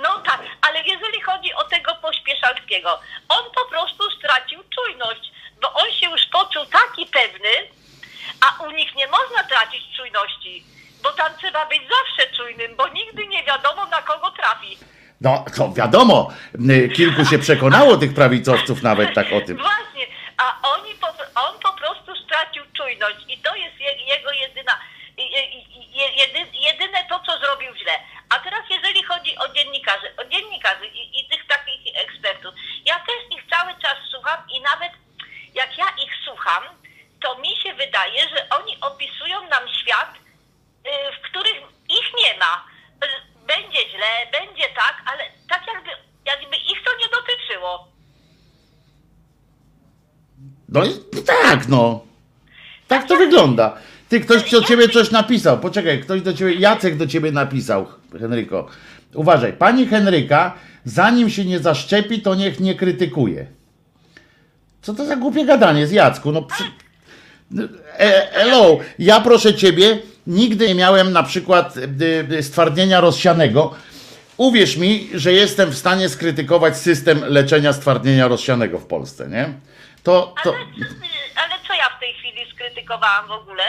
No 0.04 0.10
tak, 0.26 0.40
ale 0.62 0.80
jeżeli 0.80 1.22
chodzi 1.22 1.54
o 1.54 1.64
tego 1.64 1.96
pośpieszalskiego, 2.02 3.00
on 3.30 3.44
po 3.56 3.70
prostu 3.70 4.04
stracił 4.18 4.60
czujność, 4.76 5.32
bo 5.62 5.74
on 5.74 5.92
się 5.92 6.10
już 6.10 6.22
poczuł 6.32 6.66
taki 6.66 7.06
pewny, 7.06 7.50
a 8.42 8.64
u 8.64 8.72
nich 8.72 8.96
nie 8.96 9.08
można 9.08 9.44
tracić 9.44 9.84
czujności, 9.98 10.64
bo 11.04 11.12
tam 11.12 11.32
trzeba 11.40 11.66
być 11.66 11.82
zawsze 11.82 12.36
czujnym, 12.38 12.76
bo 12.78 12.88
nigdy 12.88 13.28
nie 13.28 13.44
wiadomo 13.44 13.86
na 13.86 14.02
kogo 14.02 14.32
trafi. 14.32 14.78
No, 15.22 15.46
to 15.58 15.74
wiadomo, 15.74 16.32
kilku 16.96 17.26
się 17.26 17.40
przekonało 17.40 17.98
tych 17.98 18.14
prawicowców 18.14 18.84
nawet 18.84 19.14
tak 19.14 19.28
o 19.34 19.42
tym. 19.42 19.58
Właśnie, 19.58 20.06
a 20.42 20.60
oni 20.62 20.96
po, 20.96 21.08
on 21.36 21.60
po 21.60 21.74
prostu 21.74 22.16
stracił 22.16 22.64
czujność 22.78 23.20
i 23.28 23.38
to 23.38 23.56
jest 23.56 23.80
je, 23.80 23.92
jego 23.96 24.32
jedyna, 24.32 24.80
je, 25.18 25.42
je, 26.00 26.08
jedy, 26.16 26.40
jedyne 26.54 27.06
to, 27.10 27.20
co 27.20 27.40
zrobił 27.40 27.76
źle. 27.76 28.00
A 28.30 28.40
teraz 28.40 28.64
jeżeli 28.70 29.04
chodzi 29.04 29.38
o 29.38 29.48
dziennikarzy, 29.48 30.16
o 30.18 30.26
dziennikarzy 30.26 30.88
i, 30.88 31.20
i 31.20 31.30
tych 31.30 31.48
takich 31.48 31.96
ekspertów, 31.96 32.54
ja 32.86 33.00
też 33.00 33.38
ich 33.38 33.44
cały 33.50 33.74
czas 33.82 33.98
słucham 34.12 34.40
i 34.50 34.62
nawet 34.62 34.92
jak 35.54 35.78
ja 35.78 35.86
ich 36.04 36.12
słucham, 36.26 36.64
to 37.22 37.36
mi 37.36 37.56
się 37.56 37.74
wydaje, 37.74 38.30
że 38.30 38.50
oni 38.50 38.78
opisują 38.82 39.48
nam 39.48 39.70
świat, 39.82 40.16
y, 40.16 41.16
w 41.18 41.22
którym 41.22 41.58
ich 41.90 42.14
nie 42.24 42.38
ma. 42.38 42.66
Będzie 43.36 43.90
źle, 43.90 44.28
będzie 44.32 44.70
tak, 44.70 45.02
ale 45.06 45.24
tak 45.50 45.68
jakby, 45.68 45.90
jakby 46.26 46.56
ich 46.56 46.84
to 46.84 46.98
nie 46.98 47.08
dotyczyło. 47.08 47.88
No 50.72 50.86
i 50.86 50.90
tak, 51.26 51.68
no. 51.70 52.04
Tak 52.88 53.08
to 53.08 53.18
wygląda. 53.18 53.78
Ty, 54.10 54.20
ktoś 54.20 54.52
do 54.52 54.62
ciebie 54.62 54.90
coś 54.90 55.12
napisał. 55.12 55.60
Poczekaj, 55.60 56.02
ktoś 56.02 56.22
do 56.22 56.34
ciebie, 56.34 56.54
Jacek 56.54 56.98
do 56.98 57.08
ciebie 57.08 57.32
napisał, 57.32 57.88
Henryko. 58.20 58.68
Uważaj, 59.14 59.54
pani 59.54 59.86
Henryka, 59.88 60.54
zanim 60.86 61.30
się 61.30 61.46
nie 61.46 61.60
zaszczepi, 61.60 62.22
to 62.22 62.36
niech 62.36 62.60
nie 62.60 62.76
krytykuje. 62.76 63.46
Co 64.82 64.94
to 64.94 65.06
za 65.06 65.16
głupie 65.16 65.46
gadanie 65.46 65.88
z 65.88 65.92
Jacku? 65.92 66.32
No, 66.32 66.42
przy... 66.42 66.64
e, 68.00 68.28
hello, 68.32 68.80
ja 69.00 69.22
proszę 69.22 69.54
ciebie, 69.54 70.00
nigdy 70.28 70.68
nie 70.68 70.76
miałem 70.76 71.12
na 71.12 71.24
przykład 71.24 71.78
y, 71.78 72.36
y, 72.38 72.44
stwardnienia 72.44 73.02
rozsianego. 73.02 73.74
Uwierz 74.38 74.78
mi, 74.78 75.10
że 75.14 75.34
jestem 75.34 75.70
w 75.70 75.78
stanie 75.78 76.10
skrytykować 76.10 76.78
system 76.78 77.22
leczenia 77.28 77.74
stwardnienia 77.74 78.28
rozsianego 78.28 78.80
w 78.80 78.86
Polsce, 78.86 79.30
nie? 79.30 79.54
To, 80.04 80.36
to 80.44 80.54
Ale 81.36 81.56
co 81.68 81.74
ja 81.74 81.90
w 81.98 82.00
tej 82.00 82.14
chwili 82.14 82.52
skrytykowałam 82.52 83.28
w 83.28 83.32
ogóle? 83.32 83.64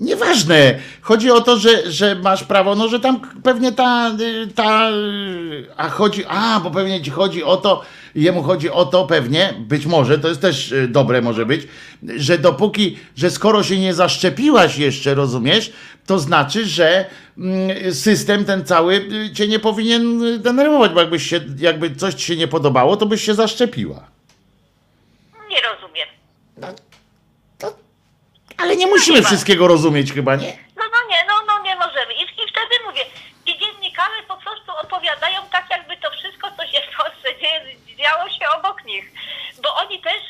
nieważne. 0.00 0.78
Chodzi 1.00 1.30
o 1.30 1.40
to, 1.40 1.58
że, 1.58 1.92
że 1.92 2.14
masz 2.14 2.44
prawo, 2.44 2.74
no 2.74 2.88
że 2.88 3.00
tam 3.00 3.20
pewnie 3.42 3.72
ta, 3.72 4.10
y, 4.20 4.46
ta, 4.54 4.90
y, 4.90 5.66
a 5.76 5.88
chodzi, 5.88 6.24
a, 6.28 6.60
bo 6.60 6.70
pewnie 6.70 7.02
ci 7.02 7.10
chodzi 7.10 7.44
o 7.44 7.56
to, 7.56 7.82
jemu 8.14 8.42
chodzi 8.42 8.70
o 8.70 8.84
to 8.84 9.06
pewnie, 9.06 9.54
być 9.58 9.86
może, 9.86 10.18
to 10.18 10.28
jest 10.28 10.40
też 10.40 10.72
y, 10.72 10.88
dobre 10.88 11.22
może 11.22 11.46
być, 11.46 11.62
że 12.16 12.38
dopóki, 12.38 12.98
że 13.16 13.30
skoro 13.30 13.62
się 13.62 13.78
nie 13.78 13.94
zaszczepiłaś 13.94 14.78
jeszcze, 14.78 15.14
rozumiesz, 15.14 15.72
to 16.06 16.18
znaczy, 16.18 16.66
że 16.66 17.06
mm, 17.38 17.94
system 17.94 18.44
ten 18.44 18.64
cały 18.64 19.08
cię 19.34 19.48
nie 19.48 19.58
powinien 19.58 20.20
denerwować, 20.42 20.92
bo 20.92 21.00
jakbyś 21.00 21.30
się, 21.30 21.40
jakby 21.58 21.96
coś 21.96 22.14
ci 22.14 22.26
się 22.26 22.36
nie 22.36 22.48
podobało, 22.48 22.96
to 22.96 23.06
byś 23.06 23.22
się 23.22 23.34
zaszczepiła. 23.34 24.04
Nie 25.50 25.56
rozumiem. 25.60 26.08
Ale 28.60 28.76
nie 28.76 28.86
musimy 28.86 29.22
wszystkiego 29.22 29.68
rozumieć 29.68 30.12
chyba, 30.12 30.36
nie? 30.36 30.58
No, 30.76 30.84
no 30.92 31.08
nie, 31.10 31.24
no, 31.24 31.34
no 31.46 31.62
nie 31.62 31.76
możemy. 31.76 32.14
I, 32.14 32.22
I 32.22 32.48
wtedy 32.50 32.74
mówię, 32.86 33.04
ci 33.46 33.58
dziennikarze 33.58 34.22
po 34.28 34.36
prostu 34.36 34.72
opowiadają 34.82 35.42
tak, 35.52 35.70
jakby 35.70 35.96
to 35.96 36.10
wszystko, 36.10 36.50
co 36.56 36.66
się 36.66 36.80
w 36.80 36.96
Polsce 36.96 37.40
dzieje, 37.40 37.76
działo 37.96 38.28
się 38.28 38.48
obok 38.58 38.84
nich. 38.84 39.04
Bo 39.62 39.74
oni 39.74 40.00
też 40.00 40.22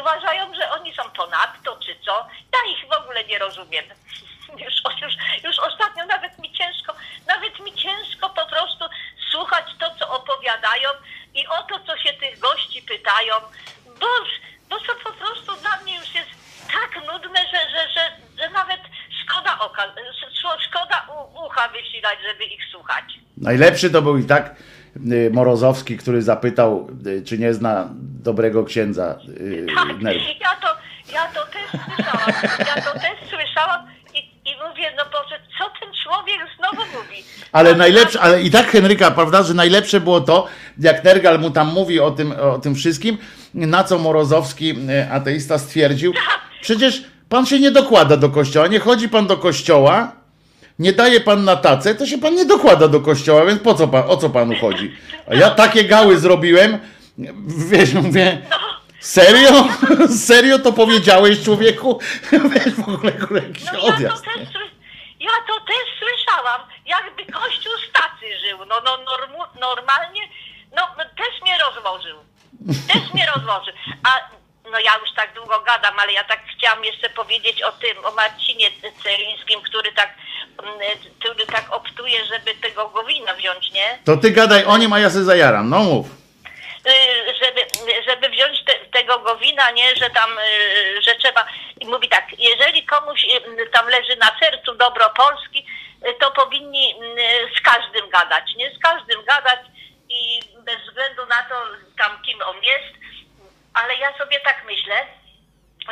uważają, 0.00 0.54
że 0.54 0.70
oni 0.70 0.94
są 0.94 1.10
ponadto, 1.10 1.78
czy 1.86 1.96
co. 2.04 2.26
Ja 2.52 2.72
ich 2.72 2.88
w 2.88 3.02
ogóle 3.02 3.24
nie 3.24 3.38
rozumiem. 3.38 3.84
Już, 4.64 4.74
już, 5.02 5.14
już 5.44 5.58
ostatnio 5.58 6.06
nawet 6.06 6.38
mi 6.38 6.52
ciężko, 6.52 6.94
nawet 7.26 7.60
mi 7.60 7.74
ciężko 7.74 8.30
po 8.30 8.46
prostu 8.46 8.84
słuchać 9.30 9.64
to, 9.80 9.94
co 9.98 10.10
opowiadają 10.10 10.90
i 11.34 11.46
o 11.46 11.62
to, 11.62 11.80
co 11.86 11.96
się 11.96 12.12
tych 12.12 12.38
gości 12.38 12.82
pytają, 12.82 13.34
bo, 14.00 14.06
bo 14.68 14.80
to 14.80 14.94
po 15.04 15.12
prostu 15.12 15.56
dla 15.56 15.76
mnie 15.76 15.96
już 15.96 16.14
jest 16.14 16.37
tak 16.72 17.06
nudne, 17.06 17.40
że, 17.52 17.58
że, 17.70 17.88
że, 17.94 18.00
że 18.42 18.50
nawet 18.50 18.80
szkoda 19.24 19.58
oka, 19.58 19.82
sz- 19.84 20.62
szkoda 20.68 21.06
u, 21.14 21.46
ucha 21.46 21.68
wysilać, 21.68 22.18
żeby 22.28 22.44
ich 22.44 22.60
słuchać. 22.72 23.04
Najlepszy 23.36 23.90
to 23.90 24.02
był 24.02 24.18
i 24.18 24.24
tak 24.24 24.54
y, 25.12 25.30
Morozowski, 25.32 25.96
który 25.96 26.22
zapytał, 26.22 26.88
y, 27.06 27.22
czy 27.24 27.38
nie 27.38 27.54
zna 27.54 27.88
dobrego 28.22 28.64
księdza 28.64 29.18
y, 29.28 29.66
nerw. 30.00 30.22
Ja 30.40 30.56
to, 30.62 30.68
ja 31.12 31.26
to 31.26 31.46
też 31.46 31.82
słyszałam, 31.94 32.32
ja 32.58 32.82
to 32.82 32.92
też 32.92 33.28
słyszałam 33.30 33.86
i, 34.14 34.18
i 34.18 34.54
mówię, 34.68 34.92
no 34.96 35.04
Boże, 35.04 35.40
co 35.58 35.64
ten 35.80 35.88
człowiek 36.04 36.36
znowu 36.58 36.82
mówi? 36.98 37.24
Ale 37.52 37.74
najlepsze, 37.74 38.20
ale 38.20 38.42
i 38.42 38.50
tak 38.50 38.66
Henryka, 38.66 39.10
prawda, 39.10 39.42
że 39.42 39.54
najlepsze 39.54 40.00
było 40.00 40.20
to, 40.20 40.46
jak 40.78 41.04
Nergal 41.04 41.40
mu 41.40 41.50
tam 41.50 41.68
mówi 41.68 42.00
o 42.00 42.10
tym, 42.10 42.32
o 42.40 42.58
tym 42.58 42.74
wszystkim, 42.74 43.18
na 43.66 43.84
co 43.84 43.98
Morozowski, 43.98 44.70
y, 44.70 45.12
ateista, 45.12 45.58
stwierdził, 45.58 46.12
przecież 46.60 47.02
pan 47.28 47.46
się 47.46 47.60
nie 47.60 47.70
dokłada 47.70 48.16
do 48.16 48.28
kościoła, 48.30 48.66
nie 48.66 48.78
chodzi 48.78 49.08
pan 49.08 49.26
do 49.26 49.36
kościoła, 49.36 50.12
nie 50.78 50.92
daje 50.92 51.20
pan 51.20 51.44
na 51.44 51.56
tacę, 51.56 51.94
to 51.94 52.06
się 52.06 52.18
pan 52.18 52.34
nie 52.34 52.44
dokłada 52.44 52.88
do 52.88 53.00
kościoła, 53.00 53.44
więc 53.44 53.62
po 53.62 53.74
co 53.74 53.88
pan, 53.88 54.04
o 54.06 54.16
co 54.16 54.30
panu 54.30 54.54
chodzi? 54.60 54.96
A 55.30 55.34
ja 55.34 55.50
takie 55.50 55.84
gały 55.84 56.18
zrobiłem, 56.18 56.78
wiesz, 57.70 57.92
mówię, 57.94 58.38
serio? 59.00 59.64
Serio 60.26 60.58
to 60.58 60.72
powiedziałeś 60.72 61.42
człowieku? 61.44 62.00
Wiesz, 62.54 62.74
w 62.74 62.88
ogóle 62.88 63.12
kurwa, 63.12 63.46
jakiś 63.46 63.64
No 63.64 63.72
ja 63.72 63.80
to, 63.80 63.86
odjazd. 63.86 64.24
też, 64.24 64.48
ja 65.20 65.30
to 65.48 65.54
też 65.60 65.84
słyszałam, 65.98 66.60
jakby 66.86 67.32
Kościół 67.32 67.72
z 67.88 67.92
tacy 67.92 68.26
żył, 68.48 68.58
no, 68.58 68.74
no 68.84 68.96
normu, 68.96 69.44
normalnie, 69.60 70.20
no 70.76 70.82
też 71.16 71.42
mnie 71.42 71.52
rozłożył, 71.58 72.16
też 72.66 73.14
mnie 73.14 73.26
rozłożył, 73.34 73.74
a 74.04 74.38
no 74.70 74.78
ja 74.78 74.92
już 75.00 75.12
tak 75.16 75.34
długo 75.34 75.60
gadam, 75.60 75.98
ale 75.98 76.12
ja 76.12 76.24
tak 76.24 76.40
chciałam 76.56 76.84
jeszcze 76.84 77.10
powiedzieć 77.10 77.62
o 77.62 77.72
tym, 77.72 78.04
o 78.04 78.10
Marcinie 78.10 78.70
Celińskim, 79.02 79.60
który 79.62 79.92
tak, 79.92 80.14
mm, 80.62 80.78
który 81.20 81.46
tak 81.46 81.72
optuje, 81.72 82.24
żeby 82.24 82.54
tego 82.54 82.88
Gowina 82.88 83.34
wziąć, 83.34 83.70
nie? 83.70 83.98
To 84.04 84.16
ty 84.16 84.30
gadaj 84.30 84.64
o 84.64 84.76
nim, 84.76 84.92
a 84.92 84.98
ja 84.98 85.10
se 85.10 85.24
zajaram, 85.24 85.70
no 85.70 85.78
mów. 85.78 86.06
Y, 86.86 87.34
żeby, 87.44 87.60
żeby 88.08 88.28
wziąć 88.28 88.64
te, 88.64 88.72
tego 88.74 89.18
Gowina, 89.18 89.70
nie, 89.70 89.96
że 89.96 90.10
tam, 90.10 90.30
y, 90.38 91.02
że 91.02 91.14
trzeba, 91.14 91.46
i 91.80 91.86
mówi 91.86 92.08
tak, 92.08 92.26
jeżeli 92.38 92.86
komuś 92.86 93.24
y, 93.24 93.66
tam 93.72 93.88
leży 93.88 94.16
na 94.16 94.38
sercu 94.40 94.74
dobro 94.74 95.10
Polski, 95.10 95.66
to 96.20 96.30
powinni 96.30 96.94
z 97.58 97.60
każdym 97.60 98.10
gadać, 98.10 98.54
nie, 98.56 98.74
z 98.74 98.78
każdym 98.78 99.24
gadać 99.24 99.60
i 100.10 100.40
bez 100.64 100.76
względu 100.88 101.26
na 101.26 101.42
to 101.42 101.54
tam 101.98 102.22
kim 102.22 102.42
on 102.42 102.56
jest, 102.56 102.94
ale 103.74 103.96
ja 103.96 104.18
sobie 104.18 104.40
tak 104.40 104.64
myślę, 104.66 105.06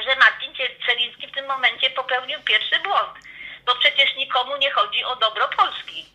że 0.04 0.16
Marcin 0.16 0.52
Celiński 0.86 1.26
w 1.26 1.34
tym 1.34 1.46
momencie 1.46 1.90
popełnił 1.90 2.40
pierwszy 2.44 2.80
błąd, 2.84 3.14
bo 3.66 3.74
przecież 3.74 4.16
nikomu 4.16 4.56
nie 4.56 4.70
chodzi 4.70 5.04
o 5.04 5.16
dobro 5.16 5.48
Polski. 5.56 6.06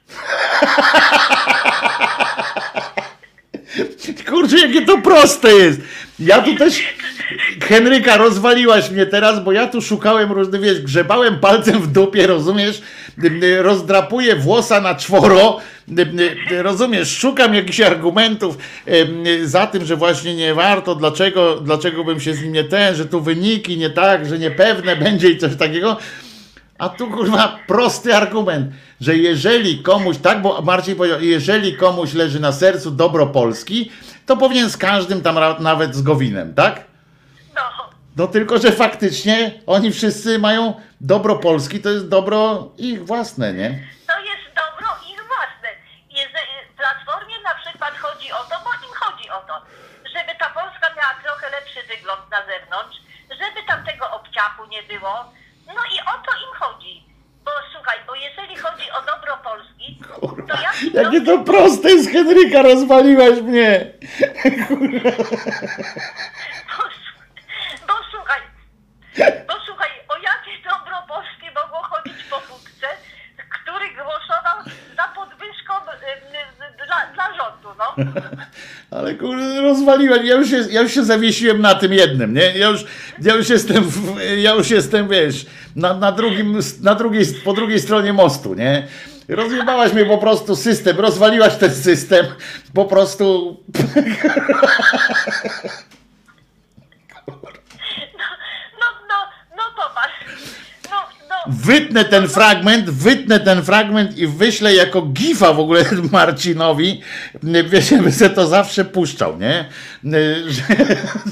Kurczę, 4.29 4.57
jakie 4.67 4.85
to 4.85 4.97
proste 4.97 5.51
jest. 5.51 5.81
Ja 6.19 6.41
tu 6.41 6.55
też, 6.55 6.73
Henryka, 7.71 8.17
rozwaliłaś 8.17 8.91
mnie 8.91 9.05
teraz, 9.05 9.43
bo 9.43 9.51
ja 9.51 9.67
tu 9.67 9.81
szukałem 9.81 10.31
różnych, 10.31 10.61
wiesz, 10.61 10.81
grzebałem 10.81 11.39
palcem 11.39 11.81
w 11.81 11.87
dupie, 11.87 12.27
rozumiesz, 12.27 12.81
rozdrapuję 13.61 14.35
włosa 14.35 14.81
na 14.81 14.95
czworo, 14.95 15.57
rozumiesz, 16.61 17.17
szukam 17.17 17.53
jakichś 17.53 17.81
argumentów 17.81 18.57
za 19.43 19.67
tym, 19.67 19.85
że 19.85 19.95
właśnie 19.95 20.35
nie 20.35 20.53
warto, 20.53 20.95
dlaczego, 20.95 21.55
dlaczego 21.61 22.03
bym 22.03 22.19
się 22.19 22.33
z 22.33 22.43
nim 22.43 22.53
nie 22.53 22.63
ten, 22.63 22.95
że 22.95 23.05
tu 23.05 23.21
wyniki 23.21 23.77
nie 23.77 23.89
tak, 23.89 24.25
że 24.25 24.39
niepewne 24.39 24.95
będzie 24.95 25.29
i 25.29 25.37
coś 25.37 25.55
takiego. 25.55 25.97
A 26.77 26.89
tu 26.89 27.07
kurwa 27.07 27.59
prosty 27.67 28.15
argument, 28.15 28.71
że 29.01 29.17
jeżeli 29.17 29.79
komuś, 29.79 30.17
tak, 30.17 30.41
bo 30.41 30.61
Marcin 30.61 30.95
powiedział, 30.95 31.21
jeżeli 31.21 31.75
komuś 31.75 32.13
leży 32.13 32.39
na 32.39 32.51
sercu 32.51 32.91
dobro 32.91 33.27
Polski, 33.27 33.91
to 34.25 34.37
powinien 34.37 34.69
z 34.69 34.77
każdym 34.77 35.21
tam 35.21 35.35
nawet 35.59 35.95
z 35.95 36.01
Gowinem, 36.01 36.53
tak? 36.53 36.90
No 38.17 38.27
tylko, 38.27 38.57
że 38.57 38.71
faktycznie 38.71 39.51
oni 39.67 39.91
wszyscy 39.91 40.39
mają 40.39 40.81
dobro 41.01 41.35
Polski, 41.35 41.81
to 41.81 41.89
jest 41.89 42.09
dobro 42.09 42.69
ich 42.77 43.05
własne, 43.05 43.53
nie? 43.53 43.69
To 44.07 44.19
jest 44.19 44.45
dobro 44.61 44.89
ich 45.11 45.21
własne. 45.31 45.69
Jeżeli 46.09 46.53
Platformie 46.77 47.35
na 47.43 47.55
przykład 47.55 47.93
chodzi 47.97 48.31
o 48.31 48.43
to, 48.49 48.55
bo 48.65 48.69
im 48.87 48.93
chodzi 49.03 49.29
o 49.29 49.41
to, 49.47 49.61
żeby 50.13 50.31
ta 50.39 50.49
Polska 50.49 50.87
miała 50.97 51.13
trochę 51.23 51.49
lepszy 51.49 51.79
wygląd 51.87 52.21
na 52.31 52.39
zewnątrz, 52.51 52.97
żeby 53.29 53.67
tam 53.67 53.85
tego 53.85 54.11
obciachu 54.11 54.65
nie 54.65 54.83
było. 54.83 55.13
No 55.67 55.81
i 55.95 55.97
o 56.13 56.15
to 56.25 56.31
im 56.45 56.53
chodzi. 56.59 57.03
Bo 57.45 57.51
słuchaj, 57.73 57.97
bo 58.07 58.15
jeżeli 58.15 58.55
chodzi 58.55 58.91
o 58.91 59.01
dobro 59.11 59.37
Polski, 59.43 59.99
to 60.47 60.55
ja 60.61 60.71
Jakie 61.03 61.21
to 61.21 61.39
proste 61.39 61.89
jest, 61.89 62.11
Henryka, 62.11 62.61
rozwaliłaś 62.61 63.41
mnie. 63.41 63.85
Słuchaj, 64.67 65.01
bo 69.47 69.53
słuchaj, 69.65 69.89
o 70.09 70.15
jakie 70.17 70.63
dobro 70.69 71.01
mogło 71.55 71.83
chodzić 71.83 72.23
po 72.29 72.39
wódce, 72.39 72.87
który 73.49 73.85
głosował 73.89 74.57
za 74.95 75.03
podwyżką 75.15 75.73
y, 75.73 76.83
y, 76.83 76.85
dla, 76.85 77.07
dla 77.13 77.27
rządu, 77.37 77.69
no. 77.77 77.95
Ale 78.97 79.15
kurde, 79.15 79.61
rozwaliłem. 79.61 80.25
Ja 80.25 80.35
już, 80.35 80.49
się, 80.49 80.57
ja 80.69 80.81
już 80.81 80.91
się 80.91 81.03
zawiesiłem 81.03 81.61
na 81.61 81.75
tym 81.75 81.93
jednym, 81.93 82.33
nie? 82.33 82.57
Ja 82.57 82.67
już, 82.67 82.85
ja 83.21 83.35
już 83.35 83.49
jestem, 83.49 83.83
w, 83.83 84.19
ja 84.37 84.53
już 84.53 84.69
jestem, 84.69 85.07
wiesz, 85.07 85.45
na, 85.75 85.93
na 85.93 86.11
drugim, 86.11 86.59
na 86.81 86.95
drugiej, 86.95 87.25
po 87.45 87.53
drugiej 87.53 87.79
stronie 87.79 88.13
mostu, 88.13 88.53
nie? 88.53 88.87
Rozjebałaś 89.29 89.93
mnie 89.93 90.05
po 90.05 90.17
prostu 90.17 90.55
system, 90.55 90.99
rozwaliłaś 90.99 91.55
ten 91.55 91.73
system, 91.73 92.25
po 92.73 92.85
prostu... 92.85 93.57
No, 98.79 98.87
no, 99.09 99.15
no 99.57 99.63
popatrz. 99.75 100.13
No, 100.91 100.97
no, 101.29 101.30
Wytnę 101.47 102.05
ten 102.05 102.27
fragment, 102.27 102.89
wytnę 102.89 103.39
ten 103.39 103.63
fragment 103.63 104.17
i 104.17 104.27
wyślę 104.27 104.75
jako 104.75 105.01
gifa 105.01 105.53
w 105.53 105.59
ogóle 105.59 105.85
Marcinowi, 106.11 107.01
wiesz, 107.43 107.93
by 108.03 108.11
se 108.11 108.29
to 108.29 108.47
zawsze 108.47 108.85
puszczał, 108.85 109.37
nie? 109.39 109.65
Że, 110.47 110.63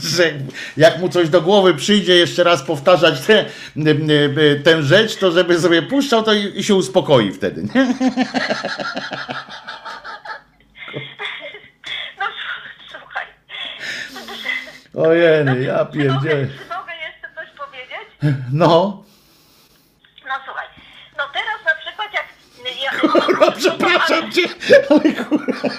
że 0.02 0.32
jak 0.78 1.00
mu 1.00 1.10
coś 1.10 1.30
do 1.30 1.42
głowy 1.42 1.74
przyjdzie 1.74 2.16
jeszcze 2.16 2.44
raz 2.44 2.64
powtarzać 2.64 3.22
tę 3.22 3.46
tę 4.64 4.84
rzecz, 4.84 5.16
to 5.16 5.32
żeby 5.32 5.60
sobie 5.60 5.82
puszczał, 5.82 6.24
to 6.24 6.34
i, 6.34 6.60
i 6.60 6.64
się 6.64 6.76
uspokoi 6.76 7.32
wtedy, 7.32 7.64
nie? 7.76 7.94
no 12.20 12.26
słuchaj. 12.92 13.26
Ojej, 14.96 15.66
ja 15.66 15.86
pierdzielę. 15.86 16.48
Czy 16.48 16.70
mogę 16.70 16.94
jeszcze 17.08 17.28
coś 17.36 17.48
powiedzieć? 17.58 18.36
No, 18.52 19.04
No 20.30 20.36
słuchaj, 20.46 20.68
no 21.18 21.24
teraz 21.34 21.60
na 21.66 21.76
przykład 21.82 22.14
jak... 22.14 22.28
Ja, 22.84 22.92
kurwa, 23.02 23.52
przepraszam 23.52 24.32
cię, 24.32 24.48
ale 24.90 25.26
kurwa, 25.26 25.70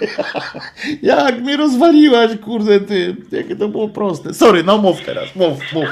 jak 1.03 1.35
mnie 1.35 1.57
rozwaliłaś, 1.57 2.31
kurde, 2.45 2.81
ty, 2.81 3.17
jakie 3.33 3.57
to 3.57 3.69
było 3.69 3.89
proste. 3.89 4.35
Sorry, 4.35 4.63
no 4.63 4.79
mów 4.79 5.05
teraz, 5.05 5.35
mów, 5.35 5.73
mów. 5.73 5.89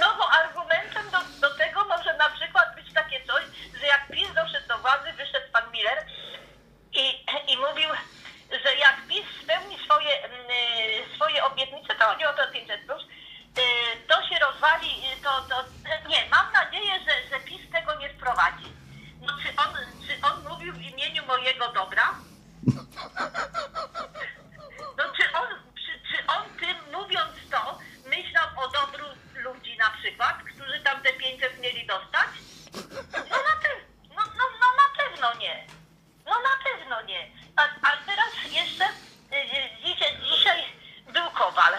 No 0.00 0.06
bo 0.18 0.24
argumentem 0.40 1.04
do, 1.12 1.48
do 1.48 1.54
tego 1.54 1.84
może 1.84 2.16
na 2.16 2.28
przykład 2.36 2.66
być 2.76 2.94
takie 2.94 3.18
coś, 3.26 3.42
że 3.80 3.86
jak 3.86 4.08
PiS 4.10 4.28
doszedł 4.34 4.68
do 4.68 4.78
władzy, 4.78 5.12
wyszedł 5.16 5.46
pan 5.52 5.64
Miller 5.72 5.98
i, 6.92 7.04
i 7.52 7.56
mówił, 7.56 7.90
że 8.50 8.70
jak 8.76 8.96
PiS 9.08 9.26
spełni 9.42 9.76
swoje, 9.84 10.12
mm, 10.24 10.50
y, 11.12 11.14
swoje 11.16 11.44
obietnice, 11.44 11.94
to 11.98 12.08
oni 12.08 12.24
o 12.24 12.32
to 12.32 12.52
500 12.52 12.80
plus, 12.86 13.02
to 14.08 14.28
się 14.28 14.38
rozwali, 14.38 14.88
y, 15.12 15.22
to, 15.22 15.30
to 15.48 15.64
nie, 16.08 16.26
mam 16.30 16.52
nadzieję, 16.52 16.92
że, 16.98 17.28
że 17.30 17.44
PiS 17.44 17.70
tego 17.72 17.94
nie 17.94 18.08
wprowadzi. 18.10 18.72
No 19.20 19.32
czy 19.42 19.48
on, 19.56 19.74
czy 20.06 20.26
on 20.26 20.48
mówił 20.48 20.72
w 20.74 20.80
imieniu 20.82 21.26
mojego 21.26 21.72
dobra? 21.72 22.14
No 24.96 25.04
czy 25.16 25.32
on, 25.32 25.48
czy, 25.74 25.92
czy 26.10 26.26
on 26.26 26.42
tym 26.58 26.76
mówiąc 26.92 27.32
to, 27.50 27.78
myślał 28.06 28.46
o 28.56 28.68
dobru 28.68 29.06
ludzi 29.34 29.76
na 29.78 29.90
przykład, 29.90 30.36
którzy 30.42 30.80
tam 30.80 31.02
te 31.02 31.12
500 31.12 31.58
mieli 31.60 31.86
dostać? 31.86 32.28
No 33.12 33.36
na, 33.36 33.54
pe- 33.62 33.84
no, 34.08 34.22
no, 34.38 34.44
no 34.60 34.66
na 34.82 34.88
pewno 34.98 35.34
nie. 35.40 35.66
No 36.26 36.32
na 36.32 36.64
pewno 36.64 37.02
nie. 37.02 37.30
A, 37.56 37.62
a 37.62 37.96
teraz 38.06 38.52
jeszcze 38.52 38.84
y, 38.84 39.36
y, 39.36 39.70
dzisiaj, 39.84 40.16
dzisiaj 40.22 40.64
był 41.12 41.30
Kowal. 41.30 41.74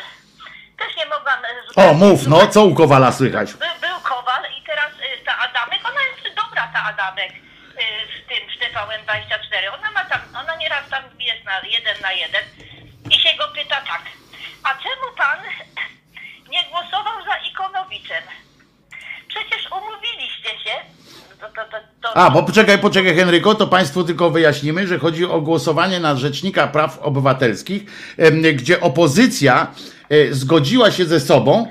Mogłam... 1.28 1.46
y, 1.46 1.90
O, 1.90 1.94
mów, 1.94 2.28
no, 2.28 2.48
co 2.48 2.64
u 2.66 2.76
Kowala 2.76 3.12
słychać? 3.12 3.54
Był, 3.54 3.76
był 3.82 4.00
Kowal 4.04 4.44
i 4.60 4.64
teraz 4.66 4.92
y, 4.92 5.26
ta 5.26 5.34
Adamek, 5.38 5.80
ona 5.92 6.02
jest 6.02 6.36
dobra 6.36 6.64
ta 6.74 6.84
Adamek 6.84 7.32
y, 7.32 7.38
w 8.14 8.28
tym 8.30 8.44
w 8.52 8.56
TVN24. 8.62 9.64
Ona 9.80 9.92
ma 9.92 10.06
tam, 10.06 10.22
ona 10.42 10.56
nieraz 10.56 10.90
tam 10.90 11.04
jest 11.20 11.44
na 11.46 11.54
jeden 11.70 12.02
na 12.02 12.12
jeden 12.12 12.44
i 13.12 13.14
się 13.20 13.30
go 13.38 13.48
pyta 13.56 13.76
tak, 13.76 14.02
a 14.64 14.70
czemu 14.70 15.06
pan 15.18 15.40
nie 16.54 16.64
głosował 16.72 17.26
za 17.26 17.36
Ikonowiczem? 17.52 18.24
Przecież 19.28 19.72
umówiliście 19.72 20.50
się. 20.50 20.76
To, 21.40 21.48
to, 21.48 21.78
to, 22.02 22.18
A, 22.18 22.30
bo 22.30 22.44
poczekaj, 22.44 22.80
poczekaj 22.80 23.16
Henryko, 23.16 23.56
to 23.56 23.68
Państwu 23.68 24.04
tylko 24.04 24.30
wyjaśnimy, 24.30 24.88
że 24.88 25.00
chodzi 25.00 25.26
o 25.26 25.42
głosowanie 25.42 26.00
na 26.00 26.16
Rzecznika 26.16 26.68
Praw 26.68 27.00
Obywatelskich, 27.00 27.84
gdzie 28.54 28.82
opozycja 28.82 29.68
e, 29.72 29.97
zgodziła 30.32 30.92
się 30.92 31.06
ze 31.06 31.20
sobą, 31.20 31.68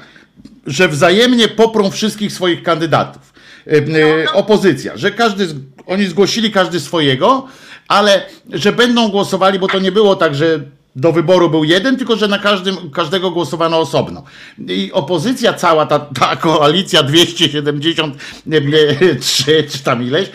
że 0.66 0.88
wzajemnie 0.88 1.48
poprą 1.48 1.90
wszystkich 1.90 2.32
swoich 2.32 2.62
kandydatów. 2.62 3.32
Em, 3.66 3.84
e, 4.24 4.32
Opozycja, 4.32 4.96
że 4.96 5.10
każdy, 5.10 5.48
oni 5.86 6.06
zgłosili 6.06 6.50
każdy 6.50 6.80
swojego, 6.80 7.46
ale 7.88 8.22
że 8.52 8.72
będą 8.72 9.08
głosowali, 9.08 9.58
bo 9.58 9.68
to 9.68 9.78
nie 9.78 9.92
było 9.92 10.16
tak, 10.16 10.34
że 10.34 10.60
do 10.96 11.12
wyboru 11.12 11.50
był 11.50 11.64
jeden, 11.64 11.96
tylko 11.96 12.16
że 12.16 12.28
na 12.28 12.38
każdym, 12.38 12.90
każdego 12.90 13.30
głosowano 13.30 13.78
osobno. 13.78 14.22
I 14.68 14.92
opozycja 14.92 15.52
cała, 15.52 15.86
ta, 15.86 15.98
ta 15.98 16.36
koalicja 16.36 17.02
273 17.02 19.66
czy 19.70 19.78
tam 19.78 20.02
ileś, 20.02 20.30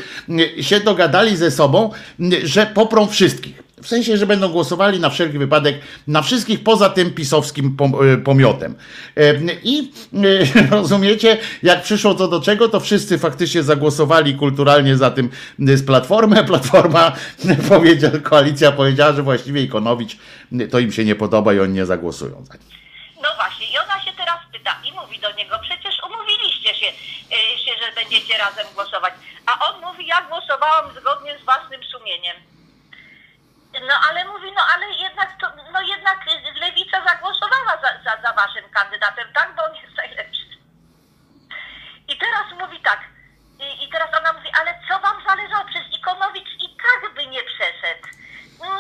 się 0.61 0.79
dogadali 0.79 1.37
ze 1.37 1.51
sobą, 1.51 1.91
że 2.43 2.65
poprą 2.65 3.07
wszystkich. 3.07 3.60
W 3.83 3.87
sensie, 3.87 4.17
że 4.17 4.25
będą 4.25 4.49
głosowali 4.49 4.99
na 4.99 5.09
wszelki 5.09 5.37
wypadek 5.37 5.79
na 6.07 6.21
wszystkich 6.21 6.63
poza 6.63 6.89
tym 6.89 7.13
pisowskim 7.13 7.77
e, 8.13 8.17
pomiotem. 8.17 8.75
E, 9.17 9.33
I 9.63 9.91
e, 10.13 10.67
rozumiecie, 10.75 11.37
jak 11.63 11.81
przyszło 11.81 12.13
to 12.13 12.27
do 12.27 12.41
czego, 12.41 12.69
to 12.69 12.79
wszyscy 12.79 13.19
faktycznie 13.19 13.63
zagłosowali 13.63 14.35
kulturalnie 14.35 14.97
za 14.97 15.11
tym 15.11 15.29
z 15.59 15.85
Platformę. 15.85 16.43
Platforma 16.51 17.11
powiedziała, 17.69 18.19
koalicja 18.19 18.71
powiedziała, 18.71 19.13
że 19.13 19.23
właściwie 19.23 19.61
Ikonowicz 19.61 20.17
to 20.71 20.79
im 20.79 20.91
się 20.91 21.05
nie 21.05 21.15
podoba 21.15 21.53
i 21.53 21.59
oni 21.59 21.73
nie 21.73 21.85
zagłosują 21.85 22.45
za 22.45 22.53
nim. 22.53 22.63
No 23.23 23.29
właśnie, 23.35 23.65
i 23.73 23.77
ona 23.77 24.01
się 24.05 24.11
teraz 24.17 24.39
pyta 24.51 24.71
i 24.89 24.91
mówi 24.91 25.19
do 25.19 25.31
niego, 25.31 25.55
przecież 25.61 25.95
umówiliście 26.07 26.75
się, 26.75 26.89
się, 27.65 27.71
że 27.81 28.01
będziecie 28.01 28.37
razem 28.37 28.65
głosować. 28.75 29.13
A 29.45 29.51
on 29.67 29.81
mówi, 29.81 30.07
ja 30.07 30.21
głosowałam 30.29 30.85
zgodnie 31.01 31.37
z 31.41 31.45
własnym 31.45 31.81
sumieniem. 31.83 32.35
No 33.79 33.93
ale 34.09 34.25
mówi, 34.25 34.51
no 34.51 34.61
ale 34.73 34.89
jednak 34.89 35.37
to, 35.41 35.47
no 35.73 35.81
jednak 35.81 36.19
lewica 36.55 37.03
zagłosowała 37.07 37.77
za, 37.81 38.03
za, 38.03 38.21
za 38.21 38.33
waszym 38.33 38.69
kandydatem, 38.69 39.33
tak? 39.33 39.55
Bo 39.55 39.63
on 39.63 39.75
jest 39.75 39.97
najlepszy. 39.97 40.51
I 42.07 42.17
teraz 42.17 42.45
mówi 42.59 42.81
tak, 42.81 42.99
i, 43.59 43.83
i 43.83 43.89
teraz 43.89 44.09
ona 44.19 44.33
mówi, 44.33 44.49
ale 44.59 44.79
co 44.87 44.99
wam 44.99 45.23
zależało? 45.27 45.65
Przecież 45.65 45.93
Ikonowicz 45.93 46.49
i 46.59 46.77
tak 46.77 47.13
by 47.13 47.27
nie 47.27 47.43
przeszedł. 47.43 48.07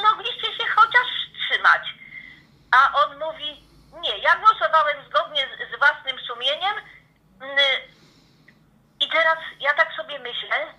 Mogliście 0.01 0.47
się 0.47 0.69
chociaż 0.75 1.07
wstrzymać. 1.25 1.81
A 2.71 2.93
on 2.93 3.19
mówi, 3.19 3.63
nie, 4.01 4.17
ja 4.17 4.35
głosowałem 4.35 4.97
zgodnie 5.09 5.47
z, 5.47 5.75
z 5.75 5.79
własnym 5.79 6.19
sumieniem 6.19 6.75
mm, 7.41 7.57
i 8.99 9.09
teraz 9.09 9.37
ja 9.59 9.73
tak 9.73 9.93
sobie 9.93 10.19
myślę, 10.19 10.73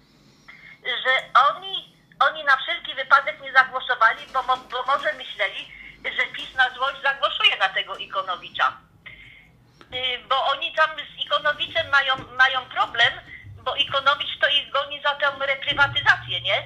że 0.85 1.41
oni, 1.49 1.92
oni 2.27 2.45
na 2.45 2.57
wszelki 2.57 2.95
wypadek 2.95 3.37
nie 3.43 3.53
zagłosowali, 3.53 4.23
bo, 4.35 4.43
mo- 4.43 4.65
bo 4.73 4.83
może 4.87 5.13
myśleli, 5.13 5.63
że 6.05 6.23
PiS 6.37 6.55
na 6.57 6.71
złość 6.77 6.97
zagłosuje 7.03 7.57
na 7.61 7.69
tego 7.69 7.97
Ikonowicza. 7.97 8.73
bo 10.29 10.47
oni 10.47 10.75
tam 10.75 10.91
z 11.17 11.25
Ikonowiczem 11.25 11.87
mają, 11.91 12.15
mają 12.39 12.61
problem, 12.75 13.13
bo 13.65 13.75
Ikonowicz 13.77 14.39
to 14.41 14.47
ich 14.49 14.71
goni 14.73 15.01
za 15.03 15.15
tę 15.15 15.27
reprywatyzację, 15.47 16.41
nie? 16.41 16.63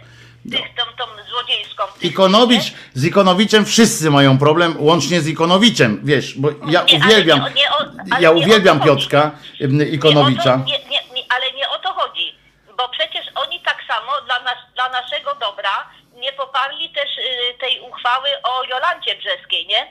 Tych, 0.51 0.75
tą, 0.75 0.83
tą 1.07 1.23
złodziejską. 1.31 1.83
Ikonowicz, 2.01 2.73
z 2.95 3.05
Ikonowiczem 3.05 3.65
wszyscy 3.67 4.11
mają 4.11 4.39
problem, 4.39 4.75
łącznie 4.79 5.21
z 5.21 5.29
Ikonowiczem, 5.29 6.01
wiesz, 6.05 6.35
bo 6.39 6.49
ja 6.69 6.83
Nie, 6.85 6.97
uwielbiam, 6.99 7.41
nie- 7.45 7.51
nie 7.55 7.71
ale 7.71 8.23
ja 8.23 8.31
uwielbiam. 8.31 8.81
Piotrka 8.81 9.31
Nie, 9.61 9.85
Ikonowicza. 9.85 10.43
to, 10.59 10.59
nie, 10.59 11.23
ale 11.29 11.53
nie 11.53 11.69
o 11.69 11.79
to 11.79 11.93
chodzi, 11.93 12.39
bo 12.79 12.89
przecież 12.89 13.27
oni 13.35 13.46
tak 13.69 13.79
samo 13.91 14.13
dla, 14.27 14.39
nas, 14.49 14.59
dla 14.75 14.89
naszego 14.89 15.35
dobra 15.35 15.75
nie 16.15 16.33
poparli 16.33 16.91
też 16.91 17.11
y, 17.19 17.59
tej 17.61 17.81
uchwały 17.81 18.29
o 18.43 18.65
Jolancie 18.65 19.15
Brzeskiej, 19.17 19.67
nie? 19.67 19.83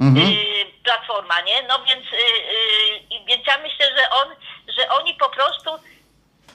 Mhm. 0.00 0.26
Y, 0.26 0.66
Platforma, 0.84 1.40
nie? 1.40 1.62
No 1.68 1.84
więc, 1.88 2.04
y, 2.04 3.24
więc 3.28 3.46
ja 3.46 3.58
myślę, 3.58 3.86
że 3.96 4.10
on, 4.10 4.28
że 4.76 4.88
oni 4.88 5.14
po 5.14 5.28
prostu 5.28 5.70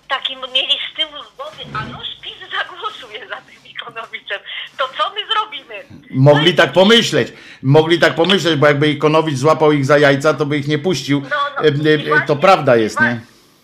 takim 0.08 0.40
mieli 0.54 0.78
z 0.92 0.96
tyłu 0.96 1.24
głowy, 1.38 1.64
a 1.80 1.86
nuż 1.86 2.08
PiS 2.22 2.40
zagłosuje 2.58 3.28
za 3.28 3.36
tym 3.36 3.56
Ikonowiczem, 3.66 4.40
to 4.78 4.90
co 4.98 5.10
my 5.10 5.22
zrobimy? 5.28 5.84
Mogli 6.10 6.56
tak 6.56 6.72
pomyśleć, 6.74 7.28
mogli 7.64 8.00
tak 8.00 8.16
pomyśleć, 8.16 8.56
bo 8.56 8.68
jakby 8.68 8.88
Ikonowicz 8.90 9.38
złapał 9.38 9.72
ich 9.72 9.86
za 9.86 9.98
jajca, 9.98 10.34
to 10.34 10.46
by 10.46 10.58
ich 10.58 10.68
nie 10.68 10.80
puścił. 10.80 11.22
no, 11.30 11.66
Ym, 11.68 11.88
y, 11.88 12.28
To 12.28 12.36
prawda 12.36 12.76
jest, 12.76 13.02
nie? 13.02 13.20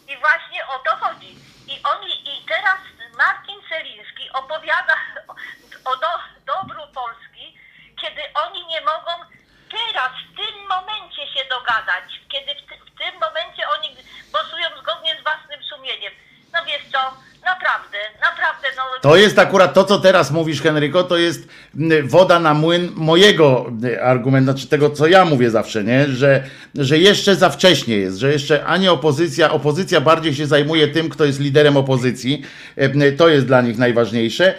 I 0.07 0.17
właśnie 0.17 0.66
o 0.75 0.80
to 0.90 0.95
chodzi. 1.06 1.32
I 1.67 1.75
oni, 1.93 2.11
i 2.32 2.45
teraz 2.48 2.80
Marcin 3.17 3.59
Celiński 3.69 4.30
opowiada 4.33 4.95
o, 5.27 5.33
o 5.91 5.95
do, 5.98 6.07
dobru 6.45 6.82
Polski, 6.93 7.57
kiedy 8.01 8.22
oni 8.45 8.66
nie 8.77 8.85
mogą 8.85 9.11
teraz, 9.72 10.11
w 10.11 10.38
tym 10.38 10.67
momencie 10.67 11.27
się 11.33 11.45
dogadać, 11.49 12.03
kiedy 12.31 12.56
w, 12.56 12.65
ty, 12.69 12.75
w 12.77 12.97
tym 12.97 13.19
momencie 13.19 13.69
oni 13.69 13.97
głosują 14.31 14.67
zgodnie 14.81 15.17
z 15.19 15.23
własnym 15.23 15.64
sumieniem. 15.64 16.14
No 16.53 16.65
wiesz 16.65 16.91
co, 16.91 17.14
naprawdę, 17.45 17.97
naprawdę, 18.22 18.67
no... 18.77 18.86
To 19.01 19.16
jest 19.16 19.40
akurat 19.40 19.74
to, 19.74 19.84
co 19.84 20.00
teraz 20.00 20.32
mówisz, 20.32 20.61
Henryko, 20.61 21.03
to 21.03 21.17
jest 21.17 21.48
woda 22.03 22.40
na 22.40 22.53
młyn 22.53 22.92
mojego 22.95 23.72
y, 23.84 24.03
argumentu, 24.03 24.51
znaczy 24.51 24.67
tego, 24.67 24.90
co 24.90 25.08
ja 25.08 25.26
mówię 25.26 25.50
zawsze, 25.50 25.84
nie? 25.84 26.08
Że, 26.08 26.43
że 26.76 26.98
jeszcze 26.98 27.35
za 27.35 27.50
wcześnie 27.50 27.98
jest, 27.98 28.17
że 28.17 28.32
jeszcze 28.32 28.66
ani 28.66 28.90
opozycja, 28.90 29.51
opozycja 29.51 30.01
bardziej 30.01 30.35
się 30.35 30.45
zajmuje 30.45 30.88
tym, 30.88 31.09
kto 31.09 31.26
jest 31.26 31.40
liderem 31.40 31.77
opozycji, 31.77 32.42
y, 32.77 33.16
to 33.17 33.30
jest 33.30 33.45
dla 33.45 33.61
nich 33.61 33.77
najważniejsze 33.77 34.53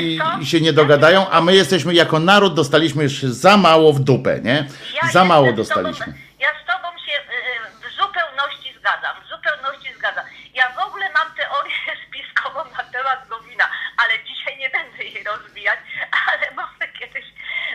i, 0.00 0.18
i 0.40 0.46
się 0.46 0.60
nie 0.60 0.72
dogadają, 0.72 1.30
a 1.30 1.40
my 1.40 1.54
jesteśmy 1.54 1.94
jako 1.94 2.18
naród, 2.18 2.54
dostaliśmy 2.54 3.02
już 3.02 3.22
za 3.22 3.56
mało 3.56 3.92
w 3.92 4.00
dupę, 4.00 4.40
nie? 4.40 4.66
Za 5.12 5.24
mało 5.24 5.52
dostaliśmy. 5.52 6.14
Ja 6.40 6.48
z 6.62 6.66
tobą 6.66 6.88
się 7.06 7.16
y, 7.18 7.86
y, 7.86 7.90
w 7.90 7.96
zupełności 8.00 8.68
zgadzam, 8.78 9.14
w 9.24 9.28
zupełności 9.34 9.88
zgadzam. 9.98 10.24
Ja 10.54 10.64
w 10.78 10.78
ogóle 10.86 11.06
mam 11.18 11.28
teorię 11.36 11.90
spiskową 12.08 12.60
na 12.76 12.82
temat 12.94 13.18
Gowina, 13.30 13.66
ale 14.00 14.12
dzisiaj 14.28 14.58
nie 14.58 14.70
będę 14.70 15.04
jej 15.04 15.23
rozwijać, 15.36 15.78
ale 16.32 16.56
może 16.56 16.92
kiedyś, 17.00 17.24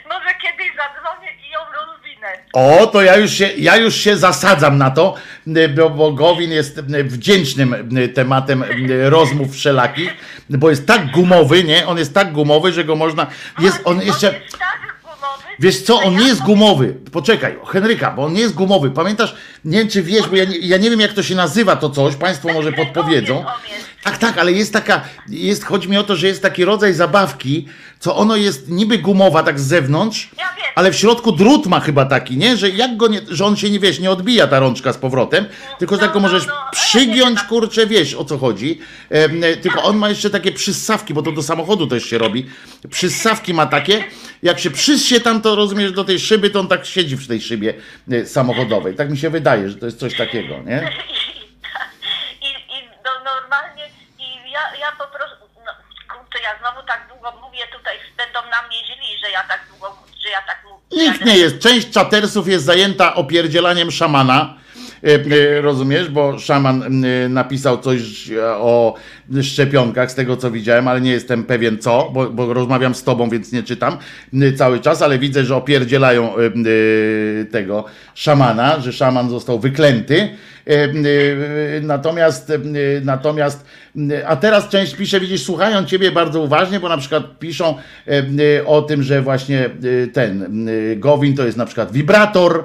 może 0.10 0.30
kiedyś 0.42 0.68
zadzwonię 0.68 1.32
i 1.48 1.52
ją 1.52 1.60
rozwinę. 1.60 2.28
O, 2.54 2.88
to 2.88 3.02
ja 3.02 3.16
już 3.18 3.32
się, 3.32 3.50
ja 3.58 3.78
już 3.78 3.96
się 3.96 4.18
zasadzam 4.18 4.78
na 4.78 4.92
to, 4.92 5.16
bo, 5.76 5.90
bo 5.90 6.12
Gowin 6.12 6.52
jest 6.52 6.82
wdzięcznym 7.04 7.90
tematem 8.16 8.64
rozmów 9.04 9.54
wszelakich, 9.54 10.14
bo 10.50 10.70
jest 10.70 10.88
tak 10.88 11.12
gumowy, 11.12 11.64
nie? 11.64 11.88
On 11.88 11.98
jest 11.98 12.14
tak 12.14 12.32
gumowy, 12.32 12.72
że 12.72 12.84
go 12.84 12.96
można. 12.96 13.28
Jest 13.60 13.82
on 13.86 14.02
jeszcze. 14.02 14.34
Wiesz 15.60 15.82
co, 15.82 16.02
on 16.02 16.16
nie 16.16 16.28
jest 16.28 16.42
gumowy. 16.42 16.96
Poczekaj, 17.12 17.56
Henryka, 17.68 18.12
bo 18.12 18.24
on 18.24 18.34
nie 18.34 18.42
jest 18.42 18.54
gumowy. 18.54 18.92
Pamiętasz, 18.92 19.36
nie 19.66 19.78
wiem 19.78 19.88
czy 19.88 20.04
wiesz, 20.04 20.28
bo 20.28 20.36
ja 20.36 20.46
nie, 20.46 20.58
ja 20.58 20.78
nie 20.78 20.90
wiem 20.90 21.00
jak 21.00 21.14
to 21.14 21.24
się 21.24 21.36
nazywa 21.36 21.76
to 21.76 21.90
coś, 21.90 22.16
Państwo 22.16 22.54
może 22.54 22.72
podpowiedzą. 22.72 23.46
Tak, 24.03 24.18
tak, 24.18 24.38
ale 24.38 24.52
jest 24.52 24.74
taka, 24.74 25.02
jest, 25.30 25.64
chodzi 25.66 25.90
mi 25.90 25.98
o 25.98 26.03
to, 26.03 26.16
że 26.16 26.28
jest 26.28 26.42
taki 26.42 26.66
rodzaj 26.66 26.94
zabawki, 26.94 27.68
co 28.00 28.16
ono 28.16 28.36
jest 28.36 28.69
niby 28.69 28.98
gumowa 28.98 29.44
tak 29.44 29.60
z 29.60 29.64
zewnątrz, 29.68 30.30
ale 30.76 30.92
w 30.92 30.95
środku 30.95 31.32
drut 31.32 31.66
ma 31.66 31.80
chyba 31.80 32.06
taki, 32.06 32.38
nie? 32.38 32.58
Że 32.58 32.69
jak 32.69 32.98
go 32.98 33.08
nie, 33.08 33.22
że 33.28 33.45
on 33.45 33.56
się 33.58 33.69
nie 33.69 33.80
wiesz, 33.80 34.00
nie 34.00 34.11
odbija 34.11 34.48
ta 34.48 34.60
rączka 34.60 34.94
z 34.94 34.98
powrotem, 34.98 35.45
tylko 35.80 35.95
że 35.95 36.02
tak 36.02 36.11
go 36.14 36.19
możesz 36.19 36.48
przygiąć, 36.72 37.44
kurczę, 37.44 37.88
wiesz 37.88 38.14
o 38.16 38.26
co 38.26 38.38
chodzi. 38.38 38.80
E, 39.10 39.56
tylko 39.58 39.84
on 39.84 39.98
ma 39.98 40.10
jeszcze 40.10 40.30
takie 40.30 40.52
przyssawki, 40.52 41.14
bo 41.14 41.22
to 41.22 41.32
do 41.32 41.44
samochodu 41.44 41.88
też 41.88 42.06
się 42.06 42.18
robi. 42.18 42.45
Przyssawki 42.90 43.53
ma 43.53 43.66
takie, 43.66 44.03
jak 44.44 44.60
się 44.60 44.72
przyssie 44.72 45.19
tam, 45.19 45.42
to 45.42 45.56
rozumiesz, 45.56 45.92
do 45.92 46.03
tej 46.03 46.19
szyby, 46.19 46.50
to 46.50 46.60
on 46.60 46.68
tak 46.68 46.86
siedzi 46.86 47.18
w 47.18 47.28
tej 47.28 47.42
szybie 47.42 47.74
e, 48.11 48.26
samochodowej. 48.26 48.95
Tak 48.95 49.10
mi 49.10 49.18
się 49.18 49.30
wydaje, 49.30 49.69
że 49.69 49.76
to 49.76 49.86
jest 49.86 50.00
coś 50.00 50.18
takiego, 50.18 50.56
nie? 50.66 50.92
I, 52.42 52.45
i 52.45 52.88
no, 53.06 53.11
normalnie, 53.34 53.84
i 54.19 54.52
ja, 54.52 54.60
ja 54.80 54.89
po 55.02 55.08
prostu, 55.16 55.44
no, 55.66 55.72
kurczę, 56.11 56.40
ja 56.48 56.52
znowu 56.60 56.88
tak 56.88 57.02
długo 57.10 57.32
mówię 57.42 57.64
tutaj, 57.78 57.95
będą 58.18 58.40
na 58.50 58.60
mnie 58.68 58.78
że 59.22 59.32
ja 59.32 59.44
tak 59.44 59.61
długo, 59.69 59.98
że 60.24 60.30
ja 60.30 60.42
tak 60.42 60.64
mówię. 60.64 61.03
Nikt 61.03 61.26
nie 61.26 61.38
jest. 61.38 61.60
Część 61.60 61.90
czatersów 61.90 62.48
jest 62.48 62.66
zajęta 62.66 63.16
opierdzielaniem 63.16 63.92
szamana. 63.92 64.53
E, 65.03 65.58
e, 65.58 65.61
Rozumiesz, 65.61 66.10
bo 66.10 66.40
szaman 66.40 67.06
e, 67.06 67.30
napisał 67.30 67.78
coś 67.78 68.30
o 68.56 68.95
szczepionkach, 69.42 70.11
z 70.11 70.16
tego 70.16 70.38
co 70.38 70.52
widziałem, 70.52 70.88
ale 70.88 71.02
nie 71.02 71.11
jestem 71.11 71.44
pewien 71.44 71.78
co, 71.78 72.10
bo, 72.14 72.30
bo 72.30 72.53
rozmawiam 72.53 72.95
z 72.95 73.03
tobą, 73.03 73.30
więc 73.30 73.52
nie 73.52 73.64
czytam 73.64 73.98
cały 74.58 74.80
czas, 74.80 75.02
ale 75.02 75.19
widzę, 75.19 75.44
że 75.45 75.56
opierdzielają 75.56 76.34
tego 77.52 77.86
szamana, 78.16 78.80
że 78.80 78.94
szaman 78.94 79.30
został 79.30 79.60
wyklęty. 79.60 80.30
Natomiast, 81.82 82.52
natomiast, 83.03 83.66
a 84.26 84.36
teraz 84.36 84.69
część 84.69 84.95
pisze, 84.95 85.19
widzisz, 85.19 85.44
słuchają 85.44 85.86
ciebie 85.86 86.11
bardzo 86.11 86.42
uważnie, 86.42 86.80
bo 86.80 86.90
na 86.90 86.98
przykład 86.98 87.40
piszą 87.40 87.76
o 88.66 88.82
tym, 88.82 89.03
że 89.03 89.22
właśnie 89.22 89.69
ten 90.14 90.68
Gowin 90.98 91.36
to 91.36 91.45
jest 91.45 91.58
na 91.58 91.66
przykład 91.66 91.92
wibrator, 91.92 92.64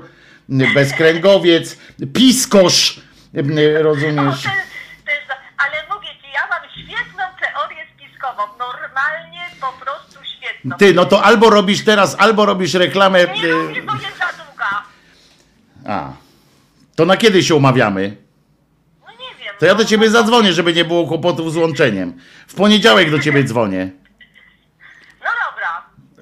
bezkręgowiec, 0.49 1.79
piskosz, 2.13 3.01
rozumiesz? 3.81 4.43
To 4.43 5.11
jest, 5.11 5.31
ale 5.59 5.95
mówię 5.95 6.09
ci, 6.09 6.29
ja 6.35 6.41
mam 6.51 6.71
świetną 6.71 7.23
teorię 7.41 7.87
spiskową, 7.97 8.43
normalnie 8.59 9.41
po 9.61 9.73
prostu 9.85 10.19
świetną. 10.39 10.77
Ty, 10.77 10.95
no 10.95 11.05
to 11.05 11.25
albo 11.25 11.51
robisz 11.51 11.85
teraz, 11.85 12.17
albo 12.19 12.47
robisz 12.47 12.75
reklamę. 12.75 13.19
Nie 13.35 13.47
lubię, 13.47 13.83
bo 13.83 13.93
jest 13.93 14.19
za 14.19 14.45
długa. 14.45 14.83
A, 15.87 16.13
to 16.97 17.05
na 17.05 17.17
kiedy 17.17 17.43
się 17.43 17.55
umawiamy? 17.55 18.17
To 19.59 19.67
ja 19.67 19.75
do 19.75 19.85
ciebie 19.85 20.11
zadzwonię, 20.11 20.53
żeby 20.53 20.73
nie 20.73 20.85
było 20.85 21.07
kłopotów 21.07 21.53
z 21.53 21.57
łączeniem. 21.57 22.19
W 22.47 22.55
poniedziałek 22.55 23.11
do 23.11 23.19
ciebie 23.19 23.45
dzwonię. 23.45 23.91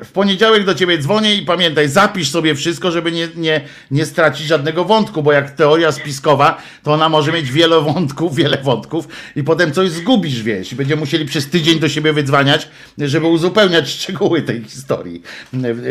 W 0.05 0.13
poniedziałek 0.13 0.65
do 0.65 0.75
ciebie 0.75 0.99
dzwonię 0.99 1.35
i 1.35 1.43
pamiętaj, 1.43 1.89
zapisz 1.89 2.31
sobie 2.31 2.55
wszystko, 2.55 2.91
żeby 2.91 3.13
nie, 3.13 3.29
nie, 3.37 3.61
nie 3.91 4.07
stracić 4.07 4.47
żadnego 4.47 4.85
wątku, 4.85 5.23
bo 5.23 5.33
jak 5.33 5.51
teoria 5.51 5.93
spiskowa, 5.93 6.63
to 6.83 6.93
ona 6.93 7.09
może 7.09 7.33
mieć 7.33 7.53
wiele 7.53 7.81
wątków, 7.81 8.37
wiele 8.37 8.59
wątków 8.63 9.09
i 9.37 9.43
potem 9.43 9.73
coś 9.73 9.91
zgubisz, 9.91 10.43
wiesz, 10.43 10.73
i 10.73 10.77
będziemy 10.77 11.01
musieli 11.01 11.25
przez 11.25 11.51
tydzień 11.51 11.81
do 11.81 11.89
siebie 11.89 12.13
wydzwaniać, 12.13 12.69
żeby 12.99 13.27
uzupełniać 13.27 13.91
szczegóły 13.99 14.43
tej 14.43 14.65
historii. 14.65 15.23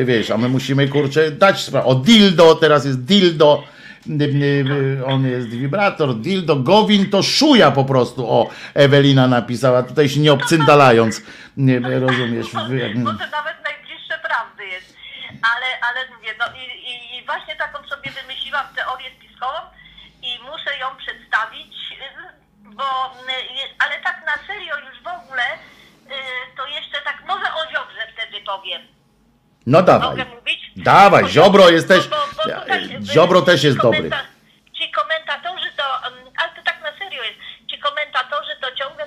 Wiesz, 0.05 0.31
a 0.31 0.37
my 0.37 0.49
musimy, 0.49 0.87
kurczę, 0.87 1.31
dać 1.31 1.63
sprawę. 1.63 1.85
O 1.85 1.95
dildo, 1.95 2.55
teraz 2.55 2.85
jest 2.85 3.03
dildo, 3.03 3.63
on 5.05 5.25
jest 5.25 5.47
wibrator, 5.47 6.15
dildo, 6.15 6.55
Gowin 6.55 7.09
to 7.09 7.23
szuja 7.23 7.71
po 7.71 7.85
prostu, 7.85 8.31
o, 8.31 8.49
Ewelina 8.73 9.27
napisała, 9.27 9.83
tutaj 9.83 10.09
się 10.09 10.19
nie 10.19 10.33
obcyndalając, 10.33 11.21
nie 11.57 11.79
rozumiesz, 11.79 12.47
Bo 12.53 12.59
to 12.59 13.17
nawet 13.17 13.60
prawdy 14.61 14.67
jest. 14.67 14.95
Ale, 15.41 15.65
ale 15.81 16.15
mówię, 16.15 16.33
no 16.39 16.45
i, 16.55 16.63
i, 16.91 17.17
i 17.17 17.25
właśnie 17.25 17.55
taką 17.55 17.87
sobie 17.87 18.11
wymyśliłam 18.11 18.65
teorię 18.75 19.09
spiskową 19.19 19.59
i 20.21 20.39
muszę 20.43 20.77
ją 20.77 20.95
przedstawić, 20.97 21.73
bo, 22.63 22.83
y, 22.83 23.75
ale 23.79 23.99
tak 24.03 24.25
na 24.25 24.47
serio 24.47 24.77
już 24.77 25.03
w 25.03 25.07
ogóle, 25.07 25.43
y, 25.53 26.57
to 26.57 26.67
jeszcze 26.67 27.01
tak, 27.03 27.23
może 27.27 27.53
o 27.53 27.65
Ziobrze 27.71 28.07
wtedy 28.13 28.45
powiem. 28.45 28.81
No 29.65 29.81
dawaj. 29.81 30.09
Mogę 30.09 30.25
mówić? 30.25 30.71
Dawaj, 30.75 31.27
Ziobro 31.29 31.69
jest 31.69 31.87
też. 31.87 32.07
Bo, 32.07 32.15
bo 32.37 32.43
tutaj, 32.43 32.95
y, 32.95 33.05
Ziobro 33.13 33.41
też 33.41 33.63
jest 33.63 33.77
dobry. 33.77 34.09
Ci 34.77 34.91
komentatorzy 34.91 35.71
to, 35.77 36.07
mm, 36.07 36.33
ale 36.37 36.55
to 36.55 36.61
tak 36.63 36.81
na 36.81 36.97
serio 36.99 37.23
jest, 37.23 37.39
ci 37.71 37.79
komentatorzy 37.79 38.55
to 38.61 38.75
ciągle 38.75 39.00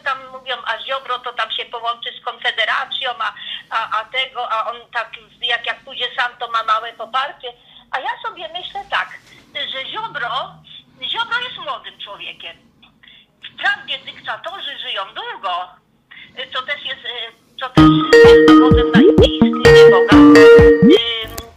Ziobro 0.94 1.18
to 1.18 1.32
tam 1.32 1.50
się 1.50 1.64
połączy 1.64 2.10
z 2.20 2.24
Konfederacją, 2.24 3.10
a, 3.18 3.34
a, 3.70 4.00
a 4.00 4.04
tego, 4.04 4.52
a 4.52 4.70
on 4.70 4.76
tak, 4.92 5.10
jak, 5.42 5.66
jak 5.66 5.80
pójdzie 5.80 6.08
sam, 6.16 6.32
to 6.38 6.50
ma 6.50 6.62
małe 6.62 6.92
poparcie. 6.92 7.52
A 7.90 8.00
ja 8.00 8.10
sobie 8.26 8.48
myślę 8.48 8.80
tak, 8.90 9.08
że 9.72 9.86
Ziobro, 9.86 10.54
Ziobro 11.02 11.40
jest 11.40 11.58
młodym 11.58 11.98
człowiekiem. 11.98 12.56
Wprawdzie 13.54 13.98
dyktatorzy 13.98 14.78
żyją 14.78 15.02
długo, 15.04 15.68
co 16.54 16.62
też 16.62 16.84
jest, 16.84 17.00
co 17.60 17.68
też 17.68 17.84
jest 18.24 18.48
dowodem 18.48 18.90
na 18.90 19.00
istnienie 19.00 19.90
Boga. 19.90 20.16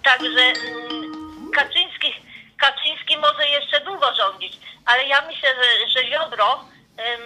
Także 0.04 0.54
Kaczyński, 1.54 2.14
Kaczyński 2.58 3.18
może 3.18 3.48
jeszcze 3.48 3.82
długo 3.82 4.16
rządzić, 4.16 4.54
ale 4.86 5.08
ja 5.08 5.22
myślę, 5.22 5.50
że, 5.56 5.90
że 5.90 6.08
Ziobro 6.08 6.66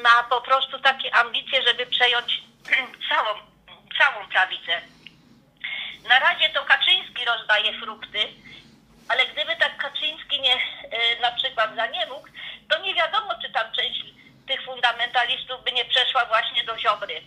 ma 0.01 0.23
po 0.23 0.41
prostu 0.41 0.79
takie 0.79 1.15
ambicje, 1.15 1.63
żeby 1.67 1.85
przejąć 1.85 2.41
całą, 3.09 3.39
całą 3.97 4.27
prawicę. 4.27 4.81
Na 6.09 6.19
razie 6.19 6.49
to 6.49 6.65
Kaczyński 6.65 7.25
rozdaje 7.25 7.79
frukty, 7.79 8.27
ale 9.09 9.25
gdyby 9.25 9.55
tak 9.55 9.77
Kaczyński 9.77 10.41
nie, 10.41 10.55
y, 10.55 11.19
na 11.21 11.31
przykład 11.31 11.75
za 11.75 11.85
nie 11.85 12.05
mógł, 12.05 12.27
to 12.69 12.79
nie 12.79 12.95
wiadomo, 12.95 13.33
czy 13.41 13.49
tam 13.49 13.71
część 13.71 14.03
tych 14.47 14.65
fundamentalistów 14.65 15.63
by 15.63 15.71
nie 15.71 15.85
przeszła 15.85 16.25
właśnie 16.25 16.63
do 16.63 16.77
Ziobry. 16.77 17.21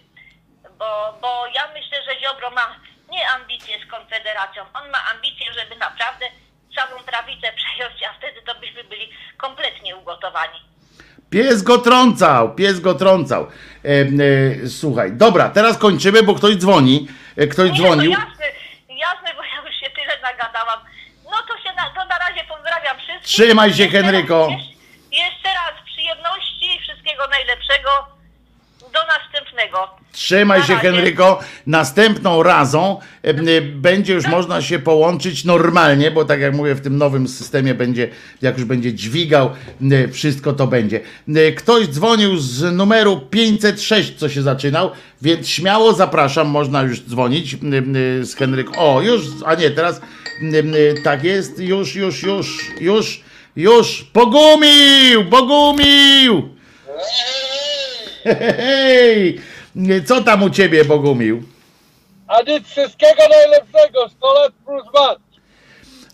Bo, 0.79 1.19
bo 1.21 1.47
ja 1.47 1.69
myślę, 1.75 2.05
że 2.05 2.21
Ziobro 2.21 2.51
ma 2.51 2.77
nie 3.09 3.29
ambicje 3.29 3.87
z 3.87 3.91
Konfederacją, 3.91 4.67
on 4.75 4.91
ma 4.91 5.11
ambicje, 5.11 5.53
żeby 5.53 5.77
naprawdę 5.77 6.27
całą 6.75 7.03
prawicę 7.03 7.53
przejąć, 7.61 8.03
a 8.03 8.13
wtedy 8.13 8.43
to 8.43 8.55
byśmy 8.55 8.85
byli 8.85 9.13
kompletnie 9.37 9.97
ugotowani. 9.97 10.74
Pies 11.35 11.63
go 11.63 11.79
trącał, 11.79 12.55
pies 12.55 12.81
go 12.81 12.95
trącał. 12.95 13.43
E, 13.85 13.89
e, 14.65 14.69
słuchaj, 14.69 15.13
dobra, 15.13 15.49
teraz 15.49 15.79
kończymy, 15.79 16.23
bo 16.23 16.35
ktoś 16.35 16.57
dzwoni. 16.57 17.09
E, 17.37 17.47
ktoś 17.47 17.71
Nie, 17.71 17.77
dzwonił. 17.77 18.13
No 18.13 18.19
jasne, 18.19 18.47
jasne, 18.89 19.29
bo 19.37 19.43
ja 19.43 19.67
już 19.67 19.75
się 19.81 19.91
tyle 19.91 20.15
nagadałam. 20.23 20.81
No 21.25 21.37
to 21.49 21.59
się 21.63 21.75
na, 21.77 21.83
to 21.91 22.09
na 22.09 22.19
razie 22.19 22.45
pozdrawiam 22.49 22.97
wszystkich. 22.99 23.27
Trzymaj 23.27 23.73
się, 23.75 23.83
Jeszcze 23.83 23.99
raz- 24.03 24.07
Henryko. 24.07 24.49
Jeszcze 25.13 25.49
raz 25.61 25.75
przyjemności, 25.87 26.69
wszystkiego 26.83 27.23
najlepszego. 27.29 27.91
Do 28.95 29.01
następnego. 29.07 29.89
Trzymaj 30.13 30.61
Na 30.61 30.67
się, 30.67 30.75
razie. 30.75 30.89
Henryko. 30.89 31.41
Następną 31.67 32.43
razą 32.43 33.01
e, 33.25 33.29
e, 33.29 33.63
będzie 33.63 34.15
już 34.15 34.27
można 34.27 34.63
się 34.63 34.79
połączyć 34.79 35.45
normalnie, 35.45 36.11
bo 36.11 36.25
tak 36.25 36.41
jak 36.41 36.55
mówię, 36.55 36.75
w 36.75 36.81
tym 36.81 36.99
nowym 36.99 37.29
systemie 37.29 37.75
będzie, 37.75 38.09
jak 38.43 38.59
już 38.59 38.65
będzie 38.65 38.95
dźwigał, 38.95 39.51
e, 39.93 40.09
wszystko 40.09 40.53
to 40.53 40.67
będzie. 40.67 41.01
Ktoś 41.57 41.87
dzwonił 41.87 42.37
z 42.37 42.77
numeru 42.77 43.21
506, 43.21 44.15
co 44.17 44.29
się 44.29 44.43
zaczynał, 44.43 44.91
więc 45.23 45.49
śmiało 45.49 45.93
zapraszam, 45.93 46.49
można 46.49 46.83
już 46.83 47.01
dzwonić 47.01 47.57
z 48.23 48.35
Henryką. 48.35 48.73
O, 48.77 49.03
już, 49.03 49.23
a 49.45 49.55
nie, 49.55 49.71
teraz 49.71 50.01
tak 51.05 51.25
jest, 51.25 51.59
już, 51.59 51.95
już, 51.95 52.23
już, 52.23 52.71
już, 52.81 53.21
już. 53.57 54.07
Bogumił, 54.15 55.25
Bogumił! 55.25 56.55
Hej, 58.25 59.41
co 60.05 60.23
tam 60.23 60.43
u 60.43 60.51
ciebie, 60.51 60.85
Bogumił? 60.85 61.43
A 62.27 62.43
nic 62.43 62.67
wszystkiego 62.67 63.23
najlepszego, 63.31 64.09
100 64.09 64.35
lat 64.35 64.53
plus 64.67 64.85
VAT. 64.95 65.19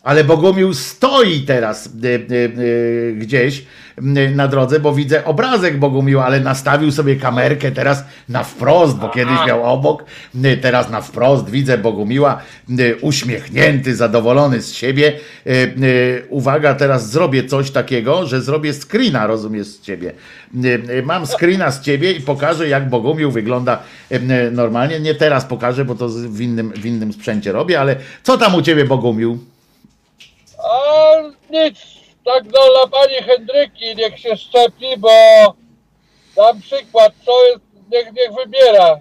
Ale 0.02 0.24
Bogumił 0.24 0.74
stoi 0.74 1.40
teraz 1.40 1.86
y, 1.86 1.90
y, 2.06 2.34
y, 2.34 3.14
gdzieś 3.18 3.64
na 4.35 4.49
drodze, 4.49 4.81
bo 4.81 4.95
widzę 4.95 5.25
obrazek 5.25 5.79
Bogumił, 5.79 6.20
ale 6.20 6.41
nastawił 6.41 6.93
sobie 6.93 7.17
kamerkę 7.17 7.73
teraz 7.73 8.05
na 8.29 8.45
wprost, 8.45 8.97
bo 8.97 9.09
kiedyś 9.09 9.47
miał 9.47 9.65
obok, 9.65 10.05
teraz 10.62 10.91
na 10.91 11.01
wprost 11.01 11.51
widzę 11.51 11.79
Bogumiła 11.79 12.41
uśmiechnięty, 13.01 13.97
zadowolony 13.97 14.62
z 14.62 14.73
siebie. 14.73 15.12
Y, 15.47 16.27
Uwaga, 16.29 16.75
teraz 16.75 17.11
zrobię 17.11 17.45
coś 17.45 17.70
takiego, 17.70 18.27
że 18.27 18.43
zrobię 18.43 18.73
screena, 18.73 19.27
rozumiesz, 19.27 19.67
z 19.67 19.81
ciebie. 19.81 20.12
Y, 20.65 21.03
Mam 21.05 21.27
screena 21.27 21.70
z 21.70 21.81
ciebie 21.81 22.12
i 22.12 22.20
pokażę, 22.20 22.69
jak 22.69 22.89
Bogumił 22.89 23.31
wygląda 23.31 23.83
y, 24.12 24.51
normalnie. 24.53 25.01
Nie 25.01 25.15
teraz 25.15 25.45
pokażę, 25.45 25.85
bo 25.85 25.95
to 25.95 26.09
w 26.09 26.41
innym, 26.41 26.73
w 26.73 26.87
innym 26.87 27.12
sprzęcie 27.12 27.53
robię, 27.53 27.81
ale 27.81 27.97
co 28.23 28.39
tam 28.39 28.55
u 28.55 28.62
ciebie, 28.62 28.85
Bogumił? 28.85 29.39
A 30.59 31.53
nic, 31.53 32.00
tak 32.31 32.44
no 32.44 32.50
dla 32.50 32.86
pani 33.00 33.15
Hendryki 33.15 33.97
niech 33.97 34.18
się 34.18 34.36
szczepi, 34.36 34.86
bo 34.99 35.10
dam 36.36 36.60
przykład, 36.60 37.12
co 37.25 37.47
jest, 37.47 37.60
niech, 37.92 38.12
niech 38.12 38.33
wybiera. 38.44 38.99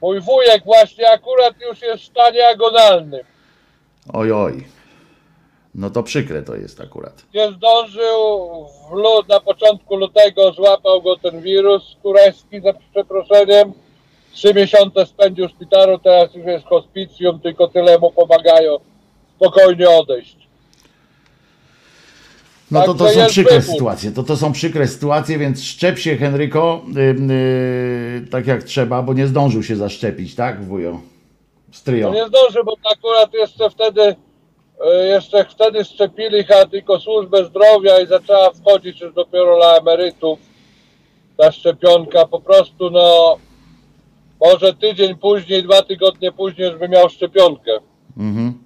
Mój 0.00 0.20
wujek 0.20 0.64
właśnie 0.64 1.10
akurat 1.10 1.54
już 1.60 1.82
jest 1.82 2.02
w 2.02 2.06
stanie 2.06 2.48
agonalnym. 2.48 3.20
Oj, 4.12 4.32
oj. 4.32 4.64
No 5.74 5.90
to 5.90 6.02
przykre 6.02 6.42
to 6.42 6.56
jest 6.56 6.80
akurat. 6.80 7.22
Nie 7.34 7.52
zdążył 7.52 8.48
w 8.90 8.92
lut, 8.92 9.28
na 9.28 9.40
początku 9.40 9.96
lutego 9.96 10.52
złapał 10.52 11.02
go 11.02 11.16
ten 11.16 11.40
wirus 11.40 11.96
kureski 12.02 12.60
za 12.60 12.72
przeproszeniem. 12.72 13.72
Trzy 14.32 14.54
miesiące 14.54 15.06
spędził 15.06 15.48
w 15.48 15.50
szpitalu, 15.50 15.98
teraz 15.98 16.34
już 16.34 16.46
jest 16.46 16.66
hospicjum, 16.66 17.40
tylko 17.40 17.68
tyle 17.68 17.98
mu 17.98 18.10
pomagają 18.10 18.76
spokojnie 19.36 19.90
odejść. 19.90 20.43
No 22.74 22.86
to 22.86 22.94
to 22.94 23.04
Także 23.04 23.22
są 23.22 23.26
przykre 23.26 23.60
wybór. 23.60 23.74
sytuacje. 23.74 24.10
To 24.12 24.22
to 24.22 24.36
są 24.36 24.52
przykre 24.52 24.88
sytuacje, 24.88 25.38
więc 25.38 25.62
szczep 25.64 25.98
się 25.98 26.16
Henryko 26.16 26.82
ym, 26.96 27.30
y, 27.30 28.26
tak 28.30 28.46
jak 28.46 28.62
trzeba, 28.62 29.02
bo 29.02 29.14
nie 29.14 29.26
zdążył 29.26 29.62
się 29.62 29.76
zaszczepić, 29.76 30.34
tak 30.34 30.64
wujo? 30.64 31.00
Stryjo. 31.72 32.10
No 32.10 32.14
nie 32.14 32.26
zdąży, 32.28 32.64
bo 32.64 32.76
akurat 32.92 33.34
jeszcze 33.34 33.70
wtedy 33.70 34.16
e, 34.86 35.06
jeszcze 35.06 35.44
wtedy 35.44 35.84
szczepili 35.84 36.44
chyba 36.44 36.66
tylko 36.66 37.00
służbę 37.00 37.44
zdrowia 37.44 38.00
i 38.00 38.06
zaczęła 38.06 38.50
wchodzić 38.50 39.00
już 39.00 39.14
dopiero 39.14 39.56
dla 39.56 39.76
emerytów 39.76 40.38
ta 41.36 41.52
szczepionka. 41.52 42.26
Po 42.26 42.40
prostu 42.40 42.90
no 42.90 43.36
może 44.40 44.74
tydzień 44.74 45.16
później, 45.16 45.62
dwa 45.62 45.82
tygodnie 45.82 46.32
później 46.32 46.70
już 46.70 46.78
by 46.78 46.88
miał 46.88 47.08
szczepionkę. 47.08 47.72
Mhm. 48.16 48.64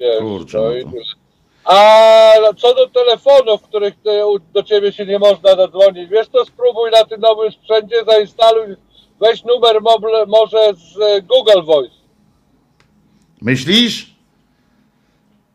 Wiesz, 0.00 0.18
Kurczę, 0.18 0.58
no 0.58 0.64
no 0.64 0.74
i 0.74 0.84
to-. 0.84 1.23
A 1.64 2.32
co 2.56 2.74
do 2.74 2.88
telefonów, 2.88 3.62
których 3.62 3.94
ty, 3.94 4.20
do 4.52 4.62
ciebie 4.62 4.92
się 4.92 5.06
nie 5.06 5.18
można 5.18 5.56
zadzwonić, 5.56 6.10
wiesz 6.10 6.28
to 6.28 6.44
spróbuj 6.44 6.90
na 6.90 7.04
tym 7.04 7.20
nowym 7.20 7.52
sprzęcie, 7.52 8.04
zainstaluj, 8.06 8.76
weź 9.20 9.44
numer 9.44 9.82
moble, 9.82 10.26
może 10.26 10.74
z 10.74 11.00
e, 11.00 11.22
Google 11.22 11.62
Voice. 11.62 11.94
Myślisz? 13.42 14.14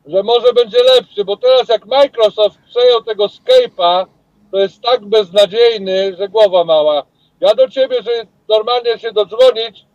że 0.10 0.24
może 0.24 0.54
będzie 0.54 0.84
lepszy, 0.84 1.26
bo 1.26 1.38
teraz 1.38 1.70
jak 1.70 1.86
Microsoft 1.86 2.60
przejął 2.70 3.04
tego 3.04 3.26
Skype'a, 3.26 4.06
to 4.52 4.60
jest 4.60 4.82
tak 4.82 5.06
beznadziejny, 5.06 6.16
że 6.18 6.30
głowa 6.30 6.64
mała. 6.64 7.04
Ja 7.40 7.56
do 7.56 7.70
ciebie, 7.70 8.02
że 8.04 8.12
normalnie 8.50 9.00
się 9.00 9.12
dodzwonić, 9.12 9.86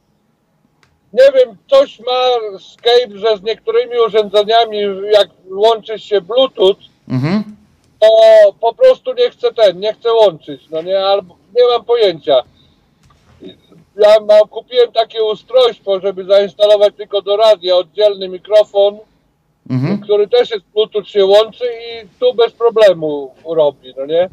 nie 1.14 1.32
wiem, 1.34 1.56
coś 1.70 2.00
ma 2.00 2.58
Skype, 2.58 3.18
że 3.18 3.36
z 3.36 3.42
niektórymi 3.42 3.98
urządzeniami, 4.06 4.78
jak 5.12 5.28
łączy 5.50 5.98
się 5.98 6.20
Bluetooth, 6.20 6.76
Mhm. 7.08 7.44
to 8.00 8.08
po 8.60 8.74
prostu 8.74 9.12
nie 9.14 9.30
chcę 9.30 9.52
ten, 9.52 9.80
nie 9.80 9.92
chcę 9.94 10.12
łączyć, 10.12 10.62
no 10.70 10.82
nie, 10.82 10.98
albo 11.06 11.36
nie 11.56 11.66
mam 11.72 11.84
pojęcia. 11.84 12.42
Ja 13.96 14.20
mam, 14.20 14.48
kupiłem 14.48 14.92
takie 14.92 15.24
ustrojstwo, 15.24 16.00
żeby 16.00 16.24
zainstalować 16.24 16.94
tylko 16.96 17.22
do 17.22 17.36
radia 17.36 17.76
oddzielny 17.76 18.28
mikrofon, 18.28 18.98
Mhm. 19.70 20.00
który 20.00 20.28
też 20.28 20.50
jest 20.50 20.64
Bluetooth 20.74 21.04
się 21.04 21.24
łączy 21.26 21.64
i 21.64 22.08
tu 22.20 22.34
bez 22.34 22.52
problemu 22.52 23.34
robi, 23.46 23.94
no 23.96 24.06
nie? 24.06 24.28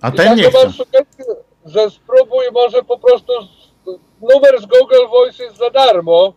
A 0.00 0.10
ten 0.10 0.36
nie 0.36 0.44
taką 0.44 0.58
chce. 0.58 0.64
mam 0.66 0.72
sugestię, 0.72 1.24
że 1.66 1.90
spróbuj 1.90 2.44
może 2.52 2.82
po 2.82 2.98
prostu 2.98 3.32
numer 4.32 4.60
z 4.60 4.66
Google 4.66 5.08
Voice 5.10 5.44
jest 5.44 5.56
za 5.56 5.70
darmo. 5.70 6.34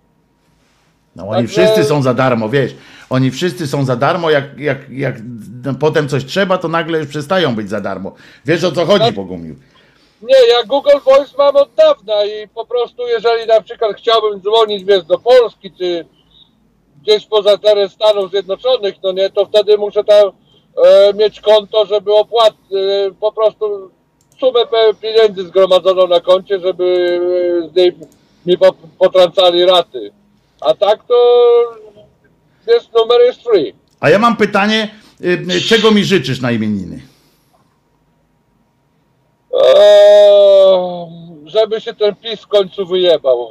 No 1.16 1.24
oni 1.24 1.32
Także- 1.32 1.64
wszyscy 1.64 1.84
są 1.84 2.02
za 2.02 2.14
darmo, 2.14 2.50
wiesz. 2.50 2.76
Oni 3.10 3.32
wszyscy 3.32 3.68
są 3.68 3.86
za 3.86 3.96
darmo, 3.96 4.30
jak, 4.30 4.60
jak, 4.60 4.90
jak 4.90 5.16
no, 5.66 5.74
potem 5.80 6.10
coś 6.10 6.26
trzeba, 6.26 6.58
to 6.58 6.68
nagle 6.68 7.00
już 7.00 7.08
przestają 7.08 7.56
być 7.56 7.70
za 7.70 7.82
darmo. 7.82 8.16
Wiesz 8.46 8.64
o 8.64 8.72
co 8.72 8.86
chodzi, 8.86 9.12
Bogumił? 9.12 9.56
Nie, 10.22 10.36
ja 10.48 10.64
Google 10.66 11.00
Voice 11.06 11.32
mam 11.38 11.56
od 11.56 11.70
dawna 11.74 12.26
i 12.26 12.48
po 12.48 12.66
prostu 12.66 13.08
jeżeli 13.08 13.48
na 13.48 13.62
przykład 13.62 13.98
chciałbym 13.98 14.42
dzwonić 14.42 14.84
wiesz, 14.84 15.04
do 15.04 15.20
Polski 15.20 15.72
czy 15.72 16.06
gdzieś 17.02 17.26
poza 17.26 17.58
teren 17.58 17.90
Stanów 17.90 18.32
Zjednoczonych, 18.32 18.96
no 19.04 19.12
nie, 19.12 19.30
to 19.30 19.46
wtedy 19.46 19.78
muszę 19.78 20.04
tam 20.04 20.32
e, 20.86 21.14
mieć 21.14 21.42
konto, 21.42 21.86
żeby 21.86 22.16
opłat, 22.16 22.54
e, 22.54 23.12
po 23.20 23.32
prostu 23.32 23.92
sumę 24.40 24.60
pieniędzy 25.02 25.48
zgromadzoną 25.48 26.08
na 26.08 26.20
koncie, 26.20 26.60
żeby 26.60 27.20
e, 27.66 27.70
z 27.70 27.76
niej 27.76 27.96
mi 28.46 28.58
po, 28.58 28.74
potrącali 28.74 29.66
raty. 29.66 30.12
A 30.62 30.74
tak 30.74 31.04
to 31.08 31.16
jest 32.68 32.94
numer 32.94 33.22
jest 33.22 33.44
free. 33.44 33.74
A 34.00 34.10
ja 34.10 34.20
mam 34.20 34.38
pytanie, 34.38 34.90
y, 35.22 35.62
czego 35.62 35.92
mi 35.92 36.04
życzysz 36.04 36.42
na 36.42 36.52
imieniny? 36.52 37.02
Eee, 39.54 41.08
żeby 41.46 41.82
się 41.82 41.94
ten 41.94 42.16
PiS 42.16 42.42
w 42.42 42.48
końcu 42.48 42.86
wyjebał. 42.86 43.50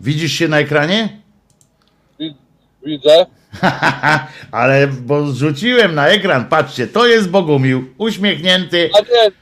Widzisz 0.00 0.32
się 0.32 0.48
na 0.48 0.58
ekranie? 0.58 1.22
Widzę. 2.84 3.26
Ale 4.52 4.86
bo 4.86 5.26
zrzuciłem 5.26 5.94
na 5.94 6.08
ekran, 6.08 6.44
patrzcie, 6.44 6.86
to 6.86 7.06
jest 7.06 7.30
Bogumił, 7.30 7.84
uśmiechnięty, 7.98 8.90
A 8.98 9.00
nie, 9.00 9.32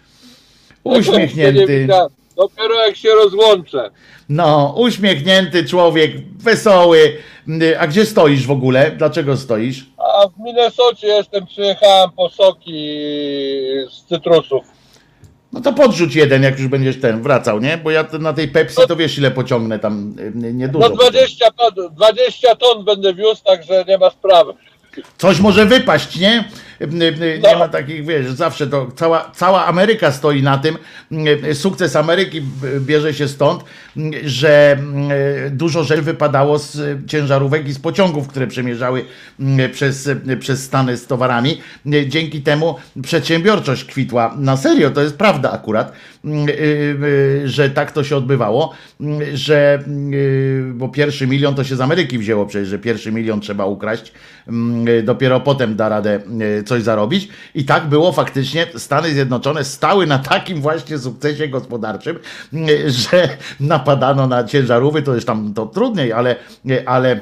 uśmiechnięty. 0.99 1.89
Dopiero 2.36 2.74
jak 2.86 2.97
się 2.97 3.08
rozłączę. 3.08 3.91
No, 4.28 4.74
uśmiechnięty 4.78 5.65
człowiek, 5.65 6.12
wesoły. 6.39 7.16
A 7.78 7.86
gdzie 7.86 8.07
stoisz 8.07 8.47
w 8.47 8.50
ogóle? 8.50 8.91
Dlaczego 8.91 9.36
stoisz? 9.36 9.86
A 9.99 10.28
w 10.28 10.41
Minnesocie 10.41 11.07
jestem, 11.07 11.47
przyjechałem 11.47 12.10
po 12.16 12.28
soki 12.28 12.99
z 13.91 14.08
cytrusów. 14.08 14.65
No 15.52 15.60
to 15.60 15.72
podrzuć 15.72 16.14
jeden, 16.14 16.42
jak 16.42 16.58
już 16.58 16.68
będziesz 16.68 17.00
ten 17.00 17.22
wracał, 17.22 17.60
nie? 17.60 17.78
Bo 17.78 17.90
ja 17.90 18.05
na 18.20 18.32
tej 18.32 18.48
Pepsi 18.48 18.76
to 18.89 18.97
wiesz 18.97 19.18
ile 19.18 19.31
pociągnę 19.31 19.78
tam, 19.78 20.14
y, 20.44 20.52
niedużo. 20.55 20.89
No 20.89 20.97
20, 20.97 21.47
ton- 21.50 21.94
20 21.94 22.56
ton 22.56 22.84
będę 22.84 23.14
wiózł, 23.14 23.44
także 23.44 23.84
nie 23.89 23.98
ma 23.98 24.10
sprawy. 24.10 24.52
Coś 25.18 25.40
może 25.40 25.66
wypaść, 25.66 26.16
nie? 26.18 26.44
Nie 27.43 27.57
ma 27.59 27.69
takich, 27.69 28.07
wiesz, 28.07 28.33
zawsze 28.33 28.67
to 28.67 28.89
cała, 28.97 29.31
cała 29.35 29.67
Ameryka 29.67 30.12
stoi 30.12 30.43
na 30.43 30.59
tym. 30.59 30.77
Sukces 31.55 31.97
Ameryki 31.97 32.43
bierze 32.81 33.15
się 33.15 33.28
stąd, 33.28 33.65
że 34.25 34.78
dużo 35.51 35.85
rzeczy 35.85 36.02
wypadało 36.02 36.59
z 36.59 36.78
ciężarówek 37.07 37.69
i 37.69 37.73
z 37.73 37.78
pociągów, 37.78 38.28
które 38.28 38.47
przemierzały 38.47 39.05
przez, 39.73 40.11
przez 40.41 40.62
Stany 40.62 40.97
z 40.97 41.07
towarami. 41.07 41.61
Dzięki 42.07 42.43
temu 42.43 42.77
przedsiębiorczość 43.02 43.85
kwitła. 43.85 44.35
Na 44.39 44.57
serio, 44.57 44.91
to 44.91 45.02
jest 45.02 45.17
prawda 45.17 45.52
akurat, 45.52 45.93
że 47.44 47.70
tak 47.70 47.93
to 47.93 48.05
się 48.05 48.17
odbywało, 48.17 48.75
że 49.35 49.83
bo 50.75 50.89
pierwszy 50.89 51.27
milion 51.27 51.55
to 51.55 51.65
się 51.65 51.77
z 51.77 51.81
Ameryki 51.81 52.19
wzięło 52.19 52.47
przecież, 52.47 52.69
że 52.69 52.78
pierwszy 52.78 53.12
milion 53.12 53.41
trzeba 53.41 53.67
ukraść, 53.67 54.12
dopiero 55.02 55.41
potem 55.41 55.77
da 55.77 55.89
radę 55.89 56.20
coś 56.67 56.72
zarobić. 56.81 57.28
I 57.55 57.65
tak 57.65 57.86
było 57.86 58.12
faktycznie. 58.12 58.67
Stany 58.76 59.10
Zjednoczone 59.12 59.65
stały 59.65 60.07
na 60.07 60.18
takim 60.18 60.60
właśnie 60.60 60.99
sukcesie 60.99 61.49
gospodarczym, 61.49 62.18
że 63.12 63.28
napadano 63.60 64.26
na 64.26 64.44
ciężarówki, 64.44 65.02
to 65.02 65.15
już 65.15 65.25
tam 65.25 65.55
to 65.55 65.67
trudniej, 65.67 66.12
ale, 66.12 66.36
ale 66.86 67.20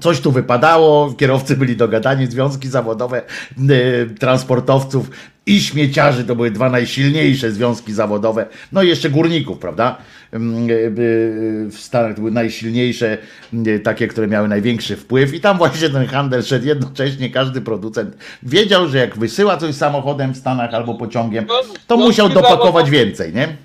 Coś 0.00 0.20
tu 0.20 0.32
wypadało, 0.32 1.12
kierowcy 1.12 1.56
byli 1.56 1.76
dogadani, 1.76 2.26
związki 2.26 2.68
zawodowe 2.68 3.22
y, 3.70 4.14
transportowców 4.20 5.10
i 5.46 5.60
śmieciarzy 5.60 6.24
to 6.24 6.36
były 6.36 6.50
dwa 6.50 6.70
najsilniejsze 6.70 7.52
związki 7.52 7.92
zawodowe. 7.92 8.46
No 8.72 8.82
i 8.82 8.88
jeszcze 8.88 9.10
górników, 9.10 9.58
prawda? 9.58 9.98
Ym, 10.34 10.70
y, 10.70 10.72
y, 10.72 11.70
W 11.70 11.78
Stanach 11.78 12.14
to 12.14 12.20
były 12.20 12.30
najsilniejsze, 12.30 13.18
y, 13.66 13.80
takie, 13.80 14.08
które 14.08 14.26
miały 14.28 14.48
największy 14.48 14.96
wpływ, 14.96 15.34
i 15.34 15.40
tam 15.40 15.58
właśnie 15.58 15.90
ten 15.90 16.06
handel 16.06 16.42
szedł 16.42 16.66
jednocześnie. 16.66 17.30
Każdy 17.30 17.60
producent 17.60 18.16
wiedział, 18.42 18.88
że 18.88 18.98
jak 18.98 19.18
wysyła 19.18 19.56
coś 19.56 19.74
samochodem 19.74 20.32
w 20.32 20.36
Stanach 20.36 20.74
albo 20.74 20.94
pociągiem, 20.94 21.46
to 21.86 21.96
musiał 21.96 22.28
dopakować 22.28 22.90
więcej, 22.90 23.34
nie? 23.34 23.56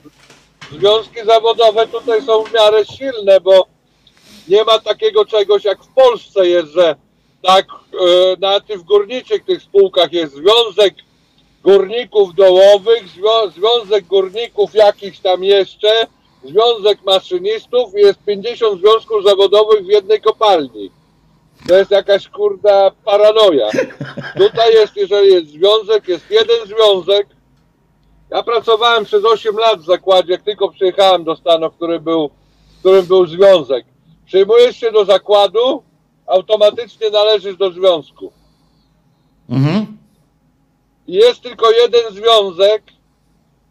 Związki 0.72 1.26
zawodowe 1.26 1.88
tutaj 1.88 2.22
są 2.22 2.44
w 2.44 2.54
miarę 2.54 2.86
silne, 2.86 3.42
bo 3.42 3.68
nie 4.48 4.64
ma 4.64 4.80
takiego 4.80 5.26
czegoś 5.26 5.64
jak 5.64 5.84
w 5.84 5.88
Polsce 5.88 6.48
jest, 6.48 6.74
że 6.74 6.96
tak 7.42 7.66
e, 7.66 8.40
na 8.40 8.60
tych 8.60 8.84
górniczych 8.84 9.44
tych 9.44 9.62
spółkach 9.62 10.14
jest 10.14 10.34
Związek 10.36 10.94
Górników 11.64 12.36
Dołowych, 12.36 13.08
zwią, 13.08 13.50
Związek 13.56 14.06
Górników 14.06 14.74
jakichś 14.74 15.20
tam 15.20 15.44
jeszcze, 15.44 15.88
Związek 16.46 17.04
Maszynistów 17.06 17.94
jest 17.94 18.20
50 18.26 18.80
związków 18.80 19.24
zawodowych 19.24 19.86
w 19.86 19.90
jednej 19.90 20.22
kopalni. 20.22 20.92
To 21.68 21.78
jest 21.78 21.92
jakaś 21.92 22.30
kurda 22.30 22.92
paranoja. 23.06 23.70
Tutaj 24.38 24.74
jest, 24.74 24.96
jeżeli 24.96 25.34
jest 25.34 25.48
związek, 25.48 26.08
jest 26.08 26.32
jeden 26.32 26.66
związek. 26.66 27.28
Ja 28.30 28.44
pracowałem 28.44 29.06
przez 29.06 29.26
8 29.26 29.58
lat 29.58 29.80
w 29.80 29.86
zakładzie, 29.86 30.32
jak 30.32 30.42
tylko 30.42 30.70
przyjechałem 30.70 31.24
do 31.24 31.36
Stanów, 31.36 31.74
który 31.76 32.00
był, 32.00 32.30
w 32.76 32.80
którym 32.80 33.06
był 33.06 33.26
związek. 33.26 33.86
Przyjmujesz 34.26 34.78
się 34.78 34.92
do 34.92 35.06
zakładu, 35.06 35.84
automatycznie 36.28 37.10
należysz 37.10 37.58
do 37.58 37.72
związku. 37.72 38.32
Mhm. 39.50 39.98
Jest 41.08 41.42
tylko 41.42 41.72
jeden 41.72 42.14
związek, 42.14 42.84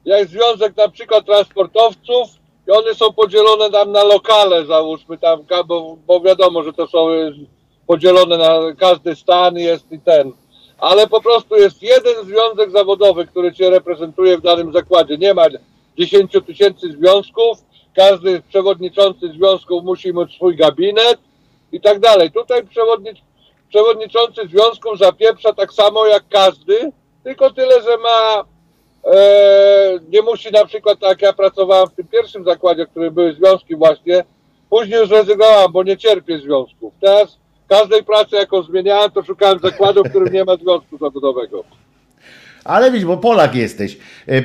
jak 0.04 0.28
związek 0.28 0.76
na 0.76 0.88
przykład 0.88 1.26
transportowców 1.26 2.28
i 2.68 2.70
one 2.70 2.94
są 2.94 3.12
podzielone 3.12 3.70
tam 3.70 3.92
na 3.92 4.04
lokale, 4.04 4.66
załóżmy 4.66 5.18
tam, 5.18 5.40
bo, 5.66 5.96
bo 6.06 6.20
wiadomo, 6.20 6.62
że 6.62 6.72
to 6.72 6.86
są 6.86 7.10
y, 7.10 7.32
podzielone 7.86 8.38
na 8.38 8.58
każdy 8.78 9.16
stan 9.16 9.56
jest 9.56 9.92
i 9.92 10.00
ten. 10.00 10.32
Ale 10.78 11.06
po 11.06 11.20
prostu 11.20 11.56
jest 11.56 11.82
jeden 11.82 12.24
związek 12.24 12.70
zawodowy, 12.70 13.26
który 13.26 13.52
cię 13.52 13.70
reprezentuje 13.70 14.38
w 14.38 14.42
danym 14.42 14.72
zakładzie. 14.72 15.18
Nie 15.18 15.34
ma 15.34 15.46
10 15.98 16.32
tysięcy 16.46 16.92
związków, 16.92 17.58
każdy 17.96 18.42
przewodniczący 18.48 19.28
związków 19.28 19.84
musi 19.84 20.14
mieć 20.14 20.34
swój 20.34 20.56
gabinet 20.56 21.18
i 21.72 21.80
tak 21.80 22.00
dalej. 22.00 22.32
Tutaj 22.32 22.66
przewodnic 22.66 23.18
przewodniczący 23.68 24.48
związków 24.48 24.98
zapieprza 24.98 25.52
tak 25.52 25.72
samo 25.72 26.06
jak 26.06 26.28
każdy, 26.28 26.92
tylko 27.24 27.50
tyle, 27.50 27.82
że 27.82 27.96
ma 27.98 28.44
nie 30.08 30.22
musi 30.22 30.50
na 30.50 30.64
przykład, 30.64 31.00
tak 31.00 31.10
jak 31.10 31.22
ja 31.22 31.32
pracowałem 31.32 31.88
w 31.88 31.94
tym 31.94 32.06
pierwszym 32.06 32.44
zakładzie, 32.44 32.86
w 32.86 32.90
którym 32.90 33.14
były 33.14 33.32
związki 33.32 33.76
właśnie, 33.76 34.24
później 34.70 35.00
już 35.00 35.10
rezygnowałem, 35.10 35.72
bo 35.72 35.82
nie 35.82 35.96
cierpię 35.96 36.38
związków. 36.38 36.94
Teraz 37.00 37.38
każdej 37.68 38.04
pracy, 38.04 38.36
jaką 38.36 38.62
zmieniałem, 38.62 39.10
to 39.10 39.22
szukałem 39.22 39.58
zakładu, 39.58 40.04
w 40.04 40.10
którym 40.10 40.32
nie 40.32 40.44
ma 40.44 40.56
związku 40.56 40.98
zawodowego. 40.98 41.64
Ale 42.64 42.90
widzisz, 42.90 43.06
bo 43.06 43.16
Polak 43.16 43.54
jesteś 43.54 43.98
e, 44.28 44.32
e, 44.32 44.42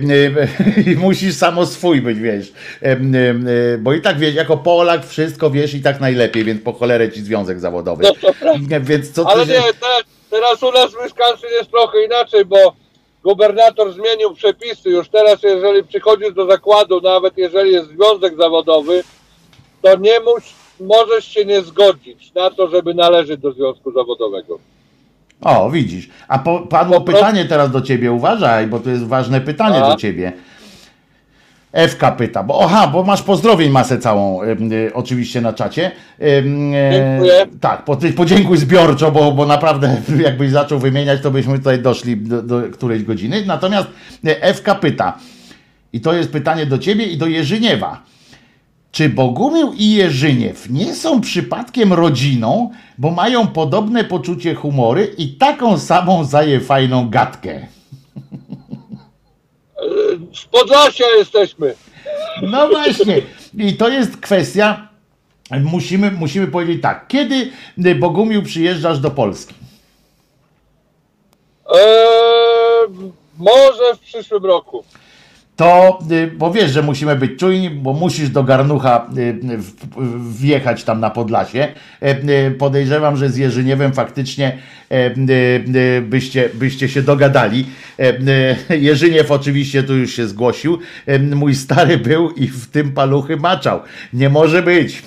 i 0.92 0.96
musisz 0.96 1.36
samo 1.36 1.66
swój 1.66 2.02
być, 2.02 2.20
wiesz. 2.20 2.54
E, 2.82 2.86
e, 2.86 2.94
e, 2.94 3.78
Bo 3.78 3.94
i 3.94 4.02
tak 4.02 4.20
wiesz, 4.20 4.36
jako 4.36 4.58
Polak 4.58 5.06
wszystko 5.06 5.50
wiesz 5.50 5.74
i 5.74 5.82
tak 5.82 6.00
najlepiej, 6.00 6.44
więc 6.44 6.62
po 6.62 6.74
cholerę 6.74 7.12
ci 7.12 7.22
związek 7.22 7.60
zawodowy. 7.60 8.04
Nie, 8.70 8.80
Więc 8.80 9.12
co 9.12 9.30
Ale 9.30 9.46
ty, 9.46 9.52
nie, 9.52 9.62
teraz, 9.62 10.04
teraz 10.30 10.64
u 10.64 10.72
nas 10.72 10.92
w 10.92 11.04
Wisconsin 11.04 11.50
jest 11.60 11.72
trochę 11.72 12.06
inaczej, 12.06 12.46
bo 12.46 12.76
gubernator 13.23 13.93
zmienił 13.93 14.33
przepisy. 14.33 14.89
Już 14.89 15.09
teraz, 15.09 15.43
jeżeli 15.43 15.83
przychodzisz 15.83 16.33
do 16.33 16.45
zakładu, 16.45 17.01
nawet 17.01 17.38
jeżeli 17.38 17.72
jest 17.72 17.89
związek 17.89 18.38
zawodowy, 18.38 19.03
to 19.81 19.98
nie 19.98 20.19
mus, 20.19 20.43
możesz 20.80 21.25
się 21.25 21.45
nie 21.45 21.61
zgodzić 21.61 22.33
na 22.33 22.49
to, 22.49 22.67
żeby 22.67 22.93
należeć 22.93 23.39
do 23.39 23.51
związku 23.51 23.91
zawodowego. 23.91 24.59
O, 25.41 25.69
widzisz. 25.69 26.09
A 26.27 26.39
po, 26.39 26.59
padło 26.59 27.01
pytanie 27.01 27.45
teraz 27.45 27.72
do 27.72 27.81
ciebie, 27.81 28.11
uważaj, 28.11 28.67
bo 28.67 28.80
to 28.80 28.89
jest 28.89 29.07
ważne 29.07 29.41
pytanie 29.41 29.83
A? 29.83 29.89
do 29.89 29.95
ciebie. 29.95 30.33
Ewka 31.72 32.11
pyta, 32.11 32.43
bo 32.43 32.64
aha, 32.64 32.88
bo 32.88 33.03
masz 33.03 33.22
pozdrowień 33.22 33.72
masę 33.72 33.98
całą 33.98 34.43
y, 34.43 34.91
oczywiście 34.93 35.41
na 35.41 35.53
czacie. 35.53 35.91
E, 36.22 36.43
Dziękuję. 36.91 37.45
Tak, 37.61 37.85
po, 37.85 37.98
podziękuj 38.17 38.57
zbiorczo, 38.57 39.11
bo, 39.11 39.31
bo 39.31 39.45
naprawdę 39.45 40.01
jakbyś 40.23 40.51
zaczął 40.51 40.80
wymieniać, 40.80 41.22
to 41.22 41.31
byśmy 41.31 41.57
tutaj 41.57 41.81
doszli 41.81 42.17
do, 42.17 42.41
do 42.41 42.61
którejś 42.73 43.03
godziny. 43.03 43.43
Natomiast 43.45 43.88
e, 44.25 44.41
Ewka 44.43 44.75
pyta, 44.75 45.17
i 45.93 46.01
to 46.01 46.14
jest 46.14 46.31
pytanie 46.31 46.65
do 46.65 46.77
ciebie 46.77 47.06
i 47.06 47.17
do 47.17 47.27
Jerzyniewa. 47.27 48.03
Czy 48.91 49.09
Bogumił 49.09 49.73
i 49.73 49.91
Jerzyniew 49.91 50.69
nie 50.69 50.95
są 50.95 51.22
przypadkiem 51.22 51.93
rodziną, 51.93 52.72
bo 52.98 53.11
mają 53.11 53.48
podobne 53.48 54.03
poczucie 54.03 54.56
humory 54.56 55.14
i 55.17 55.27
taką 55.27 55.77
samą 55.77 56.23
zaje 56.23 56.59
fajną 56.59 57.09
gadkę? 57.09 57.67
Z 60.40 60.45
Podlasia 60.45 61.06
jesteśmy. 61.18 61.76
No 62.42 62.68
właśnie. 62.68 63.22
I 63.58 63.77
to 63.77 63.90
jest 63.90 64.18
kwestia, 64.18 64.90
musimy, 65.64 66.11
musimy 66.11 66.48
powiedzieć 66.48 66.82
tak, 66.82 67.08
kiedy 67.08 67.51
Bogumił 67.95 68.43
przyjeżdżasz 68.43 69.00
do 69.00 69.11
Polski? 69.11 69.53
Eee, 71.74 73.11
może 73.38 73.95
w 73.95 74.00
przyszłym 74.00 74.45
roku. 74.45 74.84
To, 75.60 76.00
y, 76.12 76.32
bo 76.38 76.52
wiesz, 76.52 76.72
że 76.72 76.82
musimy 76.82 77.16
być 77.16 77.40
czujni, 77.40 77.70
bo 77.70 77.94
musisz 77.94 78.30
do 78.30 78.44
garnucha 78.44 79.08
y, 79.18 79.58
w- 79.58 80.38
wjechać 80.40 80.84
tam 80.84 81.00
na 81.00 81.10
Podlasie. 81.10 81.68
E, 82.02 82.16
y, 82.48 82.52
Podejrzewam, 82.52 83.18
że 83.18 83.30
z 83.30 83.38
Jerzyniewem 83.38 83.94
faktycznie 83.94 84.58
e, 84.92 85.08
y, 85.08 85.16
y, 85.76 86.02
byście, 86.02 86.50
byście 86.54 86.90
się 86.90 87.02
dogadali. 87.02 87.66
E, 88.00 88.10
y, 88.72 88.78
Jerzyniew 88.80 89.32
oczywiście 89.32 89.84
tu 89.84 89.96
już 89.96 90.14
się 90.16 90.28
zgłosił. 90.28 90.80
Mój 91.36 91.56
stary 91.56 91.98
był 91.98 92.30
i 92.32 92.48
w 92.48 92.68
tym 92.72 92.92
paluchy 92.92 93.38
maczał. 93.38 93.80
Nie 94.14 94.30
może 94.30 94.62
być. 94.62 95.04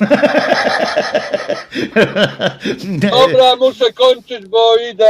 Dobra, 2.84 3.56
muszę 3.58 3.92
kończyć, 3.92 4.46
bo 4.48 4.76
idę 4.92 5.04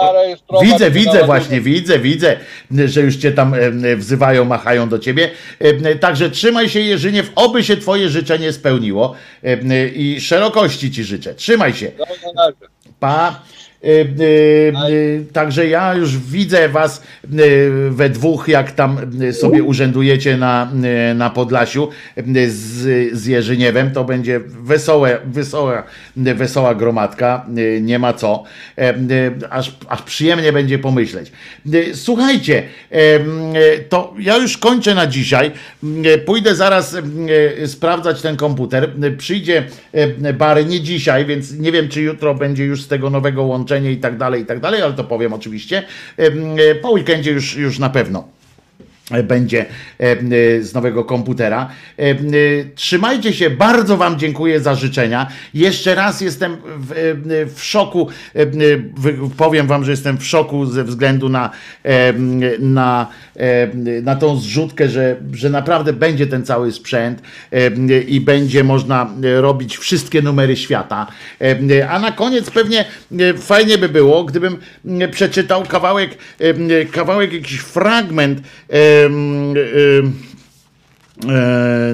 zarejestrować. 0.00 0.68
Widzę, 0.68 0.90
widzę 0.90 1.24
właśnie, 1.24 1.60
widzę, 1.60 1.98
widzę, 1.98 2.36
że 2.86 3.00
już 3.00 3.16
cię 3.16 3.32
tam 3.32 3.54
e, 3.54 3.96
wzywają, 3.96 4.44
machają 4.44 4.88
do 4.88 4.98
ciebie. 4.98 5.30
E, 5.58 5.94
Także 5.96 6.30
trzymaj 6.30 6.68
się 6.68 6.80
Jerzyniew, 6.80 7.30
oby 7.34 7.64
się 7.64 7.76
twoje 7.76 8.08
życzenie 8.08 8.52
spełniło 8.52 9.14
e, 9.44 9.88
i 9.88 10.20
szerokości 10.20 10.90
ci 10.90 11.04
życzę. 11.04 11.34
Trzymaj 11.34 11.74
się. 11.74 11.92
Pa. 13.00 13.42
E, 13.82 13.90
Także 15.32 15.66
ja 15.66 15.94
już 15.94 16.18
widzę 16.18 16.68
was 16.68 17.02
e, 17.24 17.28
we 17.90 18.10
dwóch, 18.10 18.48
jak 18.48 18.72
tam 18.72 18.98
e, 19.28 19.32
sobie 19.32 19.62
urzędujecie 19.62 20.36
na, 20.36 20.72
e, 21.10 21.14
na 21.14 21.30
Podlasiu 21.30 21.88
e, 22.16 22.22
z, 22.48 23.12
z 23.18 23.26
Jerzyniewem. 23.26 23.90
To 23.90 24.04
będzie 24.04 24.40
wesołe, 24.46 25.18
wesoła, 25.24 25.82
wesoła 26.16 26.74
gromadka, 26.74 27.46
e, 27.76 27.80
nie 27.80 27.98
ma 27.98 28.12
co. 28.12 28.44
E, 28.78 28.88
e, 28.88 28.94
Aż, 29.50 29.76
aż 29.88 30.02
przyjemnie 30.02 30.52
będzie 30.52 30.78
pomyśleć. 30.78 31.32
E, 31.72 31.94
Słuchajcie, 31.94 32.62
e, 32.92 32.96
e, 32.96 33.20
to 33.88 34.14
ja 34.18 34.36
już 34.36 34.58
kończę 34.58 34.94
na 34.94 35.06
dzisiaj. 35.06 35.50
E, 36.04 36.18
Pójdę 36.18 36.54
zaraz 36.54 36.96
e, 37.60 37.66
sprawdzać 37.68 38.22
ten 38.22 38.36
komputer. 38.36 38.90
E, 39.02 39.10
Przyjdzie 39.10 39.64
e, 39.92 40.32
Bary 40.32 40.64
nie 40.64 40.80
dzisiaj, 40.80 41.26
więc 41.26 41.52
nie 41.58 41.72
wiem, 41.72 41.88
czy 41.88 42.00
jutro 42.02 42.34
będzie 42.34 42.64
już 42.64 42.82
z 42.82 42.88
tego 42.88 43.10
nowego 43.10 43.42
łączenia 43.42 43.69
i 43.78 43.96
tak 43.96 44.16
dalej, 44.16 44.42
i 44.42 44.46
tak 44.46 44.60
dalej, 44.60 44.82
ale 44.82 44.92
to 44.92 45.04
powiem 45.04 45.32
oczywiście. 45.32 45.82
E, 46.16 46.74
Po 46.74 46.90
weekendzie 46.90 47.30
już, 47.30 47.56
już 47.56 47.78
na 47.78 47.90
pewno 47.90 48.39
będzie 49.10 49.66
e, 50.00 50.02
e, 50.02 50.16
z 50.62 50.74
nowego 50.74 51.04
komputera. 51.04 51.68
E, 51.98 52.14
Trzymajcie 52.74 53.32
się, 53.32 53.50
bardzo 53.50 53.96
Wam 53.96 54.18
dziękuję 54.18 54.60
za 54.60 54.74
życzenia. 54.74 55.26
Jeszcze 55.54 55.94
raz 55.94 56.20
jestem 56.20 56.56
w, 56.78 57.52
w 57.54 57.64
szoku, 57.64 58.08
powiem 59.36 59.66
Wam, 59.66 59.84
że 59.84 59.90
jestem 59.90 60.18
w 60.18 60.26
szoku 60.26 60.66
ze 60.66 60.84
względu 60.84 61.28
na, 61.28 61.50
na, 62.58 63.06
na 64.02 64.16
tą 64.16 64.36
zrzutkę, 64.36 64.88
że, 64.88 65.16
że 65.32 65.50
naprawdę 65.50 65.92
będzie 65.92 66.26
ten 66.26 66.44
cały 66.44 66.72
sprzęt 66.72 67.22
i 68.08 68.20
będzie 68.20 68.64
można 68.64 69.10
robić 69.40 69.78
wszystkie 69.78 70.22
numery 70.22 70.56
świata. 70.56 71.06
A 71.88 71.98
na 71.98 72.12
koniec 72.12 72.50
pewnie 72.50 72.84
fajnie 73.38 73.78
by 73.78 73.88
było, 73.88 74.24
gdybym 74.24 74.58
przeczytał 75.10 75.62
kawałek, 75.62 76.10
kawałek 76.92 77.32
jakiś 77.32 77.58
fragment 77.58 78.40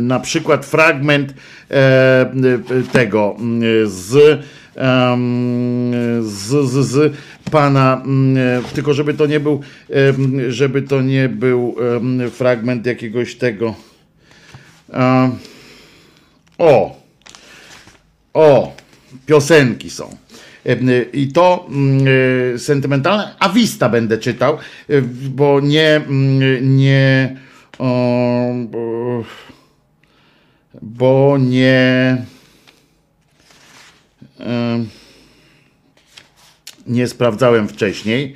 na 0.00 0.20
przykład 0.20 0.66
fragment 0.66 1.34
e, 1.70 2.30
tego 2.92 3.36
z, 3.84 4.40
z, 6.20 6.70
z, 6.70 6.86
z 6.86 7.14
pana, 7.50 8.02
m, 8.04 8.36
tylko 8.74 8.94
żeby 8.94 9.14
to 9.14 9.26
nie 9.26 9.40
był, 9.40 9.60
żeby 10.48 10.82
to 10.82 11.02
nie 11.02 11.28
był 11.28 11.76
fragment 12.32 12.86
jakiegoś 12.86 13.34
tego. 13.34 13.74
E, 14.92 15.30
o, 16.58 17.00
o, 18.34 18.76
piosenki 19.26 19.90
są. 19.90 20.25
E, 20.66 20.76
I 21.12 21.32
to 21.32 21.66
mm, 21.68 22.04
e, 22.54 22.58
sentymentalne, 22.58 23.34
a 23.38 23.48
Wista 23.48 23.88
będę 23.88 24.18
czytał, 24.18 24.58
e, 24.88 25.02
bo 25.30 25.60
nie, 25.60 25.96
mm, 25.96 26.76
nie, 26.76 27.36
bo, 30.82 31.38
nie, 31.38 32.24
nie 36.86 37.08
sprawdzałem 37.08 37.68
wcześniej, 37.68 38.34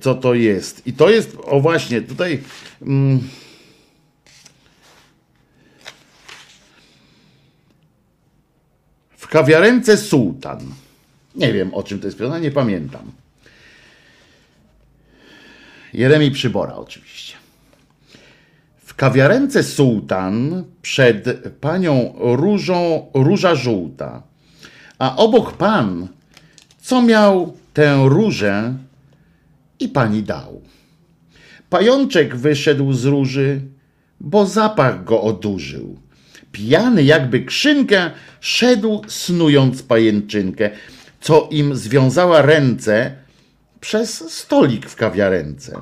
co 0.00 0.14
to 0.14 0.34
jest. 0.34 0.86
I 0.86 0.92
to 0.92 1.10
jest, 1.10 1.36
o 1.44 1.60
właśnie, 1.60 2.00
tutaj. 2.02 2.38
mm, 2.82 3.20
W 9.16 9.28
kawiarence 9.28 9.96
Sułtan. 9.96 10.83
Nie 11.34 11.52
wiem 11.52 11.74
o 11.74 11.82
czym 11.82 11.98
to 11.98 12.06
jest 12.06 12.18
piosenka, 12.18 12.38
nie 12.38 12.50
pamiętam. 12.50 13.12
Jeremi 15.92 16.30
Przybora 16.30 16.74
oczywiście. 16.74 17.34
W 18.84 18.94
kawiarence 18.94 19.62
Sułtan 19.62 20.64
przed 20.82 21.24
panią 21.60 22.14
różą 22.18 23.06
róża 23.14 23.54
żółta, 23.54 24.22
a 24.98 25.16
obok 25.16 25.56
pan, 25.56 26.08
co 26.80 27.02
miał 27.02 27.56
tę 27.74 28.04
różę 28.04 28.74
i 29.80 29.88
pani 29.88 30.22
dał. 30.22 30.62
Pajączek 31.70 32.36
wyszedł 32.36 32.92
z 32.92 33.04
róży, 33.04 33.60
bo 34.20 34.46
zapach 34.46 35.04
go 35.04 35.22
odurzył. 35.22 35.98
Pijany 36.52 37.02
jakby 37.02 37.40
krzynkę, 37.40 38.10
szedł 38.40 39.02
snując 39.08 39.82
pajęczynkę, 39.82 40.70
co 41.24 41.48
im 41.50 41.76
związała 41.76 42.42
ręce 42.42 43.16
przez 43.80 44.32
stolik 44.32 44.90
w 44.90 44.96
kawiarence. 44.96 45.80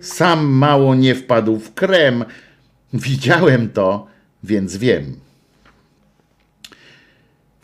Sam 0.00 0.46
mało 0.46 0.94
nie 0.94 1.14
wpadł 1.14 1.58
w 1.58 1.74
krem, 1.74 2.24
widziałem 2.92 3.70
to, 3.70 4.06
więc 4.44 4.76
wiem. 4.76 5.16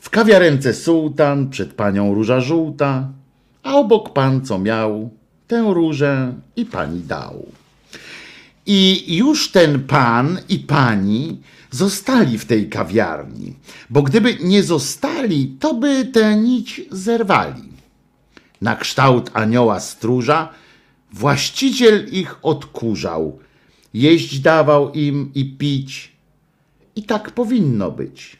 W 0.00 0.10
kawiarence 0.10 0.74
sułtan, 0.74 1.50
przed 1.50 1.72
panią 1.72 2.14
róża 2.14 2.40
żółta, 2.40 3.08
a 3.62 3.74
obok 3.74 4.12
pan 4.12 4.44
co 4.44 4.58
miał, 4.58 5.10
tę 5.46 5.70
różę 5.74 6.34
i 6.56 6.64
pani 6.64 7.00
dał. 7.00 7.46
I 8.66 9.16
już 9.16 9.50
ten 9.52 9.82
pan 9.84 10.38
i 10.48 10.58
pani 10.58 11.40
zostali 11.70 12.38
w 12.38 12.46
tej 12.46 12.68
kawiarni, 12.68 13.54
bo 13.90 14.02
gdyby 14.02 14.36
nie 14.40 14.62
zostali, 14.62 15.56
to 15.60 15.74
by 15.74 16.04
tę 16.04 16.36
nić 16.36 16.80
zerwali. 16.90 17.68
Na 18.60 18.76
kształt 18.76 19.30
anioła 19.34 19.80
stróża 19.80 20.48
właściciel 21.12 22.08
ich 22.12 22.36
odkurzał, 22.42 23.38
jeść 23.94 24.38
dawał 24.38 24.92
im 24.92 25.30
i 25.34 25.44
pić, 25.44 26.12
i 26.96 27.02
tak 27.02 27.30
powinno 27.30 27.90
być. 27.90 28.36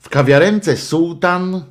W 0.00 0.08
kawiarence 0.08 0.76
sułtan 0.76 1.64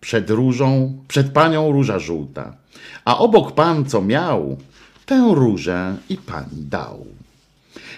przed 0.00 0.30
różą, 0.30 0.98
przed 1.08 1.32
panią 1.32 1.72
róża 1.72 1.98
żółta, 1.98 2.56
a 3.04 3.18
obok 3.18 3.52
pan 3.52 3.84
co 3.84 4.02
miał, 4.02 4.56
tę 5.06 5.30
różę 5.34 5.96
i 6.08 6.16
pani 6.16 6.62
dał. 6.62 7.06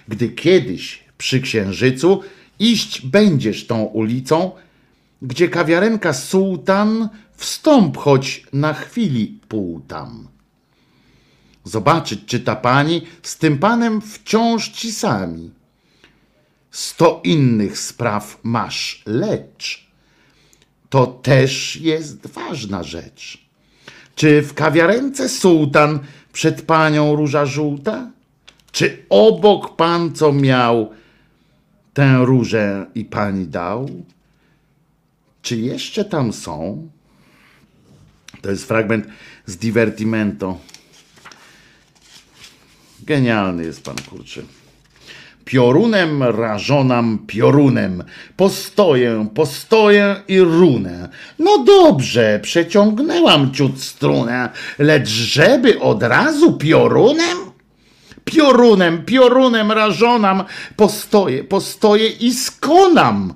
Gdy 0.08 0.28
kiedyś 0.28 1.09
przy 1.20 1.40
księżycu 1.40 2.22
iść 2.58 3.06
będziesz 3.06 3.66
tą 3.66 3.82
ulicą, 3.82 4.50
gdzie 5.22 5.48
kawiarenka 5.48 6.12
sułtan, 6.12 7.08
wstąp 7.36 7.96
choć 7.96 8.46
na 8.52 8.74
chwili 8.74 9.40
pół 9.48 9.80
tam. 9.80 10.28
Zobaczyć, 11.64 12.20
czy 12.26 12.40
ta 12.40 12.56
pani 12.56 13.02
z 13.22 13.36
tym 13.36 13.58
panem 13.58 14.00
wciąż 14.00 14.68
ci 14.68 14.92
sami. 14.92 15.50
Sto 16.70 17.20
innych 17.24 17.78
spraw 17.78 18.38
masz, 18.42 19.02
lecz 19.06 19.90
to 20.90 21.06
też 21.06 21.76
jest 21.76 22.26
ważna 22.26 22.82
rzecz. 22.82 23.46
Czy 24.14 24.42
w 24.42 24.54
kawiarence 24.54 25.28
sułtan 25.28 25.98
przed 26.32 26.62
panią 26.62 27.16
róża 27.16 27.46
żółta? 27.46 28.10
Czy 28.72 29.04
obok 29.10 29.76
pan, 29.76 30.12
co 30.12 30.32
miał 30.32 30.90
tę 32.00 32.18
różę 32.24 32.86
i 32.94 33.04
pani 33.04 33.46
dał? 33.46 33.90
Czy 35.42 35.56
jeszcze 35.56 36.04
tam 36.04 36.32
są? 36.32 36.88
To 38.42 38.50
jest 38.50 38.64
fragment 38.64 39.06
z 39.46 39.56
Divertimento. 39.56 40.58
Genialny 43.02 43.64
jest 43.64 43.84
pan, 43.84 43.96
kurczy. 44.10 44.44
Piorunem 45.44 46.22
rażonam 46.22 47.18
piorunem, 47.26 48.04
postoję, 48.36 49.28
postoję 49.34 50.16
i 50.28 50.40
runę. 50.40 51.08
No 51.38 51.64
dobrze, 51.64 52.40
przeciągnęłam 52.42 53.54
ciut 53.54 53.82
strunę, 53.82 54.50
lecz 54.78 55.08
żeby 55.08 55.80
od 55.80 56.02
razu 56.02 56.52
piorunem? 56.52 57.49
Piorunem, 58.30 59.04
piorunem 59.04 59.72
rażonam, 59.72 60.44
postoję, 60.76 61.44
postoję 61.44 62.08
i 62.08 62.34
skonam. 62.34 63.34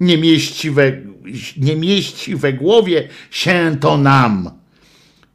Nie 0.00 0.18
mieści 0.18 0.70
we, 0.70 0.92
nie 1.56 1.76
mieści 1.76 2.36
we 2.36 2.52
głowie 2.52 3.08
się 3.30 3.76
to 3.80 3.98
nam, 3.98 4.50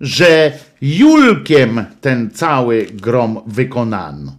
że 0.01 0.51
Julkiem 0.81 1.85
ten 2.01 2.31
cały 2.31 2.87
grom 2.93 3.41
wykonano. 3.47 4.35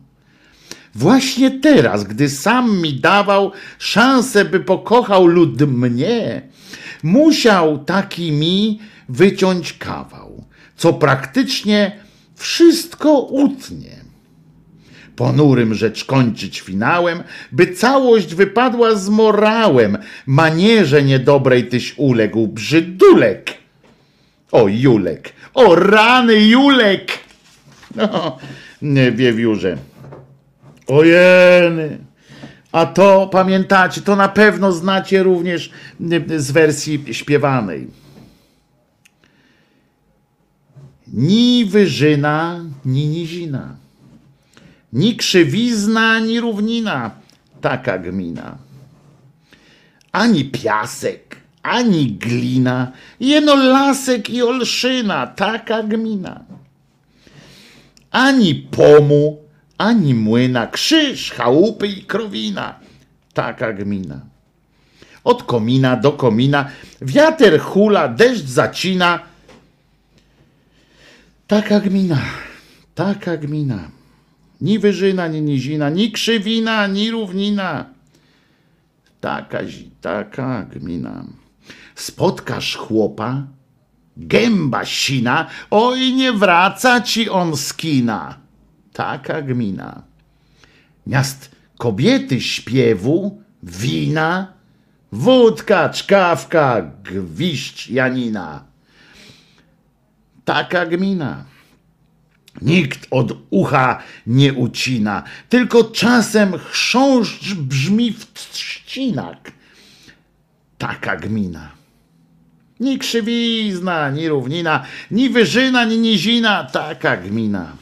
Właśnie 0.95 1.51
teraz, 1.51 2.05
gdy 2.05 2.29
sam 2.29 2.81
mi 2.81 2.95
dawał 2.95 3.53
szansę, 3.79 4.45
by 4.45 4.61
pokochał 4.61 5.27
lud 5.27 5.61
mnie, 5.61 6.43
musiał 7.03 7.85
taki 7.85 8.33
mi 8.33 8.81
wyciąć 9.09 9.73
kawał, 9.73 10.45
co 10.77 10.93
praktycznie 10.93 12.01
wszystko 12.35 13.21
utnie. 13.21 14.02
Ponurym 15.23 15.75
rzecz 15.75 16.05
kończyć 16.05 16.61
finałem, 16.61 17.23
by 17.53 17.67
całość 17.67 18.35
wypadła 18.35 18.95
z 18.95 19.09
morałem, 19.09 19.99
manierze 20.27 21.03
niedobrej 21.03 21.69
tyś 21.69 21.95
uległ, 21.97 22.49
brzydulek. 22.49 23.55
O, 24.53 24.69
Julek. 24.69 25.33
O, 25.55 25.75
rany 25.75 26.41
Julek. 26.41 27.19
No, 27.97 28.39
wiewiórze. 29.13 29.77
Ojeny. 30.87 31.99
A 32.73 32.87
to 32.87 33.29
pamiętacie, 33.33 34.01
to 34.01 34.17
na 34.17 34.29
pewno 34.29 34.73
znacie 34.73 35.23
również 35.23 35.71
y, 36.31 36.41
z 36.41 36.51
wersji 36.51 37.05
śpiewanej. 37.15 37.87
Ni 41.13 41.65
wyżyna, 41.65 42.65
ni 42.85 43.09
nizina. 43.09 43.82
Ni 44.93 45.17
krzywizna, 45.17 46.21
ni 46.21 46.41
równina. 46.41 47.11
Taka 47.61 47.99
gmina. 47.99 48.59
Ani 50.13 50.45
piasek, 50.45 51.37
ani 51.63 52.07
glina. 52.07 52.93
Jeno 53.21 53.55
lasek 53.55 54.31
i 54.31 54.43
olszyna. 54.43 55.27
Taka 55.27 55.83
gmina. 55.83 56.45
Ani 58.11 58.55
pomu, 58.55 59.39
ani 59.79 60.15
młyna. 60.15 60.67
Krzyż, 60.67 61.31
chałupy 61.33 61.87
i 61.87 62.05
krowina. 62.05 62.75
Taka 63.35 63.73
gmina. 63.73 64.21
Od 65.25 65.43
komina 65.43 65.97
do 65.97 66.13
komina. 66.13 66.71
Wiater 67.01 67.61
hula, 67.61 68.09
deszcz 68.09 68.45
zacina. 68.45 69.19
Taka 71.47 71.81
gmina, 71.81 72.19
taka 72.95 73.37
gmina. 73.37 74.02
Ni 74.63 74.79
wyżyna, 74.79 75.29
ni 75.29 75.41
nizina, 75.43 75.91
ni 75.91 76.13
krzywina, 76.13 76.87
ni 76.87 77.11
równina. 77.11 77.85
Taka, 79.21 79.59
taka 80.01 80.63
gmina. 80.65 81.25
Spotkasz 81.95 82.77
chłopa, 82.77 83.47
gęba 84.17 84.85
sina, 84.85 85.47
oj 85.71 86.13
nie 86.13 86.33
wraca 86.33 87.01
ci 87.01 87.31
on 87.31 87.57
z 87.57 87.75
kina. 87.75 88.39
Taka 88.93 89.43
gmina. 89.43 90.03
Miast 91.07 91.51
kobiety 91.79 92.41
śpiewu, 92.41 93.43
wina, 93.63 94.53
wódka, 95.13 95.89
czkawka, 95.89 96.83
gwiszcz 97.05 97.89
Janina. 97.91 98.65
Taka 100.45 100.87
gmina. 100.87 101.52
Nikt 102.61 103.07
od 103.11 103.33
ucha 103.51 104.03
nie 104.27 104.53
ucina, 104.53 105.23
tylko 105.49 105.85
czasem 105.85 106.59
chrząszcz 106.59 107.55
brzmi 107.55 108.13
w 108.13 108.27
trzcinak. 108.33 109.53
Taka 110.79 111.17
gmina. 111.17 111.71
Ni 112.81 112.99
krzywizna, 112.99 114.11
ni 114.11 114.29
równina, 114.29 114.85
ni 115.11 115.31
wyżyna, 115.31 115.85
ni 115.85 115.99
nizina. 115.99 116.65
Taka 116.65 117.17
gmina. 117.17 117.77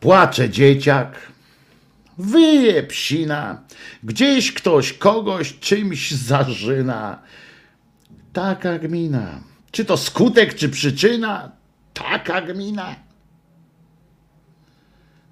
Płacze 0.00 0.50
dzieciak, 0.50 1.32
wyje 2.18 2.82
psina, 2.82 3.62
gdzieś 4.02 4.52
ktoś 4.52 4.92
kogoś 4.92 5.58
czymś 5.58 6.10
zarzyna. 6.10 7.22
Taka 8.32 8.78
gmina. 8.78 9.40
Czy 9.70 9.84
to 9.84 9.96
skutek, 9.96 10.54
czy 10.54 10.68
przyczyna? 10.68 11.57
Taka 11.98 12.40
gmina. 12.40 12.96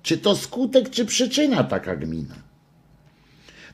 Czy 0.03 0.19
to 0.19 0.37
skutek, 0.37 0.91
czy 0.91 1.05
przyczyna 1.05 1.65
taka 1.65 1.97
gmina? 1.97 2.35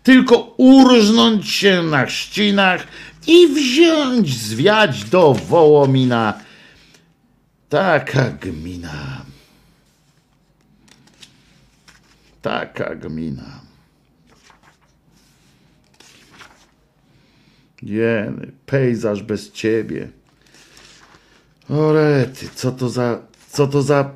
Tylko 0.02 0.54
urżnąć 0.56 1.48
się 1.48 1.82
na 1.82 2.06
chrzcinach 2.06 2.86
i 3.26 3.48
wziąć, 3.48 4.38
zwiać 4.38 5.04
do 5.04 5.34
Wołomina. 5.34 6.40
Taka 7.68 8.30
gmina. 8.30 9.24
Taka 12.42 12.94
gmina. 12.94 13.60
Jeny, 17.82 18.52
pejzaż 18.66 19.22
bez 19.22 19.52
ciebie. 19.52 20.08
Orety, 21.68 22.48
co 22.54 22.72
to 22.72 22.88
za, 22.88 23.22
co 23.50 23.66
to 23.66 23.82
za, 23.82 24.10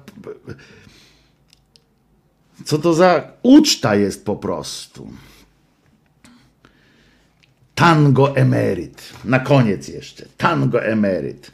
co 2.64 2.78
to 2.78 2.94
za 2.94 3.32
uczta 3.42 3.94
jest 3.94 4.24
po 4.24 4.36
prostu. 4.36 5.08
Tango 7.74 8.36
emeryt. 8.36 9.12
Na 9.24 9.38
koniec 9.38 9.88
jeszcze. 9.88 10.26
Tango 10.36 10.84
emeryt. 10.84 11.50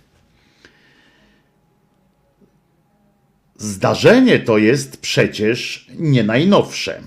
Zdarzenie 3.57 4.39
to 4.39 4.59
jest 4.59 4.97
przecież 4.97 5.87
nie 5.99 6.25
najnowsze. 6.25 7.01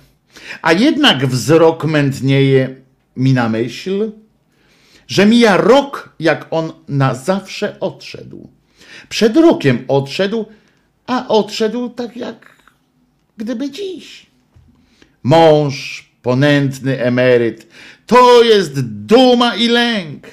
A 0.61 0.73
jednak 0.73 1.27
wzrok 1.27 1.85
mętnieje 1.85 2.75
mi 3.17 3.33
na 3.33 3.49
myśl, 3.49 4.11
że 5.07 5.25
mija 5.25 5.57
rok, 5.57 6.15
jak 6.19 6.47
on 6.51 6.73
na 6.88 7.15
zawsze 7.15 7.80
odszedł. 7.80 8.55
Przed 9.09 9.38
rokiem 9.38 9.85
odszedł, 9.88 10.45
a 11.07 11.27
odszedł 11.27 11.90
tak 11.90 12.17
jak 12.17 12.56
gdyby 13.38 13.72
dziś. 13.72 14.25
Mąż, 15.24 16.09
ponętny 16.22 17.03
emeryt, 17.03 17.67
to 18.06 18.43
jest 18.43 18.82
duma 18.82 19.56
i 19.56 19.67
lęk. 19.67 20.27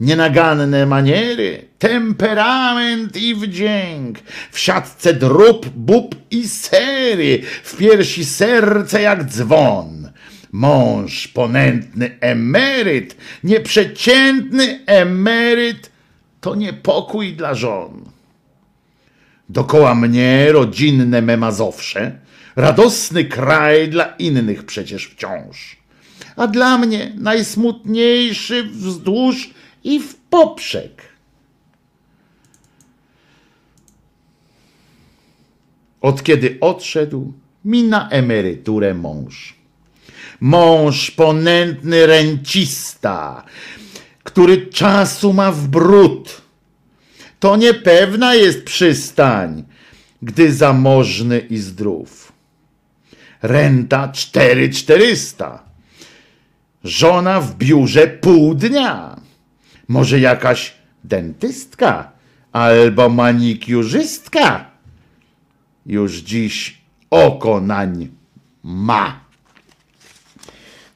Nienaganne 0.00 0.86
maniery, 0.86 1.64
temperament 1.78 3.16
i 3.16 3.34
wdzięk. 3.34 4.18
W 4.50 4.58
siatce 4.58 5.14
drób, 5.14 5.68
bób 5.68 6.14
i 6.30 6.48
sery, 6.48 7.42
w 7.62 7.76
piersi 7.76 8.24
serce 8.24 9.02
jak 9.02 9.24
dzwon. 9.24 10.10
Mąż, 10.52 11.28
ponętny 11.28 12.18
emeryt, 12.20 13.16
nieprzeciętny 13.44 14.80
emeryt, 14.86 15.90
to 16.40 16.54
niepokój 16.54 17.32
dla 17.32 17.54
żon. 17.54 18.04
Dokoła 19.48 19.94
mnie 19.94 20.52
rodzinne 20.52 21.22
memazowsze, 21.22 22.18
radosny 22.56 23.24
kraj 23.24 23.88
dla 23.88 24.04
innych 24.04 24.64
przecież 24.66 25.04
wciąż. 25.04 25.76
A 26.36 26.46
dla 26.46 26.78
mnie 26.78 27.12
najsmutniejszy 27.16 28.64
wzdłuż 28.64 29.50
i 29.84 30.00
w 30.00 30.14
poprzek. 30.14 31.02
Od 36.00 36.22
kiedy 36.22 36.58
odszedł 36.60 37.32
mi 37.64 37.84
na 37.84 38.08
emeryturę 38.08 38.94
mąż. 38.94 39.54
Mąż 40.40 41.10
ponętny 41.10 42.06
rencista, 42.06 43.44
który 44.28 44.66
czasu 44.66 45.32
ma 45.32 45.52
w 45.52 45.68
brud. 45.68 46.42
To 47.40 47.56
niepewna 47.56 48.34
jest 48.34 48.64
przystań, 48.64 49.64
gdy 50.22 50.52
zamożny 50.52 51.38
i 51.38 51.58
zdrów. 51.58 52.32
Renta 53.42 54.08
cztery 54.08 54.68
czterysta. 54.70 55.62
Żona 56.84 57.40
w 57.40 57.56
biurze 57.56 58.06
pół 58.06 58.54
dnia. 58.54 59.20
Może 59.88 60.20
jakaś 60.20 60.74
dentystka 61.04 62.12
albo 62.52 63.08
manikiurzystka 63.08 64.70
już 65.86 66.12
dziś 66.16 66.78
oko 67.10 67.60
nań 67.60 68.08
ma. 68.62 69.20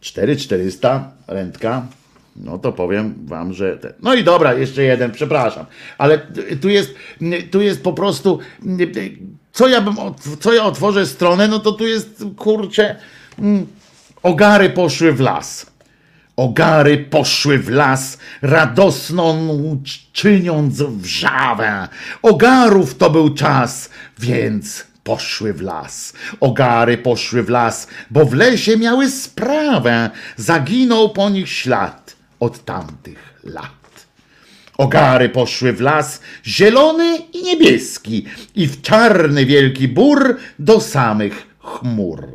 4400 0.01 1.13
rentka. 1.27 1.87
No 2.37 2.59
to 2.59 2.73
powiem 2.73 3.15
wam, 3.27 3.53
że. 3.53 3.79
No 4.03 4.15
i 4.15 4.25
dobra, 4.25 4.55
jeszcze 4.55 4.83
jeden, 4.83 5.13
przepraszam. 5.13 5.67
Ale 5.99 6.19
tu 6.61 6.69
jest, 6.69 6.95
tu 7.51 7.61
jest 7.61 7.83
po 7.83 7.93
prostu. 7.93 8.39
Co 9.53 9.69
ja 9.69 9.81
bym. 9.81 9.95
Co 10.41 10.53
ja 10.53 10.65
otworzę 10.65 11.07
stronę, 11.07 11.49
no 11.49 11.59
to 11.59 11.73
tu 11.73 11.87
jest 11.87 12.25
kurczę. 12.37 12.97
mm, 13.39 13.67
Ogary 14.23 14.71
poszły 14.71 15.13
w 15.13 15.21
las. 15.21 15.73
Ogary 16.37 16.99
poszły 16.99 17.59
w 17.59 17.69
las, 17.69 18.19
radosną 18.43 19.59
czyniąc 20.13 20.83
wrzawę. 20.83 21.89
Ogarów 22.23 22.95
to 22.95 23.11
był 23.11 23.35
czas, 23.35 23.91
więc 24.19 24.85
poszły 25.05 25.53
w 25.53 25.63
las. 25.63 26.13
Ogary 26.41 26.99
poszły 26.99 27.43
w 27.43 27.49
las, 27.49 27.87
bo 28.11 28.25
w 28.25 28.35
lesie 28.35 28.77
miały 28.77 29.11
sprawę. 29.11 30.11
Zaginął 30.37 31.11
po 31.11 31.31
nich 31.31 31.49
ślad 31.49 32.12
od 32.43 32.65
tamtych 32.65 33.41
lat. 33.45 34.07
Ogary 34.79 35.29
poszły 35.29 35.73
w 35.73 35.81
las, 35.81 36.21
zielony 36.47 37.17
i 37.17 37.43
niebieski, 37.43 38.25
i 38.55 38.67
w 38.67 38.83
czarny 38.83 39.47
wielki 39.47 39.89
bór 39.89 40.37
do 40.59 40.81
samych 40.81 41.47
chmur. 41.61 42.27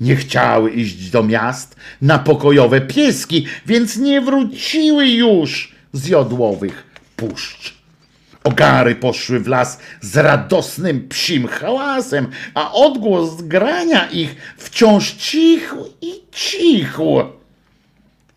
Nie 0.00 0.16
chciały 0.16 0.70
iść 0.70 1.10
do 1.10 1.22
miast 1.22 1.76
na 2.02 2.18
pokojowe 2.18 2.80
pieski, 2.80 3.46
więc 3.66 3.96
nie 3.96 4.20
wróciły 4.20 5.08
już 5.08 5.74
z 5.92 6.06
jodłowych 6.06 6.84
puszcz. 7.16 7.74
Ogary 8.44 8.94
poszły 8.94 9.40
w 9.40 9.46
las 9.46 9.78
z 10.00 10.16
radosnym 10.16 11.08
psim 11.08 11.48
hałasem, 11.48 12.28
a 12.54 12.72
odgłos 12.72 13.42
grania 13.42 14.10
ich 14.10 14.36
wciąż 14.56 15.12
cichł 15.12 15.76
i 16.00 16.12
cichł. 16.32 17.39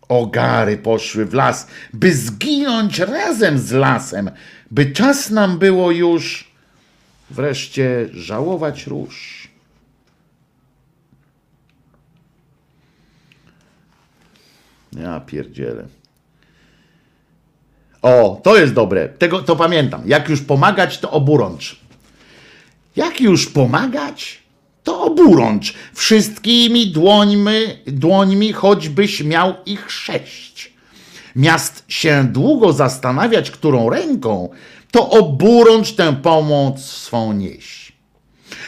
Ogary 0.08 0.78
poszły 0.78 1.26
w 1.26 1.34
las, 1.34 1.66
by 1.92 2.12
zginąć 2.14 2.98
razem 2.98 3.58
z 3.58 3.72
lasem, 3.72 4.30
by 4.70 4.92
czas 4.92 5.30
nam 5.30 5.58
było 5.58 5.90
już 5.90 6.50
wreszcie 7.30 8.08
żałować 8.12 8.86
róż. 8.86 9.48
Ja 14.92 15.20
pierdzielę. 15.20 15.86
O, 18.02 18.40
to 18.42 18.56
jest 18.56 18.74
dobre. 18.74 19.08
Tego 19.08 19.42
to 19.42 19.56
pamiętam. 19.56 20.02
Jak 20.06 20.28
już 20.28 20.42
pomagać, 20.42 20.98
to 20.98 21.10
oburącz. 21.10 21.80
Jak 22.96 23.20
już 23.20 23.46
pomagać, 23.46 24.42
to 24.84 25.02
oburącz. 25.02 25.74
Wszystkimi 25.94 26.86
dłońmi, 26.86 27.60
dłońmi, 27.86 28.52
choćbyś 28.52 29.22
miał 29.22 29.54
ich 29.66 29.90
sześć. 29.90 30.72
Miast 31.36 31.84
się 31.88 32.28
długo 32.32 32.72
zastanawiać, 32.72 33.50
którą 33.50 33.90
ręką, 33.90 34.48
to 34.90 35.10
oburącz 35.10 35.92
tę 35.92 36.16
pomoc 36.22 36.80
swą 36.80 37.32
nieś. 37.32 37.92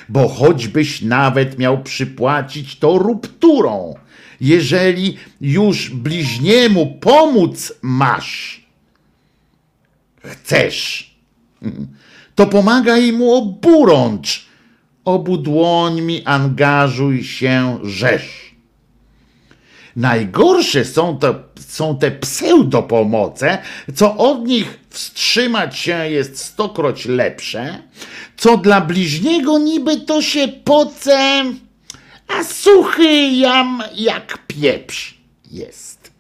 Bo 0.08 0.28
choćbyś 0.28 1.02
nawet 1.02 1.58
miał 1.58 1.82
przypłacić 1.82 2.78
to 2.78 2.98
rupturą, 2.98 3.94
jeżeli 4.40 5.16
już 5.40 5.90
bliźniemu 5.90 6.86
pomóc 6.86 7.72
masz, 7.82 8.66
chcesz, 10.24 11.10
to 12.34 12.46
pomagaj 12.46 13.12
mu 13.12 13.34
oburącz, 13.34 14.45
obu 15.06 15.36
dłońmi 15.38 16.22
angażuj 16.24 17.24
się 17.24 17.78
rzesz. 17.82 18.54
Najgorsze 19.96 20.84
są, 20.84 21.18
to, 21.18 21.34
są 21.68 21.98
te 21.98 22.10
pseudopomoce, 22.10 23.58
co 23.94 24.16
od 24.16 24.46
nich 24.46 24.78
wstrzymać 24.90 25.78
się 25.78 26.10
jest 26.10 26.38
stokroć 26.38 27.06
lepsze, 27.06 27.82
co 28.36 28.56
dla 28.56 28.80
bliźniego 28.80 29.58
niby 29.58 30.00
to 30.00 30.22
się 30.22 30.48
poce, 30.48 31.44
a 32.28 32.44
suchy 32.44 33.30
jam 33.30 33.82
jak 33.94 34.38
pieprz 34.46 35.14
jest. 35.50 36.10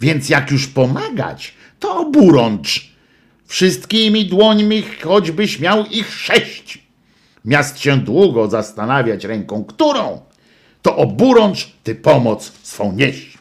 Więc 0.00 0.28
jak 0.28 0.50
już 0.50 0.66
pomagać, 0.66 1.54
to 1.80 1.96
oburącz. 1.96 2.96
Wszystkimi 3.46 4.26
dłońmi, 4.26 4.82
choćbyś 5.02 5.58
miał 5.60 5.86
ich 5.86 6.14
sześć. 6.14 6.85
Miast 7.46 7.78
się 7.78 7.96
długo 7.96 8.48
zastanawiać 8.48 9.24
ręką, 9.24 9.64
którą, 9.64 10.20
to 10.82 10.96
oburącz 10.96 11.72
ty 11.82 11.94
pomoc 11.94 12.52
swą 12.62 12.92
nieś. 12.92 13.38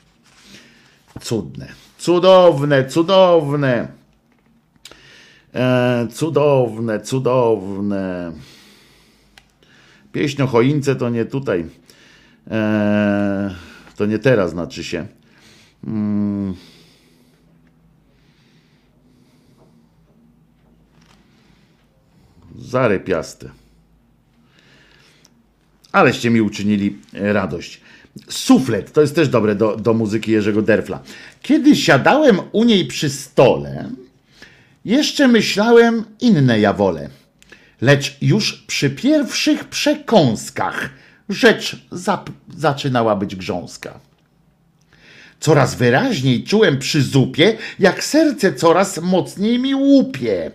Cudne, 1.22 1.68
cudowne, 1.98 2.86
cudowne. 2.86 3.88
E, 5.54 6.08
cudowne, 6.14 7.00
cudowne. 7.00 8.32
Pieśń 10.12 10.42
o 10.42 10.48
choince 10.48 10.96
to 10.96 11.10
nie 11.10 11.26
tutaj. 11.26 11.66
E, 12.52 13.56
to 13.96 14.06
nie 14.06 14.20
teraz, 14.20 14.52
znaczy 14.52 14.84
się. 14.84 15.08
Mm. 15.88 16.56
Zarypiaste. 22.56 23.65
Aleście 25.96 26.30
mi 26.30 26.42
uczynili 26.42 26.98
radość. 27.14 27.82
Suflet, 28.30 28.94
to 28.94 29.02
jest 29.02 29.16
też 29.16 29.30
dobre 29.30 29.56
do, 29.56 29.76
do 29.76 29.94
muzyki 29.94 30.32
Jerzego 30.32 30.62
Derfla. 30.62 31.00
Kiedy 31.42 31.76
siadałem 31.76 32.40
u 32.52 32.64
niej 32.64 32.86
przy 32.86 33.10
stole, 33.10 33.90
jeszcze 34.86 35.28
myślałem 35.28 36.04
inne 36.20 36.60
ja 36.60 36.74
wolę. 36.74 37.10
Lecz 37.82 38.18
już 38.22 38.54
przy 38.54 38.90
pierwszych 38.90 39.64
przekąskach 39.64 40.90
rzecz 41.30 41.88
zaczynała 42.58 43.16
być 43.16 43.36
grząska. 43.36 44.00
Coraz 45.40 45.76
wyraźniej 45.76 46.44
czułem 46.44 46.80
przy 46.80 47.02
zupie, 47.02 47.58
jak 47.80 48.04
serce 48.04 48.54
coraz 48.54 49.02
mocniej 49.02 49.60
mi 49.60 49.76
łupie. 49.76 50.52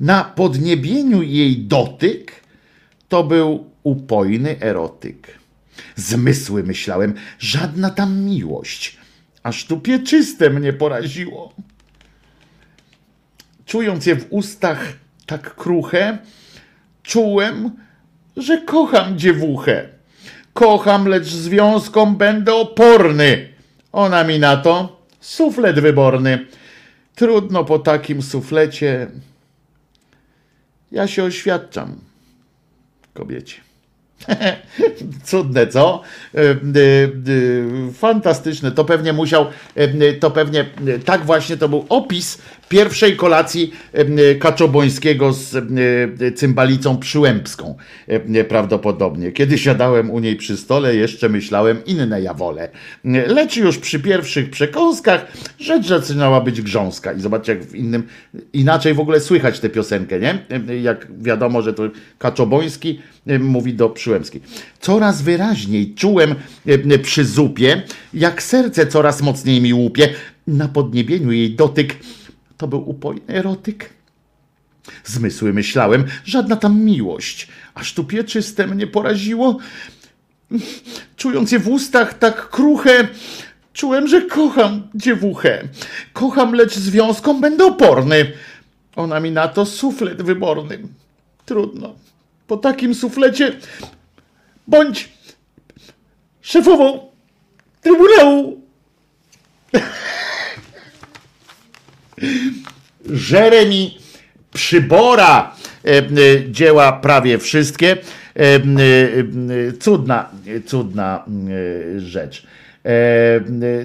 Na 0.00 0.24
podniebieniu 0.24 1.22
jej 1.22 1.56
dotyk 1.56 2.32
to 3.08 3.24
był 3.24 3.69
upojny 3.82 4.56
erotyk. 4.60 5.38
Zmysły 5.96 6.62
myślałem, 6.62 7.14
żadna 7.38 7.90
tam 7.90 8.20
miłość, 8.20 8.98
aż 9.42 9.64
tu 9.64 9.80
pieczyste 9.80 10.50
mnie 10.50 10.72
poraziło. 10.72 11.54
Czując 13.66 14.06
je 14.06 14.16
w 14.16 14.26
ustach 14.30 14.92
tak 15.26 15.54
kruche, 15.54 16.18
czułem, 17.02 17.70
że 18.36 18.58
kocham 18.58 19.18
dziewuchę. 19.18 19.88
Kocham, 20.52 21.06
lecz 21.06 21.26
związkom 21.26 22.16
będę 22.16 22.54
oporny. 22.54 23.48
Ona 23.92 24.24
mi 24.24 24.38
na 24.38 24.56
to 24.56 25.02
suflet 25.20 25.80
wyborny. 25.80 26.46
Trudno 27.14 27.64
po 27.64 27.78
takim 27.78 28.22
suflecie. 28.22 29.10
Ja 30.92 31.06
się 31.06 31.24
oświadczam 31.24 32.00
kobiecie. 33.14 33.69
Cudne, 35.24 35.66
co? 35.66 36.02
E, 36.34 36.40
e, 36.40 36.50
e, 36.50 36.56
Fantastyczne. 37.92 38.72
To 38.72 38.84
pewnie 38.84 39.12
musiał, 39.12 39.46
to 40.20 40.30
pewnie 40.30 40.64
tak 41.04 41.24
właśnie 41.24 41.56
to 41.56 41.68
był 41.68 41.86
opis 41.88 42.38
pierwszej 42.68 43.16
kolacji 43.16 43.72
Kaczobońskiego 44.40 45.32
z 45.32 45.56
cymbalicą 46.36 46.98
przyłębską. 46.98 47.76
Prawdopodobnie. 48.48 49.32
Kiedy 49.32 49.58
siadałem 49.58 50.10
u 50.10 50.18
niej 50.18 50.36
przy 50.36 50.56
stole, 50.56 50.96
jeszcze 50.96 51.28
myślałem 51.28 51.84
inne 51.86 52.22
ja 52.22 52.34
wolę. 52.34 52.68
Lecz 53.26 53.56
już 53.56 53.78
przy 53.78 54.00
pierwszych 54.00 54.50
przekąskach 54.50 55.26
rzecz 55.58 55.86
zaczynała 55.86 56.40
być 56.40 56.62
grząska. 56.62 57.12
I 57.12 57.20
zobaczcie, 57.20 57.52
jak 57.52 57.64
w 57.64 57.74
innym, 57.74 58.06
inaczej 58.52 58.94
w 58.94 59.00
ogóle 59.00 59.20
słychać 59.20 59.60
tę 59.60 59.68
piosenkę, 59.68 60.20
nie? 60.20 60.38
Jak 60.82 61.06
wiadomo, 61.22 61.62
że 61.62 61.72
to 61.72 61.82
Kaczoboński 62.18 63.00
mówi 63.26 63.74
do 63.74 63.90
Przyłębskiej. 63.90 64.42
Coraz 64.80 65.22
wyraźniej 65.22 65.94
czułem 65.94 66.34
e, 66.66 66.98
przy 66.98 67.24
zupie, 67.24 67.82
jak 68.14 68.42
serce 68.42 68.86
coraz 68.86 69.22
mocniej 69.22 69.60
mi 69.60 69.74
łupie. 69.74 70.14
Na 70.46 70.68
podniebieniu 70.68 71.32
jej 71.32 71.54
dotyk 71.54 71.96
to 72.56 72.68
był 72.68 72.90
upojny 72.90 73.22
erotyk. 73.28 73.90
Zmysły 75.04 75.52
myślałem, 75.52 76.04
żadna 76.24 76.56
tam 76.56 76.80
miłość, 76.80 77.48
aż 77.74 77.94
tu 77.94 78.04
pieczyste 78.04 78.66
mnie 78.66 78.86
poraziło. 78.86 79.58
Czując 81.16 81.52
je 81.52 81.58
w 81.58 81.68
ustach 81.68 82.18
tak 82.18 82.50
kruche, 82.50 83.08
czułem, 83.72 84.08
że 84.08 84.22
kocham 84.22 84.88
dziewuchę. 84.94 85.68
Kocham, 86.12 86.54
lecz 86.54 86.74
związkom 86.74 87.40
będę 87.40 87.64
oporny. 87.64 88.32
Ona 88.96 89.20
mi 89.20 89.30
na 89.30 89.48
to 89.48 89.66
suflet 89.66 90.22
wyborny. 90.22 90.78
Trudno. 91.46 91.94
Po 92.50 92.56
takim 92.56 92.94
suflecie 92.94 93.52
bądź 94.66 95.08
szefową 96.40 97.10
Trybunału. 97.82 98.60
Jeremy 103.30 103.90
Przybora 104.54 105.56
e, 105.84 105.88
e, 105.88 106.02
dzieła 106.50 106.92
prawie 106.92 107.38
wszystkie. 107.38 107.96
Cudna, 109.80 110.30
cudna 110.66 111.24
rzecz. 111.98 112.46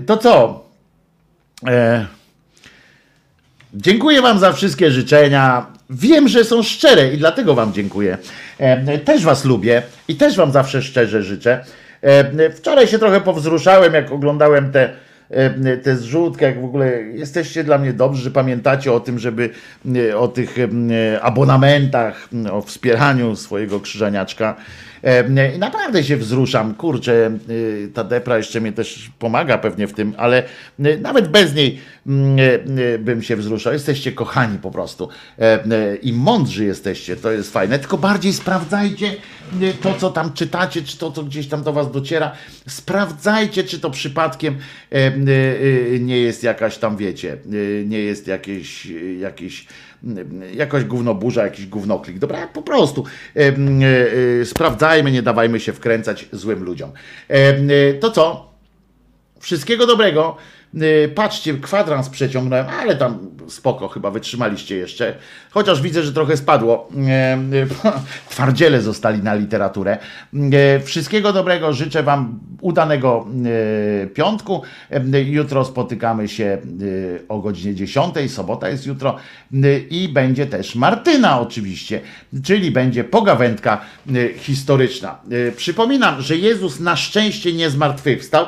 To 0.05 0.17
co? 0.17 0.65
E, 1.67 2.05
Dziękuję 3.75 4.21
Wam 4.21 4.39
za 4.39 4.53
wszystkie 4.53 4.91
życzenia. 4.91 5.65
Wiem, 5.89 6.27
że 6.27 6.45
są 6.45 6.63
szczere 6.63 7.13
i 7.13 7.17
dlatego 7.17 7.55
Wam 7.55 7.73
dziękuję. 7.73 8.17
E, 8.59 8.97
Też 8.97 9.23
Was 9.23 9.45
lubię 9.45 9.81
i 10.07 10.15
też 10.15 10.37
Wam 10.37 10.51
zawsze 10.51 10.81
szczerze 10.81 11.23
życzę. 11.23 11.65
E, 12.01 12.49
Wczoraj 12.49 12.87
się 12.87 12.99
trochę 12.99 13.21
powzruszałem, 13.21 13.93
jak 13.93 14.11
oglądałem 14.11 14.71
te, 14.71 14.89
e, 15.29 15.77
te 15.77 15.95
zrzutki, 15.95 16.43
jak 16.43 16.61
w 16.61 16.65
ogóle 16.65 16.91
jesteście 17.01 17.63
dla 17.63 17.77
mnie 17.77 17.93
dobrzy, 17.93 18.23
że 18.23 18.31
pamiętacie 18.31 18.93
o 18.93 18.99
tym, 18.99 19.19
żeby 19.19 19.49
o 20.17 20.27
tych 20.27 20.55
abonamentach, 21.21 22.29
o 22.51 22.61
wspieraniu 22.61 23.35
swojego 23.35 23.79
krzyżaniaczka. 23.79 24.55
E, 25.05 25.57
Naprawdę 25.57 26.03
się 26.03 26.17
wzruszam, 26.17 26.75
kurczę, 26.75 27.37
y, 27.49 27.91
ta 27.93 28.03
depra 28.03 28.37
jeszcze 28.37 28.61
mnie 28.61 28.71
też 28.71 29.11
pomaga 29.19 29.57
pewnie 29.57 29.87
w 29.87 29.93
tym, 29.93 30.13
ale 30.17 30.43
y, 30.85 30.99
nawet 31.01 31.27
bez 31.27 31.55
niej 31.55 31.79
mm, 32.07 32.39
y, 32.39 32.81
y, 32.93 32.99
bym 32.99 33.23
się 33.23 33.35
wzruszał. 33.35 33.73
Jesteście 33.73 34.11
kochani 34.11 34.57
po 34.59 34.71
prostu. 34.71 35.09
E, 35.39 35.95
i 35.95 36.13
mądrzy 36.13 36.65
jesteście, 36.65 37.15
to 37.15 37.31
jest 37.31 37.53
fajne, 37.53 37.79
tylko 37.79 37.97
bardziej 37.97 38.33
sprawdzajcie 38.33 39.11
y, 39.61 39.73
to, 39.81 39.93
co 39.93 40.09
tam 40.09 40.33
czytacie, 40.33 40.81
czy 40.81 40.97
to, 40.97 41.11
co 41.11 41.23
gdzieś 41.23 41.47
tam 41.47 41.63
do 41.63 41.73
was 41.73 41.91
dociera, 41.91 42.31
sprawdzajcie, 42.67 43.63
czy 43.63 43.79
to 43.79 43.89
przypadkiem 43.89 44.57
y, 44.93 44.97
y, 44.97 45.99
nie 46.01 46.17
jest 46.17 46.43
jakaś 46.43 46.77
tam, 46.77 46.97
wiecie, 46.97 47.37
y, 47.53 47.83
nie 47.87 47.99
jest 47.99 48.27
jakieś, 48.27 48.85
y, 48.85 49.17
jakieś 49.19 49.65
jakaś 50.53 50.83
gównoburza, 50.83 51.43
jakiś 51.43 51.67
gównoklik. 51.67 52.19
Dobra, 52.19 52.47
po 52.47 52.61
prostu 52.61 53.03
e, 53.35 53.39
e, 54.41 54.45
sprawdzajmy, 54.45 55.11
nie 55.11 55.21
dawajmy 55.21 55.59
się 55.59 55.73
wkręcać 55.73 56.29
złym 56.31 56.63
ludziom. 56.63 56.91
E, 57.27 57.93
To 57.93 58.11
co? 58.11 58.51
Wszystkiego 59.39 59.87
dobrego. 59.87 60.37
E, 60.81 61.07
Patrzcie, 61.07 61.53
kwadrans 61.53 62.09
przeciągnąłem, 62.09 62.65
ale 62.81 62.95
tam 62.95 63.19
spoko, 63.47 63.87
chyba 63.87 64.11
wytrzymaliście 64.11 64.75
jeszcze. 64.75 65.15
Chociaż 65.51 65.81
widzę, 65.81 66.03
że 66.03 66.13
trochę 66.13 66.37
spadło. 66.37 66.89
E, 67.07 67.11
e, 67.11 67.39
Twardziele 68.29 68.81
zostali 68.81 69.23
na 69.23 69.35
literaturę. 69.35 69.97
Wszystkiego 70.83 71.33
dobrego. 71.33 71.73
Życzę 71.73 72.03
Wam 72.03 72.39
udanego 72.61 73.27
piątku. 74.13 74.61
Jutro 75.25 75.65
spotykamy 75.65 76.27
się 76.27 76.57
o 77.29 77.39
godzinie 77.39 77.75
10. 77.75 78.15
Sobota 78.27 78.69
jest 78.69 78.85
jutro. 78.85 79.15
I 79.89 80.09
będzie 80.09 80.45
też 80.45 80.75
Martyna, 80.75 81.39
oczywiście, 81.39 82.01
czyli 82.43 82.71
będzie 82.71 83.03
pogawędka 83.03 83.81
historyczna. 84.37 85.19
Przypominam, 85.57 86.21
że 86.21 86.37
Jezus 86.37 86.79
na 86.79 86.95
szczęście 86.95 87.53
nie 87.53 87.69
zmartwychwstał, 87.69 88.45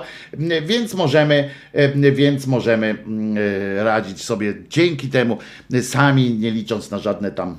więc 0.66 0.94
możemy, 0.94 1.50
więc 2.18 2.48
możemy 2.48 2.88
mm, 2.88 3.38
e, 3.78 3.84
radzić 3.84 4.24
sobie 4.24 4.54
dzięki 4.70 5.08
temu 5.08 5.38
e, 5.74 5.84
sami, 5.84 6.34
nie 6.34 6.52
licząc 6.52 6.92
na 6.92 7.00
żadne 7.00 7.32
tam 7.32 7.58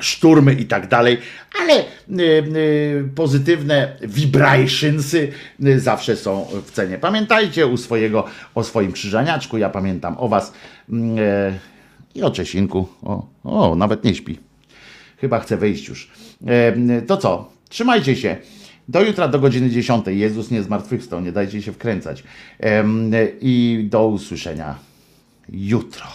szturmy 0.00 0.54
i 0.54 0.66
tak 0.66 0.88
dalej, 0.88 1.18
ale 1.60 1.84
y, 2.20 3.08
pozytywne 3.14 3.96
vibrationsy 4.02 5.32
zawsze 5.76 6.16
są 6.16 6.46
w 6.66 6.70
cenie. 6.70 6.98
Pamiętajcie 6.98 7.66
u 7.66 7.76
swojego, 7.76 8.24
o 8.54 8.64
swoim 8.64 8.92
krzyżaniaczku, 8.92 9.58
ja 9.58 9.70
pamiętam 9.70 10.16
o 10.18 10.28
was 10.28 10.52
mm, 10.88 11.18
e, 11.18 11.58
i 12.14 12.22
o 12.22 12.30
Czesinku. 12.30 12.88
O, 13.02 13.26
o, 13.44 13.74
nawet 13.74 14.04
nie 14.04 14.14
śpi. 14.14 14.38
Chyba 15.20 15.40
chce 15.40 15.56
wyjść 15.56 15.88
już. 15.88 16.10
E, 16.46 17.02
to 17.02 17.16
co? 17.16 17.50
Trzymajcie 17.68 18.16
się. 18.16 18.36
Do 18.88 19.04
jutra, 19.04 19.28
do 19.28 19.38
godziny 19.38 19.70
10. 19.70 20.06
Jezus 20.06 20.50
nie 20.50 20.62
zmartwychwstał, 20.62 21.20
nie 21.20 21.32
dajcie 21.32 21.62
się 21.62 21.72
wkręcać. 21.72 22.24
I 23.40 23.86
do 23.90 24.06
usłyszenia 24.06 24.78
jutro. 25.48 26.06